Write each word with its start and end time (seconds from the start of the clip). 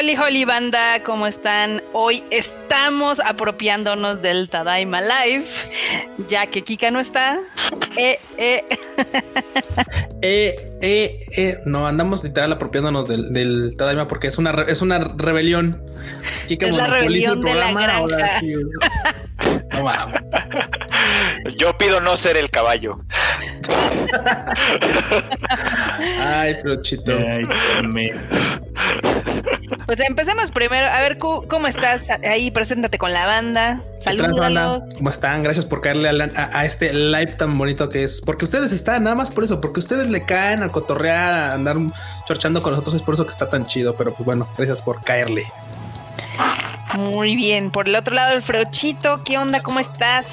Holy, 0.00 0.16
holy 0.16 0.44
banda, 0.46 1.02
¿cómo 1.02 1.26
están? 1.26 1.82
Hoy 1.92 2.24
estamos 2.30 3.20
apropiándonos 3.20 4.22
del 4.22 4.48
Tadaima 4.48 5.02
Live, 5.02 5.44
ya 6.26 6.46
que 6.46 6.64
Kika 6.64 6.90
no 6.90 7.00
está. 7.00 7.38
Eh, 7.98 8.18
eh. 8.38 8.64
eh, 10.22 10.54
eh, 10.80 11.26
eh. 11.36 11.58
No, 11.66 11.86
andamos 11.86 12.24
literal 12.24 12.50
apropiándonos 12.50 13.08
del, 13.08 13.30
del 13.34 13.74
Tadaima 13.76 14.08
porque 14.08 14.28
es 14.28 14.38
una, 14.38 14.52
es 14.62 14.80
una 14.80 15.00
rebelión. 15.00 15.84
Kika 16.48 16.68
es 16.68 16.78
la 16.78 16.86
rebelión 16.86 17.42
de 17.42 17.54
la 17.54 17.70
granja. 17.70 18.40
Yo 21.58 21.76
pido 21.76 22.00
no 22.00 22.16
ser 22.16 22.38
el 22.38 22.48
caballo. 22.48 23.04
Ay, 26.18 26.56
pero 26.62 26.80
chito. 26.80 27.12
Ay, 27.12 27.44
pues 29.86 30.00
empecemos 30.00 30.50
primero. 30.50 30.86
A 30.86 31.00
ver, 31.00 31.18
¿cómo 31.18 31.66
estás? 31.66 32.08
Ahí, 32.10 32.50
preséntate 32.50 32.98
con 32.98 33.12
la 33.12 33.26
banda. 33.26 33.82
Saludos. 34.00 34.84
¿Cómo 34.96 35.10
están? 35.10 35.42
Gracias 35.42 35.66
por 35.66 35.80
caerle 35.80 36.30
a, 36.36 36.64
este 36.64 36.92
live 36.92 37.34
tan 37.34 37.56
bonito 37.58 37.88
que 37.88 38.04
es. 38.04 38.20
Porque 38.20 38.44
ustedes 38.44 38.72
están, 38.72 39.04
nada 39.04 39.16
más 39.16 39.30
por 39.30 39.44
eso, 39.44 39.60
porque 39.60 39.80
ustedes 39.80 40.08
le 40.08 40.24
caen 40.24 40.62
a 40.62 40.68
cotorrear, 40.68 41.34
a 41.34 41.54
andar 41.54 41.76
chorchando 42.26 42.62
con 42.62 42.72
nosotros. 42.72 42.94
Es 42.94 43.02
por 43.02 43.14
eso 43.14 43.24
que 43.24 43.32
está 43.32 43.48
tan 43.48 43.66
chido. 43.66 43.94
Pero 43.96 44.12
pues 44.14 44.24
bueno, 44.24 44.48
gracias 44.56 44.82
por 44.82 45.02
caerle. 45.02 45.46
Muy 46.94 47.36
bien. 47.36 47.70
Por 47.70 47.88
el 47.88 47.94
otro 47.94 48.14
lado, 48.14 48.32
el 48.32 48.42
Freuchito, 48.42 49.22
¿qué 49.22 49.38
onda? 49.38 49.62
¿Cómo 49.62 49.78
estás? 49.78 50.26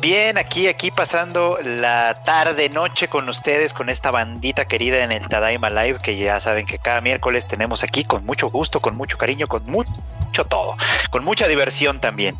Bien, 0.00 0.38
aquí, 0.38 0.66
aquí 0.66 0.90
pasando 0.90 1.58
la 1.62 2.14
tarde, 2.24 2.68
noche 2.70 3.08
con 3.08 3.28
ustedes, 3.28 3.72
con 3.74 3.90
esta 3.90 4.10
bandita 4.10 4.64
querida 4.64 5.04
en 5.04 5.12
el 5.12 5.28
Tadaima 5.28 5.68
Live, 5.68 5.98
que 6.02 6.16
ya 6.16 6.40
saben 6.40 6.66
que 6.66 6.78
cada 6.78 7.00
miércoles 7.00 7.46
tenemos 7.46 7.82
aquí 7.82 8.04
con 8.04 8.24
mucho 8.24 8.48
gusto, 8.48 8.80
con 8.80 8.96
mucho 8.96 9.18
cariño, 9.18 9.48
con 9.48 9.64
mucho 9.70 10.44
todo, 10.48 10.76
con 11.10 11.24
mucha 11.24 11.46
diversión 11.46 12.00
también. 12.00 12.38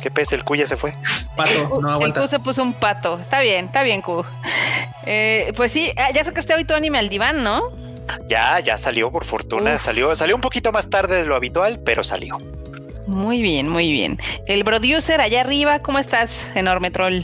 ¿Qué 0.00 0.10
pese? 0.10 0.34
El 0.34 0.42
Q 0.42 0.56
ya 0.56 0.66
se 0.66 0.76
fue. 0.76 0.92
Pato, 1.36 1.80
no 1.80 1.92
aguanta. 1.92 2.18
El 2.18 2.24
Q 2.24 2.28
se 2.28 2.40
puso 2.40 2.62
un 2.62 2.74
pato. 2.74 3.20
Está 3.20 3.40
bien, 3.40 3.66
está 3.66 3.84
bien, 3.84 4.02
Q. 4.02 4.24
Eh, 5.06 5.52
pues 5.56 5.70
sí, 5.70 5.92
ah, 5.96 6.10
ya 6.12 6.24
sacaste 6.24 6.54
hoy 6.54 6.64
tu 6.64 6.74
anime 6.74 6.98
al 6.98 7.08
diván, 7.08 7.44
¿no? 7.44 7.62
Ya, 8.28 8.60
ya 8.60 8.78
salió 8.78 9.10
por 9.10 9.24
fortuna. 9.24 9.78
Salió, 9.78 10.14
salió 10.16 10.34
un 10.34 10.40
poquito 10.40 10.72
más 10.72 10.88
tarde 10.88 11.16
de 11.16 11.26
lo 11.26 11.34
habitual, 11.34 11.80
pero 11.84 12.04
salió. 12.04 12.38
Muy 13.06 13.42
bien, 13.42 13.68
muy 13.68 13.92
bien. 13.92 14.18
El 14.46 14.64
producer 14.64 15.20
allá 15.20 15.40
arriba, 15.40 15.80
¿cómo 15.80 15.98
estás, 15.98 16.46
enorme 16.54 16.90
troll? 16.90 17.22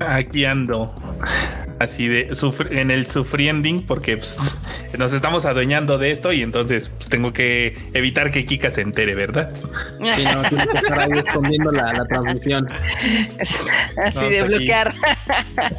Aquí 0.00 0.44
ando. 0.44 0.94
Así 1.78 2.06
de 2.06 2.30
en 2.70 2.90
el 2.90 3.06
sufriending 3.06 3.84
porque 3.84 4.16
pues, 4.16 4.56
nos 4.96 5.12
estamos 5.12 5.44
adueñando 5.44 5.98
de 5.98 6.12
esto 6.12 6.32
y 6.32 6.42
entonces 6.42 6.90
pues, 6.90 7.08
tengo 7.08 7.32
que 7.32 7.76
evitar 7.94 8.30
que 8.30 8.44
Kika 8.44 8.70
se 8.70 8.82
entere, 8.82 9.14
¿verdad? 9.14 9.52
Sí, 10.14 10.24
no, 10.24 10.42
tienes 10.48 10.68
que 10.68 10.78
estar 10.78 11.00
ahí 11.00 11.18
escondiendo 11.18 11.72
la, 11.72 12.06
transmisión. 12.06 12.68
Así 14.04 14.28
de 14.30 14.42
bloquear. 14.42 14.94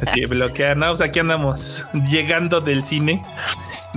así 0.06 0.20
de 0.20 0.26
bloquear. 0.26 0.76
No, 0.76 0.88
pues 0.88 1.00
aquí 1.00 1.18
andamos 1.18 1.84
llegando 2.10 2.60
del 2.60 2.84
cine 2.84 3.22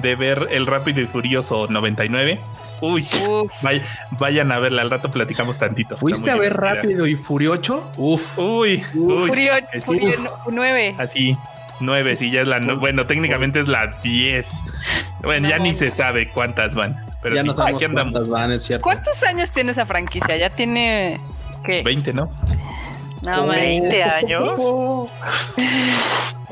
de 0.02 0.16
ver 0.16 0.48
El 0.52 0.66
Rápido 0.66 1.02
y 1.02 1.06
Furioso 1.06 1.68
99. 1.70 2.40
Uy, 2.82 3.06
vayan 4.20 4.52
a 4.52 4.60
verla, 4.60 4.84
al 4.84 4.90
rato 4.90 5.12
platicamos 5.12 5.58
tantito. 5.58 5.98
¿Fuiste 5.98 6.32
a 6.32 6.38
ver 6.38 6.56
Rápido 6.56 7.06
y 7.08 7.16
Furioso? 7.16 7.92
Uf. 7.98 8.38
Uy, 8.38 8.84
uy. 8.96 9.28
Furio, 9.28 9.54
9. 10.50 10.96
Así, 10.98 11.36
9, 11.82 12.16
sí, 12.16 12.32
ya 12.32 12.42
es 12.42 12.48
la. 12.48 12.60
bueno, 12.76 13.06
técnicamente 13.06 13.60
es 13.60 13.68
la 13.68 13.88
10. 14.02 14.48
Bueno, 15.24 15.50
ya 15.50 15.60
ni 15.60 15.76
se 15.76 15.92
sabe 15.92 16.30
cuántas 16.30 16.76
van. 16.76 16.96
Pero 17.22 17.36
ya 17.36 17.44
no 17.44 17.54
sabemos 17.54 17.84
cuántas 17.92 18.30
van, 18.30 18.54
es 18.54 18.64
cierto. 18.64 18.84
¿Cuántos 18.84 19.22
años 19.24 19.52
tiene 19.52 19.72
esa 19.72 19.86
franquicia? 19.86 20.38
Ya 20.38 20.50
tiene. 20.50 21.20
¿Qué? 21.66 21.84
20, 21.84 22.14
¿no? 22.14 22.32
No, 23.24 23.48
20 23.48 24.04
años. 24.04 24.54
o 24.58 25.10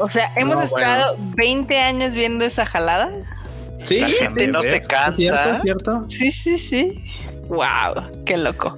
sea, 0.09 0.33
hemos 0.35 0.61
estado 0.61 1.15
20 1.17 1.79
años 1.79 2.13
viendo 2.13 2.43
esa 2.43 2.65
jalada. 2.65 3.09
Sí, 3.87 3.99
la 4.01 4.09
gente 4.09 4.47
no 4.47 4.61
se 4.61 4.81
cansa. 4.83 5.61
¿Cierto? 5.61 6.05
Sí, 6.09 6.31
sí, 6.31 6.57
sí. 6.57 7.01
Wow, 7.47 8.23
qué 8.25 8.37
loco. 8.37 8.77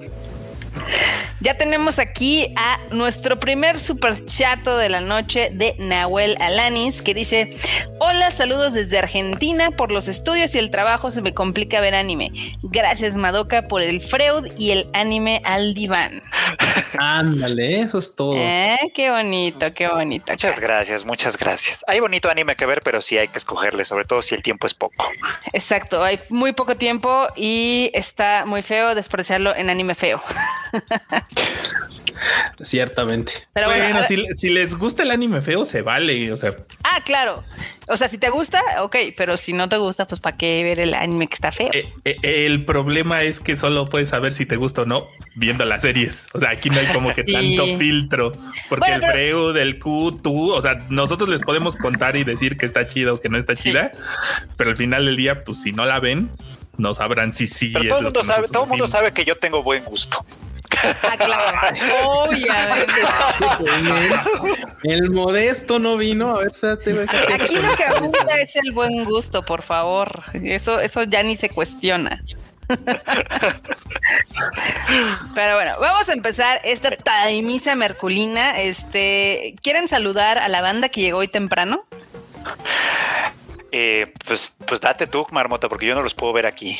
Ya 1.42 1.56
tenemos 1.56 2.00
aquí 2.00 2.54
a 2.58 2.80
nuestro 2.92 3.40
primer 3.40 3.80
super 3.80 4.26
chato 4.26 4.78
de 4.78 4.90
la 4.90 5.00
noche 5.00 5.50
de 5.54 5.76
Nahuel 5.80 6.36
Alanis 6.42 7.02
que 7.02 7.14
dice: 7.14 7.52
Hola, 8.00 8.32
saludos 8.32 8.74
desde 8.74 8.98
Argentina. 8.98 9.72
Por 9.72 9.92
los 9.92 10.08
estudios 10.08 10.54
y 10.56 10.60
el 10.60 10.70
trabajo 10.70 11.12
se 11.12 11.22
me 11.22 11.34
complica 11.34 11.80
ver 11.80 11.96
anime. 11.96 12.32
Gracias, 12.64 13.16
Madoka, 13.16 13.68
por 13.68 13.82
el 13.82 14.02
Freud 14.02 14.52
y 14.58 14.72
el 14.72 14.90
anime 14.94 15.42
al 15.46 15.74
diván. 15.74 16.22
Ándale, 16.98 17.82
eso 17.82 18.00
es 18.00 18.16
todo. 18.16 18.36
Eh, 18.36 18.92
qué 18.94 19.10
bonito, 19.12 19.74
qué 19.74 19.88
bonito. 19.88 20.34
Muchas 20.34 20.60
gracias, 20.60 21.06
muchas 21.06 21.38
gracias. 21.38 21.84
Hay 21.88 22.00
bonito 22.00 22.30
anime 22.30 22.56
que 22.56 22.66
ver, 22.66 22.82
pero 22.82 23.02
sí 23.02 23.18
hay 23.18 23.28
que 23.28 23.38
escogerle, 23.38 23.86
sobre 23.86 24.06
todo 24.06 24.22
si 24.22 24.36
el 24.36 24.44
tiempo 24.44 24.68
es 24.68 24.74
poco. 24.74 25.06
Exacto, 25.54 26.04
hay 26.04 26.20
muy 26.30 26.54
poco 26.54 26.76
tiempo 26.76 27.28
y 27.36 27.92
está 27.94 28.46
muy 28.46 28.62
feo 28.62 28.96
despreciarlo 28.96 29.56
en 29.56 29.70
anime 29.70 29.96
feo. 29.96 30.22
Ciertamente. 32.62 33.32
Pero 33.54 33.68
bueno, 33.68 34.02
si, 34.04 34.50
les 34.50 34.76
gusta 34.76 35.04
el 35.04 35.12
anime 35.12 35.42
feo, 35.42 35.66
se 35.66 35.82
vale. 35.82 36.32
O 36.32 36.38
sea. 36.38 36.54
Ah, 36.84 37.02
claro. 37.06 37.44
O 37.88 37.98
sea, 37.98 38.08
si 38.08 38.18
te 38.18 38.30
gusta, 38.30 38.62
ok, 38.82 38.96
pero 39.16 39.38
si 39.38 39.54
no 39.54 39.70
te 39.70 39.78
gusta, 39.78 40.08
pues 40.08 40.22
para 40.22 40.38
qué 40.38 40.64
ver 40.64 40.80
el 40.80 40.94
anime 40.94 41.28
que 41.28 41.36
está 41.36 41.52
feo. 41.52 41.70
Eh, 41.74 41.92
eh, 42.06 42.46
el 42.46 42.66
problema 42.66 43.24
es 43.24 43.40
que 43.40 43.56
solo 43.56 43.88
puedes 43.88 44.10
saber 44.10 44.34
si 44.34 44.46
te 44.46 44.58
gusta 44.58 44.82
o 44.82 44.86
no 44.86 45.08
viendo 45.36 45.66
las 45.66 45.82
series. 45.82 46.28
O 46.34 46.40
sea, 46.40 46.52
aquí 46.52 46.70
no 46.70 46.80
hay 46.80 46.88
como 46.88 47.14
que 47.14 47.24
tanto 47.32 47.78
filtro. 47.78 48.32
Porque 48.68 48.92
el 48.92 49.02
freo 49.02 49.54
del 49.54 49.80
Q, 49.80 50.20
tú, 50.22 50.52
o 50.52 50.62
sea, 50.62 50.80
nosotros 50.90 51.30
les 51.30 51.42
podemos 51.42 51.78
contar 51.78 52.16
y 52.18 52.24
decir 52.24 52.58
que 52.58 52.66
está 52.66 52.86
chido 52.86 53.16
o 53.16 53.20
que 53.20 53.30
no 53.30 53.38
está 53.38 53.56
chida, 53.56 53.92
pero 54.58 54.70
al 54.70 54.78
final 54.78 55.06
del 55.06 55.16
día, 55.16 55.44
pues 55.44 55.62
si 55.62 55.72
no 55.72 55.86
la 55.86 56.00
ven, 56.00 56.30
no 56.78 56.94
sabrán 56.94 57.34
si 57.34 57.48
sí. 57.48 57.74
todo 57.74 58.00
el 58.00 58.04
mundo 58.06 58.24
sabe, 58.24 58.48
todo 58.48 58.64
el 58.64 58.70
mundo 58.70 58.88
sabe 58.88 59.12
que 59.12 59.26
yo 59.26 59.36
tengo 59.36 59.64
buen 59.64 59.84
gusto. 59.84 60.26
Ah, 61.04 61.18
claro. 61.18 61.60
Obviamente. 62.04 62.94
El 64.84 65.10
modesto 65.12 65.80
no 65.80 65.98
vino. 65.98 66.36
A 66.36 66.40
ver, 66.40 66.48
espérate. 66.48 66.92
Aquí 67.34 67.56
lo 67.58 67.76
que 67.76 67.84
abunda 67.84 68.36
es 68.40 68.56
el 68.56 68.72
buen 68.72 69.06
gusto, 69.06 69.44
por 69.44 69.62
favor. 69.62 70.24
Eso, 70.34 70.80
eso 70.80 71.04
ya 71.04 71.24
ni 71.24 71.36
se 71.36 71.50
cuestiona. 71.50 72.24
Pero 75.34 75.56
bueno, 75.56 75.76
vamos 75.80 76.08
a 76.08 76.14
empezar 76.14 76.62
esta 76.64 76.96
taimisa 76.96 77.76
merculina. 77.76 78.60
Este, 78.62 79.56
¿quieren 79.62 79.88
saludar 79.88 80.38
a 80.38 80.48
la 80.50 80.62
banda 80.62 80.90
que 80.90 81.02
llegó 81.02 81.20
hoy 81.20 81.28
temprano? 81.28 81.84
Eh, 83.72 84.14
pues, 84.26 84.56
pues 84.66 84.82
date 84.82 85.08
tú, 85.08 85.26
Marmota, 85.32 85.70
porque 85.70 85.86
yo 85.86 85.96
no 85.96 86.02
los 86.02 86.14
puedo 86.14 86.34
ver 86.34 86.46
aquí. 86.46 86.80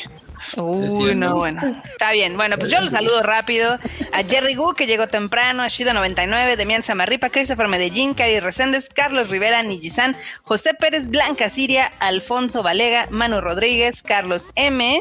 Uy, 0.56 1.14
no, 1.14 1.36
bueno. 1.36 1.60
Está 1.84 2.12
bien. 2.12 2.36
Bueno, 2.36 2.58
pues 2.58 2.70
yo 2.70 2.80
los 2.80 2.92
saludo 2.92 3.22
rápido. 3.22 3.78
A 4.12 4.22
Jerry 4.28 4.54
Gu, 4.54 4.74
que 4.74 4.86
llegó 4.86 5.06
temprano, 5.06 5.62
a 5.62 5.66
Shida99, 5.66 6.56
Demian 6.56 6.82
Samarripa, 6.82 7.30
Christopher 7.30 7.68
Medellín, 7.68 8.14
Cari 8.14 8.40
Reséndez, 8.40 8.88
Carlos 8.88 9.28
Rivera, 9.28 9.62
Nijizan, 9.62 10.16
José 10.42 10.74
Pérez, 10.74 11.08
Blanca 11.08 11.48
Siria, 11.48 11.92
Alfonso 12.00 12.62
Valega, 12.62 13.06
Manu 13.10 13.40
Rodríguez, 13.40 14.02
Carlos 14.02 14.48
M, 14.54 15.00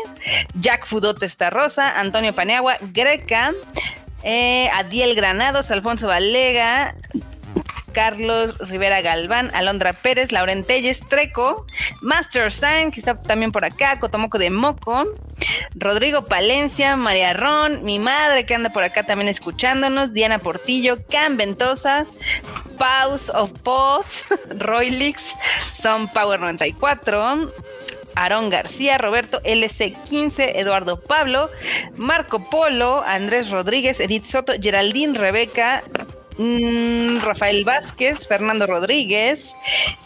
Jack 0.60 0.86
Fudote 0.86 1.28
Rosa, 1.50 2.00
Antonio 2.00 2.34
Paneagua, 2.36 2.76
Greca, 2.94 3.54
eh, 4.24 4.70
Adiel 4.74 5.16
Granados, 5.16 5.72
Alfonso 5.72 6.08
Valega, 6.08 6.96
Carlos 8.00 8.58
Rivera 8.60 9.02
Galván, 9.02 9.52
Alondra 9.54 9.92
Pérez, 9.92 10.32
Lauren 10.32 10.64
Telles, 10.64 11.02
Treco, 11.02 11.66
Master 12.00 12.50
Sign, 12.50 12.92
que 12.92 13.02
está 13.02 13.22
también 13.22 13.52
por 13.52 13.66
acá, 13.66 14.00
Cotomoco 14.00 14.38
de 14.38 14.50
Moco, 14.50 15.04
Rodrigo 15.76 16.24
Palencia, 16.24 16.96
María 16.96 17.34
Ron, 17.34 17.84
mi 17.84 18.00
madre 18.00 18.46
que 18.46 18.56
anda 18.56 18.70
por 18.70 18.84
acá 18.84 19.06
también 19.06 19.28
escuchándonos, 19.28 20.14
Diana 20.14 20.40
Portillo, 20.40 21.00
Cam 21.10 21.36
Ventosa, 21.36 22.06
Pause 22.78 23.32
of 23.32 23.52
Pause, 23.64 24.24
Roylix, 24.58 25.36
Son 25.74 26.08
Power 26.08 26.40
94, 26.40 27.52
Aarón 28.16 28.50
García, 28.50 28.98
Roberto 28.98 29.42
LC15, 29.44 30.54
Eduardo 30.56 31.02
Pablo, 31.02 31.50
Marco 31.98 32.50
Polo, 32.50 33.04
Andrés 33.06 33.50
Rodríguez, 33.50 34.00
Edith 34.00 34.24
Soto, 34.24 34.54
Geraldine 34.58 35.18
Rebeca, 35.18 35.84
Mm, 36.40 37.20
Rafael 37.20 37.66
Vázquez, 37.66 38.26
Fernando 38.26 38.66
Rodríguez, 38.66 39.56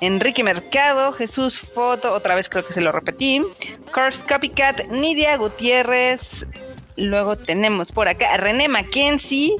Enrique 0.01 0.43
Mercado, 0.43 1.11
Jesús 1.11 1.59
Foto, 1.59 2.11
otra 2.11 2.33
vez 2.33 2.49
creo 2.49 2.65
que 2.65 2.73
se 2.73 2.81
lo 2.81 2.91
repetí, 2.91 3.43
Cars 3.91 4.25
Copycat, 4.27 4.87
Nidia 4.87 5.37
Gutiérrez, 5.37 6.47
Luego 6.95 7.35
tenemos 7.35 7.91
por 7.91 8.07
acá 8.07 8.33
a 8.33 8.37
René 8.37 8.67
Mackenzie, 8.67 9.55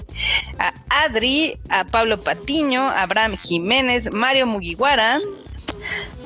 a 0.59 0.73
Adri, 1.03 1.57
a 1.69 1.83
Pablo 1.85 2.21
Patiño, 2.21 2.81
a 2.81 3.01
Abraham 3.01 3.37
Jiménez, 3.37 4.11
Mario 4.11 4.45
Mugiwara, 4.45 5.19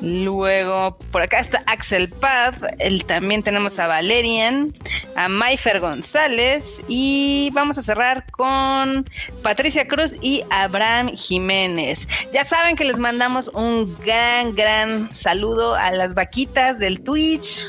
Luego, 0.00 0.96
por 1.10 1.22
acá 1.22 1.40
está 1.40 1.62
Axel 1.66 2.08
Pad. 2.08 2.54
El, 2.78 3.04
también 3.04 3.42
tenemos 3.42 3.78
a 3.78 3.86
Valerian, 3.86 4.72
a 5.16 5.28
Mayfer 5.28 5.80
González. 5.80 6.82
Y 6.88 7.50
vamos 7.52 7.78
a 7.78 7.82
cerrar 7.82 8.24
con 8.30 9.04
Patricia 9.42 9.88
Cruz 9.88 10.14
y 10.20 10.44
Abraham 10.50 11.08
Jiménez. 11.16 12.08
Ya 12.32 12.44
saben 12.44 12.76
que 12.76 12.84
les 12.84 12.98
mandamos 12.98 13.48
un 13.48 13.98
gran, 13.98 14.54
gran 14.54 15.12
saludo 15.12 15.74
a 15.74 15.90
las 15.90 16.14
vaquitas 16.14 16.78
del 16.78 17.02
Twitch, 17.02 17.66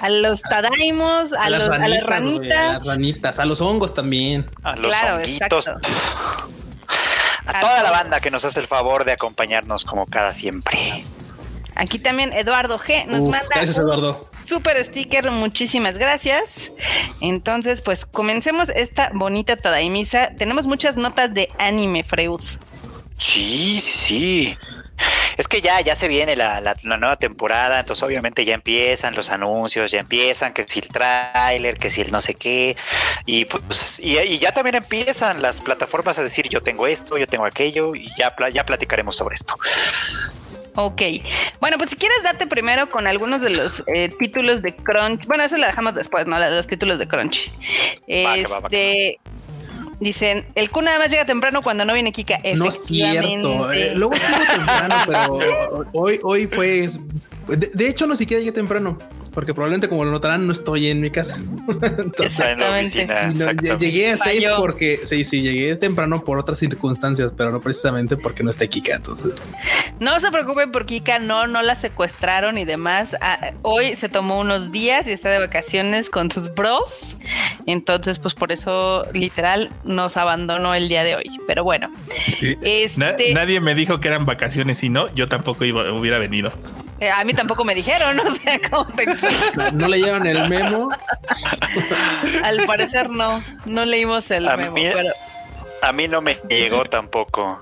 a 0.00 0.08
los 0.08 0.42
tadaimos, 0.42 1.32
a, 1.32 1.50
los, 1.50 1.68
a 1.68 1.88
las 1.88 2.04
ranitas. 2.04 2.58
a 2.58 2.72
las 2.72 2.86
ranitas, 2.86 3.38
a 3.38 3.44
los 3.44 3.60
hongos 3.60 3.94
también. 3.94 4.46
A 4.62 4.76
los 4.76 4.94
honguitos. 4.94 5.68
A 7.46 7.60
toda 7.60 7.82
la 7.82 7.90
banda 7.90 8.20
que 8.20 8.30
nos 8.30 8.44
hace 8.44 8.60
el 8.60 8.66
favor 8.66 9.04
de 9.04 9.12
acompañarnos 9.12 9.84
como 9.84 10.06
cada 10.06 10.32
siempre. 10.32 11.04
Aquí 11.74 11.98
también 11.98 12.32
Eduardo 12.32 12.78
G 12.78 13.06
nos 13.06 13.28
manda 13.28 13.48
gracias, 13.50 13.78
Eduardo. 13.78 14.28
super 14.44 14.82
sticker, 14.84 15.30
muchísimas 15.30 15.98
gracias. 15.98 16.70
Entonces, 17.20 17.80
pues 17.80 18.06
comencemos 18.06 18.68
esta 18.68 19.10
bonita 19.12 19.56
Tadaimisa. 19.56 20.30
Tenemos 20.36 20.66
muchas 20.66 20.96
notas 20.96 21.34
de 21.34 21.48
anime, 21.58 22.04
Freud. 22.04 22.40
Sí, 23.16 23.80
sí, 23.80 24.56
sí. 24.56 24.58
Es 25.36 25.48
que 25.48 25.60
ya, 25.60 25.80
ya 25.80 25.96
se 25.96 26.06
viene 26.06 26.36
la, 26.36 26.60
la, 26.60 26.76
nueva 26.84 27.16
temporada, 27.16 27.80
entonces 27.80 28.02
obviamente 28.04 28.44
ya 28.44 28.54
empiezan 28.54 29.14
los 29.14 29.30
anuncios, 29.30 29.90
ya 29.90 29.98
empiezan 29.98 30.52
que 30.52 30.64
si 30.64 30.80
el 30.80 30.88
tráiler, 30.88 31.76
que 31.76 31.90
si 31.90 32.02
el 32.02 32.12
no 32.12 32.20
sé 32.20 32.34
qué, 32.34 32.76
y 33.26 33.44
pues 33.44 33.98
y, 34.00 34.18
y, 34.18 34.38
ya 34.38 34.52
también 34.52 34.76
empiezan 34.76 35.42
las 35.42 35.60
plataformas 35.60 36.18
a 36.18 36.22
decir 36.22 36.48
yo 36.48 36.62
tengo 36.62 36.86
esto, 36.86 37.18
yo 37.18 37.26
tengo 37.26 37.44
aquello, 37.44 37.94
y 37.96 38.08
ya, 38.16 38.34
ya 38.52 38.64
platicaremos 38.64 39.16
sobre 39.16 39.34
esto. 39.34 39.56
Ok. 40.76 41.02
Bueno, 41.60 41.78
pues 41.78 41.90
si 41.90 41.96
quieres, 41.96 42.22
date 42.22 42.46
primero 42.46 42.88
con 42.90 43.06
algunos 43.06 43.40
de 43.40 43.50
los 43.50 43.84
eh, 43.86 44.08
títulos 44.18 44.62
de 44.62 44.74
Crunch. 44.74 45.26
Bueno, 45.26 45.44
eso 45.44 45.56
lo 45.56 45.66
dejamos 45.66 45.94
después, 45.94 46.26
¿no? 46.26 46.38
Los 46.38 46.66
títulos 46.66 46.98
de 46.98 47.06
Crunch. 47.06 47.52
Este. 48.06 49.18
Dicen, 50.00 50.44
el 50.56 50.70
Q 50.70 50.82
nada 50.82 50.98
más 50.98 51.08
llega 51.10 51.24
temprano 51.24 51.62
cuando 51.62 51.84
no 51.84 51.94
viene 51.94 52.12
Kika. 52.12 52.38
No 52.56 52.66
es 52.66 52.84
cierto. 52.84 53.72
Eh, 53.72 53.92
luego 53.94 54.14
sigo 54.14 54.38
temprano, 54.52 54.94
pero 55.06 55.86
hoy, 55.92 56.18
hoy 56.22 56.46
fue. 56.48 56.88
De, 57.46 57.70
de, 57.72 57.88
hecho, 57.88 58.06
no 58.06 58.16
siquiera 58.16 58.40
llegué 58.40 58.52
temprano 58.52 58.98
porque 59.34 59.52
probablemente 59.52 59.88
como 59.88 60.04
lo 60.04 60.12
notarán 60.12 60.46
no 60.46 60.52
estoy 60.52 60.88
en 60.88 61.00
mi 61.00 61.10
casa. 61.10 61.36
Entonces, 61.68 62.38
Exactamente. 62.38 63.06
Sí, 63.32 63.44
no, 63.44 63.78
llegué 63.78 64.12
a 64.12 64.16
safe 64.16 64.46
porque 64.56 65.00
sí, 65.04 65.24
sí, 65.24 65.42
llegué 65.42 65.74
temprano 65.76 66.24
por 66.24 66.38
otras 66.38 66.58
circunstancias, 66.58 67.32
pero 67.36 67.50
no 67.50 67.60
precisamente 67.60 68.16
porque 68.16 68.42
no 68.42 68.50
está 68.50 68.66
Kika. 68.66 68.94
Entonces, 68.96 69.36
no 69.98 70.18
se 70.20 70.30
preocupen 70.30 70.70
por 70.70 70.86
Kika, 70.86 71.18
no, 71.18 71.46
no 71.46 71.62
la 71.62 71.74
secuestraron 71.74 72.56
y 72.58 72.64
demás. 72.64 73.16
Ah, 73.20 73.52
hoy 73.62 73.96
se 73.96 74.08
tomó 74.08 74.38
unos 74.38 74.70
días 74.70 75.06
y 75.08 75.12
está 75.12 75.30
de 75.30 75.40
vacaciones 75.40 76.10
con 76.10 76.30
sus 76.30 76.54
bros. 76.54 77.16
Entonces, 77.66 78.18
pues 78.18 78.34
por 78.34 78.52
eso 78.52 79.06
literal 79.12 79.70
nos 79.84 80.16
abandonó 80.16 80.74
el 80.74 80.88
día 80.88 81.02
de 81.02 81.16
hoy. 81.16 81.40
Pero 81.46 81.64
bueno, 81.64 81.90
sí. 82.38 82.56
este... 82.62 83.32
Na 83.32 83.44
nadie 83.44 83.60
me 83.60 83.74
dijo 83.74 84.00
que 84.00 84.08
eran 84.08 84.26
vacaciones 84.26 84.82
y 84.82 84.88
no, 84.88 85.12
yo 85.14 85.26
tampoco 85.26 85.64
iba, 85.64 85.92
hubiera 85.92 86.18
venido. 86.18 86.52
Eh, 87.00 87.10
a 87.10 87.24
mí 87.24 87.34
tampoco 87.34 87.64
me 87.64 87.74
dijeron, 87.74 88.18
o 88.26 88.30
sea, 88.30 88.58
¿cómo 88.70 88.86
te 88.86 89.06
no, 89.56 89.70
no 89.72 89.88
le 89.88 89.98
llevan 90.00 90.26
el 90.26 90.48
memo. 90.48 90.88
Al 92.42 92.64
parecer 92.66 93.10
no, 93.10 93.42
no 93.64 93.84
leímos 93.84 94.30
el 94.30 94.48
a 94.48 94.56
memo. 94.56 94.72
Mí, 94.72 94.88
pero... 94.92 95.12
A 95.82 95.92
mí 95.92 96.08
no 96.08 96.22
me 96.22 96.38
llegó 96.48 96.84
tampoco. 96.86 97.60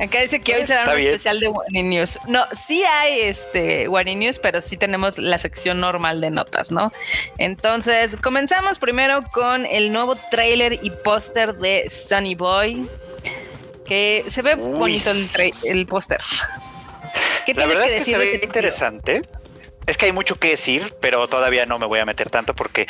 Acá 0.00 0.22
dice 0.22 0.40
que 0.40 0.54
hoy 0.54 0.64
será 0.64 0.90
un 0.90 0.96
bien. 0.96 1.08
especial 1.10 1.38
de 1.40 1.48
One 1.48 1.82
News. 1.82 2.18
No, 2.26 2.46
sí 2.66 2.82
hay 2.84 3.20
este 3.20 3.86
One 3.88 4.16
News, 4.16 4.38
pero 4.38 4.62
sí 4.62 4.78
tenemos 4.78 5.18
la 5.18 5.36
sección 5.36 5.80
normal 5.80 6.22
de 6.22 6.30
notas, 6.30 6.72
¿no? 6.72 6.90
Entonces, 7.36 8.16
comenzamos 8.16 8.78
primero 8.78 9.22
con 9.30 9.66
el 9.66 9.92
nuevo 9.92 10.16
trailer 10.16 10.78
y 10.82 10.90
póster 10.90 11.56
de 11.56 11.90
Sunny 11.90 12.34
Boy. 12.34 12.88
Que 13.84 14.24
se 14.28 14.40
ve 14.40 14.54
Uy. 14.54 14.78
bonito 14.78 15.10
el, 15.10 15.52
el 15.64 15.86
póster. 15.86 16.20
¿Qué 17.54 17.60
la 17.60 17.66
verdad 17.66 17.84
que 17.84 17.96
es 17.96 18.04
que 18.04 18.12
se 18.12 18.18
ve 18.18 18.40
interesante. 18.42 19.22
Es 19.86 19.96
que 19.96 20.06
hay 20.06 20.12
mucho 20.12 20.36
que 20.36 20.50
decir, 20.50 20.94
pero 21.00 21.26
todavía 21.28 21.66
no 21.66 21.78
me 21.78 21.86
voy 21.86 21.98
a 21.98 22.04
meter 22.04 22.30
tanto 22.30 22.54
porque 22.54 22.86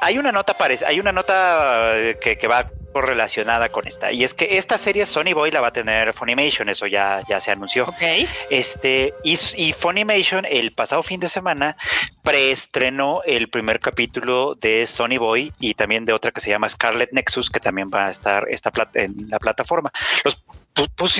hay 0.00 0.18
una 0.18 0.30
nota 0.30 0.56
parece, 0.56 0.86
hay 0.86 1.00
una 1.00 1.10
nota 1.10 1.94
que, 2.20 2.36
que 2.38 2.46
va 2.46 2.70
correlacionada 2.92 3.70
con 3.70 3.86
esta. 3.86 4.12
Y 4.12 4.22
es 4.22 4.34
que 4.34 4.58
esta 4.58 4.78
serie 4.78 5.06
Sony 5.06 5.32
Boy 5.34 5.50
la 5.50 5.60
va 5.60 5.68
a 5.68 5.72
tener 5.72 6.12
Funimation, 6.12 6.68
eso 6.68 6.86
ya, 6.86 7.22
ya 7.28 7.40
se 7.40 7.50
anunció. 7.50 7.84
Okay. 7.86 8.28
Este, 8.50 9.14
y, 9.24 9.38
y, 9.56 9.72
Funimation 9.72 10.44
el 10.44 10.72
pasado 10.72 11.02
fin 11.02 11.18
de 11.20 11.28
semana 11.28 11.76
preestrenó 12.22 13.22
el 13.24 13.48
primer 13.48 13.80
capítulo 13.80 14.54
de 14.54 14.86
Sony 14.86 15.18
Boy 15.18 15.52
y 15.58 15.74
también 15.74 16.04
de 16.04 16.12
otra 16.12 16.30
que 16.30 16.40
se 16.40 16.50
llama 16.50 16.68
Scarlet 16.68 17.12
Nexus, 17.12 17.50
que 17.50 17.60
también 17.60 17.90
va 17.92 18.06
a 18.06 18.10
estar 18.10 18.46
esta 18.48 18.70
en 18.94 19.28
la 19.28 19.38
plataforma. 19.38 19.90
Los 20.24 20.38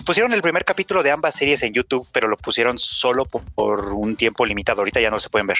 pusieron 0.04 0.32
el 0.32 0.42
primer 0.42 0.64
capítulo 0.64 1.02
de 1.02 1.10
ambas 1.10 1.34
series 1.34 1.62
en 1.62 1.72
YouTube, 1.72 2.06
pero 2.12 2.28
lo 2.28 2.36
pusieron 2.36 2.78
solo 2.78 3.24
por, 3.24 3.92
un 3.92 4.16
tiempo 4.16 4.46
limitado. 4.46 4.80
Ahorita 4.80 5.00
ya 5.00 5.10
no 5.10 5.20
se 5.20 5.28
pueden 5.28 5.46
ver. 5.46 5.58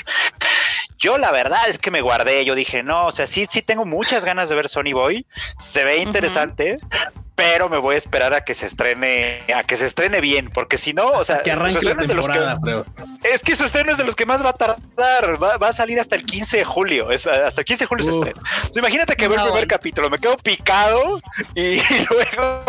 Yo 0.98 1.18
la 1.18 1.32
verdad 1.32 1.68
es 1.68 1.78
que 1.78 1.90
me 1.90 2.00
guardé, 2.00 2.44
yo 2.44 2.54
dije, 2.54 2.82
no, 2.82 3.06
o 3.06 3.12
sea, 3.12 3.26
sí, 3.26 3.46
sí 3.50 3.62
tengo 3.62 3.84
muchas 3.84 4.24
ganas 4.24 4.48
de 4.48 4.56
ver 4.56 4.68
Sony 4.68 4.92
Boy, 4.92 5.26
se 5.58 5.84
ve 5.84 5.98
interesante, 5.98 6.78
uh 6.80 6.86
-huh. 6.86 7.21
Pero 7.34 7.68
me 7.68 7.78
voy 7.78 7.94
a 7.94 7.98
esperar 7.98 8.34
a 8.34 8.44
que 8.44 8.54
se 8.54 8.66
estrene, 8.66 9.40
a 9.54 9.62
que 9.64 9.76
se 9.76 9.86
estrene 9.86 10.20
bien, 10.20 10.50
porque 10.50 10.76
si 10.76 10.92
no, 10.92 11.08
o 11.08 11.24
sea, 11.24 11.40
que 11.40 11.50
arranque 11.50 11.84
la 11.84 11.96
temporada, 11.96 12.58
de 12.62 12.72
los 12.72 12.84
que, 12.84 13.28
es 13.28 13.42
que 13.42 13.56
su 13.56 13.64
estreno 13.64 13.92
es 13.92 13.98
de 13.98 14.04
los 14.04 14.14
que 14.14 14.26
más 14.26 14.44
va 14.44 14.50
a 14.50 14.52
tardar, 14.52 15.42
va, 15.42 15.56
va 15.56 15.68
a 15.68 15.72
salir 15.72 15.98
hasta 15.98 16.16
el 16.16 16.24
15 16.24 16.58
de 16.58 16.64
julio, 16.64 17.10
es, 17.10 17.26
hasta 17.26 17.62
el 17.62 17.64
15 17.64 17.84
de 17.84 17.86
julio 17.86 18.04
uh. 18.04 18.08
se 18.08 18.14
estrena. 18.18 18.40
Entonces, 18.50 18.76
imagínate 18.76 19.16
que 19.16 19.24
no, 19.24 19.30
veo 19.30 19.40
el 19.40 19.50
primer 19.50 19.66
capítulo, 19.66 20.10
me 20.10 20.18
quedo 20.18 20.36
picado 20.36 21.20
y, 21.54 21.62
y, 21.78 22.06
luego 22.10 22.64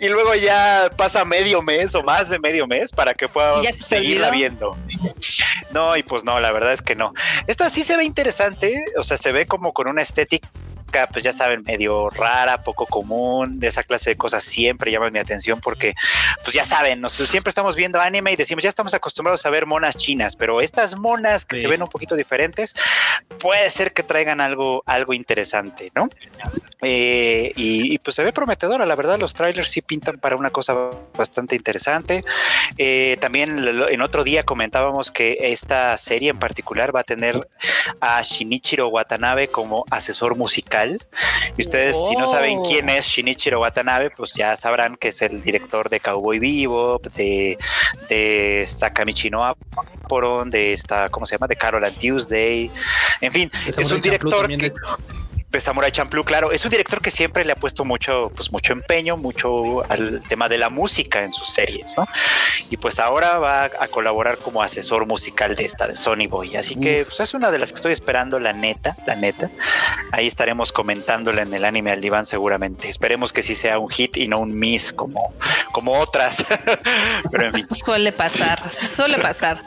y 0.00 0.08
luego 0.08 0.34
ya 0.34 0.90
pasa 0.96 1.24
medio 1.24 1.62
mes 1.62 1.94
o 1.94 2.02
más 2.02 2.30
de 2.30 2.38
medio 2.38 2.66
mes 2.66 2.92
para 2.92 3.14
que 3.14 3.28
pueda 3.28 3.60
seguirla 3.72 4.30
viendo. 4.30 4.76
No, 5.72 5.96
y 5.96 6.02
pues 6.02 6.24
no, 6.24 6.38
la 6.40 6.52
verdad 6.52 6.72
es 6.72 6.82
que 6.82 6.94
no. 6.94 7.12
Esta 7.46 7.70
sí 7.70 7.82
se 7.82 7.96
ve 7.96 8.04
interesante, 8.04 8.84
o 8.96 9.02
sea, 9.02 9.16
se 9.16 9.32
ve 9.32 9.46
como 9.46 9.72
con 9.72 9.88
una 9.88 10.02
estética 10.02 10.48
pues 11.12 11.24
ya 11.24 11.32
saben, 11.32 11.62
medio 11.64 12.08
rara, 12.10 12.62
poco 12.62 12.86
común, 12.86 13.58
de 13.60 13.68
esa 13.68 13.82
clase 13.82 14.10
de 14.10 14.16
cosas 14.16 14.44
siempre 14.44 14.90
llaman 14.90 15.12
mi 15.12 15.18
atención 15.18 15.60
porque, 15.60 15.94
pues 16.42 16.54
ya 16.54 16.64
saben, 16.64 17.00
nos, 17.00 17.12
siempre 17.12 17.50
estamos 17.50 17.76
viendo 17.76 18.00
anime 18.00 18.32
y 18.32 18.36
decimos, 18.36 18.62
ya 18.62 18.68
estamos 18.68 18.94
acostumbrados 18.94 19.44
a 19.46 19.50
ver 19.50 19.66
monas 19.66 19.96
chinas, 19.96 20.36
pero 20.36 20.60
estas 20.60 20.96
monas 20.96 21.44
que 21.44 21.56
sí. 21.56 21.62
se 21.62 21.68
ven 21.68 21.82
un 21.82 21.88
poquito 21.88 22.16
diferentes, 22.16 22.74
puede 23.38 23.68
ser 23.70 23.92
que 23.92 24.02
traigan 24.02 24.40
algo, 24.40 24.82
algo 24.86 25.12
interesante, 25.12 25.90
¿no? 25.94 26.08
Eh, 26.82 27.52
y, 27.56 27.94
y, 27.94 27.98
pues 27.98 28.16
se 28.16 28.22
ve 28.22 28.32
prometedora, 28.32 28.86
la 28.86 28.94
verdad, 28.94 29.18
los 29.18 29.34
trailers 29.34 29.70
sí 29.70 29.82
pintan 29.82 30.18
para 30.18 30.36
una 30.36 30.50
cosa 30.50 30.90
bastante 31.16 31.56
interesante. 31.56 32.22
Eh, 32.78 33.16
también 33.20 33.66
en 33.66 34.00
otro 34.02 34.24
día 34.24 34.44
comentábamos 34.44 35.10
que 35.10 35.38
esta 35.40 35.96
serie 35.96 36.30
en 36.30 36.38
particular 36.38 36.94
va 36.94 37.00
a 37.00 37.04
tener 37.04 37.48
a 38.00 38.22
Shinichiro 38.22 38.88
Watanabe 38.88 39.48
como 39.48 39.84
asesor 39.90 40.36
musical. 40.36 40.75
Y 41.56 41.62
ustedes, 41.62 41.96
oh. 41.98 42.08
si 42.08 42.16
no 42.16 42.26
saben 42.26 42.62
quién 42.62 42.88
es 42.88 43.06
Shinichiro 43.06 43.60
Watanabe, 43.60 44.10
pues 44.10 44.32
ya 44.34 44.56
sabrán 44.56 44.96
que 44.96 45.08
es 45.08 45.22
el 45.22 45.42
director 45.42 45.88
de 45.88 46.00
Cowboy 46.00 46.38
Vivo, 46.38 47.00
de, 47.16 47.56
de 48.08 48.64
Sakamichi 48.66 49.30
no 49.30 49.44
Aporon, 49.44 50.50
de 50.50 50.72
esta, 50.72 51.08
¿cómo 51.08 51.26
se 51.26 51.36
llama? 51.36 51.46
De 51.46 51.56
Carol 51.56 51.84
and 51.84 51.98
Tuesday. 51.98 52.70
En 53.20 53.32
fin, 53.32 53.50
es 53.66 53.90
un 53.90 54.00
director 54.00 54.48
que, 54.48 54.56
de 54.56 54.72
Samurai 55.60 55.90
Champloo, 55.90 56.24
claro, 56.24 56.52
es 56.52 56.64
un 56.64 56.70
director 56.70 57.00
que 57.00 57.10
siempre 57.10 57.44
le 57.44 57.52
ha 57.52 57.56
puesto 57.56 57.84
mucho, 57.84 58.30
pues 58.34 58.52
mucho 58.52 58.72
empeño, 58.72 59.16
mucho 59.16 59.90
al 59.90 60.22
tema 60.28 60.48
de 60.48 60.58
la 60.58 60.68
música 60.68 61.24
en 61.24 61.32
sus 61.32 61.48
series, 61.50 61.96
¿no? 61.96 62.06
Y 62.68 62.76
pues 62.76 62.98
ahora 62.98 63.38
va 63.38 63.64
a 63.64 63.88
colaborar 63.88 64.38
como 64.38 64.62
asesor 64.62 65.06
musical 65.06 65.56
de 65.56 65.64
esta, 65.64 65.86
de 65.86 65.94
Sony 65.94 66.26
Boy. 66.28 66.56
Así 66.56 66.76
que 66.76 67.04
pues 67.04 67.20
es 67.20 67.32
una 67.34 67.50
de 67.50 67.58
las 67.58 67.72
que 67.72 67.76
estoy 67.76 67.92
esperando, 67.92 68.38
la 68.38 68.52
neta, 68.52 68.96
la 69.06 69.16
neta. 69.16 69.50
Ahí 70.12 70.26
estaremos 70.26 70.72
comentándola 70.72 71.42
en 71.42 71.54
el 71.54 71.64
anime 71.64 71.92
al 71.92 72.00
diván 72.00 72.26
seguramente. 72.26 72.88
Esperemos 72.88 73.32
que 73.32 73.42
sí 73.42 73.54
sea 73.54 73.78
un 73.78 73.88
hit 73.88 74.16
y 74.16 74.28
no 74.28 74.40
un 74.40 74.58
miss 74.58 74.92
como, 74.92 75.34
como 75.72 75.92
otras. 75.92 76.44
Pero 77.30 77.46
en 77.46 77.54
fin. 77.54 77.66
Suele 77.68 78.12
pasar, 78.12 78.72
suele 78.74 79.18
pasar. 79.18 79.62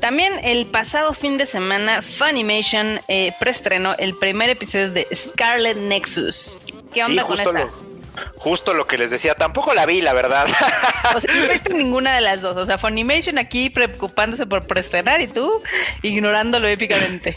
También 0.00 0.38
el 0.42 0.66
pasado 0.66 1.12
fin 1.12 1.36
de 1.36 1.46
semana, 1.46 2.00
Funimation 2.00 3.00
eh, 3.08 3.32
preestrenó 3.38 3.94
el 3.98 4.16
primer 4.16 4.50
episodio 4.50 4.90
de 4.90 5.06
Scarlet 5.16 5.76
Nexus. 5.76 6.60
¿Qué 6.92 7.02
onda 7.02 7.22
sí, 7.22 7.28
con 7.28 7.40
esa? 7.40 7.52
Lo, 7.52 7.86
justo 8.36 8.74
lo 8.74 8.86
que 8.86 8.98
les 8.98 9.10
decía, 9.10 9.34
tampoco 9.34 9.74
la 9.74 9.86
vi, 9.86 10.00
la 10.00 10.12
verdad. 10.12 10.46
O 11.14 11.20
sea, 11.20 11.34
no 11.34 11.48
viste 11.48 11.72
ninguna 11.74 12.14
de 12.16 12.20
las 12.20 12.42
dos. 12.42 12.56
O 12.56 12.66
sea, 12.66 12.78
Funimation 12.78 13.38
aquí 13.38 13.70
preocupándose 13.70 14.44
por 14.44 14.66
preestrenar 14.66 15.20
y 15.20 15.28
tú 15.28 15.62
ignorándolo 16.02 16.66
épicamente. 16.66 17.36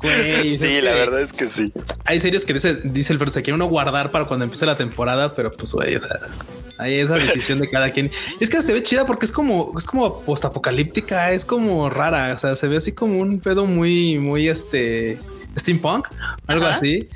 Güey, 0.00 0.56
sí, 0.56 0.80
la 0.80 0.94
verdad 0.94 1.22
es 1.22 1.32
que 1.32 1.48
sí. 1.48 1.72
Hay 2.04 2.20
series 2.20 2.44
que 2.44 2.52
dice, 2.52 2.74
dice 2.84 3.12
el 3.12 3.32
se 3.32 3.42
quiere 3.42 3.54
uno 3.54 3.66
guardar 3.66 4.10
para 4.10 4.26
cuando 4.26 4.44
empiece 4.44 4.64
la 4.64 4.76
temporada, 4.76 5.34
pero 5.34 5.50
pues, 5.50 5.72
güey, 5.72 5.96
o 5.96 6.00
sea. 6.00 6.20
Ahí 6.78 6.98
esa 6.98 7.14
decisión 7.14 7.60
de 7.60 7.68
cada 7.68 7.90
quien. 7.90 8.10
Y 8.40 8.44
es 8.44 8.50
que 8.50 8.60
se 8.60 8.72
ve 8.72 8.82
chida 8.82 9.06
porque 9.06 9.26
es 9.26 9.32
como, 9.32 9.72
es 9.78 9.84
como 9.84 10.22
postapocalíptica, 10.22 11.32
es 11.32 11.44
como 11.44 11.88
rara. 11.88 12.32
O 12.34 12.38
sea, 12.38 12.56
se 12.56 12.68
ve 12.68 12.76
así 12.76 12.92
como 12.92 13.18
un 13.18 13.40
pedo 13.40 13.64
muy, 13.64 14.18
muy 14.18 14.48
este 14.48 15.18
steampunk, 15.56 16.08
algo 16.46 16.66
así. 16.66 17.08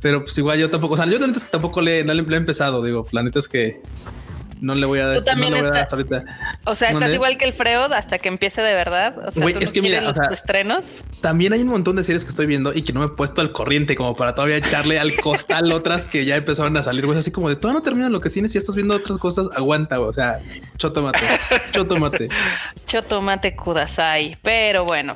Pero 0.00 0.22
pues 0.24 0.36
igual 0.38 0.58
yo 0.58 0.70
tampoco, 0.70 0.94
o 0.94 0.96
sea, 0.96 1.06
yo 1.06 1.18
la 1.18 1.26
neta 1.26 1.38
es 1.38 1.44
que 1.44 1.50
tampoco 1.50 1.80
le, 1.80 2.04
no 2.04 2.14
le, 2.14 2.22
he 2.22 2.36
empezado. 2.36 2.82
Digo, 2.82 3.06
la 3.12 3.22
neta 3.22 3.38
es 3.38 3.48
que 3.48 3.80
no 4.60 4.74
le 4.74 4.86
voy 4.86 5.00
a 5.00 5.14
Tú 5.14 5.22
también 5.22 5.54
estás. 5.54 5.92
O 6.66 6.74
sea, 6.74 6.90
estás 6.90 7.12
igual 7.14 7.38
que 7.38 7.46
el 7.46 7.52
Freud 7.52 7.92
hasta 7.92 8.18
que 8.18 8.28
empiece 8.28 8.62
de 8.62 8.74
verdad. 8.74 9.16
O 9.26 9.30
sea, 9.30 9.46
es 9.46 9.72
que 9.72 9.82
mira, 9.82 10.00
los 10.00 10.16
estrenos. 10.30 11.02
También 11.20 11.52
hay 11.52 11.62
un 11.62 11.68
montón 11.68 11.96
de 11.96 12.04
series 12.04 12.24
que 12.24 12.30
estoy 12.30 12.46
viendo 12.46 12.72
y 12.74 12.82
que 12.82 12.92
no 12.92 13.00
me 13.00 13.06
he 13.06 13.08
puesto 13.10 13.40
al 13.40 13.52
corriente 13.52 13.96
como 13.96 14.14
para 14.14 14.34
todavía 14.34 14.56
echarle 14.56 14.98
al 14.98 15.14
costal 15.16 15.72
otras 15.72 16.06
que 16.06 16.24
ya 16.24 16.36
empezaron 16.36 16.76
a 16.76 16.82
salir. 16.82 17.04
Pues 17.06 17.18
así 17.18 17.30
como 17.30 17.48
de 17.48 17.56
todo 17.56 17.72
no 17.72 17.82
termina 17.82 18.08
lo 18.08 18.20
que 18.20 18.30
tienes 18.30 18.54
y 18.54 18.58
estás 18.58 18.76
viendo 18.76 18.94
otras 18.94 19.18
cosas. 19.18 19.48
Aguanta. 19.56 20.00
O 20.00 20.12
sea, 20.12 20.40
chotomate, 20.76 21.20
chotomate, 21.72 22.28
chotomate 22.86 23.56
kudasai. 23.56 24.36
Pero 24.42 24.84
bueno, 24.84 25.14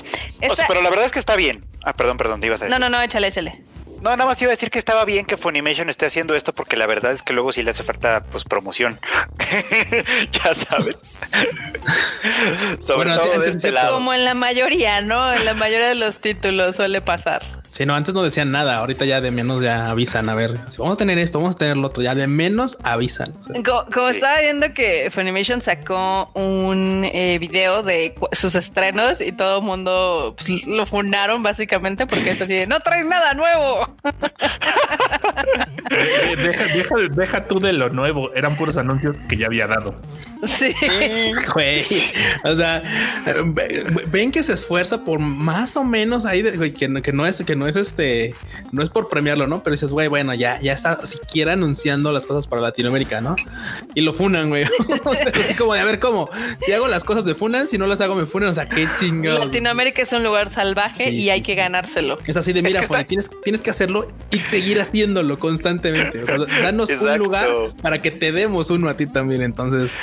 pero 0.69 0.83
la 0.83 0.91
verdad 0.91 1.07
es 1.07 1.13
que 1.13 1.19
está 1.19 1.37
bien. 1.37 1.65
Ah, 1.85 1.93
perdón, 1.93 2.17
perdón, 2.17 2.41
te 2.41 2.47
ibas 2.47 2.63
a 2.63 2.65
decir. 2.67 2.81
No, 2.81 2.89
no, 2.89 2.97
no, 2.97 3.03
échale, 3.03 3.29
échale. 3.29 3.63
No, 4.01 4.11
nada 4.11 4.27
más 4.27 4.41
iba 4.43 4.51
a 4.51 4.53
decir 4.53 4.71
que 4.71 4.79
estaba 4.79 5.07
bien 5.07 5.25
que 5.25 5.39
Funimation 5.39 5.89
esté 5.89 6.05
haciendo 6.05 6.35
esto 6.35 6.55
porque 6.55 6.77
la 6.77 6.87
verdad 6.87 7.13
es 7.13 7.23
que 7.23 7.33
luego 7.33 7.55
sí 7.55 7.63
le 7.63 7.71
hace 7.71 7.83
falta 7.85 8.23
pues 8.31 8.45
promoción. 8.45 9.01
ya 10.45 10.55
sabes. 10.55 11.01
Sobre 12.81 13.15
todo 13.15 13.41
de 13.41 13.49
este 13.49 13.71
lado. 13.71 13.95
Como 13.95 14.13
en 14.13 14.27
la 14.27 14.35
mayoría, 14.35 15.01
¿no? 15.01 15.33
En 15.33 15.47
la 15.47 15.55
mayoría 15.55 15.89
de 15.89 15.95
los 15.95 16.21
títulos 16.21 16.77
suele 16.77 17.01
pasar. 17.01 17.64
Sí, 17.75 17.85
no, 17.87 17.97
antes 17.97 18.15
no 18.15 18.23
decían 18.23 18.53
nada. 18.53 18.77
Ahorita 18.77 19.05
ya 19.05 19.21
de 19.21 19.33
menos 19.33 19.61
ya 19.61 19.91
avisan. 19.91 20.29
A 20.29 20.37
ver, 20.37 20.61
si 20.71 20.79
vamos 20.79 20.95
a 20.95 20.97
tener 20.97 21.19
esto, 21.19 21.41
vamos 21.41 21.57
a 21.57 21.59
tener 21.59 21.77
lo 21.77 21.89
otro. 21.89 22.05
Ya 22.05 22.15
de 22.15 22.29
menos 22.29 22.79
avisan. 22.85 23.35
como, 23.65 24.09
estaba 24.11 24.39
viendo 24.39 24.73
que 24.73 25.11
Funimation 25.11 25.61
sacó 25.61 26.31
un 26.35 27.05
eh, 27.05 27.37
video 27.41 27.83
de 27.83 28.15
sus 28.31 28.55
estrenos 28.55 29.21
y 29.21 29.33
todo 29.33 29.59
el 29.59 29.65
mundo 29.65 30.37
pues, 30.39 30.65
lo 30.69 30.87
fundaron 30.87 31.43
básicamente 31.43 32.07
porque 32.07 32.31
es 32.31 32.41
así 32.41 32.55
de 32.55 32.69
no 32.69 32.79
traes 32.79 33.07
nada 33.07 33.35
nuevo. 33.35 33.93
deja, 36.37 36.65
deja, 36.67 36.95
deja, 37.11 37.45
tú 37.45 37.59
de 37.59 37.73
lo 37.73 37.91
nuevo. 37.91 38.33
Eran 38.35 38.55
puros 38.55 38.77
anuncios 38.77 39.17
que 39.29 39.37
ya 39.37 39.47
había 39.47 39.67
dado. 39.67 39.97
Sí. 40.47 40.73
Güey. 41.53 41.83
O 42.45 42.55
sea, 42.55 42.83
ven 44.13 44.31
que 44.31 44.45
se 44.45 44.53
esfuerza 44.53 45.05
por 45.05 45.19
más 45.19 45.77
o 45.77 45.83
menos 45.83 46.25
ahí 46.25 46.43
de, 46.43 46.73
que, 46.73 47.03
que 47.03 47.13
no 47.13 47.27
es 47.27 47.43
que 47.43 47.57
no 47.57 47.64
no 47.65 47.71
es 47.71 47.77
este, 47.77 48.35
no 48.73 48.83
es 48.83 48.91
por 48.91 49.09
premiarlo, 49.09 49.47
¿no? 49.47 49.63
Pero 49.63 49.73
dices, 49.73 49.91
güey, 49.91 50.09
bueno, 50.09 50.35
ya, 50.35 50.61
ya 50.61 50.75
está 50.75 51.05
siquiera 51.07 51.55
anunciando 51.55 52.13
las 52.13 52.27
cosas 52.27 52.47
para 52.47 52.61
Latinoamérica, 52.61 53.23
¿no? 53.23 53.37
Y 53.95 54.03
lo 54.03 54.13
funan, 54.13 54.51
güey. 54.51 54.65
o 55.05 55.15
sea, 55.15 55.33
así 55.35 55.55
como 55.55 55.73
de 55.73 55.81
a 55.81 55.85
ver 55.85 55.99
cómo, 55.99 56.29
si 56.59 56.73
hago 56.73 56.89
las 56.89 57.05
cosas 57.05 57.25
de 57.25 57.35
funan, 57.35 57.67
si 57.67 57.79
no 57.79 57.87
las 57.87 58.03
hago 58.03 58.17
me 58.17 58.27
funan, 58.27 58.51
o 58.51 58.53
sea, 58.53 58.69
qué 58.69 58.87
chingados. 59.01 59.47
Latinoamérica 59.47 60.03
es 60.03 60.13
un 60.13 60.23
lugar 60.23 60.51
salvaje 60.51 61.09
y 61.11 61.31
hay 61.31 61.41
que 61.41 61.55
ganárselo. 61.55 62.19
Es 62.27 62.37
así 62.37 62.53
de, 62.53 62.61
mira, 62.61 62.83
tienes, 63.07 63.31
tienes 63.43 63.63
que 63.63 63.71
hacerlo 63.71 64.13
y 64.31 64.41
seguir 64.41 64.79
haciéndolo 64.79 65.39
constantemente. 65.39 66.23
O 66.23 66.27
sea, 66.27 66.37
danos 66.63 66.91
un 66.91 67.19
lugar 67.19 67.49
para 67.81 68.03
que 68.03 68.11
te 68.11 68.31
demos 68.31 68.69
uno 68.69 68.91
a 68.91 68.95
ti 68.95 69.07
también. 69.07 69.41
Entonces, 69.41 69.99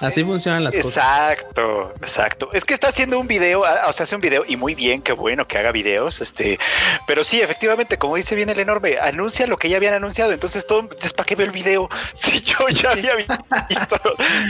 Así 0.00 0.24
funcionan 0.24 0.62
las 0.62 0.76
cosas. 0.76 0.96
Exacto, 0.96 1.94
exacto. 2.02 2.50
Es 2.52 2.64
que 2.64 2.74
está 2.74 2.88
haciendo 2.88 3.18
un 3.18 3.26
video, 3.26 3.64
ah, 3.64 3.86
o 3.88 3.92
sea, 3.92 4.04
hace 4.04 4.14
un 4.14 4.20
video 4.20 4.44
y 4.46 4.56
muy 4.56 4.74
bien, 4.74 5.00
qué 5.00 5.12
bueno 5.12 5.46
que 5.46 5.58
haga 5.58 5.72
videos, 5.72 6.20
este, 6.20 6.58
pero 7.06 7.24
sí, 7.24 7.40
efectivamente, 7.40 7.98
como 7.98 8.16
dice 8.16 8.34
bien 8.34 8.50
el 8.50 8.60
enorme, 8.60 8.98
anuncia 8.98 9.46
lo 9.46 9.56
que 9.56 9.68
ya 9.68 9.78
habían 9.78 9.94
anunciado, 9.94 10.32
entonces 10.32 10.66
todo, 10.66 10.88
es 11.02 11.12
para 11.12 11.26
qué 11.26 11.34
veo 11.34 11.46
el 11.46 11.52
video 11.52 11.88
si 12.12 12.40
yo 12.42 12.68
ya 12.68 12.90
había 12.90 13.14
visto, 13.14 14.00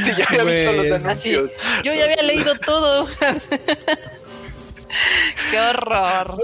si 0.04 0.14
ya 0.16 0.26
había 0.28 0.44
visto 0.44 0.72
los 0.72 1.04
anuncios. 1.04 1.52
yo 1.84 1.94
ya 1.94 2.04
había 2.04 2.22
leído 2.22 2.56
todo. 2.58 3.08
Qué 5.50 5.60
horror. 5.60 6.38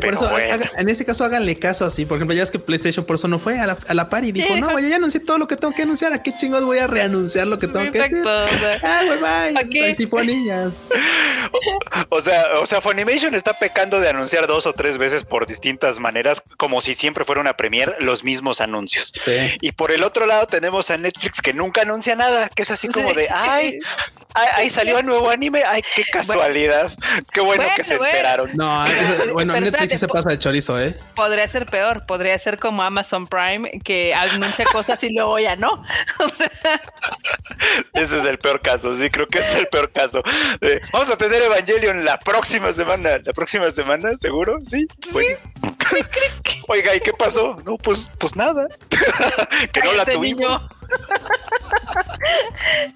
por 0.00 0.14
eso, 0.14 0.30
en 0.76 0.88
este 0.88 1.04
caso, 1.04 1.24
háganle 1.24 1.56
caso 1.56 1.84
así. 1.84 2.04
Por 2.04 2.18
ejemplo, 2.18 2.34
ya 2.34 2.42
es 2.42 2.50
que 2.50 2.58
PlayStation 2.58 3.04
por 3.04 3.16
eso 3.16 3.28
no 3.28 3.38
fue 3.38 3.58
a 3.58 3.66
la, 3.66 3.76
a 3.88 3.94
la 3.94 4.08
par 4.08 4.24
y 4.24 4.32
dijo: 4.32 4.56
No, 4.56 4.78
yo 4.78 4.88
ya 4.88 4.96
anuncié 4.96 5.20
todo 5.20 5.38
lo 5.38 5.48
que 5.48 5.56
tengo 5.56 5.74
que 5.74 5.82
anunciar. 5.82 6.12
¿A 6.12 6.22
qué 6.22 6.36
chingos 6.36 6.64
voy 6.64 6.78
a 6.78 6.86
reanunciar 6.86 7.46
lo 7.46 7.58
que 7.58 7.68
tengo 7.68 7.90
que 7.90 8.00
hacer? 8.00 8.18
Ah, 8.82 9.02
güey, 9.04 9.18
bye. 9.20 9.94
Sí, 9.94 10.06
o, 12.08 12.20
sea, 12.20 12.44
o 12.60 12.66
sea, 12.66 12.80
Funimation 12.80 13.34
está 13.34 13.58
pecando 13.58 14.00
de 14.00 14.08
anunciar 14.08 14.46
dos 14.46 14.66
o 14.66 14.72
tres 14.72 14.98
veces 14.98 15.24
por 15.24 15.46
distintas 15.46 15.98
maneras, 15.98 16.42
como 16.56 16.80
si 16.80 16.94
siempre 16.94 17.24
fuera 17.24 17.40
una 17.40 17.56
premier, 17.56 17.96
los 18.00 18.24
mismos 18.24 18.60
anuncios. 18.60 19.12
Y 19.60 19.72
por 19.72 19.92
el 19.92 20.02
otro 20.02 20.26
lado, 20.26 20.46
tenemos 20.46 20.90
a 20.90 20.96
Netflix 20.96 21.40
que 21.40 21.52
nunca 21.52 21.82
anuncia 21.82 22.16
nada, 22.16 22.48
que 22.48 22.62
es 22.62 22.70
así 22.70 22.88
como 22.88 23.14
de: 23.14 23.28
Ay, 23.30 23.78
ahí 24.34 24.70
salió 24.70 24.98
un 24.98 25.06
nuevo 25.06 25.30
anime. 25.30 25.62
Ay, 25.64 25.82
qué 25.94 26.04
casualidad. 26.04 26.77
Qué 27.32 27.40
bueno, 27.40 27.64
que 27.76 27.84
se 27.84 27.94
enteraron. 27.94 28.50
No, 28.54 28.84
bueno, 29.32 29.58
Netflix 29.60 29.92
sí 29.92 29.98
se 29.98 30.08
pasa 30.08 30.30
de 30.30 30.38
chorizo, 30.38 30.80
¿eh? 30.80 30.94
Podría 31.14 31.46
ser 31.46 31.66
peor. 31.66 32.04
Podría 32.06 32.38
ser 32.38 32.58
como 32.58 32.82
Amazon 32.82 33.26
Prime 33.26 33.80
que 33.84 34.14
anuncia 34.14 34.64
cosas 34.66 35.02
y 35.04 35.14
luego 35.14 35.38
ya 35.38 35.56
no. 35.56 35.82
Ese 37.94 38.18
es 38.18 38.24
el 38.24 38.38
peor 38.38 38.60
caso. 38.60 38.94
Sí, 38.94 39.10
creo 39.10 39.26
que 39.26 39.38
es 39.38 39.54
el 39.54 39.66
peor 39.68 39.90
caso. 39.92 40.22
Eh, 40.60 40.80
vamos 40.92 41.10
a 41.10 41.16
tener 41.16 41.42
Evangelion 41.42 42.04
la 42.04 42.18
próxima 42.18 42.72
semana. 42.72 43.18
La 43.24 43.32
próxima 43.32 43.70
semana, 43.70 44.16
seguro. 44.16 44.58
Sí. 44.66 44.86
Oiga, 46.68 46.94
¿y 46.94 47.00
qué 47.00 47.12
pasó? 47.12 47.56
No, 47.64 47.76
pues, 47.76 48.10
pues 48.18 48.36
nada. 48.36 48.66
que 49.72 49.80
no 49.80 49.92
la 49.92 50.04
tuvimos. 50.04 50.62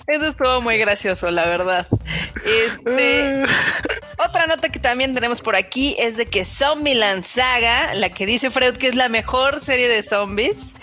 Eso 0.07 0.27
estuvo 0.27 0.61
muy 0.61 0.79
gracioso, 0.79 1.31
la 1.31 1.45
verdad. 1.45 1.87
Este, 2.45 3.45
otra 4.19 4.47
nota 4.47 4.69
que 4.69 4.79
también 4.79 5.15
tenemos 5.15 5.41
por 5.41 5.57
aquí 5.57 5.97
es 5.99 6.17
de 6.17 6.27
que 6.27 6.45
Zombieland 6.45 7.25
Saga, 7.25 7.95
la 7.95 8.11
que 8.11 8.27
dice 8.27 8.51
Freud 8.51 8.77
que 8.77 8.89
es 8.89 8.95
la 8.95 9.09
mejor 9.09 9.61
serie 9.61 9.89
de 9.89 10.03
zombies, 10.03 10.75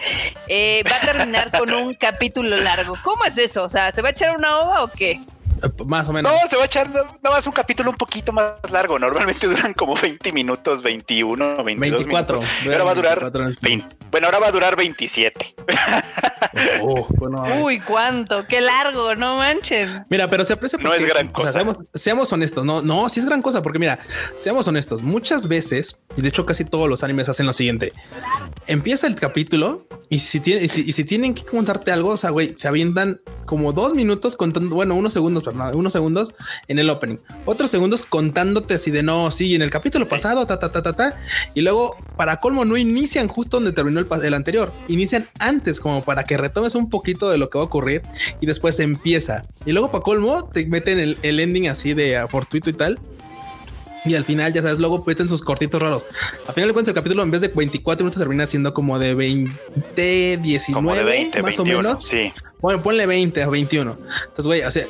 eh, 0.47 0.83
va 0.89 0.97
a 0.97 0.99
terminar 1.01 1.57
con 1.57 1.73
un 1.73 1.93
capítulo 1.93 2.57
largo. 2.57 2.95
¿Cómo 3.03 3.25
es 3.25 3.37
eso? 3.37 3.63
O 3.63 3.69
sea, 3.69 3.91
¿se 3.91 4.01
va 4.01 4.09
a 4.09 4.11
echar 4.11 4.35
una 4.35 4.59
ova 4.59 4.83
o 4.83 4.91
qué? 4.91 5.19
Más 5.85 6.07
o 6.09 6.13
menos. 6.13 6.31
No, 6.31 6.47
se 6.47 6.55
va 6.55 6.63
a 6.63 6.65
echar 6.65 6.89
nada 6.89 7.09
más 7.23 7.45
un 7.47 7.53
capítulo 7.53 7.91
un 7.91 7.97
poquito 7.97 8.31
más 8.31 8.53
largo. 8.71 8.99
Normalmente 8.99 9.47
duran 9.47 9.73
como 9.73 9.95
20 9.95 10.31
minutos, 10.31 10.81
21, 10.83 11.63
22 11.63 12.05
24. 12.05 12.39
Minutos. 12.39 12.65
Ahora 12.65 12.83
va 12.83 12.91
a 12.91 12.95
durar 12.95 13.57
20. 13.61 13.95
Bueno, 14.11 14.27
ahora 14.27 14.39
va 14.39 14.47
a 14.47 14.51
durar 14.51 14.75
27. 14.75 15.55
Uy, 17.61 17.79
cuánto, 17.81 18.45
qué 18.47 18.61
largo, 18.61 19.15
no 19.15 19.37
manchen. 19.37 20.03
Mira, 20.09 20.27
pero 20.27 20.43
se 20.43 20.53
aprecia 20.53 20.79
porque, 20.79 20.97
No 20.97 21.03
es 21.03 21.05
gran 21.05 21.27
cosa. 21.27 21.53
seamos, 21.93 22.31
honestos, 22.33 22.65
no, 22.65 22.81
no, 22.81 23.09
sí 23.09 23.19
es 23.19 23.25
gran 23.25 23.41
cosa, 23.41 23.61
porque 23.61 23.79
mira, 23.79 23.99
seamos 24.39 24.67
honestos, 24.67 25.01
muchas 25.01 25.47
veces, 25.47 26.03
y 26.15 26.21
de 26.21 26.29
hecho 26.29 26.45
casi 26.45 26.65
todos 26.65 26.89
los 26.89 27.03
animes 27.03 27.29
hacen 27.29 27.45
lo 27.45 27.53
siguiente. 27.53 27.91
Empieza 28.67 29.07
el 29.07 29.15
capítulo 29.15 29.85
y 30.09 30.19
si, 30.19 30.39
tiene, 30.39 30.63
y 30.63 30.67
si, 30.69 31.03
tienen 31.03 31.33
que 31.33 31.43
contarte 31.43 31.91
algo, 31.91 32.11
o 32.11 32.17
sea, 32.17 32.31
güey, 32.31 32.55
se 32.57 32.67
avientan 32.67 33.21
como 33.45 33.73
dos 33.73 33.93
minutos 33.93 34.35
contando, 34.35 34.75
bueno, 34.75 34.95
unos 34.95 35.13
segundos, 35.13 35.43
unos 35.49 35.93
segundos 35.93 36.33
en 36.67 36.79
el 36.79 36.89
opening, 36.89 37.17
otros 37.45 37.71
segundos 37.71 38.03
contándote 38.03 38.75
así 38.75 38.91
de 38.91 39.03
no, 39.03 39.31
sí, 39.31 39.55
en 39.55 39.61
el 39.61 39.69
capítulo 39.69 40.07
pasado, 40.07 40.45
ta, 40.45 40.59
ta, 40.59 40.71
ta, 40.71 40.81
ta, 40.81 40.93
ta, 40.93 41.17
y 41.53 41.61
luego 41.61 41.97
para 42.15 42.39
colmo 42.39 42.65
no 42.65 42.77
inician 42.77 43.27
justo 43.27 43.57
donde 43.57 43.71
terminó 43.71 43.99
el, 43.99 44.07
el 44.23 44.33
anterior, 44.33 44.73
inician 44.87 45.27
antes 45.39 45.79
como 45.79 46.03
para 46.03 46.23
que 46.23 46.37
retomes 46.37 46.75
un 46.75 46.89
poquito 46.89 47.29
de 47.29 47.37
lo 47.37 47.49
que 47.49 47.57
va 47.57 47.63
a 47.63 47.67
ocurrir 47.67 48.01
y 48.41 48.45
después 48.45 48.79
empieza. 48.79 49.43
Y 49.65 49.71
luego 49.71 49.91
para 49.91 50.03
colmo 50.03 50.45
te 50.45 50.65
meten 50.65 50.99
el, 50.99 51.17
el 51.21 51.39
ending 51.39 51.67
así 51.67 51.93
de 51.93 52.25
fortuito 52.29 52.69
y 52.69 52.73
tal. 52.73 52.99
Y 54.05 54.15
al 54.15 54.25
final, 54.25 54.53
ya 54.53 54.61
sabes, 54.61 54.79
luego 54.79 55.03
meten 55.05 55.27
sus 55.27 55.41
cortitos 55.41 55.81
raros. 55.81 56.05
Al 56.47 56.53
final 56.53 56.69
de 56.69 56.73
cuentas, 56.73 56.89
el 56.89 56.95
capítulo 56.95 57.23
en 57.23 57.31
vez 57.31 57.41
de 57.41 57.49
24 57.49 58.03
minutos 58.03 58.19
termina 58.19 58.45
siendo 58.47 58.73
como 58.73 58.97
de 58.99 59.13
20, 59.13 60.37
19, 60.37 61.31
más 61.41 61.59
o 61.59 61.65
menos. 61.65 62.07
Sí. 62.07 62.31
Bueno, 62.61 62.81
ponle 62.81 63.05
20 63.05 63.45
o 63.45 63.51
21. 63.51 63.97
Entonces, 64.27 64.45
güey, 64.45 64.63
o 64.63 64.71
sea, 64.71 64.85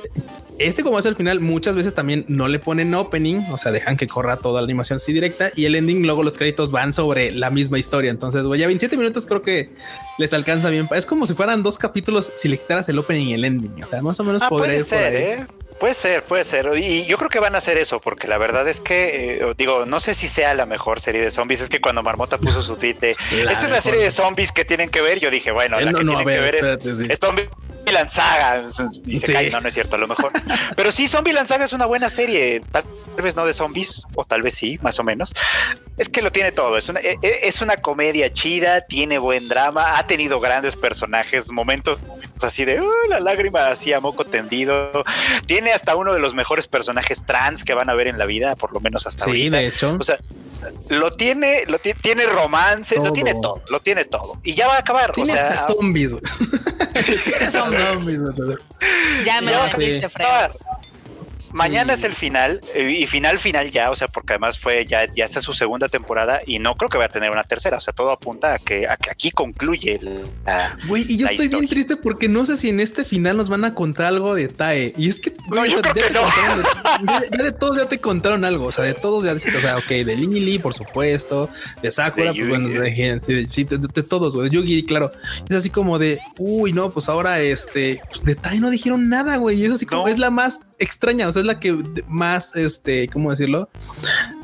este 0.59 0.83
como 0.83 0.99
es 0.99 1.05
el 1.05 1.15
final, 1.15 1.39
muchas 1.39 1.75
veces 1.75 1.93
también 1.93 2.25
no 2.27 2.47
le 2.47 2.59
ponen 2.59 2.93
opening, 2.93 3.43
o 3.51 3.57
sea, 3.57 3.71
dejan 3.71 3.95
que 3.95 4.07
corra 4.07 4.37
toda 4.37 4.61
la 4.61 4.65
animación 4.65 4.97
así 4.97 5.13
directa 5.13 5.51
y 5.55 5.65
el 5.65 5.75
ending, 5.75 6.05
luego 6.05 6.21
los 6.21 6.33
créditos 6.33 6.71
van 6.71 6.91
sobre 6.91 7.31
la 7.31 7.49
misma 7.49 7.79
historia. 7.79 8.11
Entonces, 8.11 8.43
güey, 8.43 8.59
ya 8.59 8.67
27 8.67 8.97
minutos 8.97 9.25
creo 9.25 9.41
que 9.41 9.69
les 10.17 10.33
alcanza 10.33 10.69
bien. 10.69 10.87
Es 10.93 11.05
como 11.05 11.25
si 11.25 11.33
fueran 11.33 11.63
dos 11.63 11.77
capítulos 11.77 12.31
si 12.35 12.49
le 12.49 12.57
quitaras 12.57 12.89
el 12.89 12.99
opening 12.99 13.27
y 13.27 13.33
el 13.35 13.45
ending. 13.45 13.83
O 13.83 13.87
sea, 13.87 14.01
más 14.01 14.19
o 14.19 14.23
menos 14.23 14.41
ah, 14.41 14.49
podría 14.49 14.83
ser, 14.83 15.15
¿eh? 15.15 15.47
Puede 15.79 15.93
ser, 15.93 16.23
puede 16.23 16.43
ser. 16.43 16.69
Y 16.77 17.05
yo 17.05 17.17
creo 17.17 17.29
que 17.29 17.39
van 17.39 17.55
a 17.55 17.59
hacer 17.59 17.77
eso, 17.77 18.01
porque 18.01 18.27
la 18.27 18.37
verdad 18.37 18.67
es 18.67 18.81
que, 18.81 19.37
eh, 19.41 19.53
digo, 19.57 19.85
no 19.85 19.99
sé 19.99 20.13
si 20.13 20.27
sea 20.27 20.53
la 20.53 20.65
mejor 20.65 20.99
serie 20.99 21.21
de 21.21 21.31
zombies. 21.31 21.61
Es 21.61 21.69
que 21.69 21.79
cuando 21.79 22.03
Marmota 22.03 22.37
puso 22.37 22.61
su 22.61 22.75
tweet 22.75 22.95
de 22.95 23.11
esta 23.11 23.65
es 23.65 23.69
la 23.69 23.81
serie 23.81 24.01
de 24.01 24.11
zombies 24.11 24.51
que 24.51 24.65
tienen 24.65 24.89
que 24.89 25.01
ver, 25.01 25.19
yo 25.19 25.31
dije, 25.31 25.51
bueno, 25.51 25.79
la 25.79 25.93
que 25.93 26.05
tienen 26.05 26.17
que 26.17 26.41
ver 26.41 26.55
es, 26.55 26.99
es 26.99 27.19
Zombieland 27.89 28.11
Saga. 28.11 28.63
Y 29.07 29.17
se 29.17 29.33
cae, 29.33 29.49
no, 29.49 29.61
no 29.61 29.67
es 29.67 29.73
cierto, 29.73 29.95
a 29.95 29.99
lo 29.99 30.07
mejor. 30.07 30.31
Pero 30.75 30.91
sí, 30.91 31.07
Zombieland 31.07 31.47
Saga 31.47 31.65
es 31.65 31.73
una 31.73 31.85
buena 31.85 32.09
serie. 32.09 32.61
Tal 32.71 32.83
vez 33.23 33.35
no 33.35 33.45
de 33.45 33.53
zombies, 33.53 34.03
o 34.15 34.23
tal 34.25 34.41
vez 34.41 34.53
sí, 34.55 34.79
más 34.81 34.99
o 34.99 35.03
menos. 35.03 35.33
Es 35.97 36.07
que 36.09 36.21
lo 36.21 36.31
tiene 36.31 36.51
todo, 36.51 36.77
es 36.77 36.87
una, 36.87 36.99
e- 37.01 37.17
e- 37.21 37.39
es 37.43 37.61
una 37.61 37.75
comedia 37.75 38.31
chida, 38.33 38.81
tiene 38.81 39.17
buen 39.17 39.49
drama, 39.49 39.97
ha 39.97 40.07
tenido 40.07 40.39
grandes 40.39 40.75
personajes, 40.77 41.51
momentos 41.51 42.01
así 42.41 42.63
de 42.63 42.79
"Uh, 42.79 42.89
la 43.09 43.19
lágrima 43.19 43.67
así 43.67 43.91
a 43.91 43.99
moco 43.99 44.23
tendido, 44.23 44.91
tiene 45.45 45.73
hasta 45.73 45.97
uno 45.97 46.13
de 46.13 46.19
los 46.21 46.33
mejores 46.33 46.67
personajes 46.67 47.25
trans 47.25 47.65
que 47.65 47.73
van 47.73 47.89
a 47.89 47.95
ver 47.95 48.07
en 48.07 48.17
la 48.17 48.25
vida, 48.25 48.55
por 48.55 48.71
lo 48.71 48.79
menos 48.79 49.05
hasta 49.07 49.25
Sí, 49.25 49.29
ahorita. 49.31 49.57
de 49.57 49.67
hecho. 49.67 49.97
O 49.99 50.03
sea, 50.03 50.15
lo 50.89 51.11
tiene, 51.11 51.63
lo 51.67 51.77
ti- 51.79 51.93
tiene 52.01 52.25
romance, 52.25 52.95
lo 52.95 53.03
Todo. 53.03 53.13
tiene 53.13 53.33
todo, 53.35 53.61
lo 53.69 53.79
tiene 53.79 54.05
todo. 54.05 54.39
Y 54.43 54.53
ya 54.55 54.67
va 54.67 54.75
a 54.75 54.79
acabar. 54.79 55.11
Tiene 55.11 55.33
o 55.33 55.35
sea, 55.35 55.49
hasta 55.51 55.73
zombies, 55.73 56.11
güey. 56.13 56.23
Zombies. 57.51 57.81
Zombies, 57.87 58.19
Ya 59.25 59.41
me 59.41 59.51
lo 59.53 59.63
vendiste, 59.77 60.09
Fred. 60.09 60.51
Mañana 61.53 61.93
es 61.93 62.03
el 62.03 62.13
final 62.13 62.61
eh, 62.75 62.89
y 62.99 63.07
final 63.07 63.39
final 63.39 63.71
ya, 63.71 63.91
o 63.91 63.95
sea, 63.95 64.07
porque 64.07 64.33
además 64.33 64.59
fue 64.59 64.85
ya 64.85 65.05
ya 65.13 65.25
esta 65.25 65.39
es 65.39 65.45
su 65.45 65.53
segunda 65.53 65.89
temporada 65.89 66.41
y 66.45 66.59
no 66.59 66.75
creo 66.75 66.89
que 66.89 66.97
vaya 66.97 67.07
a 67.09 67.11
tener 67.11 67.31
una 67.31 67.43
tercera, 67.43 67.77
o 67.77 67.81
sea, 67.81 67.93
todo 67.93 68.11
apunta 68.11 68.53
a 68.53 68.59
que, 68.59 68.87
a 68.87 68.97
que 68.97 69.09
aquí 69.09 69.31
concluye 69.31 69.99
la- 70.45 70.77
Güey, 70.87 71.05
y 71.07 71.17
yo 71.17 71.27
estoy 71.27 71.47
bien 71.47 71.67
triste 71.67 71.95
porque 71.95 72.27
no 72.27 72.45
sé 72.45 72.57
si 72.57 72.69
en 72.69 72.79
este 72.79 73.03
final 73.05 73.37
nos 73.37 73.49
van 73.49 73.65
a 73.65 73.73
contar 73.73 74.07
algo 74.07 74.35
de 74.35 74.47
Tae. 74.47 74.93
Y 74.97 75.09
es 75.09 75.19
que, 75.19 75.31
No, 75.49 75.57
güey, 75.57 75.71
yo 75.71 75.79
o 75.79 75.83
sea, 75.83 75.91
creo 75.93 75.95
ya 75.95 76.07
que 76.07 76.13
te 76.13 76.19
no. 76.19 76.23
contaron 76.25 77.05
de, 77.05 77.11
ya- 77.29 77.37
ya 77.37 77.43
de 77.43 77.51
todos 77.51 77.77
ya 77.77 77.85
te 77.89 77.99
contaron 77.99 78.45
algo. 78.45 78.65
O 78.65 78.71
sea, 78.71 78.83
de 78.85 78.93
todos 78.93 79.23
ya, 79.25 79.33
o 79.33 79.61
sea, 79.61 79.77
ok, 79.77 79.87
de 79.87 80.15
Lily, 80.15 80.59
por 80.59 80.73
supuesto, 80.73 81.49
de 81.81 81.91
Sakura, 81.91 82.31
De 82.31 82.37
pues 82.37 82.49
bueno, 82.49 82.67
de, 82.67 83.19
sí, 83.21 83.33
de- 83.33 83.49
sí, 83.49 83.63
de- 83.63 83.77
de 83.77 84.03
todos, 84.03 84.41
de 84.41 84.49
Yugi, 84.49 84.83
claro. 84.83 85.11
Es 85.49 85.55
así 85.55 85.69
como 85.69 85.99
de, 85.99 86.19
uy, 86.37 86.73
no, 86.73 86.89
pues 86.91 87.09
ahora 87.09 87.39
este, 87.39 88.01
pues 88.09 88.23
de 88.23 88.35
Tae 88.35 88.59
no 88.59 88.69
dijeron 88.69 89.09
nada, 89.09 89.37
güey. 89.37 89.59
Y 89.61 89.65
es 89.65 89.71
así 89.73 89.85
como, 89.85 90.03
No. 90.03 90.07
es 90.07 90.19
la 90.19 90.29
más 90.29 90.61
extraña, 90.79 91.27
o 91.27 91.31
sea, 91.31 91.41
es 91.41 91.45
la 91.45 91.59
que 91.59 91.77
más, 92.07 92.55
este, 92.55 93.07
¿cómo 93.09 93.29
decirlo? 93.29 93.69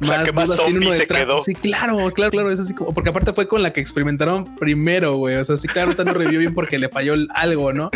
La 0.02 0.24
que 0.24 0.32
más 0.32 0.56
tiene 0.58 0.80
uno 0.88 0.94
se 0.94 1.08
quedó. 1.08 1.42
Sí, 1.42 1.56
claro, 1.56 2.12
claro, 2.12 2.32
claro. 2.32 2.52
Es 2.52 2.60
así 2.60 2.74
como, 2.74 2.94
porque 2.94 3.10
aparte 3.10 3.34
fue 3.34 3.48
con 3.48 3.64
la 3.64 3.74
que 3.74 3.82
experimentaron 3.82 4.56
primero, 4.56 5.16
güey. 5.16 5.36
O 5.38 5.44
sea, 5.46 5.58
sí, 5.58 5.68
claro, 5.68 5.90
esta 5.92 6.04
no 6.04 6.14
revivió 6.14 6.40
bien 6.40 6.54
porque 6.54 6.78
le 6.78 6.90
falló 6.90 7.14
algo, 7.34 7.74
¿no? 7.74 7.90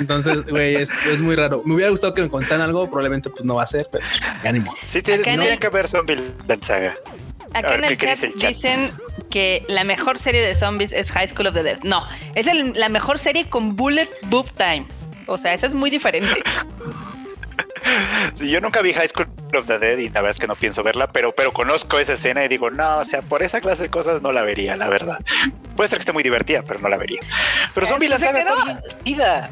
Entonces, 0.00 0.44
güey, 0.46 0.76
es, 0.76 0.90
es 1.06 1.20
muy 1.20 1.36
raro. 1.36 1.62
Me 1.64 1.74
hubiera 1.74 1.90
gustado 1.90 2.14
que 2.14 2.22
me 2.22 2.28
contaran 2.28 2.62
algo, 2.62 2.86
probablemente 2.86 3.30
pues 3.30 3.44
no 3.44 3.56
va 3.56 3.62
a 3.62 3.66
ser, 3.66 3.88
pero 3.92 4.04
ya 4.42 4.52
ni 4.52 4.60
modo. 4.60 4.76
Sí, 4.86 5.02
tienen 5.02 5.40
el- 5.42 5.58
que 5.58 5.68
ver 5.68 5.88
Zombie 5.88 6.16
Saga. 6.62 6.94
Acá 7.52 7.68
A 7.70 7.74
en 7.76 7.80
ver, 7.82 7.92
el 7.92 7.98
¿qué 7.98 8.06
chat, 8.06 8.14
dice 8.16 8.26
el 8.26 8.32
chat? 8.34 8.48
dicen 8.48 8.90
que 9.30 9.64
la 9.68 9.84
mejor 9.84 10.18
serie 10.18 10.44
de 10.44 10.54
zombies 10.56 10.92
es 10.92 11.12
High 11.12 11.28
School 11.28 11.46
of 11.48 11.54
the 11.54 11.62
Dead. 11.62 11.78
No, 11.84 12.04
es 12.34 12.46
el- 12.48 12.72
la 12.72 12.88
mejor 12.88 13.18
serie 13.20 13.48
con 13.48 13.76
Bullet 13.76 14.08
Boob 14.22 14.50
Time. 14.54 14.86
O 15.26 15.38
sea, 15.38 15.54
esa 15.54 15.66
es 15.68 15.74
muy 15.74 15.90
diferente. 15.90 16.28
Sí, 18.36 18.48
yo 18.50 18.60
nunca 18.60 18.80
vi 18.82 18.92
High 18.92 19.08
School 19.08 19.26
of 19.56 19.66
the 19.66 19.78
Dead 19.78 19.98
y 19.98 20.08
la 20.08 20.20
verdad 20.22 20.30
es 20.30 20.38
que 20.38 20.46
no 20.46 20.54
pienso 20.56 20.82
verla, 20.82 21.10
pero, 21.12 21.34
pero 21.34 21.52
conozco 21.52 21.98
esa 21.98 22.14
escena 22.14 22.44
y 22.44 22.48
digo, 22.48 22.70
no, 22.70 22.98
o 22.98 23.04
sea, 23.04 23.22
por 23.22 23.42
esa 23.42 23.60
clase 23.60 23.84
de 23.84 23.90
cosas 23.90 24.22
no 24.22 24.32
la 24.32 24.42
vería, 24.42 24.76
la 24.76 24.88
verdad. 24.88 25.18
Puede 25.76 25.88
ser 25.88 25.98
que 25.98 26.02
esté 26.02 26.12
muy 26.12 26.22
divertida, 26.22 26.62
pero 26.62 26.80
no 26.80 26.88
la 26.88 26.96
vería. 26.96 27.20
Pero 27.74 27.86
Zombie 27.86 28.08
se 28.08 28.18
Saga 28.18 28.40
quedó- 28.44 28.68
está 28.70 29.04
chida. 29.04 29.50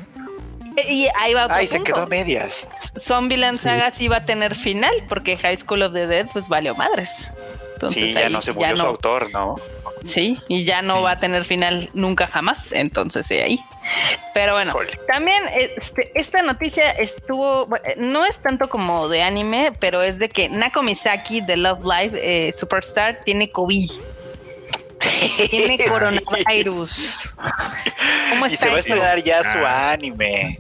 Y 0.89 1.07
ahí 1.21 1.35
va 1.35 1.49
Ay, 1.51 1.67
se 1.67 1.83
quedó 1.83 1.99
a 2.03 2.07
medias. 2.07 2.67
Zombieland 2.99 3.59
Saga 3.61 3.91
sí 3.91 4.09
va 4.09 4.17
a 4.19 4.25
tener 4.25 4.55
final 4.55 4.95
porque 5.09 5.37
High 5.37 5.59
School 5.59 5.83
of 5.83 5.93
the 5.93 6.07
Dead 6.07 6.27
pues 6.33 6.49
valió 6.49 6.75
madres. 6.75 7.33
Entonces, 7.75 8.03
sí, 8.05 8.12
ya 8.15 8.21
ahí 8.21 8.33
no 8.33 8.41
se 8.41 8.53
murió 8.53 8.71
su 8.77 8.83
no- 8.83 8.89
autor, 8.89 9.31
¿no? 9.33 9.57
Sí, 10.04 10.40
y 10.49 10.64
ya 10.64 10.82
no 10.82 11.02
va 11.02 11.12
a 11.12 11.18
tener 11.18 11.44
final 11.44 11.88
nunca 11.94 12.26
jamás. 12.26 12.73
Entonces, 12.73 13.26
sí, 13.26 13.35
ahí. 13.35 13.61
Pero 14.35 14.54
bueno, 14.54 14.75
también 15.06 15.42
este, 15.54 16.11
esta 16.14 16.42
noticia 16.42 16.90
estuvo, 16.90 17.66
bueno, 17.66 17.85
eh, 17.88 17.94
no 17.99 18.25
es 18.25 18.38
tanto 18.40 18.68
como 18.68 19.09
de 19.09 19.23
anime, 19.23 19.73
pero 19.78 20.02
es 20.02 20.18
de 20.18 20.28
que 20.28 20.49
Nako 20.49 20.82
Misaki 20.82 21.40
de 21.40 21.56
Love 21.56 21.85
Live 21.85 22.21
eh, 22.49 22.52
Superstar 22.52 23.21
tiene 23.25 23.50
COVID. 23.50 23.90
Tiene 25.50 25.78
coronavirus. 25.88 27.30
¿Cómo 28.30 28.47
y 28.47 28.52
está 28.52 28.66
se 28.66 28.71
va 28.71 28.76
a 28.76 28.80
estrenar 28.80 29.23
ya 29.23 29.42
su 29.42 29.50
Ah. 29.50 29.92
anime. 29.92 30.56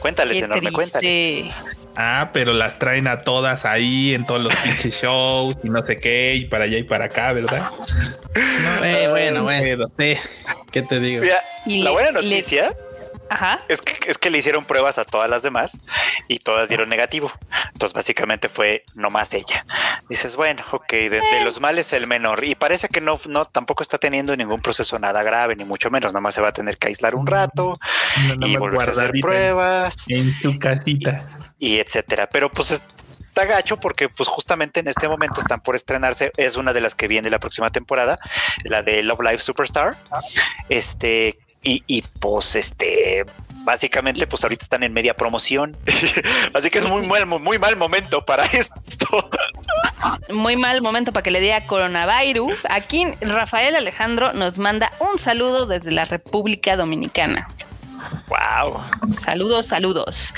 Cuéntales, 0.00 0.38
Qué 0.38 0.44
enorme, 0.44 0.72
cuéntales. 0.72 1.52
Ah, 1.96 2.30
pero 2.32 2.52
las 2.52 2.78
traen 2.78 3.06
a 3.08 3.18
todas 3.18 3.64
ahí 3.64 4.14
en 4.14 4.24
todos 4.26 4.42
los 4.42 4.54
pinches 4.56 4.94
shows 5.02 5.56
y 5.62 5.68
no 5.68 5.84
sé 5.84 5.96
qué, 5.96 6.34
y 6.36 6.44
para 6.46 6.64
allá 6.64 6.78
y 6.78 6.82
para 6.84 7.06
acá, 7.06 7.32
¿verdad? 7.32 7.68
Eh, 8.82 9.06
bueno, 9.10 9.42
bueno, 9.42 9.86
sí. 9.98 10.14
¿Qué 10.70 10.82
te 10.82 11.00
digo? 11.00 11.22
Mira, 11.22 11.42
la 11.84 11.90
buena 11.90 12.20
le- 12.20 12.30
noticia 12.30 12.72
Ajá. 13.30 13.58
es 13.68 13.80
que, 13.80 14.10
es 14.10 14.18
que 14.18 14.28
le 14.28 14.38
hicieron 14.38 14.64
pruebas 14.64 14.98
a 14.98 15.04
todas 15.04 15.30
las 15.30 15.42
demás 15.42 15.78
y 16.28 16.38
todas 16.40 16.68
dieron 16.68 16.88
negativo. 16.88 17.32
Entonces, 17.72 17.94
básicamente 17.94 18.48
fue 18.48 18.84
nomás 18.94 19.32
ella. 19.32 19.64
Dices, 20.08 20.36
bueno, 20.36 20.62
ok, 20.72 20.90
de, 20.90 21.10
de 21.10 21.44
los 21.44 21.60
males 21.60 21.92
el 21.92 22.06
menor. 22.06 22.44
Y 22.44 22.54
parece 22.54 22.88
que 22.88 23.00
no, 23.00 23.18
no, 23.26 23.44
tampoco 23.44 23.82
está 23.82 23.98
teniendo 23.98 24.36
ningún 24.36 24.60
proceso 24.60 24.98
nada 24.98 25.22
grave, 25.22 25.56
ni 25.56 25.64
mucho 25.64 25.90
menos. 25.90 26.12
Nomás 26.12 26.34
se 26.34 26.40
va 26.42 26.48
a 26.48 26.52
tener 26.52 26.76
que 26.78 26.88
aislar 26.88 27.14
un 27.14 27.26
rato 27.26 27.78
Nada 28.28 28.46
y 28.46 28.56
volver 28.56 28.88
a 28.88 28.92
hacer 28.92 29.12
pruebas 29.20 29.94
En 30.08 30.38
su 30.40 30.58
casita. 30.58 31.24
y 31.58 31.78
etcétera. 31.78 32.28
Pero 32.28 32.50
pues 32.50 32.70
está 32.72 33.44
gacho 33.44 33.78
porque 33.78 34.08
pues 34.08 34.28
justamente 34.28 34.80
en 34.80 34.88
este 34.88 35.08
momento 35.08 35.40
están 35.40 35.60
por 35.60 35.76
estrenarse. 35.76 36.32
Es 36.36 36.56
una 36.56 36.72
de 36.72 36.80
las 36.80 36.94
que 36.94 37.06
viene 37.08 37.30
la 37.30 37.38
próxima 37.38 37.70
temporada, 37.70 38.18
la 38.64 38.82
de 38.82 39.02
Love 39.02 39.20
Live 39.22 39.40
Superstar. 39.40 39.96
Este, 40.68 41.38
y, 41.62 41.82
y 41.86 42.02
pues 42.02 42.56
este 42.56 43.24
básicamente 43.62 44.26
pues 44.26 44.42
ahorita 44.42 44.64
están 44.64 44.82
en 44.82 44.92
media 44.92 45.14
promoción 45.14 45.76
así 46.54 46.70
que 46.70 46.78
es 46.78 46.88
muy 46.88 47.06
mal 47.06 47.26
muy 47.26 47.58
mal 47.58 47.76
momento 47.76 48.24
para 48.24 48.44
esto 48.52 49.30
Muy 50.30 50.56
mal 50.56 50.80
momento 50.80 51.12
para 51.12 51.22
que 51.22 51.30
le 51.30 51.40
diga 51.40 51.60
coronavirus. 51.62 52.54
Aquí 52.68 53.06
Rafael 53.20 53.76
Alejandro 53.76 54.32
nos 54.32 54.58
manda 54.58 54.92
un 54.98 55.18
saludo 55.18 55.66
desde 55.66 55.90
la 55.90 56.04
República 56.04 56.76
Dominicana. 56.76 57.48
wow 58.28 58.80
Saludos, 59.18 59.66
saludos. 59.66 60.32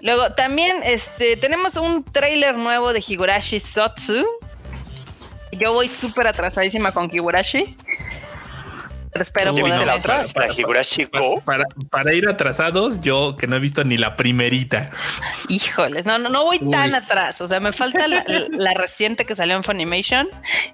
Luego 0.00 0.32
también 0.32 0.80
este 0.82 1.36
tenemos 1.36 1.76
un 1.76 2.02
tráiler 2.02 2.56
nuevo 2.56 2.92
de 2.92 3.02
Higurashi 3.06 3.60
Sotsu. 3.60 4.26
Yo 5.52 5.72
voy 5.72 5.88
súper 5.88 6.26
atrasadísima 6.26 6.92
con 6.92 7.08
Higurashi. 7.12 7.76
Pero 9.18 9.22
espero 9.24 9.52
¿Ya 9.52 9.64
viste 9.64 9.70
poder 9.80 9.86
la 9.88 9.96
otra? 9.96 10.22
para- 10.32 10.46
la 10.46 10.52
Higurashi 10.54 11.06
Para, 11.06 11.24
Go 11.24 11.40
para, 11.40 11.64
para 11.90 12.14
ir 12.14 12.28
atrasados, 12.28 13.00
yo 13.00 13.34
que 13.36 13.48
no 13.48 13.56
he 13.56 13.58
visto 13.58 13.82
ni 13.82 13.96
la 13.96 14.14
primerita. 14.14 14.90
Híjoles, 15.48 16.06
no, 16.06 16.18
no, 16.18 16.28
no 16.28 16.44
voy 16.44 16.58
Uy. 16.60 16.70
tan 16.70 16.94
atrás. 16.94 17.40
O 17.40 17.48
sea, 17.48 17.58
me 17.58 17.72
falta 17.72 18.06
la, 18.06 18.24
la 18.50 18.74
reciente 18.74 19.24
que 19.26 19.34
salió 19.34 19.56
en 19.56 19.64
Funimation 19.64 20.28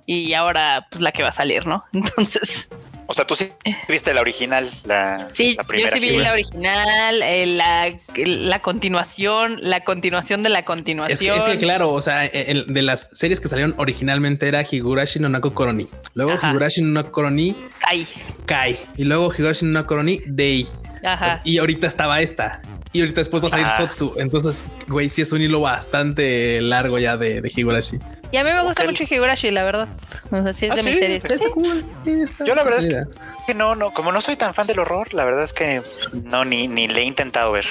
y 0.05 0.35
ahora 0.35 0.87
pues 0.91 1.01
la 1.01 1.11
que 1.13 1.23
va 1.23 1.31
a 1.31 1.33
salir, 1.33 1.67
¿no? 1.67 1.85
Entonces, 1.95 2.69
o 3.07 3.13
sea 3.13 3.27
tú 3.27 3.37
sí 3.37 3.51
viste 3.89 4.13
la 4.15 4.21
original 4.21 4.71
la, 4.85 5.29
sí, 5.33 5.55
la 5.57 5.63
yo 5.63 5.69
primera 5.69 5.97
sí 6.01 6.01
vi 6.09 6.17
la 6.17 6.33
original, 6.33 7.23
eh, 7.23 7.47
la, 7.47 7.89
la 8.17 8.59
continuación, 8.61 9.59
la 9.61 9.83
continuación 9.85 10.43
de 10.43 10.49
la 10.49 10.61
Es 10.61 10.65
continuación. 10.65 11.39
que, 11.39 11.45
es 11.45 11.51
que, 11.53 11.59
claro, 11.59 11.91
o 11.91 12.01
sea, 12.01 12.25
el- 12.27 12.67
de 12.73 12.83
las 12.83 13.11
series 13.15 13.41
que 13.41 13.49
salieron 13.49 13.75
originalmente 13.79 14.49
era 14.49 14.63
Higurashi 14.69 15.19
no 15.21 15.29
Nako 15.29 15.53
Koroni. 15.55 15.87
Luego 16.15 16.33
Ajá. 16.33 16.51
Higurashi 16.51 16.83
no 16.83 16.89
Nako 16.93 17.13
Koroni 17.13 17.55
Ahí. 17.87 18.07
Kai. 18.47 18.79
Y 18.97 19.05
luego 19.05 19.33
Higurashi 19.33 19.65
no 19.67 19.73
Nako 19.73 19.89
Koroni 19.89 20.21
Dei. 20.27 20.67
Ajá. 21.05 21.41
Y 21.45 21.59
ahorita 21.59 21.87
estaba 21.87 22.21
esta. 22.23 22.63
Y 22.93 23.01
ahorita 23.01 23.21
después 23.21 23.43
va 23.43 23.49
a 23.49 23.51
salir 23.51 23.67
Ah. 23.69 23.77
Sotsu. 23.77 24.15
Entonces, 24.19 24.63
güey, 24.89 25.09
sí 25.09 25.21
es 25.23 25.33
un 25.33 25.43
hilo 25.43 25.61
bastante 25.61 26.61
largo 26.61 26.99
ya 26.99 27.17
de, 27.17 27.41
de 27.41 27.53
Higurashi. 27.55 27.99
Y 28.35 28.37
a 28.37 28.43
mí 28.43 28.51
me 28.53 28.63
gusta 28.63 28.83
mucho 28.83 29.05
Higurashi, 29.09 29.53
la 29.53 29.63
verdad. 29.63 29.87
O 30.33 30.43
sea, 30.43 30.53
sí 30.55 30.67
es 30.67 30.73
¿Ah, 30.73 30.75
de 30.75 30.83
mis 30.83 30.95
sí? 30.95 30.99
series. 30.99 31.25
Está 31.25 31.39
Sí. 31.39 31.51
cool. 31.55 31.85
Sí, 32.05 32.11
está 32.23 32.45
Yo 32.45 32.57
la 32.57 32.65
verdad 32.65 32.81
es 32.85 33.07
que 33.47 33.55
no 33.55 33.77
no 33.77 33.93
como 33.93 34.11
no 34.11 34.21
soy 34.21 34.37
tan 34.37 34.55
fan 34.55 34.67
del 34.67 34.79
horror 34.79 35.13
la 35.13 35.25
verdad 35.27 35.45
es 35.45 35.53
que 35.53 35.83
no 36.25 36.47
ni 36.47 36.67
ni 36.67 36.89
le 36.89 37.03
he 37.03 37.05
intentado 37.05 37.53
ver 37.53 37.67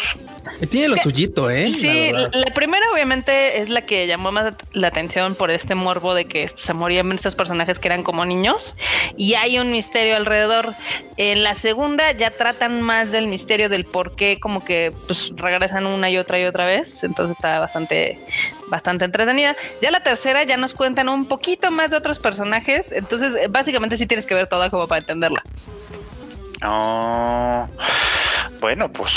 Tiene 0.70 0.88
lo 0.90 0.98
suyito, 0.98 1.50
¿eh? 1.50 1.70
Sí, 1.72 2.12
La 2.14 2.30
la, 2.32 2.54
primera 2.54 2.86
obviamente 2.94 3.60
es 3.60 3.70
la 3.70 3.82
que 3.82 4.06
llamó 4.08 4.32
más 4.32 4.54
la 4.74 4.88
atención 4.90 5.34
por 5.36 5.50
este 5.52 5.74
morbo 5.74 6.14
de 6.14 6.26
que 6.26 6.48
se 6.56 6.74
morían 6.74 7.12
estos 7.12 7.36
personajes 7.36 7.80
que 7.80 7.88
eran 7.88 8.04
como 8.04 8.24
niños 8.24 8.76
y 9.18 9.34
hay 9.34 9.58
un 9.60 9.72
misterio 9.72 10.16
alrededor. 10.16 10.76
En 11.18 11.44
la 11.44 11.56
segunda 11.56 12.12
ya 12.14 12.30
tratan 12.32 12.82
más 12.82 13.12
del 13.12 13.26
misterio 13.28 13.68
del 13.68 13.86
por 13.86 14.16
qué 14.16 14.40
como 14.40 14.64
que 14.64 14.94
pues, 15.08 15.32
regresan 15.36 15.88
una 15.88 16.10
y 16.12 16.18
otra 16.20 16.40
y 16.40 16.46
otra 16.46 16.66
vez, 16.68 17.04
entonces 17.04 17.36
está 17.36 17.60
bastante 17.60 18.20
bastante 18.74 19.06
entretenida. 19.06 19.56
Ya 19.84 19.92
la 19.92 20.02
tercera 20.02 20.44
ya 20.44 20.58
nos 20.58 20.74
cuentan 20.74 21.08
un 21.08 21.28
poquito 21.28 21.70
más 21.70 21.92
de 21.92 21.98
otros 21.98 22.18
personajes, 22.18 22.92
entonces 22.92 23.38
básicamente 23.52 23.98
sí 23.98 24.08
tienes 24.08 24.26
que 24.26 24.34
ver 24.34 24.48
toda 24.50 24.72
como 24.72 24.88
para 24.88 25.00
entenderla. 25.00 25.44
No. 26.60 27.70
Bueno, 28.60 28.92
pues 28.92 29.12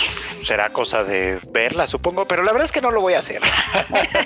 será 0.44 0.70
cosa 0.70 1.04
de 1.04 1.38
verla, 1.50 1.86
supongo, 1.86 2.26
pero 2.28 2.42
la 2.42 2.52
verdad 2.52 2.66
es 2.66 2.72
que 2.72 2.80
no 2.80 2.90
lo 2.90 3.00
voy 3.00 3.14
a 3.14 3.20
hacer. 3.20 3.40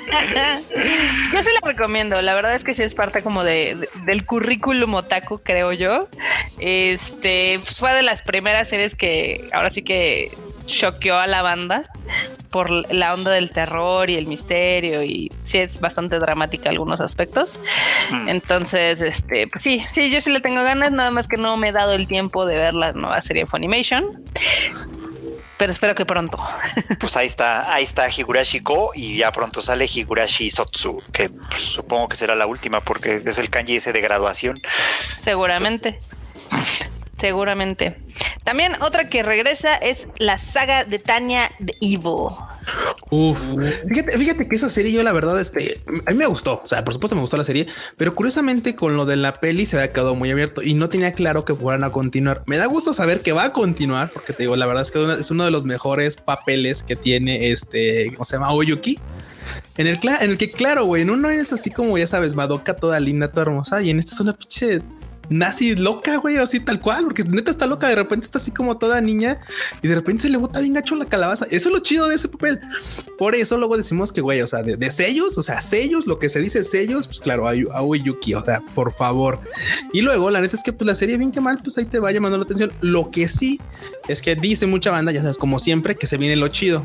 Yo 1.33 1.43
sí 1.43 1.49
la 1.61 1.67
recomiendo. 1.69 2.21
La 2.23 2.35
verdad 2.35 2.55
es 2.55 2.65
que 2.65 2.75
sí 2.75 2.83
es 2.83 2.95
parte 2.95 3.23
como 3.23 3.45
de, 3.45 3.75
de- 3.77 3.89
del 4.07 4.27
currículum 4.27 4.95
otaku, 4.95 5.39
creo 5.43 5.73
yo. 5.73 6.09
Este 6.59 7.59
pues, 7.59 7.79
fue 7.79 7.93
de 7.95 8.03
las 8.03 8.23
primeras 8.23 8.69
series 8.69 8.95
que 8.95 9.49
ahora 9.53 9.71
sí 9.71 9.83
que 9.83 10.31
choqueó 10.67 11.17
a 11.19 11.27
la 11.27 11.43
banda 11.43 11.85
por 12.51 12.71
la 12.93 13.15
onda 13.15 13.31
del 13.31 13.51
terror 13.53 14.11
y 14.11 14.17
el 14.17 14.27
misterio 14.27 15.03
y 15.05 15.31
sí 15.45 15.59
es 15.59 15.81
bastante 15.81 16.19
dramática 16.19 16.69
algunos 16.71 17.01
aspectos. 17.01 17.61
Mm. 18.11 18.29
Entonces, 18.29 19.01
este, 19.03 19.47
pues 19.47 19.63
sí, 19.63 19.85
sí, 19.91 20.11
yo 20.11 20.21
sí 20.21 20.31
le 20.31 20.41
tengo 20.41 20.63
ganas, 20.63 20.91
nada 20.93 21.11
más 21.13 21.29
que 21.29 21.37
no 21.37 21.57
me 21.57 21.69
he 21.69 21.73
dado 21.73 21.93
el 21.93 22.07
tiempo 22.09 22.47
de 22.47 22.57
ver 22.59 22.75
la 22.75 22.93
nueva 22.93 23.21
serie 23.21 23.47
Funimation. 23.47 24.05
Pero 25.61 25.73
espero 25.73 25.95
que 25.95 26.07
pronto. 26.07 26.39
Pues 26.99 27.19
ahí 27.19 27.27
está, 27.27 27.71
ahí 27.71 27.85
está 27.85 28.09
Higurashi 28.09 28.61
Ko 28.61 28.93
y 28.95 29.19
ya 29.19 29.31
pronto 29.31 29.61
sale 29.61 29.85
Higurashi 29.85 30.49
Sotsu, 30.49 30.97
que 31.13 31.29
pues, 31.29 31.61
supongo 31.61 32.09
que 32.09 32.17
será 32.17 32.35
la 32.35 32.47
última 32.47 32.81
porque 32.81 33.23
es 33.27 33.37
el 33.37 33.51
kanji 33.51 33.77
ese 33.77 33.93
de 33.93 34.01
graduación. 34.01 34.59
Seguramente. 35.21 36.01
Seguramente. 37.21 37.97
También 38.45 38.73
otra 38.81 39.09
que 39.09 39.23
regresa 39.23 39.75
es 39.75 40.09
la 40.19 40.39
saga 40.39 40.85
de 40.85 40.99
Tania 40.99 41.51
de 41.59 41.75
Ivo. 41.81 42.39
Uf, 43.11 43.39
fíjate, 43.89 44.17
fíjate 44.19 44.49
que 44.49 44.57
esa 44.57 44.71
serie 44.71 44.93
yo 44.93 45.03
la 45.03 45.13
verdad, 45.13 45.39
este, 45.41 45.81
a 46.07 46.11
mí 46.13 46.17
me 46.17 46.27
gustó, 46.27 46.61
o 46.63 46.67
sea, 46.67 46.85
por 46.85 46.95
supuesto 46.95 47.17
me 47.17 47.21
gustó 47.23 47.37
la 47.37 47.45
serie, 47.45 47.67
pero 47.97 48.15
curiosamente 48.15 48.77
con 48.77 48.97
lo 48.97 49.05
de 49.05 49.17
la 49.17 49.33
peli 49.33 49.67
se 49.67 49.77
había 49.77 49.93
quedado 49.93 50.15
muy 50.15 50.31
abierto 50.31 50.63
y 50.63 50.75
no 50.75 50.89
tenía 50.89 51.13
claro 51.13 51.45
que 51.45 51.55
fueran 51.55 51.85
a 51.85 51.91
continuar. 51.91 52.43
Me 52.47 52.57
da 52.57 52.67
gusto 52.67 52.95
saber 52.95 53.21
que 53.21 53.33
va 53.33 53.45
a 53.45 53.53
continuar, 53.53 54.11
porque 54.13 54.33
te 54.33 54.45
digo, 54.45 54.57
la 54.57 54.67
verdad 54.67 54.83
es 54.83 54.91
que 54.91 55.13
es 55.19 55.31
uno 55.31 55.45
de 55.45 55.51
los 55.51 55.65
mejores 55.65 56.17
papeles 56.17 56.83
que 56.83 56.97
tiene 56.97 57.51
este, 57.51 58.13
¿cómo 58.15 58.25
se 58.25 58.37
llama? 58.37 58.53
Oyuki. 58.53 58.99
En 59.77 59.87
el, 59.87 59.99
en 60.03 60.31
el 60.31 60.39
que, 60.39 60.51
claro, 60.51 60.85
güey, 60.85 61.03
en 61.03 61.11
uno 61.11 61.31
es 61.31 61.53
así 61.53 61.71
como 61.71 61.99
ya 61.99 62.07
sabes, 62.07 62.35
Madoka 62.35 62.77
toda 62.77 63.01
linda, 63.01 63.33
toda 63.33 63.43
hermosa, 63.43 63.83
y 63.83 63.91
en 63.91 63.99
este 63.99 64.13
es 64.15 64.21
una 64.21 64.35
pinche 64.35 64.81
nazi 65.31 65.77
loca, 65.77 66.17
güey, 66.17 66.37
así 66.37 66.61
tal 66.61 66.81
cual, 66.81 67.05
porque 67.05 67.25
neta 67.25 67.51
está 67.51 67.67
loca, 67.67 67.89
de 67.89 67.95
repente 67.95 68.25
está 68.25 68.39
así 68.39 68.51
como 68.51 68.77
toda 68.77 69.01
niña 69.01 69.41
y 69.83 69.89
de 69.89 69.95
repente 69.95 70.23
se 70.23 70.29
le 70.29 70.37
bota 70.37 70.61
bien 70.61 70.75
gacho 70.75 70.95
la 70.97 71.07
calabaza. 71.07 71.47
Eso 71.51 71.69
es 71.69 71.75
lo 71.75 71.79
chido 71.81 72.09
de 72.09 72.17
ese 72.17 72.29
papel. 72.29 72.61
Por 73.17 73.35
eso 73.35 73.57
luego 73.57 73.77
decimos 73.77 74.13
que, 74.13 74.21
güey, 74.21 74.43
o 74.43 74.47
sea, 74.47 74.63
de, 74.63 74.91
sellos, 74.91 75.39
o 75.39 75.43
sea, 75.43 75.61
sellos, 75.61 76.07
lo 76.07 76.19
que 76.19 76.29
se 76.29 76.41
dice 76.41 76.65
sellos, 76.65 77.07
pues 77.07 77.21
claro, 77.21 77.49
a, 77.49 77.55
Yuki, 77.55 78.35
o 78.35 78.45
sea, 78.45 78.61
por 78.75 78.93
favor. 78.93 79.41
Y 79.93 80.01
luego, 80.03 80.31
la 80.31 80.41
neta 80.41 80.57
es 80.57 80.63
que 80.63 80.73
pues 80.73 80.87
la 80.87 80.95
serie, 80.95 81.17
bien 81.17 81.33
que 81.33 81.41
mal, 81.41 81.59
pues 81.63 81.79
ahí 81.79 81.85
te 81.85 81.99
va 81.99 82.13
llamando 82.13 82.37
la 82.37 82.45
atención. 82.45 82.73
Lo 82.81 83.11
que 83.11 83.29
sí 83.29 83.61
es 84.09 84.21
que 84.21 84.35
dice 84.35 84.67
mucha 84.67 84.91
banda, 84.91 85.13
ya 85.13 85.21
sabes, 85.21 85.39
como 85.39 85.59
siempre, 85.59 85.97
que 85.97 86.07
se 86.07 86.17
viene 86.17 86.37
lo 86.37 86.49
chido. 86.49 86.85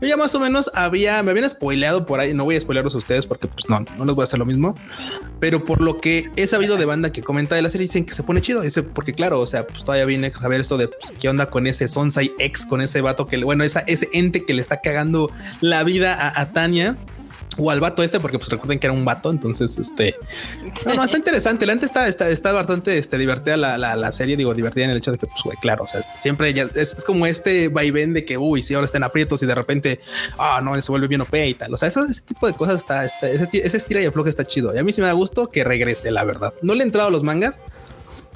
Yo 0.00 0.08
ya 0.08 0.16
más 0.16 0.34
o 0.34 0.40
menos 0.40 0.70
había, 0.74 1.22
me 1.22 1.30
habían 1.30 1.48
spoileado 1.48 2.06
por 2.06 2.20
ahí, 2.20 2.34
no 2.34 2.44
voy 2.44 2.56
a 2.56 2.60
spoilearlos 2.60 2.94
a 2.94 2.98
ustedes 2.98 3.26
porque 3.26 3.48
pues 3.48 3.68
no, 3.68 3.80
no 3.96 4.04
les 4.04 4.14
voy 4.14 4.22
a 4.22 4.24
hacer 4.24 4.38
lo 4.38 4.46
mismo, 4.46 4.74
pero 5.40 5.64
por 5.64 5.80
lo 5.80 5.98
que 5.98 6.30
he 6.36 6.46
sabido 6.46 6.76
de 6.76 6.84
banda 6.84 7.12
que 7.12 7.22
comenta 7.22 7.54
de 7.54 7.62
la 7.62 7.70
serie, 7.70 7.85
dicen 7.86 8.04
que 8.04 8.14
se 8.14 8.22
pone 8.22 8.42
chido. 8.42 8.60
Dice, 8.60 8.82
porque 8.82 9.12
claro, 9.12 9.40
o 9.40 9.46
sea, 9.46 9.66
pues 9.66 9.84
todavía 9.84 10.04
viene 10.04 10.28
a 10.28 10.38
saber 10.38 10.60
esto 10.60 10.76
de 10.76 10.88
pues, 10.88 11.12
qué 11.18 11.28
onda 11.28 11.50
con 11.50 11.66
ese 11.66 11.88
Sonsai 11.88 12.32
ex, 12.38 12.66
con 12.66 12.80
ese 12.80 13.00
vato 13.00 13.26
que, 13.26 13.42
bueno, 13.42 13.64
esa, 13.64 13.80
ese 13.80 14.08
ente 14.12 14.44
que 14.44 14.54
le 14.54 14.60
está 14.60 14.80
cagando 14.80 15.30
la 15.60 15.82
vida 15.84 16.14
a, 16.14 16.40
a 16.40 16.52
Tania 16.52 16.96
o 17.56 17.70
al 17.70 17.80
vato 17.80 18.02
este, 18.02 18.20
porque 18.20 18.38
pues 18.38 18.50
recuerden 18.50 18.78
que 18.78 18.86
era 18.86 18.94
un 18.94 19.04
vato. 19.04 19.30
Entonces, 19.30 19.78
este 19.78 20.16
no, 20.86 20.94
no 20.94 21.04
está 21.04 21.16
interesante. 21.16 21.66
La 21.66 21.72
gente 21.72 21.86
está, 21.86 22.08
está, 22.08 22.28
está 22.28 22.52
bastante 22.52 22.98
este, 22.98 23.18
divertida 23.18 23.56
la, 23.56 23.76
la, 23.78 24.12
serie. 24.12 24.36
Digo, 24.36 24.54
divertida 24.54 24.84
en 24.84 24.90
el 24.90 24.98
hecho 24.98 25.12
de 25.12 25.18
que, 25.18 25.26
pues, 25.26 25.42
güey, 25.42 25.56
claro, 25.58 25.84
o 25.84 25.86
sea, 25.86 26.00
siempre 26.20 26.52
ya 26.52 26.68
es, 26.74 26.94
como 27.04 27.26
este 27.26 27.68
vaivén 27.68 28.14
de 28.14 28.24
que, 28.24 28.38
uy, 28.38 28.62
si 28.62 28.74
ahora 28.74 28.84
están 28.84 29.02
aprietos 29.02 29.42
y 29.42 29.46
de 29.46 29.54
repente, 29.54 30.00
ah, 30.38 30.60
no, 30.62 30.80
se 30.80 30.92
vuelve 30.92 31.08
bien 31.08 31.20
OP 31.20 31.34
y 31.34 31.54
tal. 31.54 31.72
O 31.74 31.76
sea, 31.76 31.88
ese 31.88 32.00
tipo 32.22 32.46
de 32.46 32.54
cosas 32.54 32.80
está, 32.80 33.04
está 33.04 33.28
ese, 33.28 33.48
ese 33.52 33.76
estira 33.76 34.00
y 34.00 34.06
afloja 34.06 34.30
está 34.30 34.44
chido. 34.44 34.74
Y 34.74 34.78
a 34.78 34.84
mí 34.84 34.92
sí 34.92 35.00
me 35.00 35.06
da 35.06 35.12
gusto 35.12 35.50
que 35.50 35.64
regrese, 35.64 36.10
la 36.10 36.24
verdad. 36.24 36.54
No 36.62 36.74
le 36.74 36.80
he 36.80 36.86
entrado 36.86 37.08
a 37.08 37.10
los 37.10 37.22
mangas, 37.22 37.60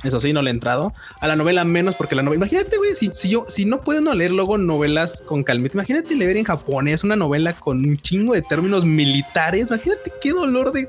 eso 0.04 0.20
sí, 0.20 0.32
no 0.32 0.42
le 0.42 0.50
he 0.50 0.54
entrado. 0.54 0.92
A 1.20 1.26
la 1.26 1.36
novela 1.36 1.64
menos, 1.64 1.94
porque 1.94 2.14
la 2.14 2.22
novela. 2.22 2.46
Imagínate, 2.46 2.76
güey, 2.76 2.94
si, 2.94 3.10
si, 3.12 3.28
yo, 3.28 3.44
si 3.48 3.64
no 3.64 3.82
puedo 3.82 4.00
no 4.00 4.14
leer 4.14 4.30
luego 4.30 4.58
novelas 4.58 5.22
con 5.24 5.44
calmita, 5.44 5.74
imagínate 5.74 6.14
leer 6.14 6.36
en 6.36 6.44
japonés 6.44 7.04
una 7.04 7.16
novela 7.16 7.52
con 7.52 7.84
un 7.84 7.96
chingo 7.96 8.34
de 8.34 8.42
términos 8.42 8.84
militares. 8.84 9.68
Imagínate 9.68 10.12
qué 10.20 10.30
dolor 10.30 10.72
de. 10.72 10.88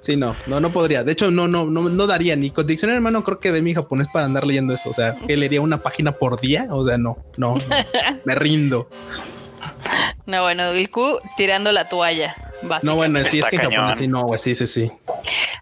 Sí, 0.00 0.16
no, 0.16 0.36
no, 0.46 0.60
no 0.60 0.72
podría. 0.72 1.04
De 1.04 1.12
hecho, 1.12 1.30
no, 1.30 1.48
no, 1.48 1.66
no, 1.66 1.88
no 1.88 2.06
daría 2.06 2.36
ni 2.36 2.50
con 2.50 2.66
diccionario, 2.66 2.98
hermano. 2.98 3.24
Creo 3.24 3.40
que 3.40 3.52
de 3.52 3.62
mi 3.62 3.74
japonés 3.74 4.08
para 4.12 4.26
andar 4.26 4.46
leyendo 4.46 4.74
eso. 4.74 4.90
O 4.90 4.94
sea, 4.94 5.16
que 5.26 5.36
leería 5.36 5.60
una 5.60 5.78
página 5.78 6.12
por 6.12 6.40
día. 6.40 6.68
O 6.70 6.84
sea, 6.84 6.98
no, 6.98 7.18
no, 7.36 7.54
me 8.24 8.34
rindo. 8.34 8.88
No, 10.26 10.42
bueno, 10.42 10.64
Q 10.90 11.20
tirando 11.36 11.72
la 11.72 11.88
toalla. 11.88 12.34
No, 12.82 12.96
bueno, 12.96 13.22
sí, 13.24 13.40
es 13.40 13.46
que 13.46 13.56
en 13.56 13.70
japonés 13.70 14.08
no, 14.08 14.22
güey, 14.22 14.38
sí, 14.38 14.54
sí, 14.54 14.66
sí. 14.66 14.90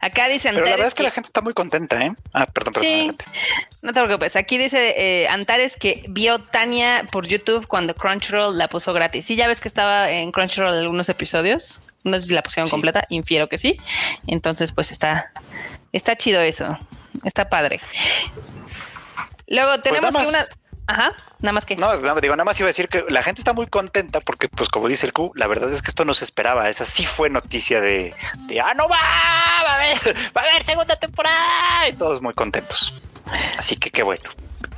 Acá 0.00 0.28
dicen. 0.28 0.54
Pero 0.54 0.66
la 0.66 0.72
verdad 0.72 0.88
es 0.88 0.94
que, 0.94 1.02
la 1.02 1.10
gente 1.10 1.28
está 1.28 1.40
muy 1.40 1.54
contenta, 1.54 2.04
¿eh? 2.04 2.12
Ah, 2.32 2.46
perdón, 2.46 2.74
perdón. 2.74 2.88
Sí, 2.88 3.12
no 3.82 3.92
te 3.92 4.02
preocupes. 4.02 4.36
Aquí 4.36 4.58
dice 4.58 4.94
eh, 4.96 5.28
Antares 5.28 5.76
que 5.76 6.04
vio 6.08 6.40
Tania 6.40 7.06
por 7.10 7.26
YouTube 7.26 7.66
cuando 7.66 7.94
Crunchyroll 7.94 8.56
la 8.56 8.68
puso 8.68 8.92
gratis. 8.92 9.26
Sí, 9.26 9.36
ya 9.36 9.46
ves 9.46 9.60
que 9.60 9.68
estaba 9.68 10.10
en 10.10 10.32
Crunchyroll 10.32 10.74
algunos 10.74 11.08
episodios. 11.08 11.80
No 12.04 12.20
sé 12.20 12.28
si 12.28 12.34
la 12.34 12.42
pusieron 12.42 12.68
completa, 12.68 13.04
infiero 13.10 13.48
que 13.48 13.58
sí. 13.58 13.78
Entonces, 14.26 14.72
pues 14.72 14.90
está, 14.90 15.32
está 15.92 16.16
chido 16.16 16.40
eso. 16.40 16.66
Está 17.24 17.48
padre. 17.48 17.80
Luego 19.46 19.70
pues 19.70 19.82
tenemos 19.82 20.16
que 20.16 20.26
una. 20.26 20.46
Ajá, 20.86 21.12
nada 21.38 21.52
más 21.52 21.64
que. 21.64 21.76
No, 21.76 21.96
digo, 22.20 22.34
nada 22.34 22.44
más 22.44 22.58
iba 22.58 22.66
a 22.66 22.70
decir 22.70 22.88
que 22.88 23.04
la 23.08 23.22
gente 23.22 23.40
está 23.40 23.52
muy 23.52 23.66
contenta 23.66 24.20
porque, 24.20 24.48
pues, 24.48 24.68
como 24.68 24.88
dice 24.88 25.06
el 25.06 25.12
Q, 25.12 25.32
la 25.34 25.46
verdad 25.46 25.72
es 25.72 25.80
que 25.80 25.88
esto 25.88 26.04
no 26.04 26.12
se 26.14 26.24
esperaba. 26.24 26.68
Esa 26.68 26.84
sí 26.84 27.06
fue 27.06 27.30
noticia 27.30 27.80
de, 27.80 28.14
de 28.46 28.60
ah, 28.60 28.74
no 28.74 28.88
va, 28.88 28.98
va 28.98 29.72
a 29.72 29.76
haber, 29.76 30.16
va 30.36 30.42
a 30.42 30.44
haber 30.44 30.64
segunda 30.64 30.96
temporada 30.96 31.88
y 31.88 31.92
todos 31.92 32.20
muy 32.20 32.34
contentos. 32.34 33.00
Así 33.56 33.76
que 33.76 33.90
qué 33.90 34.02
bueno. 34.02 34.28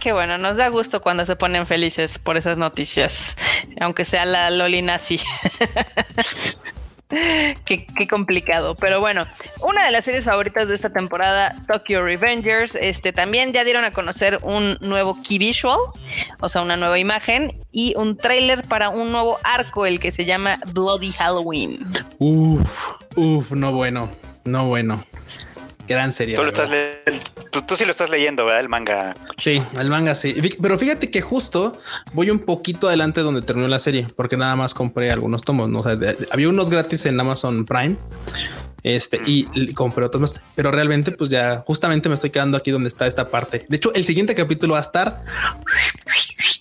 Qué 0.00 0.12
bueno, 0.12 0.36
nos 0.36 0.56
da 0.56 0.68
gusto 0.68 1.00
cuando 1.00 1.24
se 1.24 1.34
ponen 1.34 1.66
felices 1.66 2.18
por 2.18 2.36
esas 2.36 2.58
noticias, 2.58 3.36
aunque 3.80 4.04
sea 4.04 4.26
la 4.26 4.50
Lolina 4.50 4.96
así. 4.96 5.18
qué, 7.64 8.08
complicado. 8.08 8.74
Pero 8.76 9.00
bueno, 9.00 9.26
una 9.62 9.84
de 9.84 9.92
las 9.92 10.04
series 10.04 10.24
favoritas 10.24 10.68
de 10.68 10.74
esta 10.74 10.90
temporada, 10.90 11.54
Tokyo 11.68 12.02
Revengers, 12.02 12.74
este 12.74 13.12
también 13.12 13.52
ya 13.52 13.64
dieron 13.64 13.84
a 13.84 13.92
conocer 13.92 14.38
un 14.42 14.76
nuevo 14.80 15.18
key 15.22 15.38
visual, 15.38 15.78
o 16.40 16.48
sea, 16.48 16.62
una 16.62 16.76
nueva 16.76 16.98
imagen 16.98 17.52
y 17.70 17.94
un 17.96 18.16
trailer 18.16 18.62
para 18.62 18.88
un 18.88 19.12
nuevo 19.12 19.38
arco, 19.42 19.86
el 19.86 20.00
que 20.00 20.10
se 20.10 20.24
llama 20.24 20.60
Bloody 20.72 21.12
Halloween. 21.12 21.86
Uf, 22.18 22.90
uf, 23.16 23.50
no 23.52 23.72
bueno, 23.72 24.10
no 24.44 24.66
bueno. 24.66 25.04
Gran 25.86 26.12
serie. 26.12 26.36
Tú, 27.50 27.62
tú, 27.62 27.76
sí 27.76 27.84
lo 27.84 27.90
estás 27.90 28.10
leyendo, 28.10 28.44
¿verdad? 28.44 28.60
El 28.60 28.68
manga. 28.68 29.14
Sí, 29.38 29.62
el 29.78 29.90
manga 29.90 30.14
sí. 30.14 30.34
Pero 30.60 30.78
fíjate 30.78 31.10
que 31.10 31.20
justo 31.20 31.78
voy 32.12 32.30
un 32.30 32.40
poquito 32.40 32.88
adelante 32.88 33.20
donde 33.20 33.42
terminó 33.42 33.68
la 33.68 33.78
serie, 33.78 34.06
porque 34.16 34.36
nada 34.36 34.56
más 34.56 34.74
compré 34.74 35.10
algunos 35.10 35.42
tomos. 35.42 35.68
¿no? 35.68 35.82
había 36.30 36.48
unos 36.48 36.70
gratis 36.70 37.06
en 37.06 37.20
Amazon 37.20 37.64
Prime. 37.64 37.96
Este 38.82 39.18
y 39.24 39.72
compré 39.72 40.04
otros 40.04 40.20
más, 40.20 40.40
pero 40.54 40.70
realmente, 40.70 41.10
pues 41.10 41.30
ya 41.30 41.62
justamente 41.66 42.10
me 42.10 42.16
estoy 42.16 42.28
quedando 42.28 42.58
aquí 42.58 42.70
donde 42.70 42.88
está 42.88 43.06
esta 43.06 43.30
parte. 43.30 43.64
De 43.66 43.78
hecho, 43.78 43.94
el 43.94 44.04
siguiente 44.04 44.34
capítulo 44.34 44.74
va 44.74 44.80
a 44.80 44.82
estar 44.82 45.22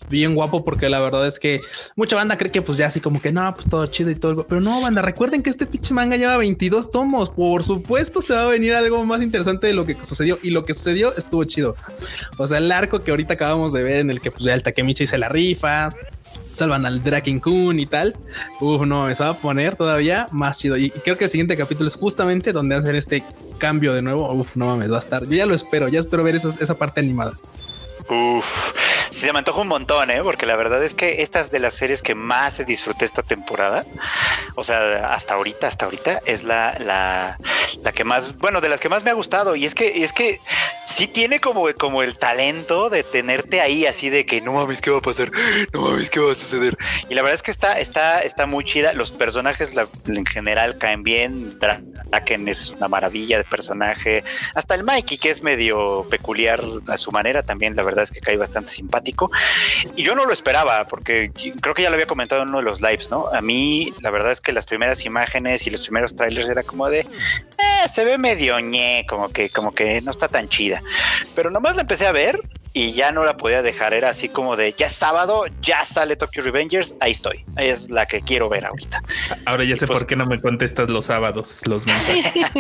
bien 0.10 0.36
guapo 0.36 0.64
porque 0.64 0.90
la 0.90 1.00
verdad 1.00 1.28
es 1.28 1.40
que 1.40 1.62
mucha 1.96 2.16
banda 2.16 2.38
cree 2.38 2.52
que 2.52 2.62
pues 2.62 2.78
ya 2.78 2.88
así 2.88 3.00
como 3.00 3.22
que 3.22 3.32
no, 3.32 3.54
pues 3.56 3.68
todo 3.70 3.86
chido 3.88 4.12
y 4.12 4.16
todo, 4.16 4.46
pero 4.48 4.62
no, 4.62 4.82
banda, 4.82 5.02
recuerden 5.02 5.42
que 5.42 5.50
este 5.50 5.66
pinche 5.66 5.94
manga 5.94 6.18
lleva 6.18 6.38
22 6.38 6.92
tomos, 6.92 7.30
por 7.30 7.64
supuesto 7.64 8.22
se 8.22 8.34
va 8.34 8.44
a 8.44 8.48
venir 8.48 8.74
algo 8.74 9.04
más 9.06 9.22
interesante 9.22 9.68
de 9.68 9.74
lo 9.74 9.86
que 9.86 9.98
sucedió 10.02 10.38
y 10.44 10.50
lo 10.52 10.66
que 10.66 10.74
sucedió 10.74 11.16
estuvo 11.16 11.44
chido. 11.44 11.76
O 12.38 12.48
sea, 12.48 12.58
el 12.58 12.72
arco 12.72 13.04
que 13.04 13.12
ahorita 13.12 13.34
acabamos 13.34 13.74
de 13.74 13.84
ver 13.84 13.98
en 13.98 14.10
el 14.10 14.22
que 14.22 14.32
pues 14.32 14.44
ya 14.44 14.54
el 14.54 14.64
Takemichi 14.64 15.08
se 15.08 15.18
la 15.18 15.30
rifa, 15.30 15.90
salvan 16.54 16.86
al 16.86 17.04
Draken 17.04 17.40
Kun 17.40 17.80
y 17.80 17.86
tal. 17.86 18.16
Uf, 18.60 18.86
no, 18.86 19.06
me 19.06 19.14
va 19.14 19.30
a 19.30 19.38
poner 19.38 19.76
todavía 19.76 20.28
más 20.32 20.60
chido. 20.60 20.78
Y 20.78 20.90
creo 20.90 21.18
que 21.18 21.26
el 21.26 21.30
siguiente 21.30 21.58
capítulo 21.58 21.88
es 21.88 21.96
justamente 21.96 22.54
donde 22.54 22.76
hacen 22.76 22.96
este 22.96 23.24
cambio 23.58 23.94
de 23.94 24.02
nuevo. 24.02 24.32
Uf, 24.34 24.56
no 24.56 24.68
mames, 24.68 24.92
va 24.92 24.98
a 24.98 25.00
estar. 25.00 25.24
Yo 25.26 25.36
ya 25.36 25.46
lo 25.46 25.54
espero, 25.54 25.88
ya 25.88 26.00
espero 26.00 26.24
ver 26.24 26.36
esa, 26.36 26.50
esa 26.60 26.78
parte 26.78 27.02
animada. 27.02 27.34
Uf, 28.10 28.74
sí, 29.10 29.22
se 29.22 29.32
me 29.32 29.40
antoja 29.40 29.62
un 29.62 29.70
montón, 29.70 30.12
¿eh? 30.12 30.22
Porque 30.22 30.46
la 30.46 30.56
verdad 30.56 30.84
es 30.84 30.94
que 30.94 31.22
esta 31.22 31.40
es 31.40 31.52
de 31.52 31.60
las 31.60 31.76
series 31.76 32.02
que 32.02 32.16
más 32.16 32.56
se 32.56 32.66
disfruté 32.66 33.06
esta 33.06 33.24
temporada. 33.24 33.86
O 34.56 34.64
sea, 34.64 35.14
hasta 35.14 35.36
ahorita, 35.36 35.68
hasta 35.68 35.86
ahorita 35.86 36.22
es 36.26 36.44
la, 36.44 36.76
la, 36.80 37.38
la 37.82 37.92
que 37.94 38.04
más, 38.04 38.38
bueno, 38.38 38.60
de 38.62 38.70
las 38.70 38.80
que 38.80 38.90
más 38.90 39.04
me 39.04 39.12
ha 39.12 39.14
gustado. 39.14 39.56
Y 39.56 39.66
es 39.66 39.74
que, 39.74 40.04
es 40.04 40.12
que 40.12 40.40
sí 40.86 41.08
tiene 41.08 41.40
como, 41.40 41.74
como 41.76 42.04
el 42.04 42.18
talento 42.18 42.90
de 42.90 43.04
tenerte 43.04 43.62
ahí 43.62 43.86
así 43.86 44.10
de 44.10 44.26
que 44.26 44.42
no 44.42 44.54
mames, 44.54 44.82
¿qué 44.82 44.92
va 44.92 44.98
a 44.98 45.02
pasar? 45.02 45.32
No 45.74 45.82
mames, 45.82 46.10
¿qué 46.10 46.20
va 46.20 46.34
a 46.34 46.36
suceder? 46.36 46.78
Y 47.10 47.16
la 47.16 47.22
verdad 47.22 47.36
es 47.36 47.44
que 47.44 47.52
está, 47.52 47.80
está, 47.80 48.20
está 48.20 48.46
muy 48.46 48.66
chida. 48.66 48.94
Los 48.94 49.12
personajes 49.12 49.74
en 50.08 50.26
general 50.26 50.78
caen 50.78 51.04
bien. 51.04 51.58
Draken 51.60 52.48
es 52.50 52.72
una 52.72 52.90
maravilla 52.90 53.38
de 53.38 53.44
personaje. 53.46 54.24
Hasta 54.56 54.76
el 54.76 54.84
Mikey, 54.84 55.18
que 55.18 55.30
es 55.30 55.42
medio 55.42 56.06
peculiar 56.10 56.62
a 56.88 56.98
su 56.98 57.12
manera, 57.12 57.44
también 57.44 57.76
la 57.76 57.84
verdad 57.84 57.94
verdad 57.94 58.04
es 58.04 58.12
que 58.12 58.20
cae 58.20 58.38
bastante 58.38 58.72
simpático. 58.72 58.93
Y 59.96 60.04
yo 60.04 60.16
no 60.16 60.26
lo 60.26 60.34
esperaba, 60.34 60.86
porque 60.88 61.32
creo 61.62 61.74
que 61.74 61.82
ya 61.82 61.90
lo 61.90 61.96
había 61.96 62.08
comentado 62.08 62.44
en 62.44 62.50
uno 62.50 62.60
de 62.60 62.64
los 62.66 62.82
lives, 62.82 63.10
¿no? 63.10 63.28
A 63.34 63.42
mí, 63.42 63.94
la 64.02 64.12
verdad 64.12 64.32
es 64.32 64.42
que 64.42 64.52
las 64.52 64.66
primeras 64.66 65.06
imágenes 65.06 65.66
y 65.68 65.70
los 65.70 65.82
primeros 65.82 66.16
trailers 66.16 66.50
era 66.50 66.64
como 66.64 66.90
de, 66.90 67.02
eh, 67.02 67.88
se 67.88 68.06
ve 68.06 68.18
medio 68.18 68.60
ñe, 68.60 69.06
como 69.08 69.30
que, 69.30 69.50
como 69.50 69.74
que 69.74 70.02
no 70.02 70.12
está 70.12 70.28
tan 70.28 70.50
chida. 70.50 70.82
Pero 71.36 71.50
nomás 71.50 71.76
la 71.76 71.82
empecé 71.82 72.08
a 72.08 72.12
ver 72.12 72.40
y 72.74 72.94
ya 72.94 73.12
no 73.12 73.24
la 73.24 73.38
podía 73.38 73.62
dejar. 73.62 73.94
Era 73.94 74.10
así 74.10 74.30
como 74.30 74.56
de 74.56 74.74
ya 74.74 74.88
es 74.88 74.94
sábado, 74.94 75.46
ya 75.62 75.86
sale 75.86 76.16
Tokyo 76.16 76.42
Revengers, 76.44 76.96
ahí 77.00 77.12
estoy. 77.12 77.46
Es 77.58 77.90
la 77.90 78.06
que 78.08 78.22
quiero 78.22 78.50
ver 78.50 78.66
ahorita. 78.66 79.02
Ahora 79.46 79.64
ya 79.64 79.78
sé 79.78 79.86
pues 79.86 80.00
por 80.00 80.08
qué 80.08 80.16
no 80.16 80.26
me 80.26 80.42
contestas 80.42 80.90
los 80.90 81.06
sábados 81.06 81.62
los 81.68 81.86
mensajes. 81.86 82.34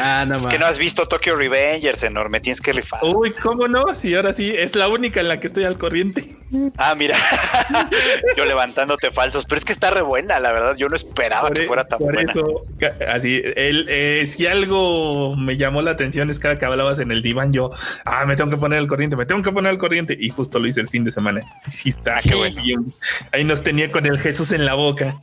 Ah, 0.00 0.24
no 0.26 0.36
Es 0.36 0.46
que 0.46 0.58
no 0.58 0.66
has 0.66 0.78
visto 0.78 1.06
Tokyo 1.06 1.36
Revengers, 1.36 2.02
enorme, 2.02 2.40
tienes 2.40 2.60
que 2.60 2.72
rifar. 2.72 3.00
Uy, 3.02 3.32
¿cómo 3.42 3.66
no? 3.68 3.94
Sí, 3.94 4.14
ahora 4.14 4.32
sí, 4.32 4.52
es 4.56 4.74
la 4.74 4.88
única 4.88 5.20
en 5.20 5.28
la 5.28 5.40
que 5.40 5.46
estoy 5.46 5.64
al 5.64 5.76
corriente. 5.78 6.36
Ah, 6.76 6.94
mira, 6.94 7.16
yo 8.36 8.44
levantándote 8.44 9.10
falsos, 9.10 9.44
pero 9.44 9.58
es 9.58 9.64
que 9.64 9.72
está 9.72 9.90
re 9.90 10.02
buena, 10.02 10.38
la 10.40 10.52
verdad. 10.52 10.76
Yo 10.76 10.88
no 10.88 10.96
esperaba 10.96 11.50
que 11.50 11.64
e- 11.64 11.66
fuera 11.66 11.86
tan 11.86 11.98
por 11.98 12.14
buena. 12.14 12.30
eso, 12.32 12.62
así, 13.08 13.42
el, 13.56 13.86
eh, 13.88 14.26
si 14.26 14.46
algo 14.46 15.36
me 15.36 15.56
llamó 15.56 15.82
la 15.82 15.92
atención 15.92 16.30
es 16.30 16.38
cada 16.38 16.58
que 16.58 16.64
hablabas 16.64 16.98
en 17.00 17.10
el 17.10 17.22
diván, 17.22 17.52
yo, 17.52 17.70
ah, 18.04 18.24
me 18.24 18.36
tengo 18.36 18.50
que 18.50 18.56
poner 18.58 18.78
al 18.78 18.86
corriente, 18.86 19.16
me 19.16 19.26
tengo 19.26 19.42
que 19.42 19.52
poner 19.52 19.70
al 19.70 19.78
corriente. 19.78 20.16
Y 20.18 20.30
justo 20.30 20.58
lo 20.58 20.66
hice 20.66 20.80
el 20.80 20.88
fin 20.88 21.04
de 21.04 21.12
semana. 21.12 21.40
Sí, 21.70 21.90
está, 21.90 22.18
Sí. 22.20 22.30
qué 22.30 22.34
bueno. 22.34 22.84
Ahí 23.32 23.44
nos 23.44 23.62
tenía 23.62 23.90
con 23.90 24.06
el 24.06 24.18
Jesús 24.18 24.52
en 24.52 24.64
la 24.64 24.74
boca. 24.74 25.16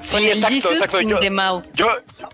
Sí, 0.00 0.28
exacto, 0.28 0.72
exacto. 0.72 1.00
Yo, 1.00 1.20
yo, 1.74 1.86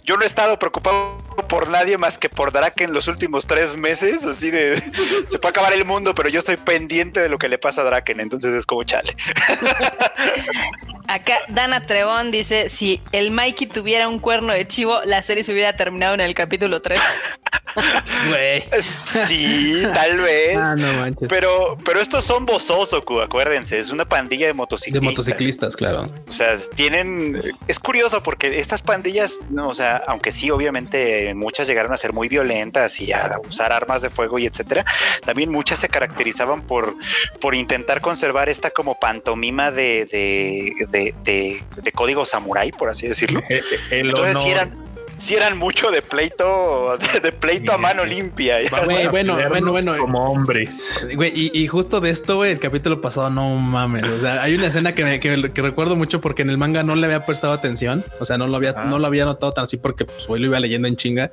yo 0.04 0.16
no 0.16 0.22
he 0.22 0.26
estado 0.26 0.58
preocupado 0.58 1.16
por 1.50 1.68
nadie 1.68 1.98
más 1.98 2.16
que 2.16 2.28
por 2.28 2.52
Drake 2.52 2.84
en 2.84 2.94
los 2.94 3.08
últimos 3.08 3.46
tres 3.46 3.76
meses. 3.76 4.24
Así 4.24 4.50
de 4.50 4.76
se 5.28 5.38
puede 5.38 5.50
acabar 5.50 5.72
el 5.72 5.84
mundo, 5.84 6.14
pero 6.14 6.28
yo 6.28 6.38
estoy 6.38 6.56
pendiente 6.56 7.20
de 7.20 7.28
lo 7.28 7.38
que 7.38 7.48
le 7.48 7.58
pasa 7.58 7.82
a 7.82 7.84
Draken. 7.84 8.20
Entonces 8.20 8.54
es 8.54 8.64
como 8.64 8.84
chale. 8.84 9.14
Acá 11.08 11.38
Dana 11.48 11.84
Trebón 11.84 12.30
dice, 12.30 12.68
si 12.68 13.02
el 13.10 13.32
Mikey 13.32 13.66
tuviera 13.66 14.06
un 14.06 14.20
cuerno 14.20 14.52
de 14.52 14.64
chivo, 14.68 15.00
la 15.06 15.22
serie 15.22 15.42
se 15.42 15.52
hubiera 15.52 15.72
terminado 15.72 16.14
en 16.14 16.20
el 16.20 16.34
capítulo 16.34 16.80
3. 16.80 17.00
Güey. 18.28 18.64
Sí, 19.04 19.82
tal 19.94 20.18
vez. 20.18 20.56
Ah, 20.56 20.74
no 20.76 20.92
manches. 20.94 21.28
Pero, 21.28 21.76
pero 21.84 22.00
estos 22.00 22.24
son 22.24 22.46
Bosozoku, 22.46 23.20
acuérdense, 23.20 23.78
es 23.78 23.90
una 23.90 24.04
pandilla 24.04 24.46
de 24.46 24.52
De 24.52 24.54
motociclistas. 24.54 25.02
motociclistas, 25.04 25.76
claro. 25.76 26.06
O 26.28 26.32
sea, 26.32 26.58
tienen. 26.74 27.40
Es 27.68 27.78
curioso 27.78 28.22
porque 28.22 28.58
estas 28.58 28.82
pandillas, 28.82 29.38
no, 29.50 29.68
o 29.68 29.74
sea, 29.74 30.02
aunque 30.08 30.32
sí, 30.32 30.50
obviamente 30.50 31.32
muchas 31.40 31.66
llegaron 31.66 31.92
a 31.92 31.96
ser 31.96 32.12
muy 32.12 32.28
violentas 32.28 33.00
y 33.00 33.12
a 33.12 33.38
usar 33.48 33.72
armas 33.72 34.02
de 34.02 34.10
fuego 34.10 34.38
y 34.38 34.46
etcétera, 34.46 34.84
también 35.24 35.50
muchas 35.50 35.78
se 35.80 35.88
caracterizaban 35.88 36.60
por, 36.62 36.94
por 37.40 37.54
intentar 37.54 38.00
conservar 38.00 38.48
esta 38.48 38.70
como 38.70 38.94
pantomima 39.00 39.70
de, 39.72 40.04
de, 40.12 40.72
de, 40.88 41.14
de- 41.24 41.64
de 41.82 41.92
código 41.92 42.24
samurái, 42.24 42.70
por 42.72 42.88
así 42.90 43.08
decirlo. 43.08 43.40
Eh, 43.48 43.62
eh, 43.72 43.78
El 43.90 44.10
Entonces, 44.10 44.36
honor. 44.36 44.44
sí 44.46 44.50
eran, 44.52 44.89
sí 45.20 45.34
eran 45.34 45.58
mucho 45.58 45.90
de 45.90 46.02
pleito, 46.02 46.96
de, 46.98 47.20
de 47.20 47.32
pleito 47.32 47.72
a 47.72 47.78
mano 47.78 48.04
limpia. 48.04 48.56
A 48.72 48.84
bueno, 49.10 49.36
bueno, 49.48 49.70
bueno. 49.72 49.96
Como 49.98 50.30
hombres. 50.32 51.06
Y, 51.34 51.56
y 51.62 51.66
justo 51.68 52.00
de 52.00 52.10
esto, 52.10 52.44
el 52.44 52.58
capítulo 52.58 53.00
pasado, 53.00 53.30
no 53.30 53.54
mames. 53.56 54.04
O 54.06 54.20
sea, 54.20 54.42
hay 54.42 54.54
una 54.54 54.66
escena 54.66 54.92
que, 54.92 55.04
me, 55.04 55.20
que, 55.20 55.52
que 55.52 55.62
recuerdo 55.62 55.94
mucho 55.96 56.20
porque 56.20 56.42
en 56.42 56.50
el 56.50 56.58
manga 56.58 56.82
no 56.82 56.96
le 56.96 57.06
había 57.06 57.26
prestado 57.26 57.52
atención. 57.52 58.04
O 58.18 58.24
sea, 58.24 58.38
no 58.38 58.46
lo 58.46 58.56
había, 58.56 58.74
Ah. 58.76 58.84
no 58.84 58.98
lo 58.98 59.06
había 59.06 59.24
notado 59.24 59.52
tan 59.52 59.64
así 59.64 59.76
porque 59.76 60.04
pues, 60.04 60.26
güey, 60.26 60.40
lo 60.40 60.46
iba 60.48 60.58
leyendo 60.60 60.88
en 60.88 60.96
chinga. 60.96 61.30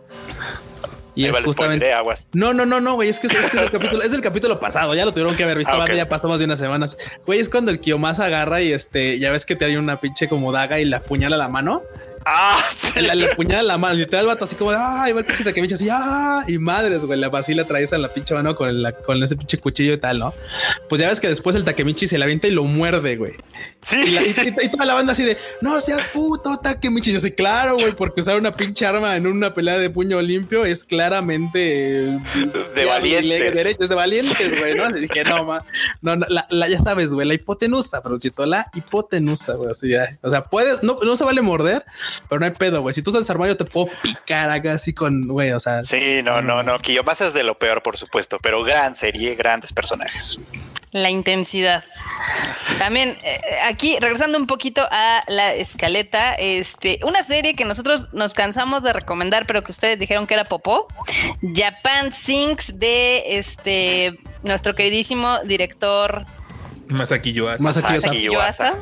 Y 1.16 1.24
Ahí 1.26 1.32
es 1.32 1.40
justamente. 1.40 1.88
eh, 1.88 1.94
aguas. 1.94 2.28
No, 2.34 2.54
no, 2.54 2.66
no, 2.68 2.80
no, 2.80 2.94
güey. 2.94 3.10
Es 3.10 3.20
que 3.20 3.26
es, 3.26 3.34
que 3.34 3.58
es 3.58 3.64
el 3.64 3.72
capítulo, 3.72 4.04
es 4.04 4.14
el 4.14 4.22
capítulo 4.22 4.60
pasado. 4.60 4.94
Ya 4.94 5.04
lo 5.04 5.12
tuvieron 5.12 5.36
que 5.36 5.44
haber 5.44 5.58
visto. 5.58 5.74
Ah. 5.74 5.92
Ya 5.92 6.08
pasó 6.08 6.28
más 6.28 6.38
de 6.38 6.46
unas 6.46 6.60
semanas. 6.60 6.96
Güey, 7.26 7.40
es 7.40 7.50
cuando 7.50 7.72
el 7.72 7.80
Kiyomasa 7.80 8.26
agarra 8.26 8.62
y 8.62 8.72
este, 8.72 9.18
ya 9.18 9.32
ves 9.32 9.44
que 9.46 9.56
te 9.56 9.66
hay 9.66 9.78
una 9.78 10.00
pinche 10.00 10.30
como 10.30 10.52
daga 10.52 10.80
y 10.80 10.86
la 10.86 10.98
apuñala 10.98 11.36
la 11.38 11.48
mano. 11.50 11.82
Ah, 12.30 12.66
sí. 12.72 12.90
La, 13.02 13.16
la 13.16 13.62
la 13.64 13.78
mano. 13.78 13.94
Literal, 13.96 14.26
el 14.26 14.28
vato 14.28 14.44
así 14.46 14.56
como 14.56 14.72
de 14.72 14.78
ay, 14.80 15.14
va 15.14 15.20
el 15.22 15.26
pinche 15.26 15.44
Takemichi 15.44 15.76
así, 15.76 15.88
ah, 15.90 16.44
y 16.48 16.58
madres, 16.58 17.06
güey. 17.06 17.18
La 17.20 17.28
así 17.28 17.54
la 17.54 17.66
traes 17.66 17.94
en 17.94 18.02
la 18.02 18.14
pinche 18.14 18.34
mano 18.34 18.54
con, 18.56 18.82
la, 18.82 18.92
con 18.92 19.22
ese 19.24 19.36
pinche 19.36 19.58
cuchillo 19.60 19.94
y 19.94 19.98
tal, 20.00 20.20
¿no? 20.20 20.34
Pues 20.90 21.00
ya 21.02 21.08
ves 21.08 21.20
que 21.20 21.28
después 21.30 21.56
el 21.56 21.64
Takemichi 21.64 22.08
se 22.08 22.18
la 22.18 22.26
avienta 22.26 22.48
y 22.48 22.52
lo 22.52 22.64
muerde, 22.66 23.16
güey. 23.16 23.34
Sí. 23.82 23.96
Y, 24.08 24.10
la- 24.12 24.24
y- 24.24 24.36
y- 24.62 24.66
y 24.66 24.70
toda 24.70 24.86
la 24.86 24.94
banda 24.96 25.14
así 25.14 25.24
de 25.24 25.38
no 25.62 25.80
seas 25.80 26.02
puto 26.14 26.58
Takemichi. 26.58 27.14
Yo 27.14 27.20
sé, 27.22 27.34
claro, 27.34 27.76
güey, 27.76 27.94
porque 27.96 28.22
usar 28.22 28.38
una 28.38 28.52
pinche 28.52 28.86
arma 28.86 29.16
en 29.16 29.26
una 29.28 29.54
pelea 29.54 29.78
de 29.78 29.90
puño 29.90 30.22
limpio 30.22 30.66
es 30.66 30.84
claramente 30.84 32.10
eh, 32.10 32.20
De 32.76 32.86
valientes. 32.86 33.54
Derechos 33.54 33.90
de 33.90 33.96
valientes, 33.96 34.60
güey, 34.60 34.76
¿no? 34.76 34.90
Le 34.90 35.02
dije, 35.02 35.24
no, 35.24 35.44
ma, 35.46 35.64
no, 36.02 36.16
no, 36.16 36.26
la, 36.30 36.46
la- 36.50 36.68
ya 36.68 36.80
sabes, 36.80 37.14
güey, 37.14 37.28
la 37.28 37.34
hipotenusa, 37.36 38.02
Broncito, 38.02 38.46
la 38.46 38.68
hipotenusa, 38.74 39.54
güey, 39.54 39.72
así 39.72 39.90
ya. 39.90 40.10
O 40.22 40.30
sea, 40.30 40.44
puedes, 40.44 40.84
no, 40.84 40.98
no 41.04 41.16
se 41.16 41.24
vale 41.24 41.42
morder, 41.42 41.86
pero 42.30 42.40
no 42.40 42.46
hay 42.46 42.52
pedo, 42.52 42.82
güey. 42.82 42.94
Si 42.94 43.02
tú 43.02 43.12
estás 43.12 43.30
armado, 43.30 43.52
yo 43.52 43.58
te 43.58 43.66
puedo 43.66 43.88
picar 44.02 44.50
acá 44.50 44.74
así 44.74 44.94
con, 44.94 45.28
güey, 45.28 45.52
o 45.52 45.60
sea, 45.60 45.84
Sí, 45.84 46.22
no, 46.24 46.42
no, 46.42 46.64
no. 46.64 46.80
Kiyomasa 46.80 47.28
es 47.28 47.34
de 47.34 47.44
lo 47.44 47.58
peor, 47.58 47.84
por 47.84 47.98
supuesto, 47.98 48.38
pero 48.42 48.64
gran 48.64 48.96
serie, 48.96 49.36
grandes 49.36 49.74
personajes. 49.74 50.40
La 50.92 51.10
intensidad. 51.10 51.84
También 52.80 53.18
eh, 53.24 53.40
aquí, 53.66 53.98
regresando 54.00 54.38
un 54.38 54.48
poquito 54.48 54.88
a 54.90 55.24
la 55.28 55.54
escaleta, 55.54 56.34
este, 56.34 57.00
una 57.04 57.24
serie 57.24 57.56
que 57.56 57.66
nosotros 57.66 58.08
nos 58.14 58.34
cansamos 58.34 58.84
de 58.84 58.94
recomendar, 58.94 59.46
pero 59.46 59.64
que 59.64 59.72
ustedes 59.72 60.00
dijeron 60.00 60.28
que 60.28 60.34
era 60.34 60.46
popó, 60.46 60.88
Japan 61.54 62.12
Sinks 62.12 62.80
de 62.80 63.38
este 63.38 64.18
nuestro 64.44 64.76
queridísimo 64.76 65.40
director 65.44 66.26
Masaki 66.88 67.34
Yuasa. 67.34 67.64
Masaki 67.64 68.22
Yuasa. 68.22 68.74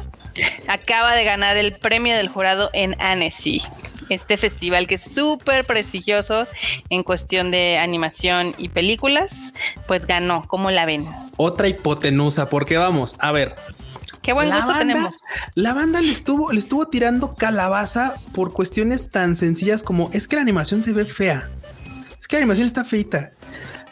Acaba 0.68 1.16
de 1.16 1.24
ganar 1.24 1.58
el 1.58 1.74
premio 1.74 2.16
del 2.16 2.28
jurado 2.30 2.70
en 2.74 3.00
Annecy. 3.02 3.62
Este 4.10 4.38
festival 4.38 4.86
que 4.86 4.96
es 4.96 5.04
súper 5.04 5.66
prestigioso 5.66 6.48
en 6.90 7.02
cuestión 7.04 7.50
de 7.50 7.78
animación 7.78 8.54
y 8.58 8.70
películas, 8.70 9.54
pues 9.88 10.06
ganó. 10.06 10.48
¿Cómo 10.48 10.70
la 10.70 10.86
ven? 10.86 11.08
otra 11.38 11.68
hipotenusa, 11.68 12.50
porque 12.50 12.78
vamos, 12.78 13.16
a 13.20 13.32
ver, 13.32 13.56
Qué 14.22 14.34
buen 14.34 14.50
la 14.50 14.56
gusto 14.56 14.72
banda, 14.72 14.94
tenemos. 14.94 15.16
La 15.54 15.74
banda 15.74 16.02
le 16.02 16.12
estuvo, 16.12 16.52
le 16.52 16.58
estuvo 16.58 16.88
tirando 16.88 17.36
calabaza 17.36 18.16
por 18.34 18.54
cuestiones 18.54 19.12
tan 19.12 19.36
sencillas 19.36 19.84
como 19.84 20.10
es 20.14 20.28
que 20.28 20.36
la 20.36 20.42
animación 20.42 20.82
se 20.82 20.94
ve 20.94 21.06
fea. 21.06 21.50
Es 22.20 22.28
que 22.28 22.38
la 22.38 22.40
animación 22.40 22.66
está 22.66 22.84
feita. 22.84 23.34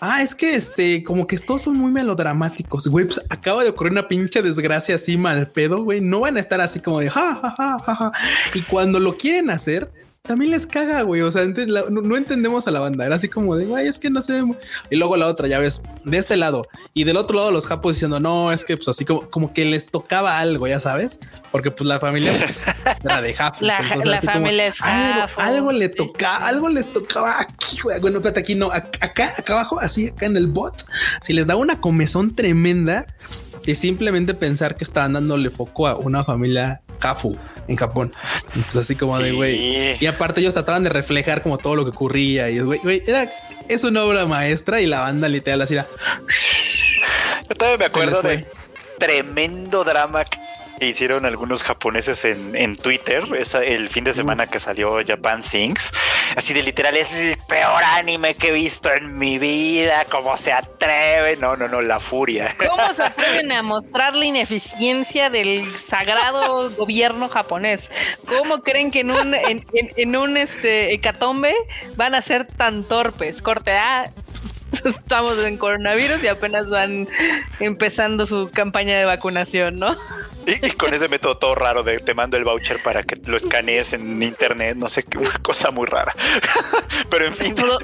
Ah, 0.05 0.21
es 0.21 0.35
que 0.35 0.53
este, 0.53 1.01
como 1.01 1.25
que 1.25 1.37
todos 1.37 1.61
son 1.61 1.77
muy 1.77 1.89
melodramáticos. 1.89 2.89
Güey, 2.89 3.05
pues 3.05 3.21
acaba 3.29 3.63
de 3.63 3.69
ocurrir 3.69 3.93
una 3.93 4.05
pinche 4.05 4.41
desgracia 4.41 4.95
así 4.95 5.15
mal 5.15 5.49
pedo, 5.51 5.81
güey. 5.81 6.01
No 6.01 6.19
van 6.19 6.35
a 6.35 6.41
estar 6.41 6.59
así 6.59 6.81
como 6.81 6.99
de 6.99 7.09
ja, 7.09 7.35
ja, 7.35 7.55
ja, 7.57 7.79
ja, 7.79 7.95
ja. 7.95 8.11
Y 8.53 8.63
cuando 8.63 8.99
lo 8.99 9.15
quieren 9.15 9.49
hacer, 9.49 9.89
también 10.25 10.51
les 10.51 10.65
caga, 10.65 11.01
güey. 11.01 11.21
O 11.21 11.29
sea, 11.31 11.43
la- 11.43 11.83
no, 11.89 12.01
no 12.01 12.15
entendemos 12.15 12.65
a 12.65 12.71
la 12.71 12.79
banda. 12.79 13.05
Era 13.05 13.15
así 13.17 13.27
como 13.27 13.57
de, 13.57 13.65
güey, 13.65 13.87
es 13.89 13.99
que 13.99 14.09
no 14.09 14.21
sé. 14.21 14.41
Y 14.89 14.95
luego 14.95 15.17
la 15.17 15.27
otra, 15.27 15.49
ya 15.49 15.59
ves, 15.59 15.81
de 16.05 16.17
este 16.17 16.37
lado 16.37 16.61
y 16.93 17.03
del 17.03 17.17
otro 17.17 17.35
lado 17.35 17.51
los 17.51 17.67
japos 17.67 17.95
diciendo, 17.95 18.21
no, 18.21 18.53
es 18.53 18.63
que 18.63 18.77
pues 18.77 18.87
así 18.87 19.03
como, 19.03 19.29
como 19.29 19.51
que 19.51 19.65
les 19.65 19.85
tocaba 19.85 20.39
algo, 20.39 20.65
ya 20.65 20.79
sabes, 20.79 21.19
porque 21.51 21.71
pues 21.71 21.85
la 21.87 21.99
familia 21.99 22.31
pues, 22.37 22.95
era 23.03 23.21
de 23.21 23.33
Japo. 23.33 23.57
La- 23.65 23.79
entonces, 23.79 24.05
la 24.05 24.19
como, 24.21 24.31
familia 24.31 24.67
es 24.67 24.81
algo, 24.81 25.27
algo 25.41 25.71
le 25.73 25.89
tocaba, 25.89 26.47
algo 26.47 26.69
les 26.69 26.93
tocaba 26.93 27.41
aquí, 27.41 27.79
güey. 27.83 27.99
Bueno, 27.99 28.19
espérate, 28.19 28.39
aquí 28.39 28.55
no, 28.55 28.69
ac- 28.69 28.97
acá, 29.01 29.33
acá 29.37 29.53
abajo, 29.53 29.77
así 29.81 30.07
acá 30.07 30.25
en 30.25 30.37
el 30.37 30.47
bot, 30.47 30.85
si 31.21 31.33
les 31.33 31.47
da 31.47 31.57
una 31.57 31.81
comezón 31.81 32.33
tremenda 32.33 33.05
y 33.65 33.75
simplemente 33.75 34.33
pensar 34.33 34.77
que 34.77 34.85
estaban 34.85 35.11
dándole 35.13 35.49
foco 35.49 35.85
a 35.87 35.95
una 35.97 36.23
familia 36.23 36.81
Jafu 36.99 37.37
en 37.69 37.77
Japón. 37.77 38.11
Entonces, 38.55 38.81
así 38.81 38.95
como 38.95 39.17
de 39.19 39.29
Sí. 39.29 39.35
güey. 39.35 39.97
Y 40.01 40.05
aparte, 40.13 40.41
ellos 40.41 40.53
trataban 40.53 40.83
de 40.83 40.89
reflejar 40.89 41.41
como 41.41 41.57
todo 41.57 41.75
lo 41.75 41.83
que 41.83 41.91
ocurría. 41.91 42.49
Y 42.49 42.59
güey, 42.59 42.79
güey, 42.79 43.03
era, 43.05 43.31
es 43.67 43.83
una 43.83 44.03
obra 44.03 44.25
maestra 44.25 44.81
y 44.81 44.85
la 44.85 45.01
banda 45.01 45.27
literal 45.27 45.61
así 45.61 45.73
era. 45.75 45.87
Yo 47.49 47.55
todavía 47.55 47.77
me 47.77 47.85
acuerdo 47.85 48.21
de 48.21 48.47
tremendo 48.97 49.83
drama 49.83 50.23
que 50.25 50.42
hicieron 50.79 51.25
algunos 51.25 51.63
japoneses 51.63 52.25
en, 52.25 52.55
en 52.55 52.75
Twitter 52.75 53.23
esa- 53.37 53.63
el 53.63 53.89
fin 53.89 54.03
de 54.03 54.13
semana 54.13 54.47
que 54.47 54.59
salió 54.59 54.99
Japan 55.05 55.41
Sings. 55.43 55.91
Así 56.35 56.53
de 56.53 56.61
literal, 56.63 56.95
es 56.97 57.13
el 57.13 57.37
peor 57.47 57.83
anime 57.83 58.35
que 58.35 58.49
he 58.49 58.51
visto 58.51 58.91
en 58.91 59.17
mi 59.17 59.37
vida. 59.39 60.05
¿Cómo 60.09 60.35
se 60.37 60.51
atreve? 60.51 61.37
No, 61.37 61.55
no, 61.55 61.67
no, 61.67 61.81
la 61.81 61.99
furia. 61.99 62.55
¿Cómo 62.57 62.93
se 62.93 63.03
atreven 63.03 63.51
a 63.51 63.61
mostrar 63.63 64.15
la 64.15 64.25
ineficiencia 64.25 65.29
del 65.29 65.77
sagrado 65.77 66.69
gobierno 66.71 67.29
japonés? 67.29 67.89
¿Cómo 68.27 68.59
creen 68.63 68.91
que 68.91 69.01
en 69.01 69.11
un, 69.11 69.33
en, 69.35 69.65
en- 69.73 69.91
en 69.95 70.15
un 70.15 70.37
este, 70.37 70.93
hecatombe 70.93 71.53
van 71.95 72.15
a 72.15 72.21
ser 72.21 72.45
tan 72.45 72.83
torpes? 72.83 73.41
Corte 73.41 73.71
A, 73.77 74.11
estamos 74.89 75.43
en 75.45 75.57
coronavirus 75.57 76.23
y 76.23 76.27
apenas 76.27 76.67
van 76.69 77.07
empezando 77.59 78.25
su 78.25 78.49
campaña 78.51 78.97
de 78.97 79.05
vacunación, 79.05 79.77
¿no? 79.77 79.95
Y, 80.45 80.65
y 80.67 80.71
con 80.71 80.93
ese 80.93 81.07
método 81.07 81.37
todo 81.37 81.55
raro 81.55 81.83
de 81.83 81.99
te 81.99 82.13
mando 82.13 82.37
el 82.37 82.43
voucher 82.43 82.81
para 82.83 83.03
que 83.03 83.15
lo 83.25 83.37
escanees 83.37 83.93
en 83.93 84.21
internet, 84.21 84.75
no 84.77 84.89
sé 84.89 85.03
qué, 85.03 85.17
una 85.17 85.37
cosa 85.41 85.71
muy 85.71 85.85
rara. 85.87 86.13
Pero 87.09 87.25
en 87.25 87.33
fin, 87.33 87.47
Es 87.47 87.55
todo, 87.55 87.79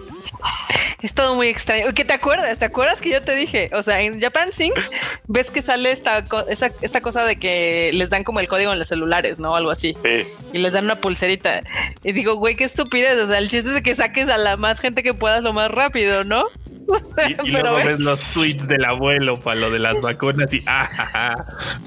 es 1.02 1.14
todo 1.14 1.36
muy 1.36 1.48
extraño. 1.48 1.94
¿Qué 1.94 2.04
te 2.04 2.14
acuerdas? 2.14 2.60
¿Te 2.60 2.66
acuerdas 2.66 3.00
que 3.00 3.10
yo 3.10 3.22
te 3.22 3.34
dije? 3.36 3.70
O 3.74 3.82
sea, 3.82 4.02
en 4.02 4.20
Japan 4.20 4.52
Sings 4.52 4.90
ves 5.28 5.50
que 5.52 5.62
sale 5.62 5.92
esta, 5.92 6.26
esa- 6.50 6.72
esta 6.82 7.00
cosa 7.02 7.24
de 7.24 7.38
que 7.38 7.92
les 7.94 8.10
dan 8.10 8.24
como 8.26 8.40
el 8.42 8.48
código 8.50 8.74
en 8.74 8.80
los 8.80 8.88
celulares, 8.90 9.40
¿no? 9.40 9.56
Algo 9.56 9.72
así. 9.72 9.96
sí. 10.04 10.28
Y 10.52 10.58
les 10.58 10.74
dan 10.74 10.86
una 10.86 10.96
pulserita. 10.96 11.62
Y 12.04 12.12
digo, 12.12 12.36
güey, 12.36 12.56
qué 12.56 12.66
estupidez. 12.66 13.18
O 13.22 13.28
sea, 13.28 13.38
el 13.38 13.48
chiste 13.50 13.70
es 13.70 13.76
de 13.76 13.84
que 13.84 13.96
saques 13.96 14.28
a 14.30 14.38
la 14.38 14.58
más 14.58 14.80
gente 14.82 15.04
que 15.04 15.14
puedas 15.14 15.44
lo 15.44 15.54
más 15.54 15.72
rápido, 15.72 16.24
¿no? 16.26 16.44
Y, 17.44 17.52
luego 17.52 17.76
ves 17.76 18.00
los 18.00 18.34
tweets 18.34 18.68
del 18.68 18.86
abuelo 18.86 19.36
para 19.36 19.60
lo 19.60 19.70
de 19.70 19.80
las 19.80 20.00
vacunas 20.02 20.54
y 20.54 20.64
ah, 20.68 21.46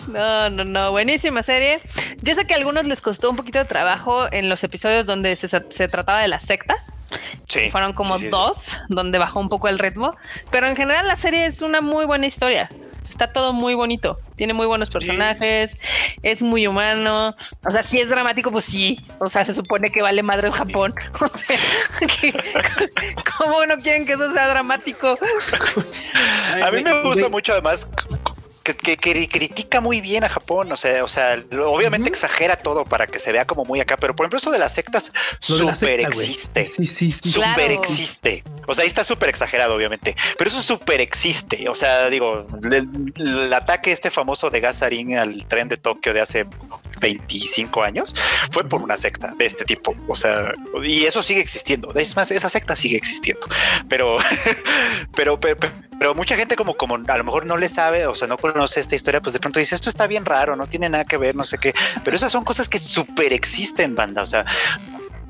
No, 0.08 0.50
no, 0.50 0.64
no, 0.64 0.90
buenísima 0.90 1.42
serie. 1.42 1.78
Yo 2.22 2.34
sé 2.34 2.46
que 2.46 2.54
a 2.54 2.56
algunos 2.58 2.86
les 2.86 3.00
costó 3.00 3.30
un 3.30 3.36
poquito 3.36 3.58
de 3.58 3.64
trabajo 3.64 4.26
en 4.32 4.48
los 4.48 4.62
episodios 4.64 5.06
donde 5.06 5.34
se, 5.36 5.48
se 5.48 5.88
trataba 5.88 6.20
de 6.20 6.28
la 6.28 6.38
secta. 6.38 6.74
Sí, 7.48 7.70
Fueron 7.70 7.92
como 7.92 8.18
dos, 8.18 8.78
donde 8.88 9.18
bajó 9.18 9.40
un 9.40 9.48
poco 9.48 9.68
el 9.68 9.78
ritmo. 9.78 10.16
Pero 10.50 10.66
en 10.66 10.76
general 10.76 11.06
la 11.06 11.16
serie 11.16 11.46
es 11.46 11.60
una 11.60 11.80
muy 11.80 12.04
buena 12.06 12.26
historia. 12.26 12.68
Está 13.22 13.32
todo 13.32 13.52
muy 13.52 13.74
bonito. 13.74 14.18
Tiene 14.35 14.52
muy 14.52 14.66
buenos 14.66 14.90
personajes. 14.90 15.78
Es 16.24 16.42
muy 16.42 16.66
humano. 16.66 17.37
O 17.64 17.70
sea, 17.70 17.85
si 17.85 18.00
es 18.00 18.08
dramático, 18.08 18.50
pues 18.50 18.66
sí. 18.66 18.98
O 19.20 19.30
sea, 19.30 19.44
se 19.44 19.54
supone 19.54 19.90
que 19.90 20.02
vale 20.02 20.24
madre 20.24 20.48
el 20.48 20.52
Japón. 20.52 20.92
O 21.20 21.28
sea, 21.28 21.56
¿cómo 23.38 23.64
no 23.66 23.76
quieren 23.76 24.06
que 24.06 24.14
eso 24.14 24.32
sea 24.32 24.48
dramático? 24.48 25.16
A 26.64 26.70
mí 26.72 26.82
me 26.82 27.02
gusta 27.04 27.28
mucho 27.28 27.52
además 27.52 27.87
que, 28.62 28.96
critica 28.96 29.81
muy 29.81 30.01
bien 30.01 30.25
a 30.25 30.29
Japón, 30.29 30.70
o 30.70 30.77
sea, 30.77 31.05
o 31.05 31.09
sea, 31.09 31.42
obviamente 31.64 32.09
exagera 32.09 32.57
todo 32.57 32.85
para 32.85 33.07
que 33.07 33.18
se 33.18 33.33
vea 33.33 33.44
como 33.44 33.64
muy 33.64 33.81
acá, 33.81 33.96
pero 33.96 34.14
por 34.14 34.25
ejemplo 34.25 34.38
eso 34.38 34.51
de 34.51 34.59
las 34.59 34.75
sectas 34.75 35.12
súper 35.40 36.01
existe. 36.01 36.70
Sí, 36.70 36.87
sí, 36.87 37.12
sí. 37.12 37.33
Súper 37.33 37.72
existe. 37.72 38.44
O 38.66 38.75
sea, 38.75 38.83
ahí 38.83 38.88
está 38.88 39.05
súper 39.05 39.29
exagerado, 39.29 39.75
obviamente, 39.75 40.16
pero 40.38 40.48
eso 40.48 40.62
súper 40.62 41.01
existe. 41.01 41.68
O 41.68 41.75
sea, 41.75 42.09
digo, 42.09 42.46
el, 42.70 43.53
ataque 43.53 43.92
este 43.92 44.11
famoso 44.11 44.51
de 44.51 44.61
Gasarin 44.61 45.16
al 45.16 45.44
tren 45.46 45.68
de 45.68 45.77
Tokio 45.77 46.14
de 46.14 46.20
hace 46.20 46.46
25 47.01 47.83
años 47.83 48.14
fue 48.51 48.68
por 48.68 48.83
una 48.83 48.96
secta 48.96 49.33
de 49.37 49.46
este 49.46 49.64
tipo. 49.64 49.94
O 50.07 50.14
sea, 50.14 50.53
y 50.83 51.05
eso 51.05 51.22
sigue 51.22 51.40
existiendo. 51.40 51.92
Es 51.94 52.16
más, 52.16 52.31
esa 52.31 52.48
secta 52.48 52.77
sigue 52.77 52.96
existiendo, 52.96 53.46
pero, 53.88 54.18
pero, 55.16 55.38
pero, 55.40 55.59
pero 55.98 56.14
mucha 56.14 56.37
gente 56.37 56.57
como, 56.57 56.75
como 56.75 56.96
a 56.96 57.18
lo 57.18 57.25
mejor 57.25 57.46
no 57.46 57.57
le 57.57 57.68
sabe, 57.68 58.07
o 58.07 58.14
sea, 58.14 58.29
no 58.29 58.37
conoce 58.52 58.80
esta 58.80 58.94
historia, 58.94 59.20
pues 59.20 59.32
de 59.32 59.40
pronto 59.40 59.58
dice, 59.58 59.74
esto 59.74 59.88
está 59.88 60.06
bien 60.06 60.24
raro, 60.24 60.56
no 60.56 60.66
tiene 60.66 60.88
nada 60.88 61.04
que 61.04 61.16
ver, 61.16 61.34
no 61.34 61.44
sé 61.44 61.58
qué, 61.58 61.74
pero 62.04 62.16
esas 62.16 62.32
son 62.32 62.44
cosas 62.44 62.68
que 62.68 62.78
súper 62.78 63.32
existen, 63.32 63.94
banda, 63.94 64.22
o 64.22 64.26
sea, 64.26 64.44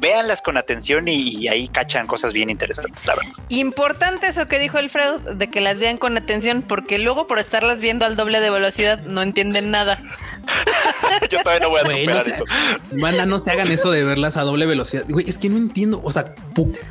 véanlas 0.02 0.42
con 0.42 0.56
atención 0.56 1.06
y, 1.06 1.48
ahí 1.48 1.68
cachan 1.68 2.06
cosas 2.06 2.32
bien 2.32 2.50
interesantes, 2.50 3.06
la. 3.06 3.14
Importante 3.48 4.26
eso 4.26 4.46
que 4.46 4.58
dijo 4.58 4.78
Alfredo, 4.78 5.18
de 5.20 5.48
que 5.48 5.60
las 5.60 5.78
vean 5.78 5.96
con 5.96 6.16
atención, 6.18 6.62
porque 6.62 6.98
luego 6.98 7.26
por 7.26 7.38
estarlas 7.38 7.78
viendo 7.78 8.04
al 8.04 8.16
doble 8.16 8.40
de 8.40 8.50
velocidad 8.50 9.00
no 9.04 9.22
entienden 9.22 9.70
nada. 9.70 9.98
Yo 11.30 11.42
todavía 11.42 11.60
no 11.60 11.70
voy 11.70 11.80
a 11.80 11.84
superar 11.84 12.26
no 12.26 12.34
eso. 12.34 12.44
Manda, 12.92 13.26
no 13.26 13.38
se 13.38 13.50
hagan 13.50 13.70
eso 13.70 13.90
de 13.90 14.04
verlas 14.04 14.36
a 14.36 14.42
doble 14.42 14.66
velocidad. 14.66 15.04
Güey, 15.08 15.28
es 15.28 15.38
que 15.38 15.48
no 15.48 15.56
entiendo, 15.56 16.00
o 16.02 16.12
sea, 16.12 16.34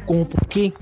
como 0.05 0.27
por 0.27 0.47
qué, 0.47 0.73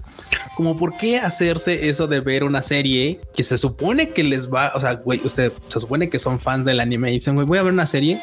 como 0.55 0.75
por 0.75 0.97
qué 0.97 1.19
hacerse 1.19 1.89
eso 1.89 2.08
de 2.08 2.19
ver 2.19 2.43
una 2.43 2.62
serie 2.62 3.19
que 3.36 3.43
se 3.43 3.58
supone 3.58 4.10
que 4.10 4.23
les 4.23 4.51
va, 4.51 4.71
o 4.75 4.82
sea, 4.82 4.95
güey, 4.95 5.21
usted 5.23 5.51
se 5.67 5.79
supone 5.79 6.10
que 6.10 6.19
son 6.19 6.39
fans 6.39 6.65
del 6.65 6.79
anime 6.79 7.10
y 7.12 7.15
dicen, 7.15 7.36
güey, 7.36 7.47
voy 7.47 7.58
a 7.58 7.63
ver 7.63 7.73
una 7.73 7.88
serie 7.88 8.21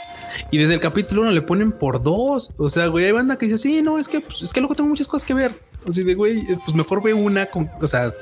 y 0.50 0.58
desde 0.58 0.74
el 0.74 0.80
capítulo 0.80 1.22
uno 1.22 1.30
le 1.30 1.42
ponen 1.42 1.72
por 1.72 2.02
dos. 2.02 2.50
O 2.56 2.70
sea, 2.70 2.86
güey, 2.86 3.06
hay 3.06 3.12
banda 3.12 3.36
que 3.36 3.46
dice, 3.46 3.58
sí, 3.58 3.82
no, 3.82 3.98
es 3.98 4.08
que, 4.08 4.20
pues, 4.20 4.42
es 4.42 4.52
que 4.52 4.60
luego 4.60 4.74
tengo 4.74 4.88
muchas 4.88 5.08
cosas 5.08 5.26
que 5.26 5.34
ver. 5.34 5.52
Así 5.88 6.02
de, 6.02 6.14
güey, 6.14 6.44
pues 6.64 6.74
mejor 6.74 7.02
ve 7.02 7.14
una 7.14 7.46
con, 7.46 7.70
o 7.80 7.86
sea, 7.86 8.12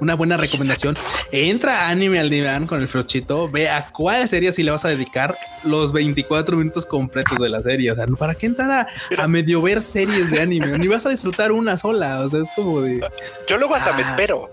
una 0.00 0.14
buena 0.14 0.36
recomendación. 0.36 0.96
Entra 1.30 1.82
a 1.82 1.88
Anime 1.90 2.18
al 2.18 2.30
Diván 2.30 2.66
con 2.66 2.80
el 2.80 2.88
Frochito, 2.88 3.48
ve 3.48 3.68
a 3.68 3.88
cuál 3.90 4.28
serie 4.28 4.52
si 4.52 4.62
le 4.62 4.70
vas 4.70 4.84
a 4.84 4.88
dedicar 4.88 5.36
los 5.64 5.92
24 5.92 6.56
minutos 6.56 6.86
completos 6.86 7.38
de 7.38 7.48
la 7.48 7.60
serie. 7.62 7.92
O 7.92 7.94
sea, 7.94 8.06
¿para 8.06 8.34
qué 8.34 8.46
entrar 8.46 8.88
a, 9.16 9.28
medio 9.28 9.62
ver 9.62 9.82
series 9.82 10.30
de 10.30 10.40
anime? 10.40 10.78
Ni 10.78 10.88
vas 10.88 11.06
a 11.06 11.10
disfrutar 11.10 11.52
una 11.52 11.78
sola. 11.78 12.20
O 12.20 12.28
sea, 12.28 12.40
es 12.40 12.50
como 12.54 12.80
de. 12.80 13.00
Yo 13.48 13.58
luego 13.58 13.74
hasta 13.74 13.92
me 13.92 14.02
ah. 14.02 14.10
espero. 14.10 14.50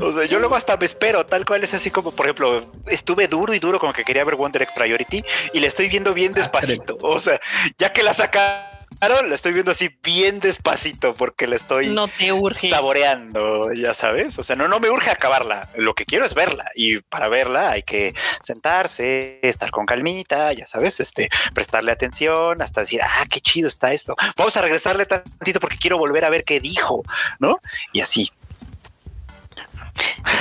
O 0.00 0.12
sea, 0.12 0.24
yo 0.24 0.38
luego 0.38 0.56
hasta 0.56 0.76
me 0.78 0.86
espero, 0.86 1.26
tal 1.26 1.44
cual 1.44 1.64
es 1.64 1.74
así 1.74 1.90
como, 1.90 2.12
por 2.12 2.24
ejemplo, 2.24 2.64
estuve 2.86 3.28
duro 3.28 3.52
y 3.52 3.58
duro 3.58 3.78
como 3.78 3.92
que 3.92 4.04
quería 4.04 4.24
ver 4.24 4.36
Wonder 4.36 4.62
Egg 4.62 4.72
Priority 4.74 5.22
y 5.52 5.60
le 5.60 5.66
estoy 5.66 5.88
viendo 5.88 6.14
bien 6.14 6.32
ah, 6.32 6.36
despacito. 6.40 6.96
O 7.02 7.18
sea, 7.18 7.38
ya 7.78 7.92
que 7.92 8.02
la 8.02 8.14
saca 8.14 8.71
Claro, 8.98 9.26
la 9.26 9.34
estoy 9.34 9.52
viendo 9.52 9.70
así 9.70 9.90
bien 10.02 10.40
despacito 10.40 11.14
porque 11.14 11.46
la 11.46 11.56
estoy 11.56 11.88
no 11.88 12.08
te 12.08 12.32
urge. 12.32 12.70
saboreando, 12.70 13.72
ya 13.72 13.94
sabes. 13.94 14.38
O 14.38 14.42
sea, 14.42 14.56
no, 14.56 14.68
no 14.68 14.80
me 14.80 14.90
urge 14.90 15.10
acabarla. 15.10 15.68
Lo 15.76 15.94
que 15.94 16.04
quiero 16.04 16.24
es 16.24 16.34
verla 16.34 16.70
y 16.74 17.00
para 17.00 17.28
verla 17.28 17.70
hay 17.70 17.82
que 17.82 18.14
sentarse, 18.42 19.40
estar 19.42 19.70
con 19.70 19.86
calmita, 19.86 20.52
ya 20.52 20.66
sabes, 20.66 21.00
este, 21.00 21.28
prestarle 21.54 21.92
atención 21.92 22.62
hasta 22.62 22.82
decir, 22.82 23.00
ah, 23.02 23.24
qué 23.30 23.40
chido 23.40 23.68
está 23.68 23.92
esto. 23.92 24.16
Vamos 24.36 24.56
a 24.56 24.62
regresarle 24.62 25.06
tantito 25.06 25.60
porque 25.60 25.78
quiero 25.78 25.98
volver 25.98 26.24
a 26.24 26.30
ver 26.30 26.44
qué 26.44 26.60
dijo, 26.60 27.02
¿no? 27.38 27.58
Y 27.92 28.00
así. 28.00 28.30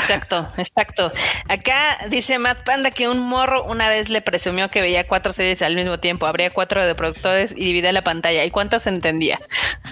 Exacto, 0.01 0.47
exacto. 0.57 1.11
Acá 1.47 2.05
dice 2.09 2.39
Matt 2.39 2.63
Panda 2.63 2.91
que 2.91 3.07
un 3.07 3.19
morro 3.19 3.63
una 3.65 3.89
vez 3.89 4.09
le 4.09 4.21
presumió 4.21 4.69
que 4.69 4.81
veía 4.81 5.07
cuatro 5.07 5.33
series 5.33 5.61
al 5.61 5.75
mismo 5.75 5.99
tiempo. 5.99 6.25
Habría 6.25 6.49
cuatro 6.49 6.85
de 6.85 6.95
productores 6.95 7.51
y 7.51 7.65
divide 7.65 7.91
la 7.91 8.03
pantalla. 8.03 8.43
¿Y 8.45 8.51
cuántas 8.51 8.87
entendía? 8.87 9.39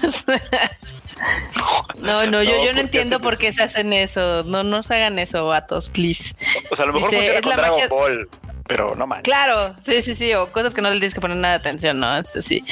no, 1.99 2.25
no, 2.27 2.43
yo, 2.43 2.63
yo 2.63 2.73
no 2.73 2.81
entiendo 2.81 3.19
por 3.19 3.37
qué 3.37 3.51
se 3.51 3.63
hacen 3.63 3.93
eso. 3.93 4.43
No, 4.43 4.63
no 4.63 4.83
se 4.83 4.95
hagan 4.95 5.19
eso, 5.19 5.45
vatos, 5.47 5.89
please. 5.89 6.35
O 6.71 6.75
sea, 6.75 6.83
a 6.83 6.87
lo 6.87 6.93
mejor 6.93 7.09
funciona 7.09 7.41
con 7.41 7.55
Dragon 7.55 7.89
Ball 7.89 8.29
pero 8.69 8.93
no 8.95 9.07
mal. 9.07 9.23
Claro, 9.23 9.75
sí, 9.83 10.03
sí, 10.03 10.13
sí, 10.13 10.31
o 10.35 10.51
cosas 10.51 10.75
que 10.75 10.81
no 10.83 10.89
le 10.89 10.97
tienes 10.97 11.15
que 11.15 11.19
poner 11.19 11.37
nada 11.37 11.55
de 11.55 11.59
atención, 11.59 11.99
¿no? 11.99 12.23
Sí. 12.23 12.63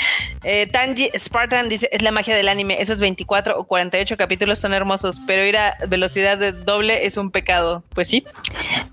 Eh, 0.44 0.68
Tanji 0.68 1.10
Spartan 1.18 1.70
dice, 1.70 1.90
es 1.92 2.04
la 2.04 2.12
magia 2.12 2.36
del 2.36 2.50
anime, 2.50 2.80
esos 2.80 3.00
24 3.00 3.58
o 3.58 3.64
48 3.64 4.16
capítulos 4.16 4.60
son 4.60 4.76
hermosos, 4.76 5.20
pero 5.26 5.44
ir 5.44 5.58
a 5.58 5.76
velocidad 5.88 6.38
de 6.38 6.52
doble 6.52 7.08
es 7.08 7.18
un 7.18 7.32
pecado. 7.32 7.84
Pues 7.96 8.10
sí, 8.10 8.24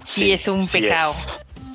sí, 0.03 0.33
es 0.33 0.49
un 0.49 0.67
pecado. 0.67 1.13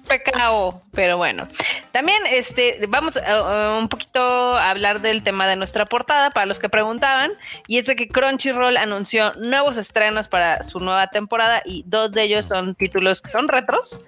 pecado, 0.07 0.81
pero 0.93 1.17
bueno. 1.17 1.47
También 1.91 2.17
este 2.31 2.79
vamos 2.87 3.15
a, 3.17 3.77
un 3.77 3.87
poquito 3.87 4.21
a 4.57 4.71
hablar 4.71 5.01
del 5.01 5.21
tema 5.21 5.47
de 5.47 5.55
nuestra 5.55 5.85
portada 5.85 6.31
para 6.31 6.47
los 6.47 6.57
que 6.57 6.69
preguntaban 6.69 7.31
y 7.67 7.77
es 7.77 7.85
de 7.85 7.95
que 7.95 8.07
Crunchyroll 8.07 8.77
anunció 8.77 9.31
nuevos 9.33 9.77
estrenos 9.77 10.27
para 10.27 10.63
su 10.63 10.79
nueva 10.79 11.07
temporada 11.07 11.61
y 11.65 11.83
dos 11.85 12.11
de 12.11 12.23
ellos 12.23 12.47
son 12.47 12.73
títulos 12.73 13.21
que 13.21 13.29
son 13.29 13.47
retros 13.47 14.05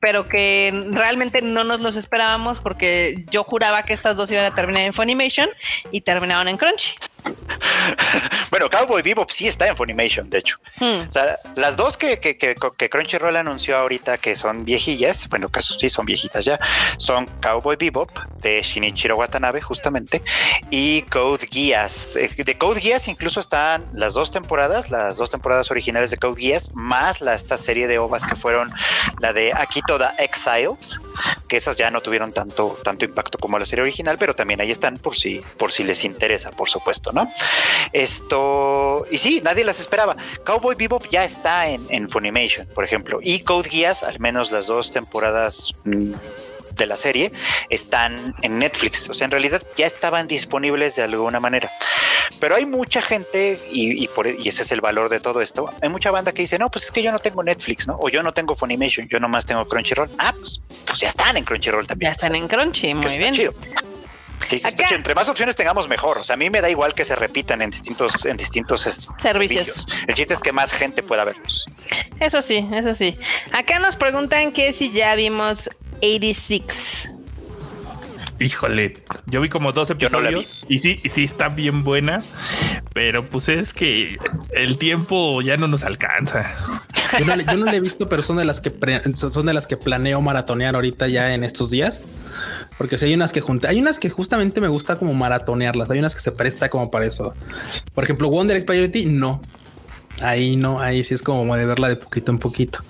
pero 0.00 0.28
que 0.28 0.72
realmente 0.90 1.42
no 1.42 1.64
nos 1.64 1.80
los 1.80 1.96
esperábamos 1.96 2.60
porque 2.60 3.24
yo 3.30 3.44
juraba 3.44 3.82
que 3.82 3.92
estas 3.92 4.16
dos 4.16 4.30
iban 4.30 4.44
a 4.44 4.54
terminar 4.54 4.82
en 4.82 4.92
Funimation 4.92 5.48
y 5.90 6.02
terminaron 6.02 6.48
en 6.48 6.56
Crunchy. 6.56 6.94
bueno, 8.50 8.68
Cowboy 8.70 9.02
Bebop 9.02 9.30
sí 9.30 9.48
está 9.48 9.66
en 9.66 9.76
Funimation, 9.76 10.28
de 10.30 10.38
hecho. 10.38 10.58
Hmm. 10.78 11.08
O 11.08 11.12
sea, 11.12 11.36
las 11.56 11.76
dos 11.76 11.96
que, 11.96 12.18
que, 12.20 12.36
que, 12.36 12.54
que, 12.76 12.90
Crunchyroll 12.90 13.36
anunció 13.36 13.76
ahorita 13.76 14.18
que 14.18 14.36
son 14.36 14.64
viejillas, 14.64 15.28
bueno, 15.28 15.48
que 15.48 15.60
sí 15.62 15.88
son 15.90 16.06
viejitas 16.06 16.44
ya, 16.44 16.58
son 16.98 17.26
Cowboy 17.40 17.76
Bebop 17.76 18.10
de 18.40 18.62
Shinichiro 18.62 19.16
Watanabe, 19.16 19.60
justamente, 19.60 20.22
y 20.70 21.02
Code 21.02 21.48
Geass. 21.50 22.16
Eh, 22.16 22.30
de 22.36 22.58
Code 22.58 22.80
Geass 22.80 23.08
incluso 23.08 23.40
están 23.40 23.84
las 23.92 24.14
dos 24.14 24.30
temporadas, 24.30 24.90
las 24.90 25.16
dos 25.16 25.30
temporadas 25.30 25.70
originales 25.70 26.10
de 26.10 26.16
Code 26.18 26.40
Geass, 26.40 26.70
más 26.74 27.20
la, 27.20 27.34
esta 27.34 27.58
serie 27.58 27.86
de 27.88 27.98
ovas 27.98 28.24
que 28.24 28.34
fueron 28.34 28.70
la 29.20 29.32
de 29.32 29.52
Akito 29.52 29.98
da 29.98 30.14
Exile, 30.18 30.76
que 31.48 31.56
esas 31.56 31.76
ya 31.76 31.90
no 31.90 32.00
tuvieron 32.00 32.32
tanto, 32.32 32.78
tanto 32.84 33.04
impacto 33.04 33.38
como 33.38 33.58
la 33.58 33.64
serie 33.64 33.82
original, 33.82 34.16
pero 34.18 34.34
también 34.34 34.60
ahí 34.60 34.70
están 34.70 34.98
por 34.98 35.16
si, 35.16 35.40
por 35.56 35.72
si 35.72 35.84
les 35.84 36.04
interesa, 36.04 36.50
por 36.50 36.68
supuesto, 36.68 37.07
¿no? 37.12 37.32
Esto, 37.92 39.06
y 39.10 39.18
sí, 39.18 39.40
nadie 39.42 39.64
las 39.64 39.80
esperaba. 39.80 40.16
Cowboy 40.44 40.74
Bebop 40.76 41.08
ya 41.10 41.24
está 41.24 41.68
en, 41.68 41.84
en 41.88 42.08
Funimation, 42.08 42.66
por 42.74 42.84
ejemplo, 42.84 43.20
y 43.22 43.40
Code 43.40 43.68
Geass, 43.68 44.02
al 44.02 44.20
menos 44.20 44.50
las 44.50 44.66
dos 44.66 44.90
temporadas 44.90 45.72
mm, 45.84 46.12
de 46.78 46.86
la 46.86 46.96
serie 46.96 47.32
están 47.68 48.34
en 48.42 48.58
Netflix. 48.58 49.10
O 49.10 49.14
sea, 49.14 49.26
en 49.26 49.32
realidad 49.32 49.62
ya 49.76 49.86
estaban 49.86 50.26
disponibles 50.26 50.96
de 50.96 51.02
alguna 51.02 51.40
manera. 51.40 51.70
Pero 52.40 52.54
hay 52.54 52.64
mucha 52.64 53.02
gente, 53.02 53.58
y, 53.70 54.06
por, 54.08 54.26
y 54.26 54.48
ese 54.48 54.62
es 54.62 54.72
el 54.72 54.80
valor 54.80 55.10
de 55.10 55.20
todo 55.20 55.40
esto, 55.40 55.72
hay 55.82 55.88
mucha 55.88 56.10
banda 56.10 56.32
que 56.32 56.42
dice, 56.42 56.58
no, 56.58 56.70
pues 56.70 56.84
es 56.84 56.92
que 56.92 57.02
yo 57.02 57.10
no 57.10 57.18
tengo 57.18 57.42
Netflix, 57.42 57.86
¿no? 57.86 57.98
O 58.00 58.08
yo 58.08 58.22
no 58.22 58.32
tengo 58.32 58.54
Funimation, 58.54 59.08
yo 59.08 59.18
nomás 59.18 59.44
tengo 59.44 59.66
Crunchyroll. 59.66 60.08
Ah, 60.18 60.32
pues, 60.38 60.62
pues 60.86 61.00
ya 61.00 61.08
están 61.08 61.36
en 61.36 61.44
Crunchyroll 61.44 61.86
también. 61.86 62.10
Ya 62.10 62.12
están 62.12 62.34
en 62.34 62.46
Crunchy, 62.46 62.94
muy 62.94 63.18
bien. 63.18 63.34
Sí, 64.48 64.62
entre 64.90 65.14
más 65.14 65.28
opciones 65.28 65.56
tengamos 65.56 65.88
mejor. 65.88 66.18
O 66.18 66.24
sea, 66.24 66.34
a 66.34 66.36
mí 66.36 66.48
me 66.48 66.60
da 66.60 66.70
igual 66.70 66.94
que 66.94 67.04
se 67.04 67.14
repitan 67.14 67.60
en 67.60 67.70
distintos, 67.70 68.24
en 68.24 68.36
distintos 68.36 68.80
servicios. 69.18 69.86
El 70.06 70.14
chiste 70.14 70.34
es 70.34 70.40
que 70.40 70.52
más 70.52 70.72
gente 70.72 71.02
pueda 71.02 71.24
verlos. 71.24 71.66
Eso 72.18 72.40
sí, 72.40 72.66
eso 72.72 72.94
sí. 72.94 73.18
Acá 73.52 73.78
nos 73.78 73.96
preguntan 73.96 74.52
que 74.52 74.72
si 74.72 74.90
ya 74.90 75.14
vimos 75.14 75.68
86. 75.98 77.10
Híjole, 78.40 78.94
yo 79.26 79.40
vi 79.40 79.48
como 79.48 79.72
dos 79.72 79.90
episodios 79.90 80.64
y 80.68 80.78
sí, 80.78 81.00
sí 81.04 81.24
está 81.24 81.48
bien 81.48 81.82
buena, 81.82 82.22
pero 82.94 83.28
pues 83.28 83.48
es 83.48 83.72
que 83.72 84.16
el 84.50 84.78
tiempo 84.78 85.42
ya 85.42 85.56
no 85.56 85.66
nos 85.66 85.82
alcanza. 85.82 86.54
Yo 87.18 87.24
no, 87.24 87.64
le, 87.64 87.76
he 87.76 87.80
visto, 87.80 88.08
pero 88.08 88.22
son 88.22 88.36
de 88.36 88.44
las 88.44 88.60
que 88.60 88.72
son 89.14 89.46
de 89.46 89.54
las 89.54 89.66
que 89.66 89.76
planeo 89.76 90.20
maratonear 90.20 90.74
ahorita 90.74 91.08
ya 91.08 91.34
en 91.34 91.42
estos 91.42 91.70
días. 91.70 92.02
Porque 92.76 92.96
si 92.96 93.06
hay 93.06 93.14
unas 93.14 93.32
que 93.32 93.40
junté, 93.40 93.66
hay 93.66 93.80
unas 93.80 93.98
que 93.98 94.08
justamente 94.08 94.60
me 94.60 94.68
gusta 94.68 94.96
como 94.96 95.14
maratonearlas, 95.14 95.90
hay 95.90 95.98
unas 95.98 96.14
que 96.14 96.20
se 96.20 96.30
presta 96.30 96.68
como 96.68 96.90
para 96.90 97.06
eso. 97.06 97.34
Por 97.94 98.04
ejemplo, 98.04 98.28
Wonder 98.28 98.58
Egg 98.58 98.66
Priority, 98.66 99.06
no. 99.06 99.40
Ahí 100.20 100.56
no, 100.56 100.80
ahí 100.80 101.04
sí 101.04 101.14
es 101.14 101.22
como 101.22 101.56
de 101.56 101.64
verla 101.64 101.88
de 101.88 101.96
poquito 101.96 102.32
en 102.32 102.38
poquito. 102.38 102.80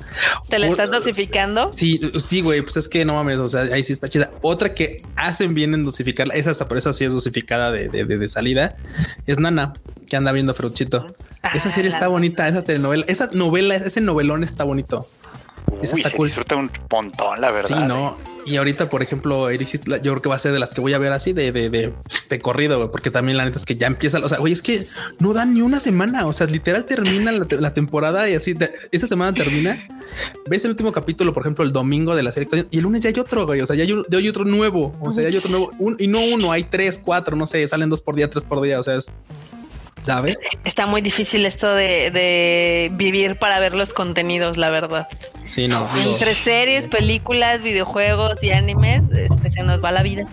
¿Te 0.48 0.58
la 0.58 0.66
estás 0.66 0.90
dosificando? 0.90 1.70
Sí, 1.70 2.00
sí, 2.18 2.40
güey, 2.40 2.62
pues 2.62 2.76
es 2.78 2.88
que 2.88 3.04
no 3.04 3.14
mames, 3.14 3.38
o 3.38 3.48
sea, 3.48 3.62
ahí 3.62 3.84
sí 3.84 3.92
está 3.92 4.08
chida. 4.08 4.30
Otra 4.40 4.74
que 4.74 5.02
hacen 5.16 5.54
bien 5.54 5.74
en 5.74 5.84
dosificarla, 5.84 6.34
esa 6.34 6.50
hasta 6.50 6.68
por 6.68 6.78
esa 6.78 6.92
sí 6.92 7.04
es 7.04 7.12
dosificada 7.12 7.70
de, 7.70 7.88
de, 7.88 8.04
de, 8.04 8.28
salida, 8.28 8.76
es 9.26 9.38
Nana, 9.38 9.74
que 10.08 10.16
anda 10.16 10.32
viendo 10.32 10.54
Fruchito. 10.54 11.14
Ah, 11.42 11.52
esa 11.54 11.70
serie 11.70 11.90
está 11.90 12.08
bonita, 12.08 12.48
esa 12.48 12.62
telenovela, 12.62 13.04
esa 13.08 13.28
novela, 13.32 13.74
ese 13.74 14.00
novelón 14.00 14.42
está 14.42 14.64
bonito. 14.64 15.06
Uy, 15.70 15.80
esa 15.82 15.96
está 15.96 16.08
se 16.08 16.16
cool. 16.16 16.28
disfruta 16.28 16.56
un 16.56 16.70
montón, 16.90 17.40
la 17.40 17.50
verdad. 17.50 17.76
Sí, 17.76 17.84
no. 17.86 18.16
Y 18.46 18.56
ahorita, 18.56 18.88
por 18.88 19.02
ejemplo, 19.02 19.50
Iris, 19.50 19.80
yo 19.84 20.00
creo 20.00 20.22
que 20.22 20.28
va 20.28 20.36
a 20.36 20.38
ser 20.38 20.52
de 20.52 20.58
las 20.58 20.72
que 20.72 20.80
voy 20.80 20.94
a 20.94 20.98
ver 20.98 21.12
así 21.12 21.32
de, 21.32 21.52
de, 21.52 21.70
de, 21.70 21.92
de 22.28 22.38
corrido, 22.38 22.90
porque 22.90 23.10
también 23.10 23.36
la 23.36 23.44
neta 23.44 23.58
es 23.58 23.64
que 23.64 23.76
ya 23.76 23.86
empieza. 23.86 24.18
O 24.18 24.28
sea, 24.28 24.38
güey, 24.38 24.52
es 24.52 24.62
que 24.62 24.86
no 25.18 25.32
dan 25.32 25.54
ni 25.54 25.62
una 25.62 25.80
semana. 25.80 26.26
O 26.26 26.32
sea, 26.32 26.46
literal 26.46 26.84
termina 26.84 27.32
la, 27.32 27.72
temporada 27.74 28.28
y 28.28 28.34
así 28.34 28.56
esa 28.92 29.06
semana 29.06 29.34
termina. 29.34 29.78
Ves 30.48 30.64
el 30.64 30.70
último 30.70 30.92
capítulo, 30.92 31.32
por 31.32 31.42
ejemplo, 31.42 31.64
el 31.64 31.72
domingo 31.72 32.16
de 32.16 32.22
la 32.22 32.32
serie 32.32 32.66
y 32.70 32.78
el 32.78 32.84
lunes 32.84 33.02
ya 33.02 33.10
hay 33.10 33.18
otro, 33.18 33.46
güey. 33.46 33.60
O 33.60 33.66
sea, 33.66 33.76
ya 33.76 33.84
hay, 33.84 34.28
otro 34.28 34.44
nuevo. 34.44 34.96
O 35.00 35.12
sea, 35.12 35.22
ya 35.22 35.28
hay 35.28 35.36
otro 35.36 35.50
nuevo. 35.50 35.96
Y 35.98 36.08
no 36.08 36.20
uno, 36.20 36.52
hay 36.52 36.64
tres, 36.64 36.98
cuatro, 36.98 37.36
no 37.36 37.46
sé, 37.46 37.66
salen 37.68 37.90
dos 37.90 38.00
por 38.00 38.14
día, 38.16 38.30
tres 38.30 38.44
por 38.44 38.60
día. 38.60 38.80
O 38.80 38.82
sea, 38.82 38.96
es 38.96 39.10
¿sabes? 40.04 40.38
Está 40.64 40.86
muy 40.86 41.00
difícil 41.00 41.46
esto 41.46 41.74
de, 41.74 42.10
de, 42.10 42.90
vivir 42.92 43.36
para 43.36 43.58
ver 43.60 43.74
los 43.74 43.92
contenidos, 43.92 44.56
la 44.56 44.70
verdad. 44.70 45.08
Sí, 45.44 45.68
no. 45.68 45.88
Entre 45.96 46.34
series, 46.34 46.88
películas, 46.88 47.62
videojuegos 47.62 48.42
y 48.42 48.50
animes, 48.50 49.02
este, 49.12 49.50
se 49.50 49.62
nos 49.62 49.82
va 49.82 49.92
la 49.92 50.02
vida. 50.02 50.26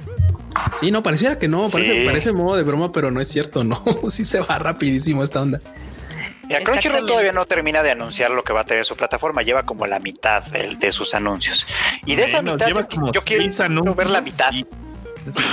Sí, 0.79 0.91
no, 0.91 1.03
pareciera 1.03 1.37
que 1.37 1.47
no, 1.47 1.69
parece, 1.69 1.99
sí. 1.99 2.05
parece 2.05 2.31
modo 2.31 2.55
de 2.55 2.63
broma, 2.63 2.91
pero 2.91 3.11
no 3.11 3.21
es 3.21 3.27
cierto, 3.27 3.63
no. 3.63 3.81
sí 4.09 4.25
se 4.25 4.39
va 4.39 4.57
rapidísimo 4.59 5.23
esta 5.23 5.41
onda. 5.41 5.59
Mira, 6.47 6.61
Crunchyroll 6.61 7.07
todavía 7.07 7.31
no 7.31 7.45
termina 7.45 7.81
de 7.81 7.91
anunciar 7.91 8.29
lo 8.29 8.43
que 8.43 8.53
va 8.53 8.61
a 8.61 8.65
tener 8.65 8.85
su 8.85 8.95
plataforma, 8.95 9.41
lleva 9.41 9.63
como 9.63 9.87
la 9.87 9.99
mitad 9.99 10.43
de, 10.43 10.75
de 10.75 10.91
sus 10.91 11.15
anuncios. 11.15 11.65
Y 12.05 12.15
de 12.15 12.25
esa 12.25 12.41
mitad, 12.43 12.67
yo, 12.67 12.87
yo 13.11 13.21
quiero 13.21 13.95
ver 13.95 14.09
la 14.09 14.21
mitad. 14.21 14.53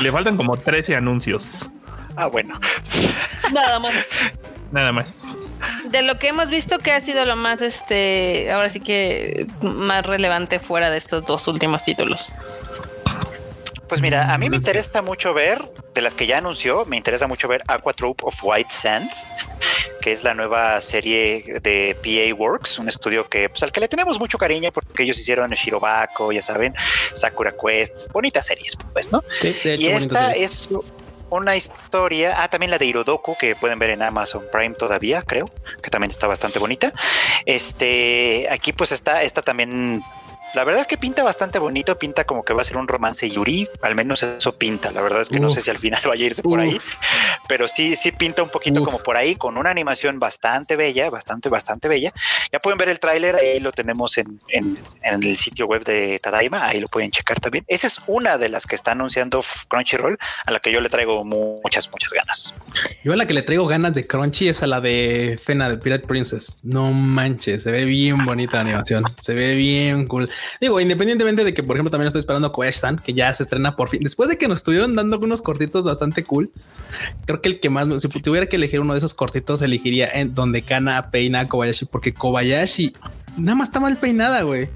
Le 0.02 0.12
faltan 0.12 0.36
como 0.36 0.56
13 0.56 0.96
anuncios. 0.96 1.70
Ah, 2.16 2.26
bueno. 2.26 2.58
Nada 3.52 3.78
más. 3.78 3.94
Nada 4.70 4.92
más. 4.92 5.34
De 5.90 6.02
lo 6.02 6.18
que 6.18 6.28
hemos 6.28 6.48
visto, 6.48 6.78
que 6.78 6.92
ha 6.92 7.00
sido 7.00 7.24
lo 7.24 7.36
más, 7.36 7.60
este, 7.60 8.50
ahora 8.50 8.70
sí 8.70 8.80
que 8.80 9.46
más 9.60 10.04
relevante 10.06 10.58
fuera 10.58 10.90
de 10.90 10.96
estos 10.96 11.24
dos 11.26 11.46
últimos 11.48 11.82
títulos? 11.82 12.32
Pues 13.92 14.00
mira, 14.00 14.32
a 14.32 14.38
mí 14.38 14.48
me 14.48 14.56
interesa 14.56 15.02
mucho 15.02 15.34
ver, 15.34 15.70
de 15.92 16.00
las 16.00 16.14
que 16.14 16.26
ya 16.26 16.38
anunció, 16.38 16.86
me 16.86 16.96
interesa 16.96 17.26
mucho 17.26 17.46
ver 17.46 17.62
Aqua 17.68 17.92
Troop 17.92 18.24
of 18.24 18.34
White 18.42 18.70
Sand, 18.72 19.10
que 20.00 20.12
es 20.12 20.24
la 20.24 20.32
nueva 20.32 20.80
serie 20.80 21.60
de 21.62 21.94
PA 22.02 22.34
Works, 22.34 22.78
un 22.78 22.88
estudio 22.88 23.28
que, 23.28 23.50
pues, 23.50 23.62
al 23.62 23.70
que 23.70 23.80
le 23.80 23.88
tenemos 23.88 24.18
mucho 24.18 24.38
cariño 24.38 24.72
porque 24.72 25.02
ellos 25.02 25.18
hicieron 25.18 25.50
Shirobako, 25.50 26.32
ya 26.32 26.40
saben, 26.40 26.72
Sakura 27.12 27.52
Quest, 27.52 28.10
bonitas 28.12 28.46
series, 28.46 28.78
pues, 28.94 29.12
¿no? 29.12 29.22
Sí, 29.42 29.54
hecho, 29.62 29.74
y 29.74 29.88
esta 29.88 30.32
es 30.32 30.70
una 31.28 31.54
historia, 31.54 32.42
ah, 32.42 32.48
también 32.48 32.70
la 32.70 32.78
de 32.78 32.86
Hirodoku, 32.86 33.36
que 33.36 33.56
pueden 33.56 33.78
ver 33.78 33.90
en 33.90 34.00
Amazon 34.00 34.46
Prime 34.50 34.74
todavía, 34.74 35.20
creo, 35.20 35.44
que 35.82 35.90
también 35.90 36.10
está 36.10 36.26
bastante 36.26 36.58
bonita. 36.58 36.94
Este, 37.44 38.48
aquí 38.50 38.72
pues 38.72 38.92
está, 38.92 39.22
esta 39.22 39.42
también 39.42 40.02
la 40.54 40.64
verdad 40.64 40.82
es 40.82 40.86
que 40.86 40.98
pinta 40.98 41.22
bastante 41.22 41.58
bonito, 41.58 41.98
pinta 41.98 42.24
como 42.24 42.44
que 42.44 42.52
va 42.52 42.60
a 42.60 42.64
ser 42.64 42.76
un 42.76 42.86
romance 42.86 43.28
Yuri, 43.28 43.68
al 43.80 43.94
menos 43.94 44.22
eso 44.22 44.56
pinta. 44.56 44.92
La 44.92 45.00
verdad 45.00 45.22
es 45.22 45.28
que 45.28 45.36
uf, 45.36 45.42
no 45.42 45.50
sé 45.50 45.62
si 45.62 45.70
al 45.70 45.78
final 45.78 46.00
vaya 46.06 46.24
a 46.24 46.26
irse 46.26 46.42
por 46.42 46.58
uf. 46.58 46.64
ahí, 46.64 46.78
pero 47.48 47.66
sí, 47.68 47.96
sí 47.96 48.12
pinta 48.12 48.42
un 48.42 48.50
poquito 48.50 48.82
uf. 48.82 48.86
como 48.86 48.98
por 48.98 49.16
ahí, 49.16 49.36
con 49.36 49.56
una 49.56 49.70
animación 49.70 50.18
bastante 50.18 50.76
bella, 50.76 51.08
bastante, 51.10 51.48
bastante 51.48 51.88
bella. 51.88 52.12
Ya 52.52 52.58
pueden 52.58 52.78
ver 52.78 52.88
el 52.90 53.00
tráiler, 53.00 53.36
ahí 53.36 53.60
lo 53.60 53.72
tenemos 53.72 54.18
en, 54.18 54.38
en, 54.48 54.78
en, 55.02 55.22
el 55.22 55.36
sitio 55.36 55.66
web 55.66 55.84
de 55.84 56.18
Tadaima, 56.18 56.66
ahí 56.66 56.80
lo 56.80 56.88
pueden 56.88 57.10
checar 57.10 57.40
también. 57.40 57.64
Esa 57.68 57.86
es 57.86 58.00
una 58.06 58.36
de 58.36 58.48
las 58.48 58.66
que 58.66 58.74
está 58.74 58.92
anunciando 58.92 59.42
Crunchyroll, 59.68 60.18
a 60.46 60.50
la 60.50 60.60
que 60.60 60.70
yo 60.70 60.80
le 60.80 60.88
traigo 60.88 61.24
muchas, 61.24 61.90
muchas 61.90 62.12
ganas. 62.12 62.54
Yo 63.02 63.12
a 63.12 63.16
la 63.16 63.26
que 63.26 63.34
le 63.34 63.42
traigo 63.42 63.66
ganas 63.66 63.94
de 63.94 64.06
Crunchy 64.06 64.48
es 64.48 64.62
a 64.62 64.66
la 64.66 64.80
de 64.80 65.40
Fena 65.42 65.68
de 65.68 65.78
Pirate 65.78 66.06
Princess. 66.06 66.56
No 66.62 66.90
manches, 66.92 67.62
se 67.62 67.70
ve 67.70 67.84
bien 67.84 68.24
bonita 68.24 68.58
la 68.58 68.60
animación, 68.62 69.04
se 69.18 69.34
ve 69.34 69.54
bien 69.54 70.06
cool. 70.06 70.30
Digo, 70.60 70.80
independientemente 70.80 71.44
de 71.44 71.54
que, 71.54 71.62
por 71.62 71.76
ejemplo, 71.76 71.90
también 71.90 72.06
estoy 72.08 72.20
esperando 72.20 72.52
Koyashi-san, 72.52 72.96
que 72.96 73.12
ya 73.12 73.32
se 73.34 73.44
estrena 73.44 73.76
por 73.76 73.88
fin. 73.88 74.02
Después 74.02 74.28
de 74.28 74.38
que 74.38 74.48
nos 74.48 74.58
estuvieron 74.58 74.94
dando 74.94 75.18
unos 75.18 75.42
cortitos 75.42 75.84
bastante 75.84 76.24
cool, 76.24 76.50
creo 77.26 77.40
que 77.40 77.48
el 77.48 77.60
que 77.60 77.70
más, 77.70 77.88
si 78.00 78.08
tuviera 78.08 78.46
que 78.46 78.56
elegir 78.56 78.80
uno 78.80 78.94
de 78.94 78.98
esos 78.98 79.14
cortitos, 79.14 79.62
elegiría 79.62 80.08
en 80.08 80.34
donde 80.34 80.62
Kana 80.62 81.10
peina 81.10 81.40
a 81.40 81.48
Kobayashi, 81.48 81.86
porque 81.86 82.14
Kobayashi 82.14 82.94
nada 83.36 83.56
más 83.56 83.68
está 83.68 83.80
mal 83.80 83.96
peinada, 83.96 84.42
güey. 84.42 84.68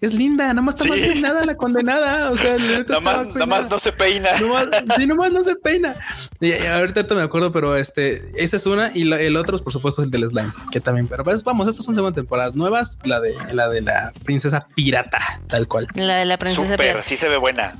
Es 0.00 0.14
linda, 0.14 0.46
nada 0.48 0.62
más 0.62 0.74
está 0.74 0.84
sí. 0.84 0.90
mal 0.90 1.00
peinada 1.00 1.44
la 1.44 1.56
condenada. 1.56 2.30
O 2.30 2.36
sea, 2.36 2.56
nada 2.56 3.00
más, 3.00 3.26
nada 3.28 3.46
más 3.46 3.68
no 3.68 3.78
se 3.78 3.92
peina. 3.92 4.28
Nomás, 4.40 4.66
sí, 4.96 5.06
nomás 5.06 5.32
no 5.32 5.42
se 5.42 5.56
peina. 5.56 5.96
Y, 6.40 6.52
y 6.52 6.66
ahorita 6.66 7.02
me 7.14 7.22
acuerdo, 7.22 7.52
pero 7.52 7.76
este, 7.76 8.22
esa 8.36 8.56
es 8.56 8.66
una 8.66 8.92
y 8.94 9.04
la, 9.04 9.20
el 9.20 9.36
otro, 9.36 9.58
por 9.58 9.72
supuesto, 9.72 10.02
es 10.02 10.06
el 10.06 10.10
del 10.10 10.28
slime, 10.28 10.52
que 10.70 10.80
también. 10.80 11.08
Pero 11.08 11.24
pues 11.24 11.42
vamos, 11.42 11.68
estas 11.68 11.84
son 11.84 11.94
segunda 11.94 12.14
temporadas 12.14 12.54
nuevas. 12.54 12.92
La 13.04 13.20
de 13.20 13.34
la 13.52 13.68
de 13.68 13.80
la 13.80 14.12
princesa 14.24 14.68
pirata, 14.74 15.18
tal 15.48 15.66
cual. 15.66 15.86
La 15.94 16.16
de 16.16 16.24
la 16.24 16.38
princesa 16.38 16.62
Super, 16.62 16.78
pirata. 16.80 17.02
sí 17.02 17.16
se 17.16 17.28
ve 17.28 17.36
buena. 17.36 17.72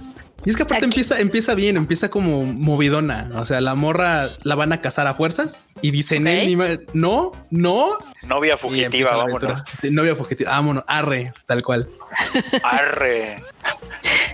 Y 0.48 0.50
es 0.50 0.56
que 0.56 0.62
aparte 0.62 0.86
empieza, 0.86 1.20
empieza 1.20 1.54
bien, 1.54 1.76
empieza 1.76 2.08
como 2.08 2.42
movidona. 2.42 3.28
O 3.34 3.44
sea, 3.44 3.60
la 3.60 3.74
morra 3.74 4.30
la 4.44 4.54
van 4.54 4.72
a 4.72 4.80
cazar 4.80 5.06
a 5.06 5.12
fuerzas 5.12 5.66
y 5.82 5.90
dicen 5.90 6.22
okay. 6.22 6.56
no, 6.94 7.32
no. 7.50 7.98
Novia 8.22 8.56
fugitiva, 8.56 9.14
vámonos. 9.14 9.62
Sí, 9.78 9.90
novia 9.90 10.16
fugitiva, 10.16 10.52
vámonos, 10.52 10.84
arre, 10.86 11.34
tal 11.44 11.62
cual. 11.62 11.90
Arre. 12.62 13.36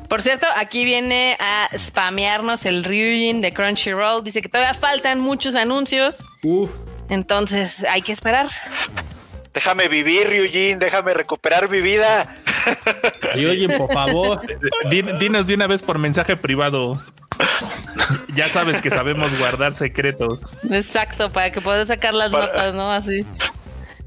Por 0.09 0.23
cierto, 0.23 0.47
aquí 0.55 0.85
viene 0.85 1.37
a 1.41 1.69
spamearnos 1.77 2.65
el 2.65 2.85
Ryujin 2.85 3.41
de 3.41 3.53
Crunchyroll. 3.53 4.23
Dice 4.23 4.41
que 4.41 4.49
todavía 4.49 4.75
faltan 4.75 5.19
muchos 5.19 5.57
anuncios. 5.57 6.25
Uf. 6.45 6.77
Entonces 7.09 7.85
hay 7.91 8.03
que 8.03 8.12
esperar. 8.12 8.47
Déjame 9.53 9.89
vivir, 9.89 10.29
Ryujin, 10.29 10.79
déjame 10.79 11.12
recuperar 11.12 11.69
mi 11.69 11.81
vida. 11.81 12.33
Y 13.35 13.47
oye, 13.47 13.69
por 13.69 13.93
favor. 13.93 14.41
Dinos 15.19 15.47
de 15.47 15.55
una 15.55 15.67
vez 15.67 15.83
por 15.83 15.99
mensaje 15.99 16.37
privado. 16.37 16.95
Ya 18.35 18.49
sabes 18.49 18.81
que 18.81 18.91
sabemos 18.91 19.37
guardar 19.39 19.75
secretos. 19.75 20.57
Exacto, 20.71 21.31
para 21.31 21.51
que 21.51 21.61
puedas 21.61 21.89
sacar 21.89 22.15
las 22.15 22.31
para, 22.31 22.47
notas, 22.47 22.75
¿no? 22.75 22.93
Así. 22.93 23.21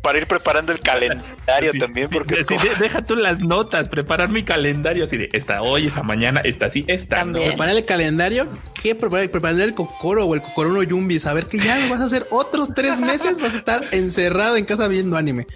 Para 0.02 0.20
ir 0.20 0.28
preparando 0.28 0.72
el 0.72 0.80
calendario 0.80 1.72
sí, 1.72 1.80
también, 1.80 2.10
porque 2.10 2.38
sí, 2.38 2.46
como... 2.46 2.62
deja 2.80 3.04
tú 3.04 3.16
las 3.16 3.40
notas, 3.40 3.90
preparar 3.90 4.30
mi 4.30 4.44
calendario 4.44 5.04
así 5.04 5.18
de 5.18 5.30
esta 5.34 5.62
hoy, 5.62 5.88
esta 5.88 6.04
mañana, 6.04 6.42
esta 6.44 6.70
sí, 6.70 6.86
esta 6.88 7.24
no. 7.26 7.42
Preparar 7.42 7.76
el 7.76 7.86
calendario, 7.86 8.48
¿qué? 8.82 8.96
Preparar, 8.96 9.30
preparar 9.30 9.60
el 9.60 9.74
cocoro 9.74 10.26
o 10.26 10.36
el 10.36 10.42
cocoro 10.42 10.70
no 10.70 10.84
yumbi, 10.84 11.20
saber 11.20 11.48
que 11.48 11.60
ya 11.60 11.78
vas 11.90 12.00
a 12.00 12.06
hacer 12.06 12.28
otros 12.30 12.74
tres 12.74 13.00
meses, 13.00 13.40
vas 13.40 13.54
a 13.54 13.58
estar 13.58 13.84
encerrado 13.92 14.56
en 14.56 14.66
casa 14.66 14.88
viendo 14.88 15.18
anime. 15.18 15.48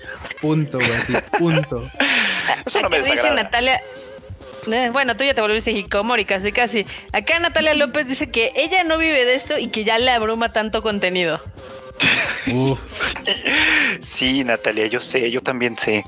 Punto, 0.41 0.79
así, 0.79 1.13
punto. 1.37 1.83
Eso 2.65 2.81
no 2.81 2.89
me 2.89 2.99
dice 2.99 3.31
Natalia, 3.33 3.79
eh, 4.71 4.89
bueno, 4.91 5.15
tú 5.17 5.23
ya 5.23 5.33
te 5.33 5.41
volviste 5.41 5.71
hikomori 5.71 6.25
casi 6.25 6.51
casi. 6.51 6.85
Acá 7.13 7.39
Natalia 7.39 7.73
López 7.73 8.07
dice 8.07 8.29
que 8.29 8.51
ella 8.55 8.83
no 8.83 8.97
vive 8.97 9.25
de 9.25 9.35
esto 9.35 9.57
y 9.57 9.67
que 9.67 9.83
ya 9.83 9.97
le 9.97 10.11
abruma 10.11 10.51
tanto 10.51 10.81
contenido. 10.81 11.39
Sí, 13.99 14.43
Natalia, 14.43 14.88
yo 14.88 14.99
sé, 14.99 15.30
yo 15.32 15.41
también 15.41 15.76
sé. 15.76 16.04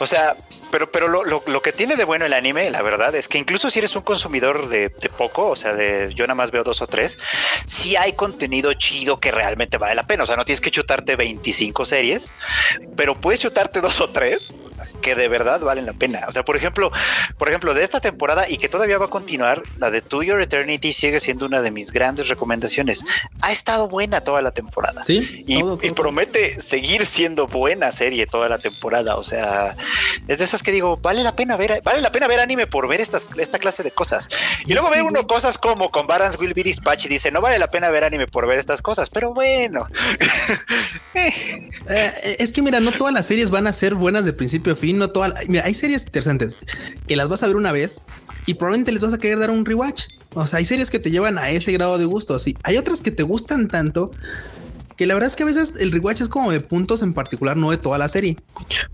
O 0.00 0.06
sea, 0.06 0.36
pero, 0.70 0.90
pero 0.90 1.08
lo, 1.08 1.24
lo, 1.24 1.42
lo, 1.46 1.62
que 1.62 1.72
tiene 1.72 1.96
de 1.96 2.04
bueno 2.04 2.24
el 2.24 2.32
anime, 2.32 2.70
la 2.70 2.82
verdad, 2.82 3.14
es 3.14 3.28
que 3.28 3.38
incluso 3.38 3.70
si 3.70 3.78
eres 3.78 3.94
un 3.94 4.02
consumidor 4.02 4.68
de, 4.68 4.88
de, 4.88 5.08
poco, 5.08 5.48
o 5.48 5.56
sea, 5.56 5.74
de 5.74 6.12
yo 6.12 6.26
nada 6.26 6.34
más 6.34 6.50
veo 6.50 6.64
dos 6.64 6.82
o 6.82 6.86
tres, 6.86 7.18
sí 7.66 7.96
hay 7.96 8.14
contenido 8.14 8.72
chido 8.74 9.20
que 9.20 9.30
realmente 9.30 9.78
vale 9.78 9.94
la 9.94 10.06
pena. 10.06 10.24
O 10.24 10.26
sea, 10.26 10.36
no 10.36 10.44
tienes 10.44 10.60
que 10.60 10.70
chutarte 10.70 11.16
25 11.16 11.84
series, 11.84 12.32
pero 12.96 13.14
puedes 13.14 13.40
chutarte 13.40 13.80
dos 13.80 14.00
o 14.00 14.10
tres 14.10 14.54
que 15.00 15.14
de 15.14 15.28
verdad 15.28 15.60
valen 15.60 15.86
la 15.86 15.92
pena. 15.92 16.24
O 16.28 16.32
sea, 16.32 16.44
por 16.44 16.56
ejemplo, 16.56 16.90
por 17.38 17.48
ejemplo, 17.48 17.74
de 17.74 17.84
esta 17.84 18.00
temporada 18.00 18.48
y 18.48 18.58
que 18.58 18.68
todavía 18.68 18.98
va 18.98 19.06
a 19.06 19.10
continuar, 19.10 19.62
la 19.78 19.90
de 19.90 20.00
To 20.02 20.22
Your 20.22 20.40
Eternity 20.40 20.92
sigue 20.92 21.20
siendo 21.20 21.46
una 21.46 21.62
de 21.62 21.70
mis 21.70 21.92
grandes 21.92 22.28
recomendaciones. 22.28 23.04
Ha 23.42 23.52
estado 23.52 23.88
buena 23.88 24.20
toda 24.20 24.42
la 24.42 24.50
temporada. 24.50 25.04
Sí. 25.04 25.44
Y, 25.46 25.60
todo, 25.60 25.76
todo. 25.76 25.86
y 25.86 25.90
promete 25.92 26.60
seguir 26.60 27.06
siendo 27.06 27.46
buena 27.46 27.92
serie 27.92 28.26
toda 28.26 28.48
la 28.48 28.58
temporada. 28.58 29.16
O 29.16 29.22
sea, 29.22 29.76
es 30.28 30.38
de 30.38 30.44
esas 30.44 30.62
que 30.62 30.72
digo, 30.72 30.96
vale 30.96 31.22
la 31.22 31.36
pena 31.36 31.56
ver, 31.56 31.80
vale 31.84 32.00
la 32.00 32.12
pena 32.12 32.26
ver 32.28 32.40
anime 32.40 32.66
por 32.66 32.88
ver 32.88 33.00
estas, 33.00 33.26
esta 33.38 33.58
clase 33.58 33.82
de 33.82 33.90
cosas. 33.90 34.28
Y, 34.66 34.72
y 34.72 34.74
luego 34.74 34.90
ve 34.90 35.02
uno 35.02 35.26
cosas 35.26 35.58
como 35.58 35.90
con 35.90 36.06
Barans 36.06 36.38
Will 36.38 36.54
Be 36.54 36.62
Dispatch 36.62 37.06
y 37.06 37.08
dice, 37.08 37.30
no 37.30 37.40
vale 37.40 37.58
la 37.58 37.70
pena 37.70 37.90
ver 37.90 38.04
anime 38.04 38.26
por 38.26 38.46
ver 38.46 38.58
estas 38.58 38.82
cosas, 38.82 39.10
pero 39.10 39.32
bueno. 39.32 39.88
eh, 41.14 42.36
es 42.38 42.52
que 42.52 42.62
mira, 42.62 42.80
no 42.80 42.92
todas 42.92 43.12
las 43.12 43.26
series 43.26 43.50
van 43.50 43.66
a 43.66 43.72
ser 43.72 43.94
buenas 43.94 44.24
de 44.24 44.32
principio 44.32 44.74
a 44.74 44.76
fin, 44.76 44.85
no 44.92 45.10
todas. 45.10 45.48
Mira, 45.48 45.64
hay 45.64 45.74
series 45.74 46.04
interesantes 46.04 46.58
que 47.06 47.16
las 47.16 47.28
vas 47.28 47.42
a 47.42 47.46
ver 47.46 47.56
una 47.56 47.72
vez 47.72 48.00
y 48.46 48.54
probablemente 48.54 48.92
les 48.92 49.02
vas 49.02 49.12
a 49.12 49.18
querer 49.18 49.38
dar 49.38 49.50
un 49.50 49.64
rewatch. 49.64 50.04
O 50.34 50.46
sea, 50.46 50.58
hay 50.58 50.66
series 50.66 50.90
que 50.90 50.98
te 50.98 51.10
llevan 51.10 51.38
a 51.38 51.50
ese 51.50 51.72
grado 51.72 51.98
de 51.98 52.04
gusto. 52.04 52.38
Sí, 52.38 52.56
hay 52.62 52.76
otras 52.76 53.02
que 53.02 53.10
te 53.10 53.22
gustan 53.22 53.68
tanto 53.68 54.10
que 54.96 55.06
la 55.06 55.14
verdad 55.14 55.28
es 55.28 55.36
que 55.36 55.42
a 55.42 55.46
veces 55.46 55.74
el 55.78 55.92
rewatch 55.92 56.22
es 56.22 56.28
como 56.28 56.50
de 56.50 56.60
puntos 56.60 57.02
en 57.02 57.12
particular, 57.12 57.56
no 57.56 57.70
de 57.70 57.76
toda 57.76 57.98
la 57.98 58.08
serie. 58.08 58.36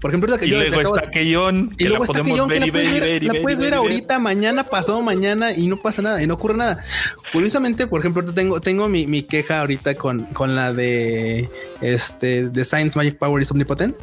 Por 0.00 0.10
ejemplo, 0.10 0.36
que 0.36 0.46
y 0.46 0.50
luego 0.50 0.80
está 0.80 1.10
Keyon, 1.10 1.74
y 1.78 1.84
luego 1.84 2.04
está 2.04 2.22
Keyon, 2.22 2.48
que 2.48 2.60
la 2.60 2.66
puedes 2.66 3.00
ver, 3.00 3.22
la 3.22 3.34
puedes 3.40 3.60
ver 3.60 3.74
ahorita, 3.74 4.18
mañana, 4.18 4.64
pasado 4.64 5.00
mañana 5.00 5.52
y 5.52 5.68
no 5.68 5.76
pasa 5.76 6.02
nada 6.02 6.22
y 6.22 6.26
no 6.26 6.34
ocurre 6.34 6.56
nada. 6.56 6.84
Curiosamente, 7.32 7.86
por 7.86 8.00
ejemplo, 8.00 8.24
tengo, 8.34 8.60
tengo 8.60 8.88
mi, 8.88 9.06
mi 9.06 9.22
queja 9.22 9.60
ahorita 9.60 9.94
con, 9.94 10.24
con 10.26 10.56
la 10.56 10.72
de 10.72 11.48
este 11.80 12.48
de 12.48 12.64
Science 12.64 12.98
Magic 12.98 13.16
Power 13.18 13.40
is 13.40 13.50
Omnipotent, 13.52 13.96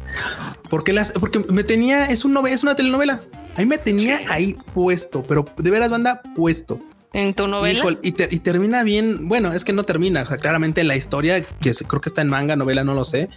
porque 0.70 0.92
las, 0.92 1.12
porque 1.12 1.40
me 1.40 1.64
tenía, 1.64 2.06
es 2.06 2.24
un 2.24 2.38
es 2.46 2.62
una 2.62 2.76
telenovela. 2.76 3.20
A 3.56 3.60
mí 3.60 3.66
me 3.66 3.76
tenía 3.76 4.20
ahí 4.28 4.56
puesto, 4.72 5.22
pero 5.22 5.44
de 5.58 5.70
veras 5.70 5.90
banda 5.90 6.22
puesto. 6.34 6.80
En 7.12 7.34
tu 7.34 7.48
novela. 7.48 7.84
y, 8.02 8.12
termina 8.12 8.84
bien. 8.84 9.28
Bueno, 9.28 9.52
es 9.52 9.64
que 9.64 9.72
no 9.72 9.82
termina. 9.82 10.22
O 10.22 10.26
sea, 10.26 10.36
claramente 10.36 10.84
la 10.84 10.94
historia, 10.94 11.42
que 11.42 11.72
creo 11.74 12.00
que 12.00 12.08
está 12.08 12.22
en 12.22 12.28
manga, 12.28 12.54
novela, 12.54 12.84
no 12.84 12.94
lo 12.94 13.04
sé. 13.04 13.28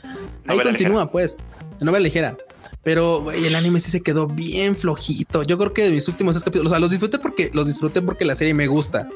Ahí 0.45 0.59
continúa, 0.59 1.11
pues. 1.11 1.35
Novela 1.79 2.03
ligera. 2.03 2.37
Pero 2.83 3.31
el 3.31 3.55
anime 3.55 3.79
sí 3.79 3.89
se 3.89 4.01
quedó 4.01 4.27
bien 4.27 4.75
flojito. 4.75 5.43
Yo 5.43 5.57
creo 5.57 5.73
que 5.73 5.83
de 5.83 5.91
mis 5.91 6.07
últimos 6.09 6.41
capítulos, 6.43 6.67
o 6.67 6.69
sea, 6.69 6.79
los 6.79 6.91
disfruté 6.91 7.17
porque 7.17 7.49
los 7.53 7.67
disfruté 7.67 8.01
porque 8.01 8.25
la 8.25 8.35
serie 8.35 8.53
me 8.53 8.67
gusta 8.67 9.07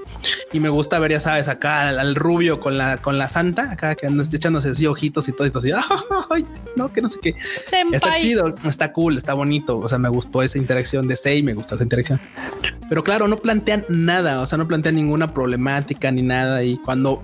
y 0.53 0.59
me 0.61 0.70
gusta 0.70 0.99
ver, 0.99 1.11
ya 1.11 1.20
sabes, 1.20 1.49
acá 1.49 1.89
al, 1.89 2.15
rubio 2.15 2.61
con 2.61 2.78
la 2.78 2.97
con 2.97 3.18
la 3.18 3.28
santa, 3.28 3.72
acá 3.72 3.95
que 3.95 4.07
andas 4.07 4.34
echándose 4.34 4.70
así 4.70 4.88
ojitos 4.88 5.28
y 5.28 5.34
todo 5.34 5.45
esto 5.45 5.59
así. 5.59 5.72
Ay, 6.30 6.45
no, 6.78 6.91
que 6.93 7.01
no 7.01 7.09
sé 7.09 7.20
qué. 7.22 7.36
Está 7.91 8.15
chido, 8.15 8.55
está 8.65 8.93
cool, 8.93 9.18
está 9.18 9.34
bonito. 9.34 9.78
O 9.78 9.89
sea, 9.89 9.97
me 9.97 10.09
gustó 10.09 10.41
esa 10.43 10.57
interacción 10.57 11.07
de 11.07 11.18
Sei, 11.18 11.43
me 11.43 11.53
gustó 11.53 11.76
esa 11.76 11.84
interacción. 11.84 12.22
Pero 12.88 13.03
claro, 13.03 13.28
no 13.28 13.36
plantean 13.36 13.86
nada, 13.89 14.41
o 14.41 14.45
sea, 14.45 14.57
no 14.57 14.68
plantean 14.68 14.95
ninguna 14.95 15.34
problemática 15.34 16.09
ni 16.11 16.22
nada. 16.22 16.63
Y 16.63 16.78
cuando 16.78 17.24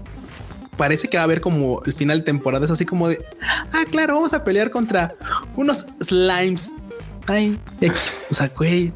parece 0.77 1.09
que 1.09 1.17
va 1.17 1.21
a 1.21 1.25
haber 1.25 1.41
como 1.41 1.81
el 1.85 1.93
final 1.93 2.19
de 2.19 2.25
temporada. 2.25 2.65
Es 2.65 2.71
así 2.71 2.85
como 2.85 3.07
de, 3.07 3.23
ah, 3.71 3.83
claro, 3.89 4.15
vamos 4.15 4.33
a 4.33 4.43
pelear 4.43 4.71
contra 4.71 5.15
unos 5.55 5.85
slimes. 6.01 6.71
Ay, 7.27 7.57
O 8.29 8.33
sea, 8.33 8.51
güey, 8.55 8.91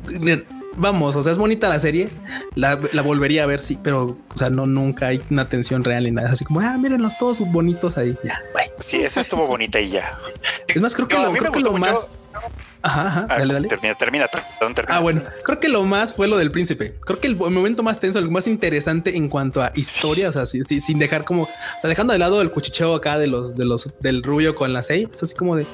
vamos, 0.76 1.16
o 1.16 1.24
sea, 1.24 1.32
es 1.32 1.38
bonita 1.38 1.70
la 1.70 1.80
serie. 1.80 2.10
La, 2.56 2.76
volvería 3.04 3.44
a 3.44 3.46
ver, 3.46 3.62
sí, 3.62 3.78
pero, 3.82 4.18
o 4.34 4.38
sea, 4.38 4.50
no, 4.50 4.66
nunca 4.66 5.08
hay 5.08 5.22
una 5.30 5.48
tensión 5.50 5.84
real 5.84 6.08
y 6.08 6.12
nada. 6.12 6.28
Es 6.28 6.34
así 6.34 6.46
como, 6.46 6.62
ah, 6.62 6.78
mírenlos 6.78 7.18
todos 7.18 7.40
bonitos 7.40 7.98
ahí. 7.98 8.16
Ya, 8.24 8.40
güey. 8.54 8.66
Sí, 8.80 8.98
esa 8.98 9.22
estuvo 9.22 9.48
bonita 9.48 9.80
y 9.80 9.90
ya. 9.90 10.18
Es 10.68 10.82
más, 10.82 10.94
creo 10.94 11.08
que 11.08 11.16
lo, 11.16 11.32
creo 11.34 11.52
que 11.52 11.60
lo 11.60 11.74
más. 11.74 12.12
Ajá, 12.82 13.08
ajá. 13.08 13.26
Ah, 13.30 13.38
dale, 13.40 13.54
dale. 13.54 13.68
Termina, 13.68 13.96
termina, 13.96 14.28
perdón, 14.28 14.76
termina. 14.76 14.98
Ah, 14.98 15.00
bueno, 15.00 15.24
creo 15.44 15.60
que 15.60 15.70
lo 15.70 15.84
más 15.84 16.14
fue 16.14 16.28
lo 16.28 16.38
del 16.38 16.52
príncipe. 16.52 16.96
Creo 17.06 17.20
que 17.20 17.28
el 17.28 17.36
momento 17.36 17.84
más 17.84 18.00
tenso, 18.00 18.20
el 18.20 18.30
más 18.30 18.48
interesante 18.48 19.16
en 19.18 19.30
cuanto 19.30 19.62
a 19.62 19.72
historia, 19.76 20.30
o 20.30 20.32
sea, 20.32 20.46
sin 20.46 21.00
dejar 21.00 21.26
como, 21.26 21.44
o 21.44 21.82
sea, 21.82 21.90
dejando 21.90 22.14
de 22.14 22.20
lado 22.20 22.42
el 22.42 22.52
cuchicheo 22.52 22.96
acá 22.96 23.18
de 23.18 23.28
los, 23.28 23.56
de 23.56 23.66
los, 23.66 23.90
del 24.00 24.24
rubio 24.24 24.56
con 24.56 24.74
la 24.74 24.84
seis, 24.84 25.08
es 25.14 25.24
así 25.24 25.36
como 25.36 25.56
de 25.56 25.66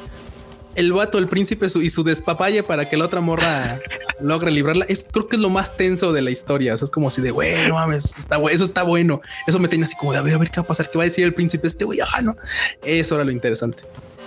el 0.76 0.92
vato, 0.92 1.18
el 1.18 1.28
príncipe 1.28 1.68
y 1.68 1.90
su 1.90 2.04
despapalle 2.04 2.64
para 2.64 2.90
que 2.90 2.98
la 2.98 3.06
otra 3.06 3.22
morra 3.22 3.80
logre 4.22 4.52
librarla. 4.52 4.86
Es 4.88 5.06
creo 5.12 5.28
que 5.28 5.36
es 5.36 5.42
lo 5.42 5.50
más 5.50 5.78
tenso 5.78 6.14
de 6.14 6.22
la 6.22 6.32
historia. 6.32 6.74
O 6.74 6.78
sea, 6.78 6.86
es 6.86 6.92
como 6.92 7.08
así 7.08 7.22
de 7.22 7.32
bueno, 7.32 7.76
mames, 7.76 8.06
eso 8.06 8.20
está, 8.20 8.38
eso 8.52 8.64
está 8.64 8.84
bueno. 8.84 9.22
Eso 9.48 9.60
me 9.60 9.68
tenía 9.68 9.86
así 9.86 9.96
como 9.96 10.14
de 10.14 10.20
a 10.20 10.22
ver, 10.22 10.36
a 10.36 10.38
ver 10.38 10.50
qué 10.50 10.60
va 10.60 10.64
a 10.64 10.68
pasar, 10.68 10.90
qué 10.90 10.98
va 10.98 11.04
a 11.04 11.08
decir 11.08 11.24
el 11.26 11.34
príncipe 11.34 11.68
este 11.68 11.86
güey. 11.86 12.00
Ah, 12.02 12.22
no, 12.22 12.36
eso 12.84 13.16
era 13.16 13.24
lo 13.24 13.32
interesante. 13.32 13.84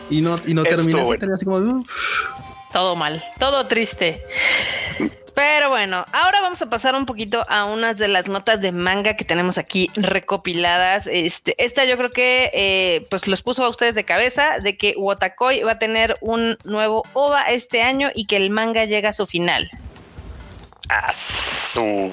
Y 0.08 0.20
no, 0.20 0.36
y 0.46 0.54
no 0.54 0.62
termina 0.62 1.02
así 1.34 1.44
como 1.44 1.82
todo 2.76 2.94
mal, 2.94 3.24
todo 3.38 3.66
triste. 3.66 4.22
Pero 5.34 5.70
bueno, 5.70 6.04
ahora 6.12 6.42
vamos 6.42 6.60
a 6.60 6.68
pasar 6.68 6.94
un 6.94 7.06
poquito 7.06 7.42
a 7.48 7.64
unas 7.64 7.96
de 7.96 8.06
las 8.06 8.28
notas 8.28 8.60
de 8.60 8.70
manga 8.70 9.16
que 9.16 9.24
tenemos 9.24 9.56
aquí 9.56 9.90
recopiladas. 9.96 11.08
Este, 11.10 11.54
esta 11.56 11.86
yo 11.86 11.96
creo 11.96 12.10
que 12.10 12.50
eh, 12.52 13.06
pues 13.08 13.28
los 13.28 13.40
puso 13.40 13.64
a 13.64 13.70
ustedes 13.70 13.94
de 13.94 14.04
cabeza 14.04 14.58
de 14.58 14.76
que 14.76 14.92
Wotakoi 14.98 15.62
va 15.62 15.72
a 15.72 15.78
tener 15.78 16.18
un 16.20 16.58
nuevo 16.64 17.02
OVA 17.14 17.44
este 17.44 17.80
año 17.80 18.10
y 18.14 18.26
que 18.26 18.36
el 18.36 18.50
manga 18.50 18.84
llega 18.84 19.08
a 19.08 19.14
su 19.14 19.26
final. 19.26 19.70
Ah, 20.90 21.14
su... 21.14 22.12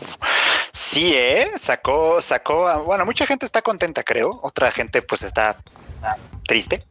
Sí, 0.72 1.12
¿eh? 1.14 1.52
Sacó, 1.58 2.22
sacó, 2.22 2.86
bueno, 2.86 3.06
mucha 3.06 3.26
gente 3.26 3.46
está 3.46 3.62
contenta, 3.62 4.04
creo. 4.04 4.40
Otra 4.44 4.72
gente 4.72 5.02
pues 5.02 5.24
está 5.24 5.58
triste. 6.48 6.86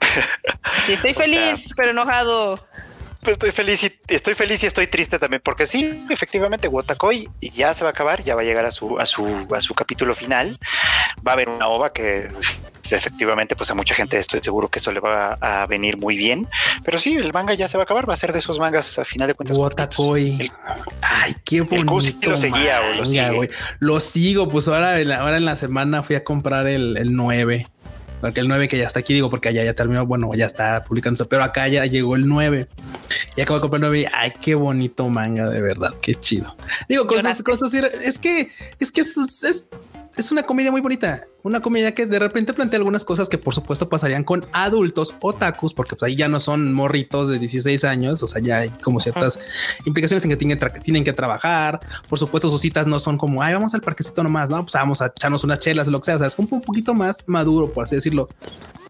Sí, 0.85 0.93
estoy 0.93 1.14
feliz, 1.14 1.70
pero 1.75 1.93
enojado. 1.93 2.62
Pues 3.23 3.35
estoy 3.35 3.53
feliz 3.53 3.85
y 3.85 3.93
estoy 4.09 4.35
feliz 4.35 4.62
y 4.64 4.66
estoy 4.66 4.89
triste 4.89 5.18
también, 5.18 5.41
porque 5.45 5.68
sí, 5.68 6.05
efectivamente, 6.11 6.66
Wotakoi 6.66 7.29
ya 7.41 7.73
se 7.73 7.85
va 7.85 7.91
a 7.91 7.93
acabar, 7.93 8.25
ya 8.25 8.35
va 8.35 8.41
a 8.41 8.45
llegar 8.45 8.64
a 8.64 8.73
su, 8.73 8.99
a 8.99 9.07
su, 9.07 9.47
a 9.55 9.61
su 9.61 9.75
capítulo 9.75 10.14
final. 10.16 10.59
Va 11.27 11.33
a 11.33 11.35
haber 11.35 11.49
una 11.49 11.68
ova 11.68 11.93
que 11.93 12.31
efectivamente, 12.97 13.57
pues 13.57 13.70
a 13.70 13.75
mucha 13.75 13.95
gente 13.95 14.18
estoy 14.18 14.41
seguro 14.43 14.68
que 14.68 14.79
eso 14.79 14.93
le 14.93 15.01
va 15.01 15.35
a, 15.41 15.66
venir 15.66 15.99
muy 15.99 16.16
bien. 16.16 16.49
Pero 16.85 16.99
sí, 16.99 17.16
el 17.16 17.33
manga 17.33 17.55
ya 17.55 17.68
se 17.68 17.79
va 17.79 17.83
a 17.83 17.85
acabar, 17.85 18.09
va 18.09 18.14
a 18.14 18.16
ser 18.16 18.33
de 18.33 18.41
esos 18.41 18.59
mangas 18.59 18.99
a 18.99 19.05
final 19.05 19.29
de 19.29 19.35
cuentas. 19.35 19.57
Wotakoi. 19.57 20.51
Ay, 21.01 21.37
qué 21.45 21.61
bonito. 21.61 22.27
El 22.27 22.31
lo 22.31 22.37
seguía 22.37 22.81
o 22.81 22.95
lo 22.95 23.07
sigue. 23.07 23.51
Lo 23.79 24.01
sigo, 24.01 24.49
pues 24.49 24.68
ahora, 24.68 24.97
ahora 25.18 25.37
en 25.37 25.45
la 25.45 25.57
semana 25.57 26.03
fui 26.03 26.16
a 26.16 26.25
comprar 26.25 26.66
el, 26.66 26.97
el 26.97 27.14
9 27.14 27.66
porque 28.23 28.39
el 28.39 28.47
9 28.47 28.68
que 28.68 28.79
ya 28.79 28.87
está 28.87 29.01
aquí, 29.01 29.12
digo, 29.12 29.29
porque 29.31 29.49
allá 29.49 29.64
ya 29.64 29.75
terminó, 29.75 30.07
bueno, 30.07 30.31
ya 30.35 30.47
está 30.47 30.85
publicándose, 30.85 31.25
pero 31.25 31.43
acá 31.43 31.66
ya 31.66 31.85
llegó 31.87 32.14
el 32.14 32.29
9 32.29 32.68
y 33.37 33.41
acabo 33.41 33.57
de 33.57 33.61
comprar 33.62 33.81
el 33.81 33.89
9 33.89 34.01
y 34.01 34.07
ay, 34.14 34.33
qué 34.41 34.55
bonito 34.55 35.09
manga, 35.09 35.51
de 35.51 35.61
verdad, 35.61 35.93
qué 36.01 36.14
chido. 36.14 36.57
Digo, 36.89 37.05
cosas, 37.09 37.43
cosas, 37.43 37.75
es 37.75 38.20
que, 38.20 38.49
es 38.79 38.93
que 38.93 39.01
es, 39.01 39.16
es 39.16 39.66
es 40.16 40.30
una 40.30 40.42
comedia 40.42 40.70
muy 40.70 40.80
bonita, 40.80 41.22
una 41.42 41.60
comedia 41.60 41.94
que 41.94 42.06
de 42.06 42.18
repente 42.18 42.52
plantea 42.52 42.78
algunas 42.78 43.04
cosas 43.04 43.28
que 43.28 43.38
por 43.38 43.54
supuesto 43.54 43.88
pasarían 43.88 44.24
con 44.24 44.44
adultos 44.52 45.14
otakus, 45.20 45.72
porque 45.72 45.96
pues 45.96 46.08
ahí 46.08 46.16
ya 46.16 46.28
no 46.28 46.38
son 46.38 46.72
morritos 46.72 47.28
de 47.28 47.38
16 47.38 47.84
años, 47.84 48.22
o 48.22 48.26
sea, 48.26 48.42
ya 48.42 48.58
hay 48.58 48.68
como 48.68 49.00
ciertas 49.00 49.38
implicaciones 49.86 50.24
en 50.24 50.30
que 50.30 50.36
tienen, 50.36 50.58
tienen, 50.82 51.04
que 51.04 51.12
trabajar, 51.12 51.80
por 52.08 52.18
supuesto 52.18 52.50
sus 52.50 52.60
citas 52.60 52.86
no 52.86 53.00
son 53.00 53.16
como, 53.16 53.42
ay, 53.42 53.54
vamos 53.54 53.74
al 53.74 53.80
parquecito 53.80 54.22
nomás, 54.22 54.50
no, 54.50 54.62
pues 54.62 54.74
vamos 54.74 55.00
a 55.00 55.06
echarnos 55.06 55.44
unas 55.44 55.60
chelas, 55.60 55.88
lo 55.88 56.00
que 56.00 56.06
sea, 56.06 56.16
o 56.16 56.18
sea, 56.18 56.26
es 56.28 56.38
un 56.38 56.60
poquito 56.60 56.94
más 56.94 57.24
maduro, 57.26 57.72
por 57.72 57.84
así 57.84 57.94
decirlo 57.94 58.28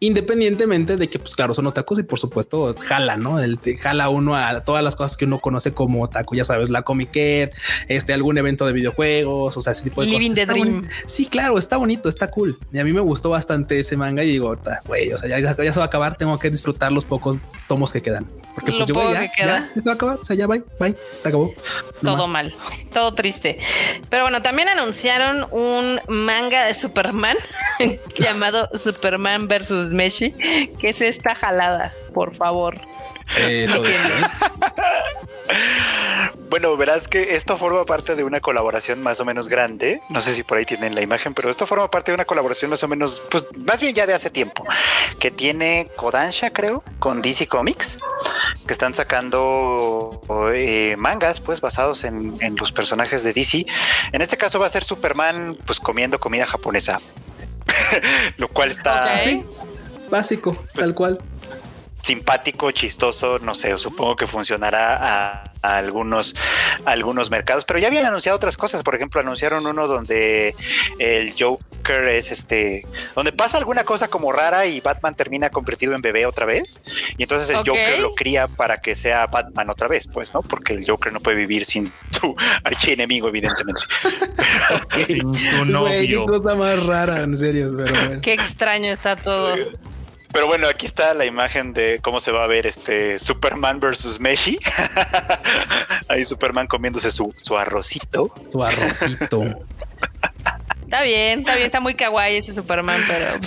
independientemente 0.02 0.96
de 0.96 1.08
que, 1.08 1.20
pues 1.20 1.36
claro, 1.36 1.54
son 1.54 1.68
otakus 1.68 2.00
y 2.00 2.02
por 2.02 2.18
supuesto 2.18 2.74
jala, 2.80 3.16
¿no? 3.16 3.38
El, 3.38 3.60
jala 3.78 4.08
uno 4.08 4.34
a 4.34 4.64
todas 4.64 4.82
las 4.82 4.96
cosas 4.96 5.16
que 5.16 5.26
uno 5.26 5.38
conoce 5.38 5.72
como 5.72 6.02
otaku, 6.02 6.34
ya 6.34 6.44
sabes, 6.44 6.70
la 6.70 6.82
Comic 6.82 7.12
este, 7.86 8.12
algún 8.12 8.36
evento 8.36 8.66
de 8.66 8.72
videojuegos, 8.72 9.56
o 9.56 9.62
sea, 9.62 9.72
ese 9.72 9.84
tipo 9.84 10.00
de 10.00 10.08
Living 10.08 10.30
cosas. 10.30 10.46
the 10.48 10.52
dream. 10.52 10.88
Sí, 11.06 11.26
claro, 11.26 11.56
está 11.56 11.76
bonito, 11.76 12.08
está 12.08 12.28
cool. 12.32 12.58
Y 12.72 12.80
a 12.80 12.84
mí 12.84 12.92
me 12.92 13.00
gustó 13.00 13.30
bastante 13.30 13.78
ese 13.78 13.96
manga 13.96 14.24
y 14.24 14.30
digo, 14.30 14.58
güey, 14.86 15.12
o 15.12 15.18
sea, 15.18 15.28
ya, 15.28 15.54
se 15.54 15.78
va 15.78 15.84
a 15.84 15.86
acabar, 15.86 16.16
tengo 16.16 16.36
que 16.36 16.50
disfrutar 16.50 16.90
los 16.90 17.04
pocos 17.04 17.36
tomos 17.68 17.92
que 17.92 18.02
quedan. 18.02 18.26
Porque 18.56 18.72
pues 18.72 18.86
yo 18.86 18.94
voy, 18.94 19.14
ya, 19.14 19.30
ya, 19.38 19.70
se 19.72 19.82
va 19.82 19.92
a 19.92 19.94
acabar, 19.94 20.18
o 20.20 20.24
sea, 20.24 20.34
ya 20.34 20.48
bye, 20.48 20.64
bye, 20.80 20.96
se 21.16 21.28
acabó. 21.28 21.54
todo 22.02 22.26
mal, 22.26 22.52
todo 22.92 23.14
triste. 23.14 23.58
Pero 24.10 24.24
bueno, 24.24 24.42
también 24.42 24.68
anunciaron 24.68 25.46
un 25.52 26.00
manga 26.08 26.64
de 26.64 26.74
Superman 26.74 27.36
llamado 28.18 28.68
Superman 28.76 29.46
versus 29.46 29.91
Meshi, 29.92 30.32
que 30.78 30.90
es 30.90 31.00
esta 31.00 31.34
jalada, 31.34 31.92
por 32.12 32.34
favor. 32.34 32.80
Eh, 33.36 33.68
bueno, 36.50 36.76
verás 36.76 37.08
que 37.08 37.34
esto 37.34 37.56
forma 37.56 37.84
parte 37.84 38.14
de 38.14 38.24
una 38.24 38.40
colaboración 38.40 39.02
más 39.02 39.20
o 39.20 39.24
menos 39.24 39.48
grande. 39.48 40.02
No 40.10 40.20
sé 40.20 40.34
si 40.34 40.42
por 40.42 40.58
ahí 40.58 40.64
tienen 40.64 40.94
la 40.94 41.00
imagen, 41.00 41.34
pero 41.34 41.50
esto 41.50 41.66
forma 41.66 41.90
parte 41.90 42.10
de 42.10 42.16
una 42.16 42.24
colaboración 42.24 42.70
más 42.70 42.82
o 42.82 42.88
menos, 42.88 43.22
pues 43.30 43.46
más 43.56 43.80
bien 43.80 43.94
ya 43.94 44.06
de 44.06 44.14
hace 44.14 44.30
tiempo, 44.30 44.64
que 45.18 45.30
tiene 45.30 45.88
Kodansha, 45.96 46.50
creo, 46.50 46.82
con 46.98 47.22
DC 47.22 47.46
Comics, 47.46 47.98
que 48.66 48.72
están 48.72 48.94
sacando 48.94 50.20
eh, 50.54 50.94
mangas, 50.98 51.40
pues 51.40 51.60
basados 51.60 52.04
en, 52.04 52.38
los 52.58 52.70
personajes 52.72 53.22
de 53.22 53.32
DC. 53.32 53.66
En 54.12 54.20
este 54.20 54.36
caso 54.36 54.58
va 54.58 54.66
a 54.66 54.70
ser 54.70 54.84
Superman, 54.84 55.56
pues 55.66 55.80
comiendo 55.80 56.20
comida 56.20 56.44
japonesa, 56.46 57.00
lo 58.36 58.48
cual 58.48 58.70
está 58.70 59.22
básico, 60.12 60.54
pues, 60.54 60.84
tal 60.86 60.94
cual 60.94 61.18
simpático, 62.02 62.70
chistoso, 62.72 63.38
no 63.38 63.54
sé, 63.54 63.76
supongo 63.78 64.16
que 64.16 64.26
funcionará 64.26 64.98
a, 65.00 65.44
algunos, 65.62 66.34
algunos 66.84 67.30
mercados, 67.30 67.64
pero 67.64 67.78
ya 67.78 67.86
habían 67.86 68.04
anunciado 68.04 68.34
otras 68.36 68.56
cosas, 68.56 68.82
por 68.82 68.96
ejemplo, 68.96 69.20
anunciaron 69.20 69.64
uno 69.64 69.86
donde 69.86 70.56
el 70.98 71.32
Joker 71.38 72.08
es 72.08 72.32
este, 72.32 72.84
donde 73.14 73.30
pasa 73.30 73.58
alguna 73.58 73.84
cosa 73.84 74.08
como 74.08 74.32
rara 74.32 74.66
y 74.66 74.80
Batman 74.80 75.14
termina 75.14 75.50
convertido 75.50 75.94
en 75.94 76.02
bebé 76.02 76.26
otra 76.26 76.46
vez, 76.46 76.82
y 77.16 77.22
entonces 77.22 77.48
el 77.50 77.58
Joker 77.58 78.00
lo 78.00 78.16
cría 78.16 78.48
para 78.48 78.80
que 78.80 78.96
sea 78.96 79.28
Batman 79.28 79.70
otra 79.70 79.86
vez, 79.86 80.08
pues, 80.12 80.34
¿no? 80.34 80.42
Porque 80.42 80.72
el 80.72 80.84
Joker 80.84 81.12
no 81.12 81.20
puede 81.20 81.36
vivir 81.36 81.64
sin 81.64 81.86
su 81.86 82.34
archienemigo, 82.64 83.28
evidentemente. 83.28 83.82
sin 85.06 85.32
su 85.32 85.64
novio. 85.64 86.26
qué 86.26 86.32
cosa 86.32 86.56
más 86.56 86.84
rara, 86.84 87.22
en 87.22 87.38
serio, 87.38 87.72
pero 87.76 88.20
Qué 88.20 88.32
extraño 88.32 88.90
está 88.90 89.14
todo. 89.14 89.54
Pero 90.32 90.46
bueno, 90.46 90.66
aquí 90.66 90.86
está 90.86 91.14
la 91.14 91.26
imagen 91.26 91.72
de 91.72 92.00
cómo 92.02 92.20
se 92.20 92.32
va 92.32 92.44
a 92.44 92.46
ver 92.46 92.66
este 92.66 93.18
Superman 93.18 93.80
versus 93.80 94.18
Meshi. 94.18 94.58
Ahí 96.08 96.24
Superman 96.24 96.66
comiéndose 96.66 97.10
su, 97.10 97.32
su 97.36 97.56
arrocito. 97.56 98.32
Su 98.50 98.64
arrocito. 98.64 99.42
está 100.82 101.02
bien, 101.02 101.40
está 101.40 101.54
bien, 101.54 101.66
está 101.66 101.80
muy 101.80 101.94
kawaii 101.94 102.38
ese 102.38 102.54
Superman, 102.54 103.02
pero 103.06 103.38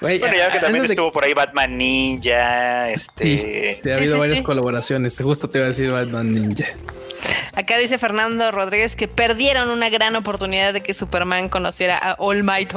bueno, 0.00 0.36
ya 0.36 0.50
que 0.50 0.58
también 0.58 0.84
estuvo 0.84 1.12
por 1.12 1.24
ahí 1.24 1.32
Batman 1.32 1.78
Ninja, 1.78 2.90
este... 2.90 3.78
Sí, 3.82 3.90
ha 3.90 3.96
habido 3.96 4.18
varias 4.18 4.42
colaboraciones. 4.42 5.18
Justo 5.20 5.48
te 5.48 5.58
iba 5.58 5.66
a 5.66 5.68
decir 5.68 5.90
Batman 5.90 6.32
Ninja. 6.32 6.66
Acá 7.54 7.78
dice 7.78 7.98
Fernando 7.98 8.50
Rodríguez 8.50 8.96
que 8.96 9.06
perdieron 9.06 9.70
una 9.70 9.88
gran 9.88 10.16
oportunidad 10.16 10.72
de 10.72 10.82
que 10.82 10.92
Superman 10.92 11.48
conociera 11.48 11.96
a 11.96 12.14
All 12.18 12.42
Might. 12.42 12.74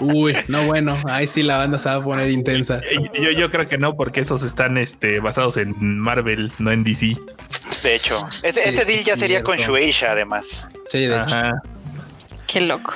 Uy, 0.00 0.36
no 0.48 0.64
bueno, 0.66 1.00
ahí 1.06 1.26
sí 1.26 1.42
la 1.42 1.58
banda 1.58 1.78
se 1.78 1.88
va 1.88 1.96
a 1.96 2.02
poner 2.02 2.30
intensa. 2.30 2.80
Yo, 3.14 3.30
yo 3.30 3.50
creo 3.50 3.66
que 3.66 3.78
no, 3.78 3.96
porque 3.96 4.20
esos 4.20 4.42
están 4.42 4.78
este, 4.78 5.20
basados 5.20 5.56
en 5.56 5.74
Marvel, 5.98 6.52
no 6.58 6.70
en 6.70 6.84
DC. 6.84 7.16
De 7.82 7.94
hecho, 7.94 8.18
ese, 8.42 8.68
ese 8.68 8.84
deal 8.84 9.04
ya 9.04 9.16
sería 9.16 9.42
con 9.42 9.56
Shueisha, 9.56 10.12
además. 10.12 10.68
Sí, 10.88 11.06
de 11.06 11.16
hecho. 11.16 11.36
Qué 12.46 12.60
loco. 12.62 12.94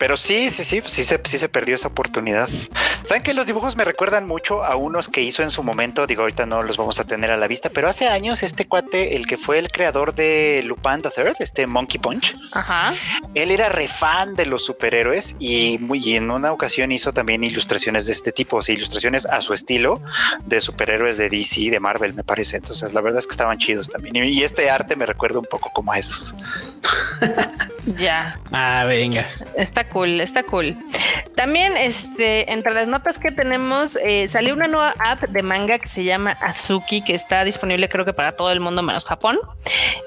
Pero 0.00 0.16
sí, 0.16 0.50
sí, 0.50 0.64
sí, 0.64 0.80
sí 0.86 1.04
se, 1.04 1.20
sí 1.24 1.36
se 1.36 1.50
perdió 1.50 1.74
esa 1.74 1.88
oportunidad. 1.88 2.48
Saben 3.04 3.22
que 3.22 3.34
los 3.34 3.46
dibujos 3.46 3.76
me 3.76 3.84
recuerdan 3.84 4.26
mucho 4.26 4.64
a 4.64 4.74
unos 4.74 5.10
que 5.10 5.20
hizo 5.20 5.42
en 5.42 5.50
su 5.50 5.62
momento. 5.62 6.06
Digo, 6.06 6.22
ahorita 6.22 6.46
no 6.46 6.62
los 6.62 6.78
vamos 6.78 6.98
a 7.00 7.04
tener 7.04 7.30
a 7.30 7.36
la 7.36 7.46
vista, 7.46 7.68
pero 7.68 7.86
hace 7.86 8.08
años 8.08 8.42
este 8.42 8.66
cuate, 8.66 9.14
el 9.14 9.26
que 9.26 9.36
fue 9.36 9.58
el 9.58 9.68
creador 9.70 10.14
de 10.14 10.62
Lupin 10.64 11.02
the 11.02 11.10
Third, 11.10 11.36
este 11.40 11.66
Monkey 11.66 12.00
Punch, 12.00 12.34
Ajá. 12.52 12.94
él 13.34 13.50
era 13.50 13.68
refan 13.68 14.36
de 14.36 14.46
los 14.46 14.64
superhéroes 14.64 15.36
y, 15.38 15.76
muy, 15.80 16.16
en 16.16 16.30
una 16.30 16.50
ocasión 16.50 16.92
hizo 16.92 17.12
también 17.12 17.44
ilustraciones 17.44 18.06
de 18.06 18.12
este 18.12 18.32
tipo, 18.32 18.56
o 18.56 18.62
sea, 18.62 18.74
ilustraciones 18.74 19.26
a 19.26 19.42
su 19.42 19.52
estilo 19.52 20.00
de 20.46 20.62
superhéroes 20.62 21.18
de 21.18 21.28
DC, 21.28 21.68
de 21.70 21.78
Marvel, 21.78 22.14
me 22.14 22.24
parece. 22.24 22.56
Entonces, 22.56 22.94
la 22.94 23.02
verdad 23.02 23.18
es 23.18 23.26
que 23.26 23.32
estaban 23.32 23.58
chidos 23.58 23.90
también. 23.90 24.16
Y, 24.16 24.30
y 24.30 24.44
este 24.44 24.70
arte 24.70 24.96
me 24.96 25.04
recuerda 25.04 25.40
un 25.40 25.44
poco 25.44 25.70
como 25.74 25.92
a 25.92 25.98
esos. 25.98 26.34
Ya. 27.98 28.38
Ah, 28.52 28.84
venga. 28.86 29.26
Está 29.56 29.88
cool, 29.90 30.20
está 30.20 30.42
cool. 30.44 30.76
También, 31.34 31.76
este, 31.76 32.52
entre 32.52 32.72
las 32.74 32.88
notas 32.88 33.18
que 33.18 33.30
tenemos, 33.30 33.96
eh, 34.02 34.28
salió 34.28 34.54
una 34.54 34.66
nueva 34.66 34.94
app 34.98 35.20
de 35.22 35.42
manga 35.42 35.78
que 35.78 35.88
se 35.88 36.04
llama 36.04 36.32
Azuki, 36.40 37.02
que 37.02 37.14
está 37.14 37.44
disponible 37.44 37.88
creo 37.88 38.04
que 38.04 38.12
para 38.12 38.32
todo 38.32 38.50
el 38.52 38.60
mundo 38.60 38.82
menos 38.82 39.04
Japón, 39.04 39.38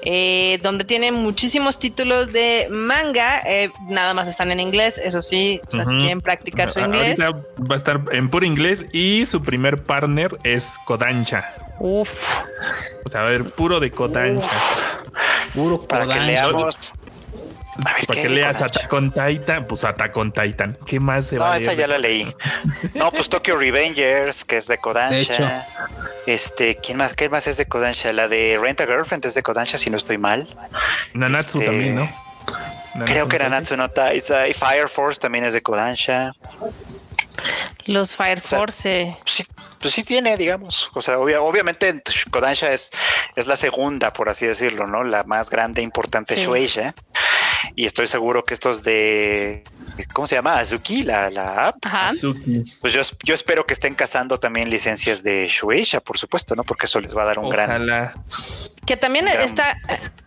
eh, 0.02 0.58
donde 0.62 0.84
tiene 0.84 1.12
muchísimos 1.12 1.78
títulos 1.78 2.32
de 2.32 2.68
manga. 2.70 3.40
eh, 3.46 3.70
nada 3.88 4.14
más 4.14 4.28
están 4.28 4.50
en 4.50 4.60
inglés, 4.60 4.98
eso 4.98 5.22
sí, 5.22 5.60
o 5.68 5.70
sea, 5.70 5.84
si 5.84 5.96
quieren 5.98 6.20
practicar 6.20 6.72
su 6.72 6.80
inglés. 6.80 7.20
Ahorita 7.20 7.46
va 7.70 7.74
a 7.74 7.78
estar 7.78 8.00
en 8.12 8.28
puro 8.30 8.44
inglés 8.46 8.84
y 8.92 9.26
su 9.26 9.42
primer 9.42 9.82
partner 9.82 10.36
es 10.44 10.76
Kodansha. 10.84 11.44
Uf. 11.80 12.38
O 13.04 13.08
sea, 13.08 13.22
a 13.22 13.30
ver, 13.30 13.44
puro 13.52 13.80
de 13.80 13.90
Kodansha. 13.90 14.48
Puro 15.54 15.80
Para 15.82 16.02
que 16.06 16.12
Kodansha. 16.12 16.26
leamos. 16.26 16.92
A 17.84 17.94
ver, 17.94 18.06
Para 18.06 18.20
¿qué 18.20 18.22
que 18.22 18.28
leas? 18.28 18.62
Attack 18.62 18.92
on 18.92 19.10
Titan, 19.10 19.66
pues 19.66 19.82
Attack 19.84 20.16
on 20.16 20.32
Titan. 20.32 20.78
¿Qué 20.86 21.00
más 21.00 21.26
se 21.26 21.36
No, 21.36 21.42
va 21.42 21.54
a 21.54 21.56
esa 21.56 21.66
leer? 21.68 21.78
ya 21.78 21.86
la 21.88 21.98
leí. 21.98 22.34
No, 22.94 23.10
pues 23.10 23.28
Tokyo 23.28 23.56
Revengers, 23.58 24.44
que 24.44 24.56
es 24.58 24.66
de 24.68 24.74
De 24.74 24.74
hecho. 24.76 24.82
Kodansha. 24.82 25.66
Este, 26.26 26.76
¿quién 26.76 26.98
más? 26.98 27.14
¿Qué 27.14 27.28
más 27.28 27.46
es 27.48 27.56
de 27.56 27.66
Kodansha? 27.66 28.12
La 28.12 28.28
de 28.28 28.58
Rent 28.62 28.80
a 28.80 28.86
Girlfriend 28.86 29.24
es 29.26 29.34
de 29.34 29.42
Kodansha, 29.42 29.76
si 29.78 29.90
no 29.90 29.96
estoy 29.96 30.18
mal. 30.18 30.48
Nanatsu 31.14 31.58
Este, 31.58 31.70
también, 31.70 31.96
¿no? 31.96 32.10
Creo 33.06 33.26
que 33.28 33.38
Nanatsu 33.40 33.76
Natsu 33.76 33.76
no 33.76 33.88
Taizai. 33.90 34.50
Y 34.52 34.54
Fire 34.54 34.88
Force 34.88 35.20
también 35.20 35.44
es 35.44 35.52
de 35.54 35.62
Kodansha. 35.62 36.32
Los 37.86 38.16
Fire 38.16 38.40
Force. 38.40 39.14
Pues 39.22 39.34
sí, 39.34 39.44
pues 39.80 39.92
sí 39.92 40.04
tiene, 40.04 40.36
digamos. 40.36 40.90
O 40.94 41.02
sea, 41.02 41.18
obvia- 41.18 41.40
obviamente 41.42 42.02
Kodansha 42.30 42.72
es, 42.72 42.90
es 43.36 43.46
la 43.46 43.56
segunda, 43.56 44.12
por 44.12 44.28
así 44.28 44.46
decirlo, 44.46 44.86
¿no? 44.86 45.02
La 45.04 45.24
más 45.24 45.50
grande, 45.50 45.80
e 45.82 45.84
importante 45.84 46.34
Sí. 46.36 46.44
Shueisha. 46.44 46.94
Y 47.74 47.86
estoy 47.86 48.06
seguro 48.06 48.44
que 48.44 48.54
estos 48.54 48.82
de. 48.82 49.64
¿Cómo 50.12 50.26
se 50.26 50.34
llama? 50.36 50.58
Azuki, 50.58 51.02
la, 51.02 51.30
la 51.30 51.68
app. 51.68 51.76
Ajá. 51.84 52.08
Azuki. 52.10 52.62
Pues 52.80 52.92
yo, 52.92 53.02
yo 53.22 53.34
espero 53.34 53.64
que 53.66 53.72
estén 53.74 53.94
cazando 53.94 54.38
también 54.38 54.70
licencias 54.70 55.22
de 55.22 55.46
Shueisha, 55.48 56.00
por 56.00 56.18
supuesto, 56.18 56.54
¿no? 56.54 56.64
Porque 56.64 56.86
eso 56.86 57.00
les 57.00 57.16
va 57.16 57.22
a 57.22 57.26
dar 57.26 57.38
un 57.38 57.48
gran. 57.48 57.70
Ojalá. 57.70 58.14
Que 58.86 58.98
también 58.98 59.24
Gran- 59.24 59.40
está, 59.40 59.78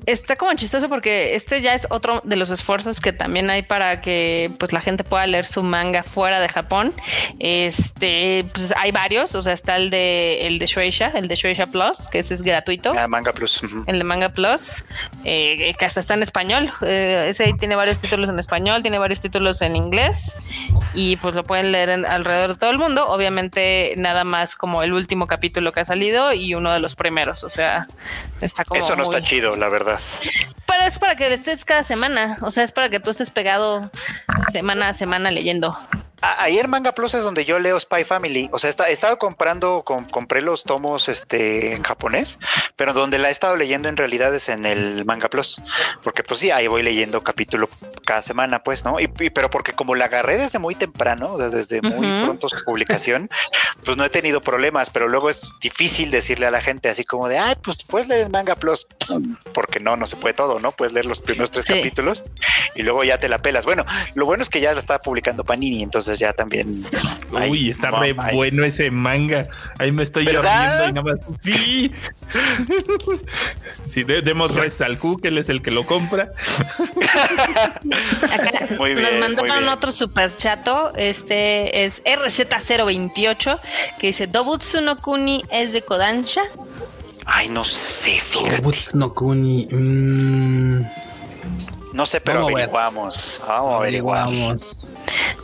está 0.07 0.35
como 0.35 0.51
chistoso 0.55 0.89
porque 0.89 1.35
este 1.35 1.61
ya 1.61 1.75
es 1.75 1.85
otro 1.91 2.21
de 2.25 2.35
los 2.37 2.49
esfuerzos 2.49 2.99
que 2.99 3.13
también 3.13 3.51
hay 3.51 3.61
para 3.61 4.01
que 4.01 4.51
pues 4.57 4.73
la 4.73 4.81
gente 4.81 5.03
pueda 5.03 5.27
leer 5.27 5.45
su 5.45 5.61
manga 5.61 6.01
fuera 6.01 6.39
de 6.39 6.49
Japón. 6.49 6.91
Este, 7.39 8.45
pues 8.53 8.73
hay 8.75 8.91
varios, 8.91 9.35
o 9.35 9.41
sea, 9.43 9.53
está 9.53 9.75
el 9.75 9.89
de 9.89 10.47
el 10.47 10.57
de 10.59 10.65
Shueisha, 10.65 11.09
el 11.15 11.27
de 11.27 11.35
Shueisha 11.35 11.67
Plus, 11.67 12.07
que 12.11 12.19
ese 12.19 12.33
es 12.33 12.41
gratuito. 12.41 12.93
Ah, 12.97 13.07
Manga 13.07 13.31
Plus. 13.31 13.61
ujú. 13.61 13.83
El 13.87 13.99
de 13.99 14.03
Manga 14.03 14.29
Plus, 14.29 14.83
eh, 15.23 15.75
que 15.77 15.85
hasta 15.85 15.99
está 15.99 16.15
en 16.15 16.23
español. 16.23 16.71
Eh, 16.81 17.27
ese 17.29 17.43
ahí 17.43 17.53
tiene 17.57 17.75
varios 17.75 17.99
títulos 17.99 18.29
en 18.29 18.39
español, 18.39 18.81
tiene 18.81 18.97
varios 18.97 19.19
títulos 19.21 19.56
en 19.61 19.75
inglés 19.75 20.35
y 20.93 21.17
pues 21.17 21.35
lo 21.35 21.43
pueden 21.43 21.71
leer 21.71 21.89
en- 21.89 22.05
alrededor 22.05 22.53
de 22.53 22.55
todo 22.59 22.69
el 22.69 22.77
mundo. 22.77 23.07
Obviamente 23.07 23.93
nada 23.97 24.23
más 24.23 24.55
como 24.55 24.83
el 24.83 24.93
último 24.93 25.27
capítulo 25.27 25.71
que 25.71 25.81
ha 25.81 25.85
salido 25.85 26.33
y 26.33 26.53
uno 26.55 26.71
de 26.71 26.79
los 26.79 26.95
primeros. 26.95 27.43
O 27.43 27.49
sea, 27.49 27.87
está 28.41 28.63
como... 28.63 28.79
Eso 28.79 28.95
no 28.95 29.05
muy- 29.05 29.15
está 29.15 29.27
chido, 29.27 29.55
la 29.55 29.69
verdad. 29.69 29.99
Pero 30.65 30.83
es 30.85 30.99
para 30.99 31.15
que 31.15 31.33
estés 31.33 31.65
cada 31.65 31.83
semana. 31.83 32.37
O 32.41 32.51
sea, 32.51 32.63
es 32.63 32.71
para 32.71 32.89
que 32.89 32.99
tú 32.99 33.09
estés 33.09 33.29
pegado 33.29 33.89
semana 34.51 34.89
a 34.89 34.93
semana 34.93 35.31
leyendo. 35.31 35.77
Ahí 36.21 36.57
en 36.57 36.69
Manga 36.69 36.93
Plus 36.93 37.13
es 37.13 37.21
donde 37.21 37.45
yo 37.45 37.59
leo 37.59 37.79
Spy 37.79 38.03
Family. 38.03 38.49
O 38.51 38.57
sea, 38.59 38.69
está- 38.71 38.89
he 38.89 38.93
estado 38.93 39.17
comprando, 39.19 39.83
com- 39.85 40.05
compré 40.09 40.41
los 40.41 40.63
tomos 40.63 41.09
este, 41.09 41.73
en 41.73 41.83
japonés, 41.83 42.39
pero 42.75 42.93
donde 42.93 43.19
la 43.19 43.29
he 43.29 43.31
estado 43.31 43.55
leyendo 43.55 43.87
en 43.87 43.97
realidad 43.97 44.33
es 44.33 44.49
en 44.49 44.65
el 44.65 45.05
Manga 45.05 45.29
Plus. 45.29 45.61
Porque 46.03 46.23
pues 46.23 46.39
sí, 46.39 46.49
ahí 46.49 46.65
voy 46.67 46.81
leyendo 46.81 47.23
capítulo 47.23 47.69
cada 48.03 48.23
semana, 48.23 48.63
pues, 48.63 48.83
¿no? 48.83 48.99
Y, 48.99 49.03
y- 49.19 49.29
pero 49.29 49.49
porque 49.51 49.73
como 49.73 49.93
la 49.93 50.05
agarré 50.05 50.37
desde 50.37 50.57
muy 50.57 50.73
temprano, 50.73 51.33
o 51.33 51.37
sea, 51.37 51.49
desde 51.49 51.81
muy 51.83 52.07
Ujú. 52.07 52.25
pronto 52.25 52.49
su 52.49 52.63
publicación, 52.65 53.29
pues 53.85 53.95
no 53.95 54.03
he 54.03 54.09
tenido 54.09 54.41
problemas, 54.41 54.89
pero 54.89 55.07
luego 55.07 55.29
es 55.29 55.47
difícil 55.61 56.09
decirle 56.09 56.47
a 56.47 56.51
la 56.51 56.61
gente 56.61 56.89
así 56.89 57.03
como 57.03 57.27
de, 57.29 57.37
ay, 57.37 57.55
pues 57.61 57.83
puedes 57.83 58.07
leer 58.07 58.25
en 58.25 58.31
Manga 58.31 58.55
Plus, 58.55 58.87
porque 59.53 59.79
no, 59.79 59.95
no 59.95 60.07
se 60.07 60.15
puede 60.15 60.33
todo, 60.33 60.59
¿no? 60.59 60.71
Puedes 60.71 60.93
leer 60.93 61.05
los 61.05 61.21
primeros 61.21 61.51
tres 61.51 61.65
Sí. 61.65 61.73
capítulos 61.73 62.23
y 62.73 62.81
luego 62.81 63.03
ya 63.03 63.19
te 63.19 63.29
la 63.29 63.37
pelas. 63.37 63.65
Bueno, 63.65 63.85
lo 64.15 64.25
bueno 64.25 64.41
es 64.41 64.49
que 64.49 64.61
ya 64.61 64.73
la 64.73 64.79
está 64.79 64.97
publicando 64.99 65.43
Panini, 65.43 65.83
entonces 65.83 66.06
ya 66.15 66.33
también. 66.33 66.83
Uy, 67.49 67.69
está 67.69 67.91
re 67.91 68.13
bueno 68.13 68.63
ese 68.63 68.89
manga. 68.91 69.47
Ahí 69.79 69.91
me 69.91 70.03
estoy 70.03 70.25
¿Verdad? 70.25 70.87
lloriendo 70.87 70.89
y 70.89 70.93
nada 70.93 71.15
más. 71.27 71.37
Sí. 71.41 71.91
sí, 73.85 74.03
de- 74.03 74.21
demos 74.21 74.53
gracias 74.53 74.81
al 74.81 74.97
Q, 74.97 75.17
que 75.21 75.27
él 75.29 75.37
es 75.37 75.49
el 75.49 75.61
que 75.61 75.71
lo 75.71 75.85
compra. 75.85 76.31
Acá 78.31 78.51
Muy 78.77 78.93
nos 78.93 79.01
bien, 79.01 79.19
mandaron 79.19 79.69
otro 79.69 79.91
super 79.91 80.35
chato. 80.35 80.91
Este 80.95 81.85
es 81.85 82.03
RZ028 82.03 83.59
que 83.99 84.07
dice 84.07 84.27
Dobutsu 84.27 84.81
no 84.81 84.97
Kuni 84.97 85.43
es 85.51 85.73
de 85.73 85.81
Kodansha. 85.81 86.41
Ay, 87.25 87.49
no 87.49 87.63
sé, 87.63 88.19
fíjate. 88.21 88.59
Obutsu 88.59 88.97
no 88.97 89.13
Kuni. 89.13 89.67
mm, 89.69 90.81
No 91.97 92.05
sé, 92.05 92.21
pero 92.21 92.39
Vamos 92.41 92.51
a 92.53 92.55
ver. 92.55 92.63
averiguamos. 92.65 93.41
Vamos 93.47 93.73
a 93.73 93.77
averiguar. 93.77 94.19
averiguamos. 94.19 94.93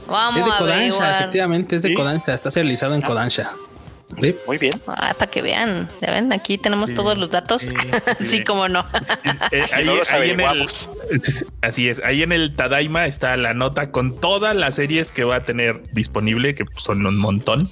Vamos 0.07 0.39
Es 0.39 0.45
de 0.45 0.51
a 0.51 0.57
Kodansha, 0.57 0.75
averiguar. 0.77 1.21
efectivamente, 1.21 1.75
es 1.75 1.81
de 1.81 1.87
¿Sí? 1.89 1.93
Kodansha. 1.95 2.33
Está 2.33 2.51
serializado 2.51 2.93
en 2.95 3.03
Ah. 3.03 3.07
Kodansha. 3.07 3.51
Sí. 4.21 4.35
Muy 4.45 4.59
bien. 4.59 4.79
Ah, 4.85 5.15
para 5.17 5.31
que 5.31 5.41
vean, 5.41 5.89
ya 5.99 6.11
ven, 6.11 6.31
aquí 6.31 6.59
tenemos 6.59 6.91
Sí, 6.91 6.95
todos 6.95 7.17
los 7.17 7.31
datos. 7.31 7.67
sí, 8.29 8.43
cómo 8.45 8.67
no. 8.67 8.85
Si 9.65 9.83
no 9.83 9.95
los 9.95 10.11
en 10.11 10.39
el, 10.39 10.69
así 11.61 11.89
es, 11.89 11.99
ahí 12.05 12.21
en 12.21 12.31
el 12.31 12.55
Tadaima 12.55 13.07
está 13.07 13.35
la 13.37 13.55
nota 13.55 13.89
con 13.89 14.19
todas 14.19 14.55
las 14.55 14.75
series 14.75 15.11
que 15.11 15.23
va 15.23 15.37
a 15.37 15.39
tener 15.39 15.81
disponible, 15.93 16.53
que 16.53 16.65
son 16.75 17.03
un 17.07 17.17
montón. 17.17 17.71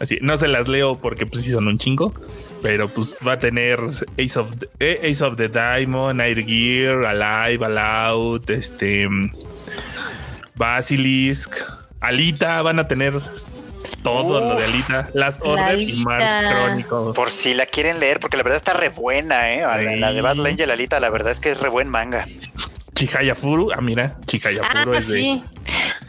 Así, 0.00 0.18
no 0.20 0.36
se 0.38 0.46
las 0.48 0.68
leo 0.68 0.94
porque 0.96 1.26
pues 1.26 1.44
sí 1.44 1.50
son 1.50 1.66
un 1.66 1.76
chingo, 1.78 2.14
pero 2.62 2.88
pues 2.88 3.16
va 3.26 3.32
a 3.32 3.38
tener 3.38 3.80
Ace 4.18 4.38
of 4.38 4.56
the, 4.56 4.68
eh, 4.78 5.10
Ace 5.10 5.24
of 5.24 5.36
the 5.36 5.48
Diamond, 5.48 6.20
Air 6.20 6.44
Gear, 6.44 7.04
Alive, 7.04 7.64
All 7.66 7.78
Out, 7.78 8.50
este 8.50 9.08
Basilisk, 10.54 11.54
Alita, 12.00 12.62
van 12.62 12.78
a 12.78 12.88
tener 12.88 13.14
todo 14.02 14.40
lo 14.40 14.56
de 14.56 14.64
Alita, 14.64 15.10
Last 15.14 15.42
La 15.44 15.50
Order 15.50 15.80
y 15.80 15.92
Mars. 16.04 16.24
Chronicle. 16.48 17.12
Por 17.14 17.30
si 17.30 17.54
la 17.54 17.66
quieren 17.66 18.00
leer, 18.00 18.20
porque 18.20 18.36
la 18.36 18.42
verdad 18.42 18.56
está 18.56 18.74
re 18.74 18.88
buena, 18.90 19.52
¿eh? 19.52 19.60
La, 19.62 19.96
la 19.96 20.12
de 20.12 20.20
Battle 20.22 20.48
Angel 20.48 20.70
Alita, 20.70 21.00
la 21.00 21.10
verdad 21.10 21.32
es 21.32 21.40
que 21.40 21.50
es 21.50 21.60
re 21.60 21.68
buen 21.68 21.88
manga. 21.88 22.24
Chihayafuru, 22.94 23.70
ah 23.72 23.80
mira, 23.80 24.16
Ah, 24.16 24.20
Chihayafuru 24.26 24.94
es 24.94 25.08
de. 25.08 25.40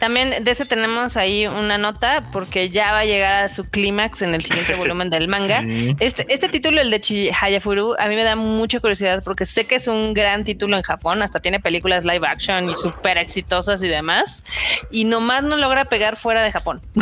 También 0.00 0.42
de 0.42 0.50
ese 0.50 0.64
tenemos 0.64 1.18
ahí 1.18 1.46
una 1.46 1.76
nota 1.76 2.24
porque 2.32 2.70
ya 2.70 2.92
va 2.92 3.00
a 3.00 3.04
llegar 3.04 3.44
a 3.44 3.48
su 3.50 3.64
clímax 3.64 4.22
en 4.22 4.34
el 4.34 4.42
siguiente 4.42 4.74
volumen 4.76 5.10
del 5.10 5.28
manga. 5.28 5.62
Este, 6.00 6.26
este 6.32 6.48
título, 6.48 6.80
el 6.80 6.90
de 6.90 7.00
Chihayafuru, 7.02 7.96
a 7.98 8.08
mí 8.08 8.16
me 8.16 8.24
da 8.24 8.34
mucha 8.34 8.80
curiosidad 8.80 9.22
porque 9.22 9.44
sé 9.44 9.66
que 9.66 9.74
es 9.74 9.86
un 9.88 10.14
gran 10.14 10.44
título 10.44 10.78
en 10.78 10.82
Japón, 10.82 11.20
hasta 11.20 11.40
tiene 11.40 11.60
películas 11.60 12.04
live 12.06 12.26
action 12.26 12.70
y 12.70 12.74
súper 12.74 13.18
exitosas 13.18 13.82
y 13.82 13.88
demás, 13.88 14.42
y 14.90 15.04
nomás 15.04 15.42
no 15.42 15.58
logra 15.58 15.84
pegar 15.84 16.16
fuera 16.16 16.42
de 16.42 16.50
Japón. 16.50 16.80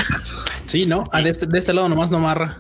Sí, 0.67 0.85
¿no? 0.85 1.05
Ah, 1.13 1.23
de, 1.23 1.31
este, 1.31 1.47
de 1.47 1.59
este 1.59 1.73
lado 1.73 1.89
nomás 1.89 2.11
no 2.11 2.19
marra. 2.19 2.59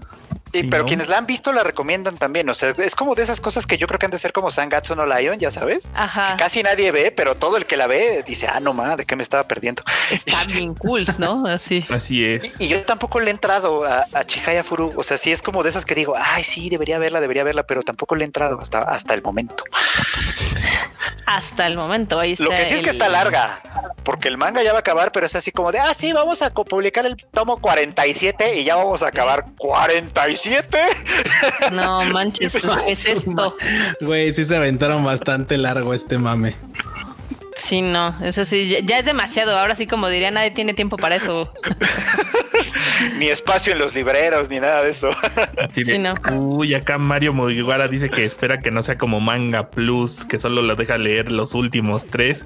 Sí, 0.53 0.65
pero 0.65 0.85
quienes 0.85 1.09
la 1.09 1.19
han 1.19 1.27
visto 1.27 1.53
la 1.53 1.63
recomiendan 1.63 2.17
también. 2.17 2.49
O 2.49 2.55
sea, 2.55 2.71
es 2.71 2.95
como 2.95 3.15
de 3.15 3.23
esas 3.23 3.41
cosas 3.41 3.67
que 3.67 3.79
yo 3.79 3.87
creo 3.87 3.99
que 3.99 4.07
han 4.07 4.13
de 4.13 4.19
ser 4.19 4.33
como 4.33 4.51
Sangatsu 4.51 4.95
no 4.95 5.07
Lion, 5.07 5.39
ya 5.39 5.51
sabes. 5.51 5.91
Ajá. 5.95 6.33
Que 6.33 6.43
casi 6.43 6.63
nadie 6.63 6.91
ve, 6.91 7.11
pero 7.11 7.35
todo 7.37 7.57
el 7.57 7.67
que 7.67 7.77
la 7.77 7.87
ve 7.87 8.25
dice, 8.27 8.47
ah, 8.47 8.61
no 8.61 8.73
ma, 8.73 8.97
¿de 8.97 9.05
qué 9.05 9.17
me 9.17 9.23
estaba 9.23 9.45
perdiendo? 9.45 9.83
Está 10.11 10.45
bien 10.47 10.75
cool, 10.75 11.07
¿no? 11.19 11.47
Así. 11.47 11.85
Así 11.91 12.25
es. 12.25 12.55
Y, 12.59 12.65
y 12.65 12.69
yo 12.69 12.85
tampoco 12.85 13.21
le 13.21 13.29
he 13.29 13.31
entrado 13.31 13.85
a, 13.85 14.05
a 14.13 14.25
Chihaya 14.25 14.65
Furu. 14.65 14.93
O 14.97 15.03
sea, 15.03 15.19
sí 15.19 15.33
es 15.33 15.43
como 15.43 15.63
de 15.63 15.71
esas 15.71 15.85
que 15.85 15.95
digo, 15.95 16.15
ay, 16.17 16.45
sí, 16.45 16.69
debería 16.71 16.99
verla, 16.99 17.21
debería 17.21 17.45
verla, 17.45 17.65
pero 17.65 17.83
tampoco 17.83 18.17
le 18.17 18.25
he 18.25 18.27
entrado 18.27 18.61
hasta, 18.61 18.83
hasta 18.83 19.15
el 19.15 19.23
momento. 19.23 19.65
Hasta 21.27 21.67
el 21.67 21.77
momento. 21.77 22.19
Ahí 22.19 22.33
está 22.33 22.45
Lo 22.45 22.51
que 22.51 22.65
sí 22.67 22.77
es 22.77 22.83
que 22.83 22.91
está 22.91 23.09
larga, 23.09 23.61
porque 24.03 24.29
el 24.29 24.39
manga 24.39 24.63
ya 24.63 24.73
va 24.73 24.79
a 24.79 24.81
acabar, 24.81 25.13
pero 25.13 25.27
es 25.27 25.35
así 25.35 25.53
como 25.53 25.73
de, 25.73 25.79
ah, 25.79 25.93
sí, 25.93 26.13
vamos 26.13 26.41
a 26.41 26.51
publicar 26.51 27.05
el 27.05 27.17
tomo 27.17 27.59
47 27.59 28.57
y 28.57 28.65
ya 28.65 28.77
vamos 28.77 29.03
a 29.03 29.09
acabar 29.09 29.45
47. 29.59 30.38
No 31.72 32.05
manches, 32.05 32.55
¿qué 32.86 32.93
es 32.93 33.07
esto? 33.07 33.57
Güey, 34.01 34.32
sí 34.32 34.45
se 34.45 34.57
aventaron 34.57 35.05
bastante 35.05 35.59
largo 35.59 35.95
este 35.95 36.18
mame. 36.18 36.57
Sí, 37.59 37.83
no, 37.83 38.17
eso 38.25 38.45
sí, 38.45 38.69
ya, 38.69 38.79
ya 38.81 38.99
es 39.01 39.05
demasiado. 39.05 39.59
Ahora 39.59 39.75
sí, 39.75 39.87
como 39.87 40.09
diría, 40.09 40.31
nadie 40.31 40.53
tiene 40.53 40.75
tiempo 40.75 40.97
para 40.97 41.17
eso. 41.17 41.53
ni 43.19 43.27
espacio 43.29 43.73
en 43.73 43.79
los 43.81 43.95
libreros, 43.95 44.49
ni 44.49 44.61
nada 44.61 44.83
de 44.85 44.91
eso. 44.91 45.09
Sí, 45.73 45.99
no. 45.99 46.15
Uy, 46.33 46.75
acá 46.75 46.99
Mario 46.99 47.33
Mugiwara 47.33 47.89
dice 47.89 48.09
que 48.11 48.25
espera 48.25 48.59
que 48.59 48.71
no 48.71 48.83
sea 48.83 48.97
como 48.97 49.21
Manga 49.21 49.71
Plus, 49.71 50.25
que 50.25 50.39
solo 50.39 50.63
lo 50.63 50.77
deja 50.77 50.97
leer 50.99 51.31
los 51.31 51.55
últimos 51.55 52.07
tres. 52.07 52.45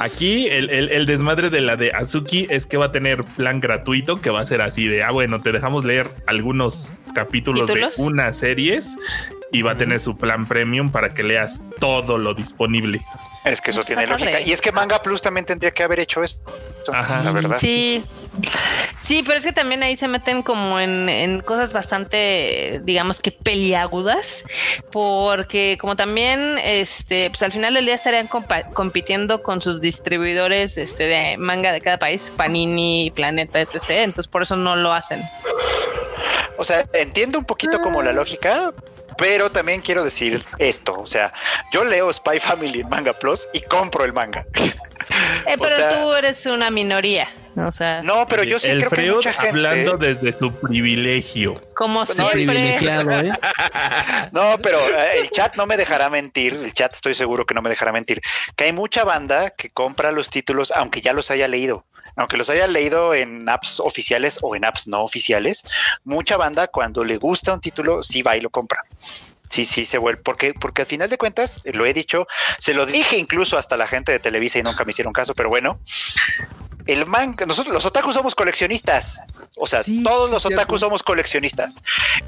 Aquí 0.00 0.48
el, 0.48 0.68
el- 0.70 0.90
el 0.90 1.06
desmadre 1.06 1.48
de 1.50 1.60
la 1.60 1.76
de 1.76 1.92
Azuki 1.92 2.46
es 2.50 2.66
que 2.66 2.76
va 2.76 2.86
a 2.86 2.92
tener 2.92 3.24
plan 3.24 3.60
gratuito, 3.60 4.20
que 4.20 4.30
va 4.30 4.40
a 4.40 4.46
ser 4.46 4.62
así 4.62 4.86
de, 4.86 5.02
ah, 5.02 5.10
bueno, 5.10 5.40
te 5.40 5.52
dejamos 5.52 5.84
leer 5.84 6.08
algunos 6.26 6.92
capítulos 7.14 7.66
¿Títulos? 7.66 7.96
de 7.96 8.02
unas 8.02 8.38
series 8.38 8.90
y 9.52 9.62
va 9.62 9.72
a 9.72 9.76
tener 9.76 10.00
su 10.00 10.16
plan 10.16 10.46
premium 10.46 10.90
para 10.90 11.10
que 11.14 11.22
leas 11.22 11.62
todo 11.78 12.18
lo 12.18 12.34
disponible. 12.34 13.00
Es 13.44 13.60
que 13.60 13.70
eso 13.70 13.82
tiene 13.84 14.06
lógica. 14.06 14.30
padre. 14.32 14.44
Y 14.46 14.52
es 14.52 14.60
que 14.60 14.72
Manga 14.72 15.00
Plus 15.02 15.22
también 15.22 15.46
tendría 15.46 15.70
que 15.70 15.82
haber 15.82 16.00
hecho 16.00 16.22
eso. 16.22 16.40
Ajá. 16.92 17.22
La 17.24 17.32
verdad. 17.32 17.56
Sí, 17.58 18.04
sí, 19.00 19.22
pero 19.24 19.38
es 19.38 19.44
que 19.44 19.52
también 19.52 19.82
ahí 19.82 19.96
se 19.96 20.08
meten 20.08 20.42
como 20.42 20.78
en, 20.78 21.08
en 21.08 21.40
cosas 21.40 21.72
bastante, 21.72 22.80
digamos 22.84 23.20
que 23.20 23.32
peliagudas, 23.32 24.44
porque 24.90 25.78
como 25.80 25.96
también, 25.96 26.58
este, 26.62 27.30
pues 27.30 27.42
al 27.42 27.52
final 27.52 27.74
del 27.74 27.86
día 27.86 27.94
estarían 27.94 28.28
compitiendo 28.74 29.42
con 29.42 29.62
sus 29.62 29.80
distribuidores, 29.80 30.76
este, 30.76 31.06
de 31.06 31.36
manga 31.38 31.72
de 31.72 31.80
cada 31.80 31.98
país, 31.98 32.32
Panini, 32.36 33.10
Planeta, 33.14 33.60
etc. 33.60 33.90
Entonces 33.90 34.28
por 34.28 34.42
eso 34.42 34.56
no 34.56 34.76
lo 34.76 34.92
hacen. 34.92 35.22
O 36.58 36.64
sea, 36.64 36.84
entiendo 36.92 37.38
un 37.38 37.46
poquito 37.46 37.80
como 37.80 38.02
la 38.02 38.12
lógica, 38.12 38.74
pero 39.20 39.50
también 39.50 39.80
quiero 39.82 40.02
decir 40.02 40.42
esto. 40.58 40.94
O 40.98 41.06
sea, 41.06 41.30
yo 41.72 41.84
leo 41.84 42.12
Spy 42.12 42.40
Family 42.40 42.80
en 42.80 42.88
Manga 42.88 43.12
Plus 43.12 43.46
y 43.52 43.60
compro 43.60 44.04
el 44.04 44.12
manga. 44.12 44.44
Eh, 45.46 45.56
pero 45.58 45.74
sea- 45.74 45.88
tú 46.02 46.12
eres 46.14 46.46
una 46.46 46.70
minoría, 46.70 47.26
o 47.56 47.72
sea, 47.72 48.00
No, 48.02 48.28
pero 48.28 48.44
yo 48.44 48.60
sí 48.60 48.68
el 48.68 48.78
creo 48.78 48.90
que 48.90 48.96
Freud 48.96 49.14
mucha 49.16 49.32
gente. 49.32 49.48
hablando 49.48 49.96
desde 49.96 50.30
su 50.32 50.52
privilegio. 50.60 51.60
como 51.74 52.00
no, 52.00 52.06
siempre. 52.06 52.34
Privilegiado, 52.44 53.10
¿eh? 53.20 53.32
No, 54.32 54.58
pero 54.62 54.78
eh, 54.78 55.20
el 55.22 55.30
chat 55.30 55.56
no 55.56 55.66
me 55.66 55.76
dejará 55.76 56.10
mentir, 56.10 56.52
el 56.54 56.72
chat 56.74 56.92
estoy 56.94 57.14
seguro 57.14 57.44
que 57.44 57.54
no 57.54 57.62
me 57.62 57.70
dejará 57.70 57.92
mentir, 57.92 58.20
que 58.54 58.64
hay 58.64 58.72
mucha 58.72 59.02
banda 59.02 59.50
que 59.50 59.70
compra 59.70 60.12
los 60.12 60.30
títulos 60.30 60.70
aunque 60.76 61.00
ya 61.00 61.12
los 61.12 61.30
haya 61.32 61.48
leído, 61.48 61.86
aunque 62.16 62.36
los 62.36 62.50
haya 62.50 62.66
leído 62.66 63.14
en 63.14 63.48
apps 63.48 63.80
oficiales 63.80 64.38
o 64.42 64.56
en 64.56 64.64
apps 64.64 64.86
no 64.86 65.00
oficiales, 65.00 65.62
mucha 66.04 66.36
banda 66.36 66.66
cuando 66.68 67.04
le 67.04 67.16
gusta 67.16 67.54
un 67.54 67.60
título 67.60 68.02
sí 68.02 68.22
va 68.22 68.36
y 68.36 68.40
lo 68.40 68.50
compra. 68.50 68.82
Sí, 69.48 69.64
sí, 69.64 69.84
se 69.84 69.98
vuelve, 69.98 70.22
porque, 70.22 70.54
porque 70.54 70.82
al 70.82 70.86
final 70.86 71.10
de 71.10 71.18
cuentas, 71.18 71.62
lo 71.72 71.84
he 71.84 71.92
dicho, 71.92 72.28
se 72.58 72.72
lo 72.72 72.86
dije 72.86 73.16
incluso 73.16 73.58
hasta 73.58 73.76
la 73.76 73.88
gente 73.88 74.12
de 74.12 74.20
Televisa 74.20 74.60
y 74.60 74.62
nunca 74.62 74.84
me 74.84 74.90
hicieron 74.90 75.12
caso, 75.12 75.34
pero 75.34 75.48
bueno, 75.48 75.80
el 76.86 77.04
manga, 77.06 77.46
nosotros 77.46 77.74
los 77.74 77.84
otakus 77.84 78.14
somos 78.14 78.34
coleccionistas, 78.36 79.20
o 79.56 79.66
sea, 79.66 79.82
Sí, 79.82 80.04
todos 80.04 80.30
los 80.30 80.46
otakus 80.46 80.80
somos 80.80 81.02
coleccionistas. 81.02 81.74